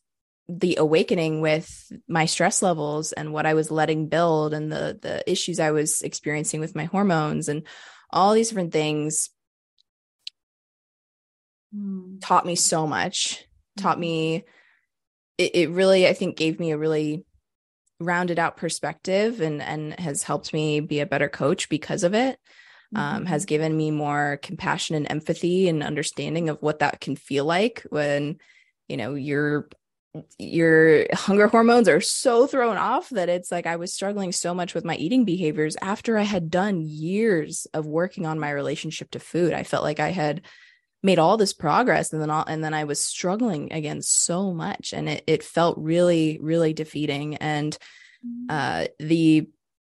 the 0.50 0.78
awakening 0.80 1.42
with 1.42 1.92
my 2.08 2.26
stress 2.26 2.62
levels 2.62 3.12
and 3.12 3.34
what 3.34 3.46
I 3.46 3.54
was 3.54 3.70
letting 3.70 4.08
build 4.08 4.54
and 4.54 4.72
the 4.72 4.98
the 5.02 5.30
issues 5.30 5.60
I 5.60 5.72
was 5.72 6.02
experiencing 6.02 6.62
with 6.62 6.76
my 6.76 6.86
hormones 6.86 7.50
and 7.50 7.64
all 8.10 8.34
these 8.34 8.48
different 8.48 8.72
things 8.72 9.30
mm. 11.76 12.20
taught 12.22 12.46
me 12.46 12.56
so 12.56 12.88
much 12.88 13.46
taught 13.78 13.94
mm-hmm. 13.94 14.02
me 14.02 14.46
it, 15.38 15.56
it 15.56 15.70
really 15.70 16.08
I 16.08 16.14
think 16.14 16.38
gave 16.38 16.60
me 16.60 16.72
a 16.72 16.78
really 16.78 17.26
rounded 18.00 18.40
out 18.40 18.58
perspective 18.58 19.42
and 19.42 19.62
and 19.62 20.00
has 20.00 20.24
helped 20.24 20.54
me 20.54 20.80
be 20.80 21.00
a 21.00 21.06
better 21.06 21.30
coach 21.30 21.70
because 21.70 22.04
of 22.04 22.14
it 22.14 22.40
um, 22.96 23.26
has 23.26 23.44
mm-hmm. 23.44 23.48
given 23.48 23.78
me 23.78 23.92
more 23.92 24.40
compassion 24.42 24.96
and 24.96 25.10
empathy 25.10 25.68
and 25.68 25.84
understanding 25.84 26.50
of 26.50 26.62
what 26.62 26.80
that 26.80 27.02
can 27.02 27.16
feel 27.16 27.46
like 27.46 27.84
when 27.90 28.38
you 28.88 28.98
know 28.98 29.16
your 29.16 29.68
your 30.40 31.06
hunger 31.14 31.48
hormones 31.48 31.88
are 31.88 32.02
so 32.02 32.48
thrown 32.48 32.78
off 32.78 33.10
that 33.10 33.30
it's 33.30 33.52
like 33.52 33.68
I 33.68 33.76
was 33.76 33.94
struggling 33.94 34.32
so 34.32 34.54
much 34.54 34.74
with 34.74 34.86
my 34.86 34.96
eating 34.96 35.26
behaviors 35.26 35.76
after 35.82 36.18
I 36.18 36.24
had 36.24 36.50
done 36.50 36.82
years 36.82 37.68
of 37.74 37.86
working 37.86 38.26
on 38.26 38.40
my 38.40 38.50
relationship 38.50 39.12
to 39.12 39.20
food. 39.20 39.54
I 39.54 39.64
felt 39.64 39.84
like 39.84 40.00
I 40.00 40.10
had 40.10 40.42
made 41.04 41.20
all 41.20 41.38
this 41.38 41.54
progress 41.54 42.12
and 42.12 42.22
then 42.22 42.30
all, 42.30 42.44
and 42.46 42.64
then 42.64 42.74
I 42.74 42.86
was 42.86 43.00
struggling 43.00 43.72
again 43.72 44.02
so 44.02 44.54
much 44.54 44.94
and 44.94 45.08
it 45.08 45.24
it 45.28 45.44
felt 45.44 45.78
really 45.78 46.40
really 46.42 46.74
defeating 46.74 47.36
and 47.36 47.78
mm-hmm. 48.26 48.46
uh 48.50 48.86
the 49.00 49.48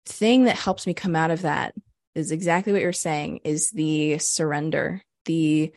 thing 0.05 0.45
that 0.45 0.55
helps 0.55 0.85
me 0.87 0.93
come 0.93 1.15
out 1.15 1.31
of 1.31 1.43
that 1.43 1.73
is 2.15 2.31
exactly 2.31 2.71
what 2.71 2.81
you're 2.81 2.93
saying 2.93 3.41
is 3.43 3.69
the 3.71 4.17
surrender, 4.19 5.01
the 5.25 5.71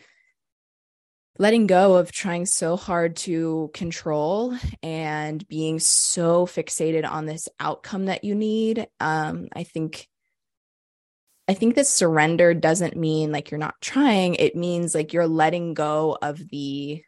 letting 1.38 1.66
go 1.66 1.96
of 1.96 2.12
trying 2.12 2.46
so 2.46 2.76
hard 2.76 3.16
to 3.16 3.70
control 3.74 4.56
and 4.82 5.46
being 5.48 5.78
so 5.78 6.46
fixated 6.46 7.08
on 7.08 7.26
this 7.26 7.48
outcome 7.60 8.06
that 8.06 8.24
you 8.24 8.34
need. 8.34 8.86
Um, 9.00 9.48
I 9.54 9.64
think 9.64 10.08
I 11.48 11.54
think 11.54 11.76
that 11.76 11.86
surrender 11.86 12.52
doesn't 12.52 12.96
mean 12.96 13.32
like 13.32 13.50
you're 13.50 13.58
not 13.58 13.80
trying. 13.80 14.34
It 14.34 14.54
means 14.54 14.94
like 14.94 15.14
you're 15.14 15.26
letting 15.26 15.72
go 15.72 16.18
of 16.20 16.46
the 16.50 17.02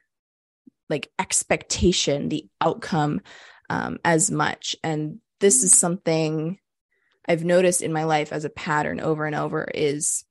like 0.89 1.11
expectation, 1.19 2.31
the 2.31 2.49
outcome 2.61 3.21
um, 3.69 3.99
as 4.05 4.31
much. 4.31 4.75
And 4.83 5.21
this 5.41 5.63
is 5.63 5.77
something 5.77 6.59
I've 7.29 7.45
noticed 7.45 7.83
in 7.83 7.93
my 7.93 8.05
life 8.05 8.33
as 8.33 8.45
a 8.45 8.51
pattern 8.51 8.99
over 8.99 9.27
and 9.27 9.37
over 9.37 9.69
is 9.73 10.25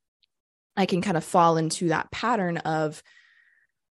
I 0.75 0.85
can 0.85 1.01
kind 1.01 1.15
of 1.15 1.23
fall 1.23 1.57
into 1.57 1.89
that 1.89 2.11
pattern 2.11 2.57
of 2.57 3.03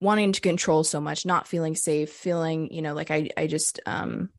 wanting 0.02 0.31
to 0.31 0.41
control 0.41 0.84
so 0.84 0.99
much, 0.99 1.26
not 1.26 1.48
feeling 1.48 1.76
safe, 1.76 2.11
feeling, 2.11 2.73
you 2.73 2.81
know, 2.81 2.94
like 2.94 3.11
I 3.11 3.30
I 3.38 3.48
just 3.48 3.80
um 3.85 4.30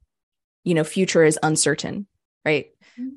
you 0.64 0.74
know, 0.74 0.84
future 0.84 1.24
is 1.24 1.38
uncertain, 1.42 2.06
right? 2.44 2.66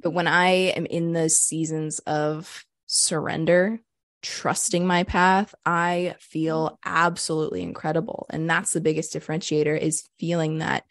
But 0.01 0.11
when 0.11 0.27
I 0.27 0.49
am 0.49 0.85
in 0.85 1.13
the 1.13 1.29
seasons 1.29 1.99
of 1.99 2.65
surrender, 2.85 3.79
trusting 4.21 4.85
my 4.85 5.03
path, 5.03 5.55
I 5.65 6.15
feel 6.19 6.79
absolutely 6.85 7.63
incredible. 7.63 8.27
And 8.29 8.49
that's 8.49 8.71
the 8.73 8.81
biggest 8.81 9.13
differentiator 9.13 9.79
is 9.79 10.07
feeling 10.19 10.59
that 10.59 10.85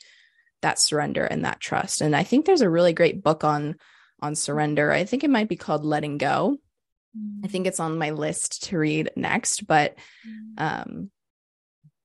that 0.62 0.78
surrender 0.78 1.24
and 1.24 1.44
that 1.44 1.60
trust. 1.60 2.00
And 2.00 2.14
I 2.14 2.22
think 2.22 2.44
there's 2.44 2.60
a 2.60 2.70
really 2.70 2.92
great 2.92 3.22
book 3.22 3.44
on 3.44 3.76
on 4.20 4.34
surrender. 4.34 4.92
I 4.92 5.04
think 5.04 5.24
it 5.24 5.30
might 5.30 5.48
be 5.48 5.56
called 5.56 5.84
Letting 5.84 6.18
Go. 6.18 6.58
I 7.42 7.48
think 7.48 7.66
it's 7.66 7.80
on 7.80 7.98
my 7.98 8.10
list 8.10 8.64
to 8.64 8.78
read 8.78 9.10
next, 9.16 9.66
but 9.66 9.96
um 10.58 11.10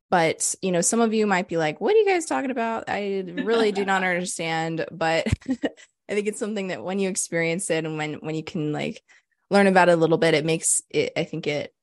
but 0.09 0.55
you 0.61 0.71
know 0.71 0.81
some 0.81 1.01
of 1.01 1.13
you 1.13 1.27
might 1.27 1.47
be 1.47 1.57
like 1.57 1.81
what 1.81 1.93
are 1.93 1.97
you 1.97 2.05
guys 2.05 2.25
talking 2.25 2.51
about 2.51 2.85
i 2.87 3.23
really 3.27 3.71
do 3.71 3.83
not 3.83 4.03
understand 4.03 4.85
but 4.91 5.27
i 6.09 6.13
think 6.13 6.27
it's 6.27 6.39
something 6.39 6.67
that 6.67 6.83
when 6.83 6.99
you 6.99 7.09
experience 7.09 7.69
it 7.69 7.85
and 7.85 7.97
when 7.97 8.15
when 8.15 8.35
you 8.35 8.43
can 8.43 8.71
like 8.71 9.01
learn 9.49 9.67
about 9.67 9.89
it 9.89 9.93
a 9.93 9.97
little 9.97 10.17
bit 10.17 10.33
it 10.33 10.45
makes 10.45 10.81
it 10.89 11.13
i 11.17 11.23
think 11.23 11.47
it 11.47 11.73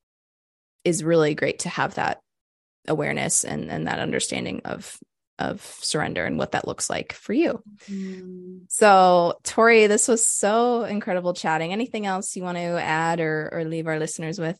is 0.83 1.03
really 1.03 1.33
great 1.35 1.59
to 1.59 1.69
have 1.69 1.95
that 1.95 2.19
awareness 2.87 3.43
and 3.43 3.71
and 3.71 3.87
that 3.87 3.99
understanding 3.99 4.61
of 4.65 4.97
of 5.39 5.61
surrender 5.81 6.25
and 6.25 6.37
what 6.37 6.51
that 6.51 6.67
looks 6.67 6.89
like 6.89 7.13
for 7.13 7.33
you. 7.33 7.61
Mm. 7.89 8.61
so 8.69 9.33
tori 9.43 9.87
this 9.87 10.07
was 10.07 10.25
so 10.25 10.83
incredible 10.83 11.33
chatting. 11.33 11.71
Anything 11.73 12.05
else 12.05 12.35
you 12.35 12.43
want 12.43 12.57
to 12.57 12.81
add 12.81 13.19
or 13.19 13.49
or 13.51 13.65
leave 13.65 13.87
our 13.87 13.99
listeners 13.99 14.39
with 14.39 14.59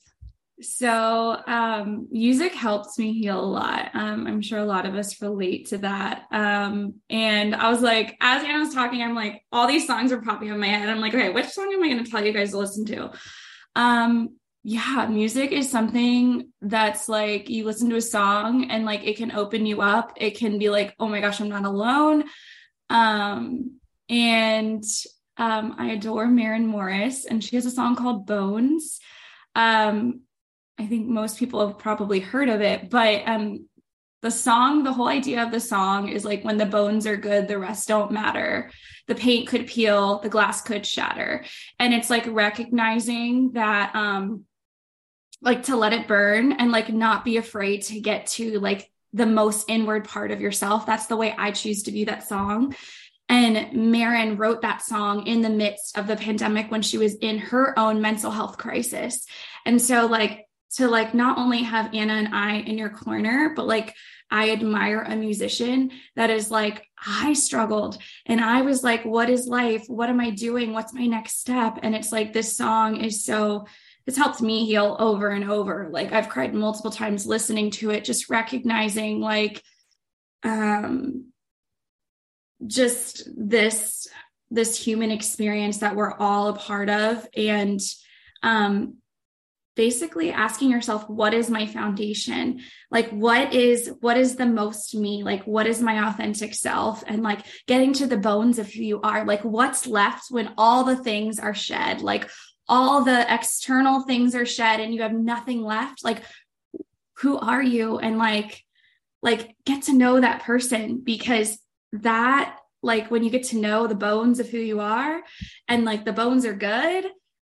so, 0.62 1.42
um, 1.48 2.08
music 2.12 2.54
helps 2.54 3.00
me 3.00 3.14
heal 3.14 3.40
a 3.40 3.46
lot. 3.46 3.90
Um, 3.94 4.28
I'm 4.28 4.42
sure 4.42 4.60
a 4.60 4.66
lot 4.66 4.86
of 4.86 4.96
us 4.96 5.22
relate 5.22 5.70
to 5.70 5.80
that. 5.80 6.26
Um, 6.32 6.96
and 7.10 7.56
I 7.56 7.70
was 7.70 7.82
like, 7.82 8.16
as 8.22 8.44
Anna 8.44 8.60
was 8.60 8.74
talking, 8.74 9.02
I'm 9.02 9.16
like, 9.16 9.44
all 9.52 9.68
these 9.68 9.88
songs 9.88 10.12
are 10.12 10.22
popping 10.22 10.50
in 10.50 10.60
my 10.60 10.68
head. 10.68 10.90
I'm 10.90 11.02
like, 11.02 11.14
okay, 11.14 11.32
which 11.32 11.48
song 11.48 11.74
am 11.74 11.84
I 11.84 11.90
going 11.90 12.04
to 12.04 12.10
tell 12.10 12.24
you 12.24 12.34
guys 12.34 12.52
to 12.52 12.60
listen 12.60 12.86
to? 12.86 13.12
Um, 13.76 14.38
yeah, 14.64 15.08
music 15.10 15.52
is 15.52 15.70
something 15.70 16.50
that's 16.62 17.10
like 17.10 17.50
you 17.50 17.66
listen 17.66 17.90
to 17.90 17.98
a 17.98 18.02
song 18.02 18.70
and 18.72 18.86
like 18.86 19.06
it 19.06 19.18
can 19.18 19.32
open 19.32 19.66
you 19.66 19.82
up. 19.82 20.14
It 20.18 20.38
can 20.38 20.58
be 20.58 20.70
like, 20.70 20.96
oh 21.00 21.08
my 21.08 21.20
gosh, 21.20 21.42
I'm 21.42 21.50
not 21.50 21.66
alone. 21.66 22.24
Um, 22.90 23.80
and 24.08 24.84
um, 25.38 25.76
I 25.78 25.92
adore 25.92 26.28
Maren 26.28 26.68
Morris, 26.68 27.26
and 27.26 27.44
she 27.44 27.56
has 27.56 27.66
a 27.66 27.72
song 27.72 27.96
called 27.96 28.26
Bones. 28.26 29.00
Um, 29.56 30.22
I 30.78 30.88
think 30.88 31.08
most 31.08 31.38
people 31.38 31.66
have 31.68 31.78
probably 31.78 32.20
heard 32.20 32.50
of 32.50 32.62
it, 32.62 32.90
but 32.90 33.28
um, 33.28 33.68
the 34.24 34.32
song, 34.32 34.84
the 34.84 34.94
whole 34.94 35.08
idea 35.08 35.44
of 35.44 35.52
the 35.52 35.60
song 35.60 36.08
is 36.08 36.26
like 36.26 36.44
when 36.44 36.58
the 36.58 36.66
bones 36.66 37.06
are 37.06 37.18
good, 37.18 37.48
the 37.48 37.60
rest 37.60 37.90
don't 37.90 38.12
matter. 38.12 38.72
The 39.08 39.16
paint 39.16 39.50
could 39.50 39.68
peel, 39.68 40.20
the 40.20 40.30
glass 40.30 40.62
could 40.62 40.86
shatter. 40.86 41.44
And 41.78 41.94
it's 41.94 42.10
like 42.10 42.26
recognizing 42.28 43.52
that, 43.52 43.94
um, 43.96 44.46
like 45.42 45.64
to 45.64 45.76
let 45.76 45.92
it 45.92 46.08
burn 46.08 46.54
and 46.54 46.72
like 46.72 46.92
not 46.92 47.26
be 47.26 47.36
afraid 47.36 47.82
to 47.84 48.00
get 48.00 48.28
to 48.28 48.60
like 48.62 48.90
the 49.12 49.26
most 49.26 49.70
inward 49.70 50.08
part 50.08 50.32
of 50.32 50.40
yourself. 50.40 50.86
That's 50.86 51.08
the 51.08 51.18
way 51.18 51.36
I 51.38 51.52
choose 51.52 51.84
to 51.84 51.92
view 51.92 52.06
that 52.06 52.28
song. 52.28 52.76
And 53.28 53.74
Maren 53.92 54.38
wrote 54.38 54.62
that 54.62 54.82
song 54.82 55.28
in 55.28 55.42
the 55.42 55.50
midst 55.50 55.98
of 55.98 56.08
the 56.08 56.16
pandemic 56.16 56.72
when 56.72 56.82
she 56.82 56.98
was 56.98 57.16
in 57.16 57.40
her 57.40 57.78
own 57.78 58.02
mental 58.02 58.32
health 58.32 58.58
crisis. 58.58 59.26
And 59.66 59.82
so, 59.82 60.06
like, 60.06 60.48
to 60.76 60.88
like 60.88 61.14
not 61.14 61.38
only 61.38 61.64
have 61.64 61.94
Anna 61.94 62.14
and 62.14 62.34
I 62.34 62.56
in 62.56 62.78
your 62.78 62.90
corner, 62.90 63.54
but 63.56 63.68
like 63.68 63.96
I 64.32 64.50
admire 64.50 65.02
a 65.02 65.16
musician 65.16 65.92
that 66.16 66.32
is 66.32 66.50
like, 66.50 66.88
I 67.06 67.34
struggled 67.34 68.00
and 68.26 68.42
I 68.42 68.64
was 68.64 68.84
like, 68.84 69.06
what 69.06 69.30
is 69.30 69.46
life? 69.46 69.86
What 69.88 70.10
am 70.10 70.20
I 70.20 70.32
doing? 70.32 70.74
What's 70.74 70.94
my 70.94 71.06
next 71.06 71.40
step? 71.40 71.78
And 71.84 71.94
it's 71.94 72.12
like, 72.12 72.34
this 72.34 72.58
song 72.58 72.98
is 72.98 73.24
so, 73.24 73.68
it's 74.08 74.18
helped 74.18 74.42
me 74.42 74.66
heal 74.66 74.96
over 75.00 75.30
and 75.30 75.50
over. 75.50 75.90
Like 75.92 76.12
I've 76.12 76.30
cried 76.30 76.56
multiple 76.56 76.90
times 76.90 77.28
listening 77.28 77.70
to 77.72 77.92
it, 77.92 78.04
just 78.04 78.30
recognizing 78.30 79.20
like, 79.22 79.62
um, 80.42 81.28
just 82.66 83.30
this, 83.36 84.08
this 84.50 84.84
human 84.84 85.12
experience 85.12 85.78
that 85.80 85.96
we're 85.96 86.14
all 86.14 86.48
a 86.48 86.54
part 86.54 86.90
of. 86.90 87.28
And, 87.38 87.80
um, 88.42 88.98
basically 89.76 90.32
asking 90.32 90.70
yourself 90.70 91.10
what 91.10 91.34
is 91.34 91.50
my 91.50 91.66
foundation? 91.66 92.62
Like 92.92 93.10
what 93.10 93.54
is 93.54 93.92
what 94.02 94.18
is 94.18 94.36
the 94.36 94.46
most 94.46 94.96
me? 94.96 95.24
Like 95.24 95.44
what 95.46 95.68
is 95.68 95.82
my 95.82 96.08
authentic 96.08 96.54
self? 96.54 97.04
And 97.08 97.24
like 97.24 97.46
getting 97.68 97.94
to 97.94 98.08
the 98.08 98.18
bones 98.18 98.60
of 98.60 98.72
who 98.72 98.82
you 98.82 99.02
are. 99.02 99.26
Like 99.26 99.44
what's 99.44 99.88
left 99.88 100.26
when 100.30 100.54
all 100.58 100.84
the 100.84 100.98
things 100.98 101.40
are 101.40 101.56
shed? 101.56 102.02
Like 102.02 102.30
all 102.68 103.04
the 103.04 103.34
external 103.34 104.04
things 104.04 104.36
are 104.36 104.46
shed 104.46 104.80
and 104.80 104.94
you 104.94 105.02
have 105.02 105.14
nothing 105.14 105.64
left? 105.64 106.04
Like 106.04 106.24
who 107.18 107.38
are 107.38 107.64
you? 107.64 108.00
And 108.00 108.18
like 108.18 108.64
like 109.22 109.56
get 109.66 109.84
to 109.84 109.94
know 109.94 110.20
that 110.20 110.44
person 110.44 111.02
because 111.04 111.58
that 111.94 112.58
like 112.82 113.10
when 113.10 113.24
you 113.24 113.30
get 113.30 113.44
to 113.44 113.58
know 113.58 113.88
the 113.88 113.96
bones 113.96 114.40
of 114.40 114.50
who 114.50 114.58
you 114.58 114.82
are 114.82 115.22
and 115.68 115.86
like 115.86 116.04
the 116.06 116.12
bones 116.12 116.46
are 116.46 116.54
good 116.54 117.06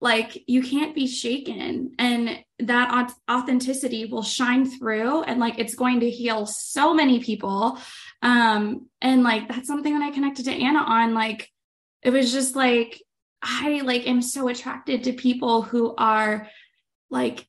like 0.05 0.45
you 0.47 0.63
can't 0.63 0.95
be 0.95 1.07
shaken. 1.09 1.93
And 1.99 2.39
that 2.61 3.13
authenticity 3.29 4.05
will 4.05 4.23
shine 4.23 4.65
through 4.71 5.23
and 5.23 5.41
like 5.41 5.59
it's 5.59 5.75
going 5.75 6.01
to 6.01 6.11
heal 6.11 6.47
so 6.47 6.95
many 6.95 7.19
people. 7.19 7.79
Um 8.23 8.89
and 9.01 9.23
like 9.23 9.49
that's 9.49 9.69
something 9.69 9.99
that 9.99 10.05
i 10.05 10.11
connected 10.11 10.47
to 10.47 10.51
anna 10.51 10.81
on 10.81 11.15
like 11.15 11.51
it 12.03 12.11
was 12.11 12.33
just 12.33 12.57
like 12.57 13.01
i 13.43 13.83
like 13.85 14.07
am 14.07 14.23
so 14.23 14.49
attracted 14.49 15.05
to 15.05 15.13
people 15.13 15.63
who 15.63 15.95
are 15.97 16.49
like 17.11 17.47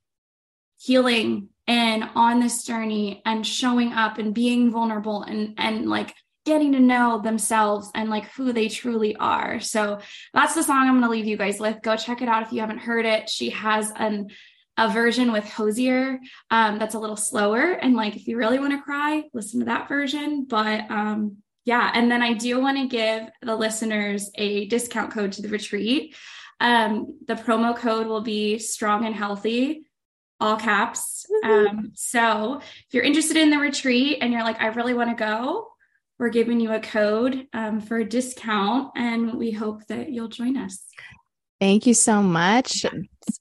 healing 0.77 1.49
and 1.65 2.03
on 2.13 2.39
this 2.39 2.63
journey 2.63 3.21
and 3.25 3.47
showing 3.47 3.93
up 3.93 4.17
and 4.17 4.35
being 4.35 4.69
vulnerable 4.69 5.23
and 5.23 5.55
and 5.57 5.89
like 5.89 6.13
getting 6.45 6.71
to 6.73 6.79
know 6.79 7.19
themselves 7.19 7.89
and 7.95 8.09
like 8.09 8.31
who 8.31 8.53
they 8.53 8.69
truly 8.69 9.15
are. 9.15 9.59
So 9.59 9.99
that's 10.33 10.53
the 10.53 10.63
song 10.63 10.87
I'm 10.87 10.99
going 10.99 11.03
to 11.03 11.09
leave 11.09 11.25
you 11.25 11.37
guys 11.37 11.59
with. 11.59 11.81
Go 11.81 11.95
check 11.95 12.21
it 12.21 12.29
out 12.29 12.43
if 12.43 12.51
you 12.51 12.61
haven't 12.61 12.79
heard 12.79 13.05
it. 13.05 13.29
She 13.29 13.49
has 13.49 13.91
an 13.95 14.29
a 14.77 14.89
version 14.89 15.31
with 15.31 15.49
Hozier 15.49 16.19
um, 16.51 16.79
that's 16.79 16.95
a 16.95 16.99
little 16.99 17.15
slower. 17.15 17.71
And 17.71 17.95
like, 17.95 18.15
if 18.15 18.27
you 18.27 18.37
really 18.37 18.59
want 18.59 18.73
to 18.73 18.81
cry, 18.81 19.23
listen 19.33 19.61
to 19.61 19.67
that 19.67 19.87
version. 19.87 20.45
But 20.49 20.91
um, 20.91 21.37
yeah, 21.63 21.91
and 21.93 22.11
then 22.11 22.21
I 22.21 22.33
do 22.33 22.59
want 22.59 22.77
to 22.77 22.87
give 22.87 23.29
the 23.41 23.55
listeners 23.55 24.29
a 24.35 24.65
discount 24.67 25.11
code 25.11 25.31
to 25.33 25.41
the 25.41 25.47
retreat. 25.47 26.15
Um, 26.59 27.19
the 27.25 27.35
promo 27.35 27.75
code 27.75 28.07
will 28.07 28.21
be 28.21 28.59
strong 28.59 29.05
and 29.05 29.15
healthy, 29.15 29.83
all 30.39 30.57
caps. 30.57 31.25
Um, 31.43 31.91
so 31.95 32.59
if 32.59 32.93
you're 32.93 33.03
interested 33.03 33.37
in 33.37 33.49
the 33.49 33.57
retreat 33.57 34.19
and 34.21 34.31
you're 34.31 34.43
like, 34.43 34.61
I 34.61 34.67
really 34.67 34.93
want 34.93 35.09
to 35.09 35.15
go, 35.15 35.69
we're 36.17 36.29
giving 36.29 36.59
you 36.59 36.71
a 36.71 36.79
code 36.79 37.47
um, 37.53 37.81
for 37.81 37.97
a 37.97 38.05
discount, 38.05 38.91
and 38.95 39.33
we 39.33 39.51
hope 39.51 39.85
that 39.87 40.09
you'll 40.11 40.29
join 40.29 40.57
us. 40.57 40.85
Thank 41.59 41.87
you 41.87 41.93
so 41.93 42.21
much. 42.21 42.85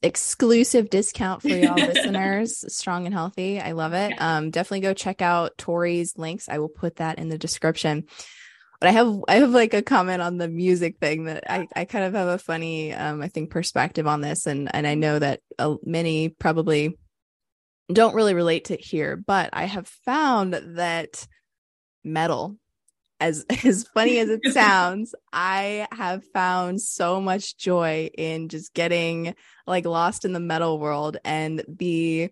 Exclusive 0.03 0.89
discount 0.89 1.43
for 1.43 1.49
y'all 1.49 1.75
listeners, 1.77 2.65
strong 2.75 3.07
and 3.07 3.15
healthy. 3.15 3.61
I 3.61 3.73
love 3.73 3.93
it. 3.93 4.15
Um, 4.19 4.51
definitely 4.51 4.81
go 4.81 4.95
check 4.95 5.21
out 5.21 5.59
Tori's 5.59 6.17
links. 6.17 6.49
I 6.49 6.59
will 6.59 6.69
put 6.69 6.97
that 6.97 7.19
in 7.19 7.29
the 7.29 7.39
description. 7.39 8.05
But 8.81 8.89
I 8.89 8.93
have 8.93 9.25
I 9.29 9.35
have 9.37 9.51
like 9.51 9.75
a 9.75 9.83
comment 9.83 10.21
on 10.23 10.37
the 10.37 10.49
music 10.49 10.99
thing 10.99 11.25
that 11.25 11.45
I, 11.51 11.67
I 11.75 11.85
kind 11.85 12.05
of 12.05 12.15
have 12.15 12.29
a 12.29 12.39
funny 12.39 12.93
um, 12.93 13.23
I 13.23 13.29
think 13.29 13.51
perspective 13.51 14.07
on 14.07 14.21
this 14.21 14.47
and 14.47 14.69
and 14.75 14.87
I 14.87 14.95
know 14.95 15.19
that 15.19 15.41
uh, 15.59 15.77
many 15.85 16.29
probably 16.29 16.99
don't 17.93 18.15
really 18.15 18.35
relate 18.35 18.67
to 18.67 18.77
here, 18.77 19.17
but 19.17 19.51
I 19.53 19.65
have 19.65 19.89
found 20.05 20.55
that 20.77 21.27
metal 22.05 22.57
as 23.25 23.45
as 23.65 23.85
funny 23.95 24.19
as 24.19 24.29
it 24.29 24.41
sounds, 24.53 25.15
I 25.33 25.89
have 25.93 26.25
found 26.33 26.81
so 26.81 27.21
much 27.21 27.57
joy 27.57 28.11
in 28.17 28.49
just 28.49 28.75
getting 28.75 29.35
like 29.67 29.87
lost 29.87 30.25
in 30.25 30.33
the 30.33 30.41
metal 30.41 30.79
world 30.79 31.17
and 31.25 31.65
the 31.67 32.31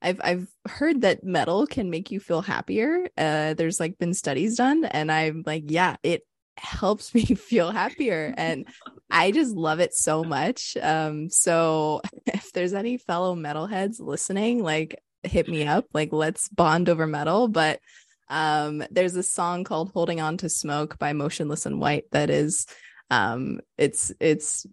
I've 0.00 0.20
I've 0.22 0.48
heard 0.66 1.00
that 1.00 1.24
metal 1.24 1.66
can 1.66 1.90
make 1.90 2.10
you 2.10 2.20
feel 2.20 2.40
happier. 2.40 3.08
Uh 3.16 3.54
there's 3.54 3.80
like 3.80 3.98
been 3.98 4.14
studies 4.14 4.56
done 4.56 4.84
and 4.84 5.10
I'm 5.10 5.42
like, 5.44 5.64
yeah, 5.66 5.96
it 6.02 6.22
helps 6.56 7.12
me 7.14 7.24
feel 7.24 7.70
happier 7.70 8.32
and 8.36 8.66
I 9.10 9.32
just 9.32 9.54
love 9.54 9.80
it 9.80 9.92
so 9.94 10.22
much. 10.22 10.76
Um 10.80 11.30
so 11.30 12.00
if 12.26 12.52
there's 12.52 12.74
any 12.74 12.96
fellow 12.96 13.34
metalheads 13.34 13.98
listening, 13.98 14.62
like 14.62 15.02
hit 15.24 15.48
me 15.48 15.66
up, 15.66 15.86
like 15.92 16.12
let's 16.12 16.48
bond 16.48 16.88
over 16.88 17.08
metal, 17.08 17.48
but 17.48 17.80
um, 18.30 18.84
there's 18.90 19.16
a 19.16 19.22
song 19.22 19.64
called 19.64 19.90
Holding 19.92 20.20
On 20.20 20.36
to 20.38 20.48
Smoke 20.48 20.98
by 20.98 21.12
Motionless 21.12 21.66
in 21.66 21.80
White 21.80 22.04
that 22.12 22.30
is 22.30 22.66
um 23.10 23.60
it's 23.78 24.12
it's 24.20 24.66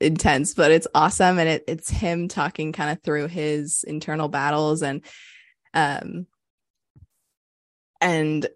intense, 0.00 0.54
but 0.54 0.70
it's 0.70 0.86
awesome. 0.94 1.38
And 1.38 1.48
it, 1.48 1.64
it's 1.68 1.90
him 1.90 2.28
talking 2.28 2.72
kind 2.72 2.90
of 2.90 3.02
through 3.02 3.28
his 3.28 3.84
internal 3.84 4.28
battles 4.28 4.82
and 4.82 5.04
um 5.74 6.26
and 8.00 8.48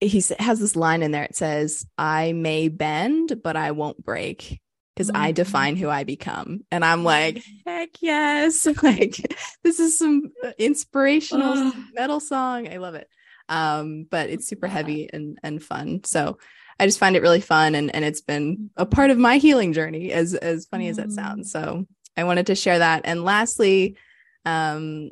he 0.00 0.22
has 0.38 0.58
this 0.58 0.76
line 0.76 1.02
in 1.02 1.12
there. 1.12 1.24
It 1.24 1.36
says, 1.36 1.86
I 1.96 2.32
may 2.32 2.68
bend, 2.68 3.42
but 3.42 3.56
I 3.56 3.70
won't 3.70 4.04
break. 4.04 4.60
because 4.94 5.10
I 5.10 5.28
mm-hmm. 5.28 5.34
define 5.34 5.76
who 5.76 5.88
I 5.88 6.04
become. 6.04 6.60
And 6.70 6.84
I'm 6.84 7.04
like, 7.04 7.42
heck 7.66 7.90
yes. 8.00 8.66
Like 8.82 9.16
this 9.62 9.80
is 9.80 9.98
some 9.98 10.32
uh, 10.44 10.52
inspirational 10.58 11.72
metal 11.94 12.20
song. 12.20 12.68
I 12.68 12.76
love 12.78 12.94
it. 12.94 13.08
Um, 13.48 14.06
but 14.10 14.30
it's 14.30 14.46
super 14.46 14.66
heavy 14.66 15.08
and 15.12 15.38
and 15.42 15.62
fun. 15.62 16.02
So 16.04 16.38
I 16.78 16.86
just 16.86 16.98
find 16.98 17.16
it 17.16 17.22
really 17.22 17.40
fun 17.40 17.74
and 17.74 17.94
and 17.94 18.04
it's 18.04 18.22
been 18.22 18.70
a 18.76 18.86
part 18.86 19.10
of 19.10 19.18
my 19.18 19.36
healing 19.36 19.72
journey 19.72 20.12
as 20.12 20.34
as 20.34 20.66
funny 20.66 20.88
as 20.88 20.96
that 20.96 21.12
sounds. 21.12 21.48
Mm. 21.48 21.52
So 21.52 21.86
I 22.16 22.24
wanted 22.24 22.46
to 22.46 22.54
share 22.54 22.78
that. 22.78 23.02
And 23.04 23.24
lastly, 23.24 23.96
um 24.44 25.10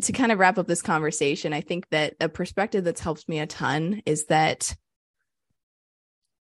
to 0.00 0.12
kind 0.12 0.30
of 0.30 0.38
wrap 0.38 0.58
up 0.58 0.66
this 0.66 0.82
conversation, 0.82 1.52
I 1.52 1.60
think 1.60 1.88
that 1.90 2.14
a 2.20 2.28
perspective 2.28 2.84
that's 2.84 3.00
helped 3.00 3.28
me 3.28 3.40
a 3.40 3.46
ton 3.46 4.02
is 4.06 4.26
that 4.26 4.76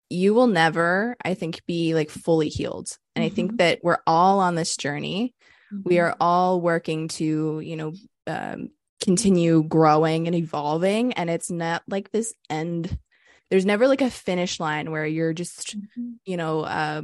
you 0.10 0.34
will 0.34 0.48
never, 0.48 1.16
I 1.24 1.34
think, 1.34 1.66
be 1.66 1.94
like 1.94 2.10
fully 2.10 2.50
healed. 2.50 2.98
And 3.16 3.24
mm-hmm. 3.24 3.32
I 3.32 3.36
think 3.36 3.52
mm-hmm. 3.52 3.58
that 3.58 3.80
we're 3.84 4.00
all 4.08 4.40
on 4.40 4.56
this 4.56 4.78
journey. 4.78 5.36
Mm-hmm. 5.72 5.90
We 5.90 6.00
are 6.00 6.16
all 6.20 6.62
working 6.62 7.10
to, 7.10 7.60
you 7.60 7.76
know, 7.76 7.94
um, 8.26 8.70
continue 9.02 9.64
growing 9.64 10.28
and 10.28 10.36
evolving. 10.36 11.14
And 11.14 11.30
it's 11.30 11.52
not 11.52 11.84
like 11.88 12.12
this 12.12 12.34
end. 12.50 12.98
There's 13.50 13.66
never 13.66 13.88
like 13.88 14.02
a 14.02 14.10
finish 14.10 14.60
line 14.60 14.92
where 14.92 15.06
you're 15.06 15.34
just, 15.34 15.78
mm-hmm. 15.78 16.14
you 16.26 16.38
know, 16.38 16.62
uh, 16.62 17.02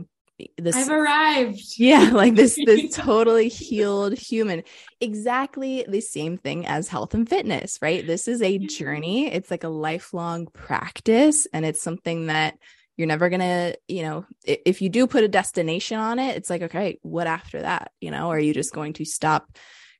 this 0.58 0.76
I've 0.76 0.90
arrived. 0.90 1.62
Yeah, 1.78 2.10
like 2.12 2.36
this 2.36 2.58
this 2.66 2.96
totally 2.96 3.50
healed 3.50 4.18
human. 4.18 4.64
Exactly 5.00 5.86
the 5.88 6.02
same 6.02 6.38
thing 6.38 6.66
as 6.66 6.88
health 6.88 7.14
and 7.14 7.30
fitness, 7.30 7.78
right? 7.82 8.06
This 8.06 8.28
is 8.28 8.42
a 8.42 8.58
journey. 8.58 9.32
It's 9.32 9.52
like 9.52 9.64
a 9.64 9.70
lifelong 9.70 10.48
practice 10.48 11.48
and 11.54 11.66
it's 11.66 11.82
something 11.82 12.28
that 12.28 12.58
you're 12.98 13.08
never 13.08 13.30
going 13.30 13.40
to, 13.40 13.78
you 13.88 14.04
know, 14.04 14.26
if 14.46 14.82
you 14.82 14.90
do 14.90 15.08
put 15.08 15.24
a 15.24 15.28
destination 15.28 15.98
on 15.98 16.20
it, 16.20 16.38
it's 16.38 16.50
like, 16.50 16.62
okay, 16.64 17.00
what 17.02 17.26
after 17.26 17.62
that? 17.62 17.92
You 18.00 18.12
know, 18.12 18.30
are 18.30 18.40
you 18.40 18.54
just 18.54 18.74
going 18.74 18.94
to 18.94 19.06
stop 19.06 19.58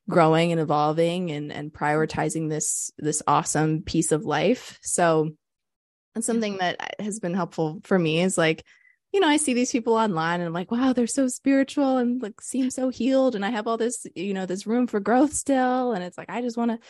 growing 0.08 0.52
and 0.52 0.60
evolving 0.60 1.30
and 1.30 1.52
and 1.52 1.72
prioritizing 1.72 2.48
this 2.48 2.90
this 2.98 3.22
awesome 3.26 3.82
piece 3.82 4.12
of 4.12 4.24
life? 4.24 4.78
So 4.82 5.30
that's 6.14 6.26
something 6.26 6.58
that 6.58 6.94
has 7.00 7.20
been 7.20 7.34
helpful 7.34 7.80
for 7.84 7.98
me 7.98 8.22
is 8.22 8.38
like 8.38 8.64
you 9.14 9.20
know, 9.20 9.28
I 9.28 9.36
see 9.36 9.54
these 9.54 9.70
people 9.70 9.94
online 9.94 10.40
and 10.40 10.48
I'm 10.48 10.52
like, 10.52 10.72
wow, 10.72 10.92
they're 10.92 11.06
so 11.06 11.28
spiritual 11.28 11.98
and 11.98 12.20
like 12.20 12.40
seem 12.40 12.68
so 12.68 12.88
healed. 12.88 13.36
And 13.36 13.44
I 13.44 13.50
have 13.50 13.68
all 13.68 13.76
this, 13.76 14.08
you 14.16 14.34
know, 14.34 14.44
this 14.44 14.66
room 14.66 14.88
for 14.88 14.98
growth 14.98 15.32
still. 15.32 15.92
And 15.92 16.02
it's 16.02 16.18
like, 16.18 16.28
I 16.28 16.42
just 16.42 16.56
want 16.56 16.72
to 16.72 16.80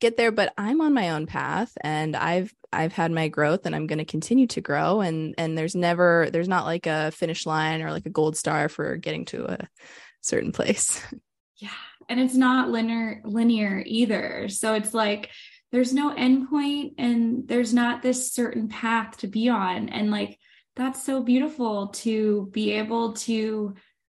get 0.00 0.16
there, 0.16 0.32
but 0.32 0.54
I'm 0.56 0.80
on 0.80 0.94
my 0.94 1.10
own 1.10 1.26
path 1.26 1.76
and 1.82 2.16
I've, 2.16 2.54
I've 2.72 2.94
had 2.94 3.12
my 3.12 3.28
growth 3.28 3.66
and 3.66 3.76
I'm 3.76 3.86
going 3.86 3.98
to 3.98 4.06
continue 4.06 4.46
to 4.46 4.62
grow. 4.62 5.02
And, 5.02 5.34
and 5.36 5.58
there's 5.58 5.74
never, 5.74 6.30
there's 6.32 6.48
not 6.48 6.64
like 6.64 6.86
a 6.86 7.10
finish 7.10 7.44
line 7.44 7.82
or 7.82 7.90
like 7.90 8.06
a 8.06 8.10
gold 8.10 8.38
star 8.38 8.70
for 8.70 8.96
getting 8.96 9.26
to 9.26 9.44
a 9.44 9.68
certain 10.22 10.52
place. 10.52 11.02
Yeah. 11.56 11.68
And 12.08 12.20
it's 12.20 12.34
not 12.34 12.70
linear, 12.70 13.20
linear 13.24 13.82
either. 13.86 14.48
So 14.48 14.74
it's 14.74 14.94
like, 14.94 15.30
there's 15.72 15.92
no 15.92 16.14
endpoint 16.14 16.94
and 16.98 17.48
there's 17.48 17.74
not 17.74 18.00
this 18.00 18.32
certain 18.32 18.68
path 18.68 19.16
to 19.18 19.26
be 19.26 19.48
on. 19.48 19.88
And 19.88 20.10
like, 20.10 20.38
that's 20.76 21.04
so 21.04 21.22
beautiful 21.22 21.88
to 21.88 22.48
be 22.52 22.72
able 22.72 23.14
to 23.14 23.74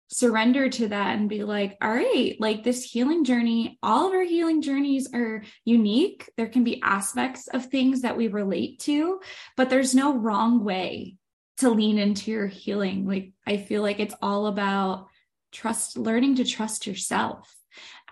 surrender 0.08 0.68
to 0.68 0.88
that 0.88 1.16
and 1.16 1.28
be 1.28 1.42
like, 1.42 1.76
all 1.82 1.90
right, 1.90 2.36
like 2.38 2.62
this 2.62 2.84
healing 2.84 3.24
journey, 3.24 3.78
all 3.82 4.06
of 4.06 4.12
our 4.12 4.22
healing 4.22 4.62
journeys 4.62 5.12
are 5.12 5.42
unique. 5.64 6.30
There 6.36 6.46
can 6.46 6.62
be 6.62 6.82
aspects 6.82 7.48
of 7.48 7.66
things 7.66 8.02
that 8.02 8.16
we 8.16 8.28
relate 8.28 8.80
to, 8.80 9.20
but 9.56 9.70
there's 9.70 9.94
no 9.94 10.16
wrong 10.16 10.62
way 10.62 11.16
to 11.58 11.70
lean 11.70 11.98
into 11.98 12.30
your 12.30 12.46
healing. 12.46 13.06
Like, 13.06 13.32
I 13.46 13.56
feel 13.56 13.82
like 13.82 13.98
it's 13.98 14.14
all 14.20 14.46
about 14.46 15.08
trust, 15.52 15.96
learning 15.96 16.36
to 16.36 16.44
trust 16.44 16.86
yourself. 16.86 17.55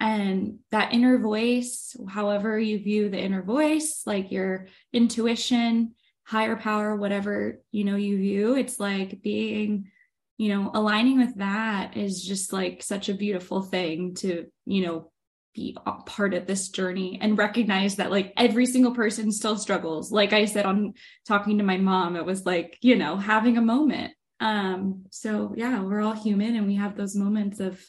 And 0.01 0.59
that 0.71 0.93
inner 0.93 1.19
voice, 1.19 1.97
however 2.09 2.59
you 2.59 2.79
view 2.79 3.09
the 3.09 3.19
inner 3.19 3.43
voice, 3.43 4.03
like 4.07 4.33
your 4.33 4.66
intuition, 4.93 5.95
higher 6.25 6.57
power 6.57 6.97
whatever 6.97 7.61
you 7.71 7.85
know 7.85 7.97
you 7.97 8.16
view 8.16 8.57
it's 8.57 8.81
like 8.81 9.21
being 9.23 9.91
you 10.39 10.49
know 10.49 10.71
aligning 10.73 11.19
with 11.19 11.37
that 11.37 11.97
is 11.97 12.25
just 12.25 12.53
like 12.53 12.83
such 12.83 13.09
a 13.09 13.15
beautiful 13.15 13.61
thing 13.61 14.15
to 14.15 14.47
you 14.65 14.83
know 14.83 15.11
be 15.55 15.77
part 16.07 16.35
of 16.35 16.47
this 16.47 16.71
journey 16.71 17.19
and 17.23 17.39
recognize 17.39 17.97
that 17.97 18.11
like 18.11 18.33
every 18.37 18.66
single 18.66 18.93
person 18.93 19.31
still 19.31 19.57
struggles. 19.57 20.11
Like 20.11 20.33
i 20.33 20.47
said 20.47 20.66
on 20.66 20.95
talking 21.29 21.59
to 21.59 21.65
my 21.65 21.77
mom 21.77 22.16
it 22.16 22.25
was 22.25 22.45
like 22.45 22.77
you 22.81 22.97
know 22.97 23.16
having 23.16 23.57
a 23.57 23.62
moment. 23.62 24.15
Um 24.41 25.05
so 25.11 25.55
yeah 25.57 25.81
we're 25.83 26.01
all 26.01 26.12
human 26.12 26.57
and 26.57 26.66
we 26.66 26.75
have 26.75 26.97
those 26.97 27.15
moments 27.15 27.61
of 27.61 27.81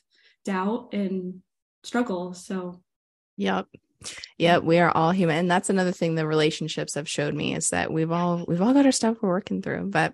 doubt 0.44 0.90
and 0.94 1.42
struggle 1.86 2.34
so 2.34 2.80
yep 3.38 3.68
Yep, 4.38 4.64
we 4.64 4.80
are 4.80 4.92
all 4.92 5.12
human. 5.12 5.38
And 5.38 5.52
that's 5.52 5.70
another 5.70 5.92
thing 5.92 6.16
the 6.16 6.28
relationships 6.28 6.96
have 6.96 7.10
showed 7.10 7.34
me 7.34 7.56
is 7.56 7.70
that 7.70 7.92
we've 7.92 8.12
all 8.12 8.46
we've 8.48 8.62
all 8.62 8.74
got 8.74 8.86
our 8.86 8.92
stuff 8.92 9.18
we're 9.22 9.30
working 9.30 9.62
through. 9.62 9.90
But 9.90 10.14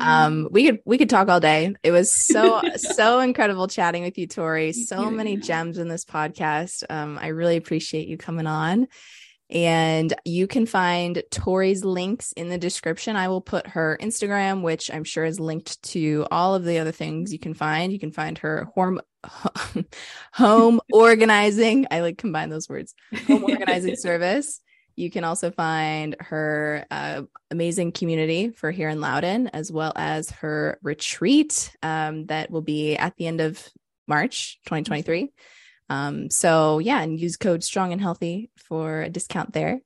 um 0.00 0.48
we 0.50 0.64
could 0.64 0.80
we 0.84 0.98
could 0.98 1.10
talk 1.10 1.28
all 1.28 1.40
day. 1.40 1.74
It 1.82 1.92
was 1.92 2.12
so 2.12 2.62
so 2.76 3.20
incredible 3.20 3.68
chatting 3.68 4.02
with 4.02 4.18
you, 4.18 4.26
Tori. 4.26 4.72
So 4.72 5.10
many 5.10 5.36
gems 5.36 5.78
in 5.78 5.88
this 5.88 6.04
podcast. 6.04 6.84
Um 6.88 7.18
I 7.20 7.28
really 7.28 7.56
appreciate 7.56 8.08
you 8.08 8.16
coming 8.16 8.46
on. 8.46 8.88
And 9.50 10.14
you 10.24 10.46
can 10.46 10.64
find 10.64 11.22
Tori's 11.30 11.84
links 11.84 12.32
in 12.32 12.48
the 12.48 12.58
description. 12.58 13.16
I 13.16 13.28
will 13.28 13.40
put 13.40 13.66
her 13.68 13.98
Instagram, 14.00 14.62
which 14.62 14.90
I'm 14.92 15.04
sure 15.04 15.24
is 15.24 15.40
linked 15.40 15.82
to 15.90 16.26
all 16.30 16.54
of 16.54 16.64
the 16.64 16.78
other 16.78 16.92
things 16.92 17.32
you 17.32 17.38
can 17.38 17.54
find. 17.54 17.92
You 17.92 17.98
can 17.98 18.12
find 18.12 18.38
her 18.38 18.68
home, 18.74 19.00
home 20.32 20.80
organizing. 20.92 21.86
I 21.90 22.00
like 22.00 22.18
combine 22.18 22.48
those 22.48 22.68
words. 22.68 22.94
Home 23.26 23.44
organizing 23.44 23.96
service. 23.98 24.60
You 24.94 25.10
can 25.10 25.24
also 25.24 25.50
find 25.50 26.14
her 26.20 26.84
uh, 26.90 27.22
amazing 27.50 27.92
community 27.92 28.50
for 28.50 28.70
here 28.70 28.88
in 28.88 29.00
Loudoun, 29.00 29.48
as 29.48 29.72
well 29.72 29.92
as 29.96 30.30
her 30.30 30.78
retreat 30.82 31.74
um, 31.82 32.26
that 32.26 32.50
will 32.50 32.62
be 32.62 32.96
at 32.96 33.16
the 33.16 33.26
end 33.26 33.40
of 33.40 33.66
March 34.06 34.58
2023. 34.66 35.32
Um, 35.90 36.30
so 36.30 36.78
yeah, 36.78 37.02
and 37.02 37.18
use 37.18 37.36
code 37.36 37.64
strong 37.64 37.92
and 37.92 38.00
healthy 38.00 38.50
for 38.56 39.02
a 39.02 39.10
discount 39.10 39.52
there. 39.52 39.80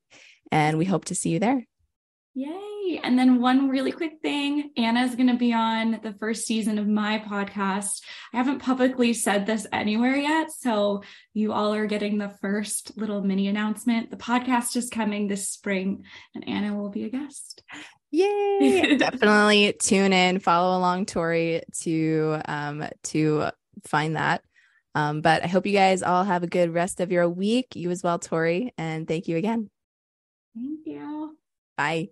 And 0.52 0.78
we 0.78 0.85
hope 0.85 1.06
to 1.06 1.14
see 1.14 1.31
you 1.31 1.40
there. 1.40 1.66
Yay. 2.35 3.01
And 3.02 3.18
then 3.18 3.40
one 3.40 3.70
really 3.70 3.93
quick 3.93 4.20
thing 4.20 4.70
Anna 4.76 5.05
is 5.05 5.14
going 5.14 5.28
to 5.28 5.36
be 5.36 5.55
on 5.55 6.01
the 6.02 6.12
first 6.12 6.47
season 6.47 6.78
of 6.78 6.86
my 6.86 7.18
podcast. 7.18 8.02
I 8.32 8.36
haven't 8.36 8.59
publicly 8.59 9.14
said 9.14 9.47
this 9.47 9.66
anywhere 9.72 10.16
yet. 10.16 10.51
So 10.51 11.02
you 11.32 11.52
all 11.52 11.72
are 11.72 11.86
getting 11.86 12.18
the 12.18 12.35
first 12.43 12.98
little 12.98 13.22
mini 13.22 13.48
announcement. 13.48 14.10
The 14.10 14.18
podcast 14.18 14.76
is 14.76 14.90
coming 14.90 15.26
this 15.26 15.48
spring, 15.48 16.05
and 16.35 16.47
Anna 16.47 16.76
will 16.76 16.90
be 16.90 17.05
a 17.05 17.09
guest. 17.09 17.62
Yay. 18.10 18.97
Definitely 18.98 19.72
tune 19.81 20.12
in, 20.12 20.39
follow 20.39 20.76
along 20.76 21.06
Tori 21.06 21.62
to 21.81 22.40
um 22.44 22.85
to 23.05 23.47
find 23.85 24.16
that. 24.16 24.43
Um, 24.95 25.21
but 25.21 25.43
I 25.43 25.49
hope 25.49 25.66
you 25.66 25.73
guys 25.73 26.03
all 26.03 26.25
have 26.25 26.43
a 26.43 26.47
good 26.49 26.73
rest 26.73 27.01
of 27.01 27.11
your 27.11 27.29
week. 27.29 27.75
You 27.75 27.91
as 27.91 28.03
well, 28.03 28.19
Tori. 28.19 28.73
And 28.79 29.09
thank 29.09 29.29
you 29.29 29.37
again. 29.37 29.71
Thank 30.55 30.87
you. 30.87 31.37
Bye. 31.77 32.11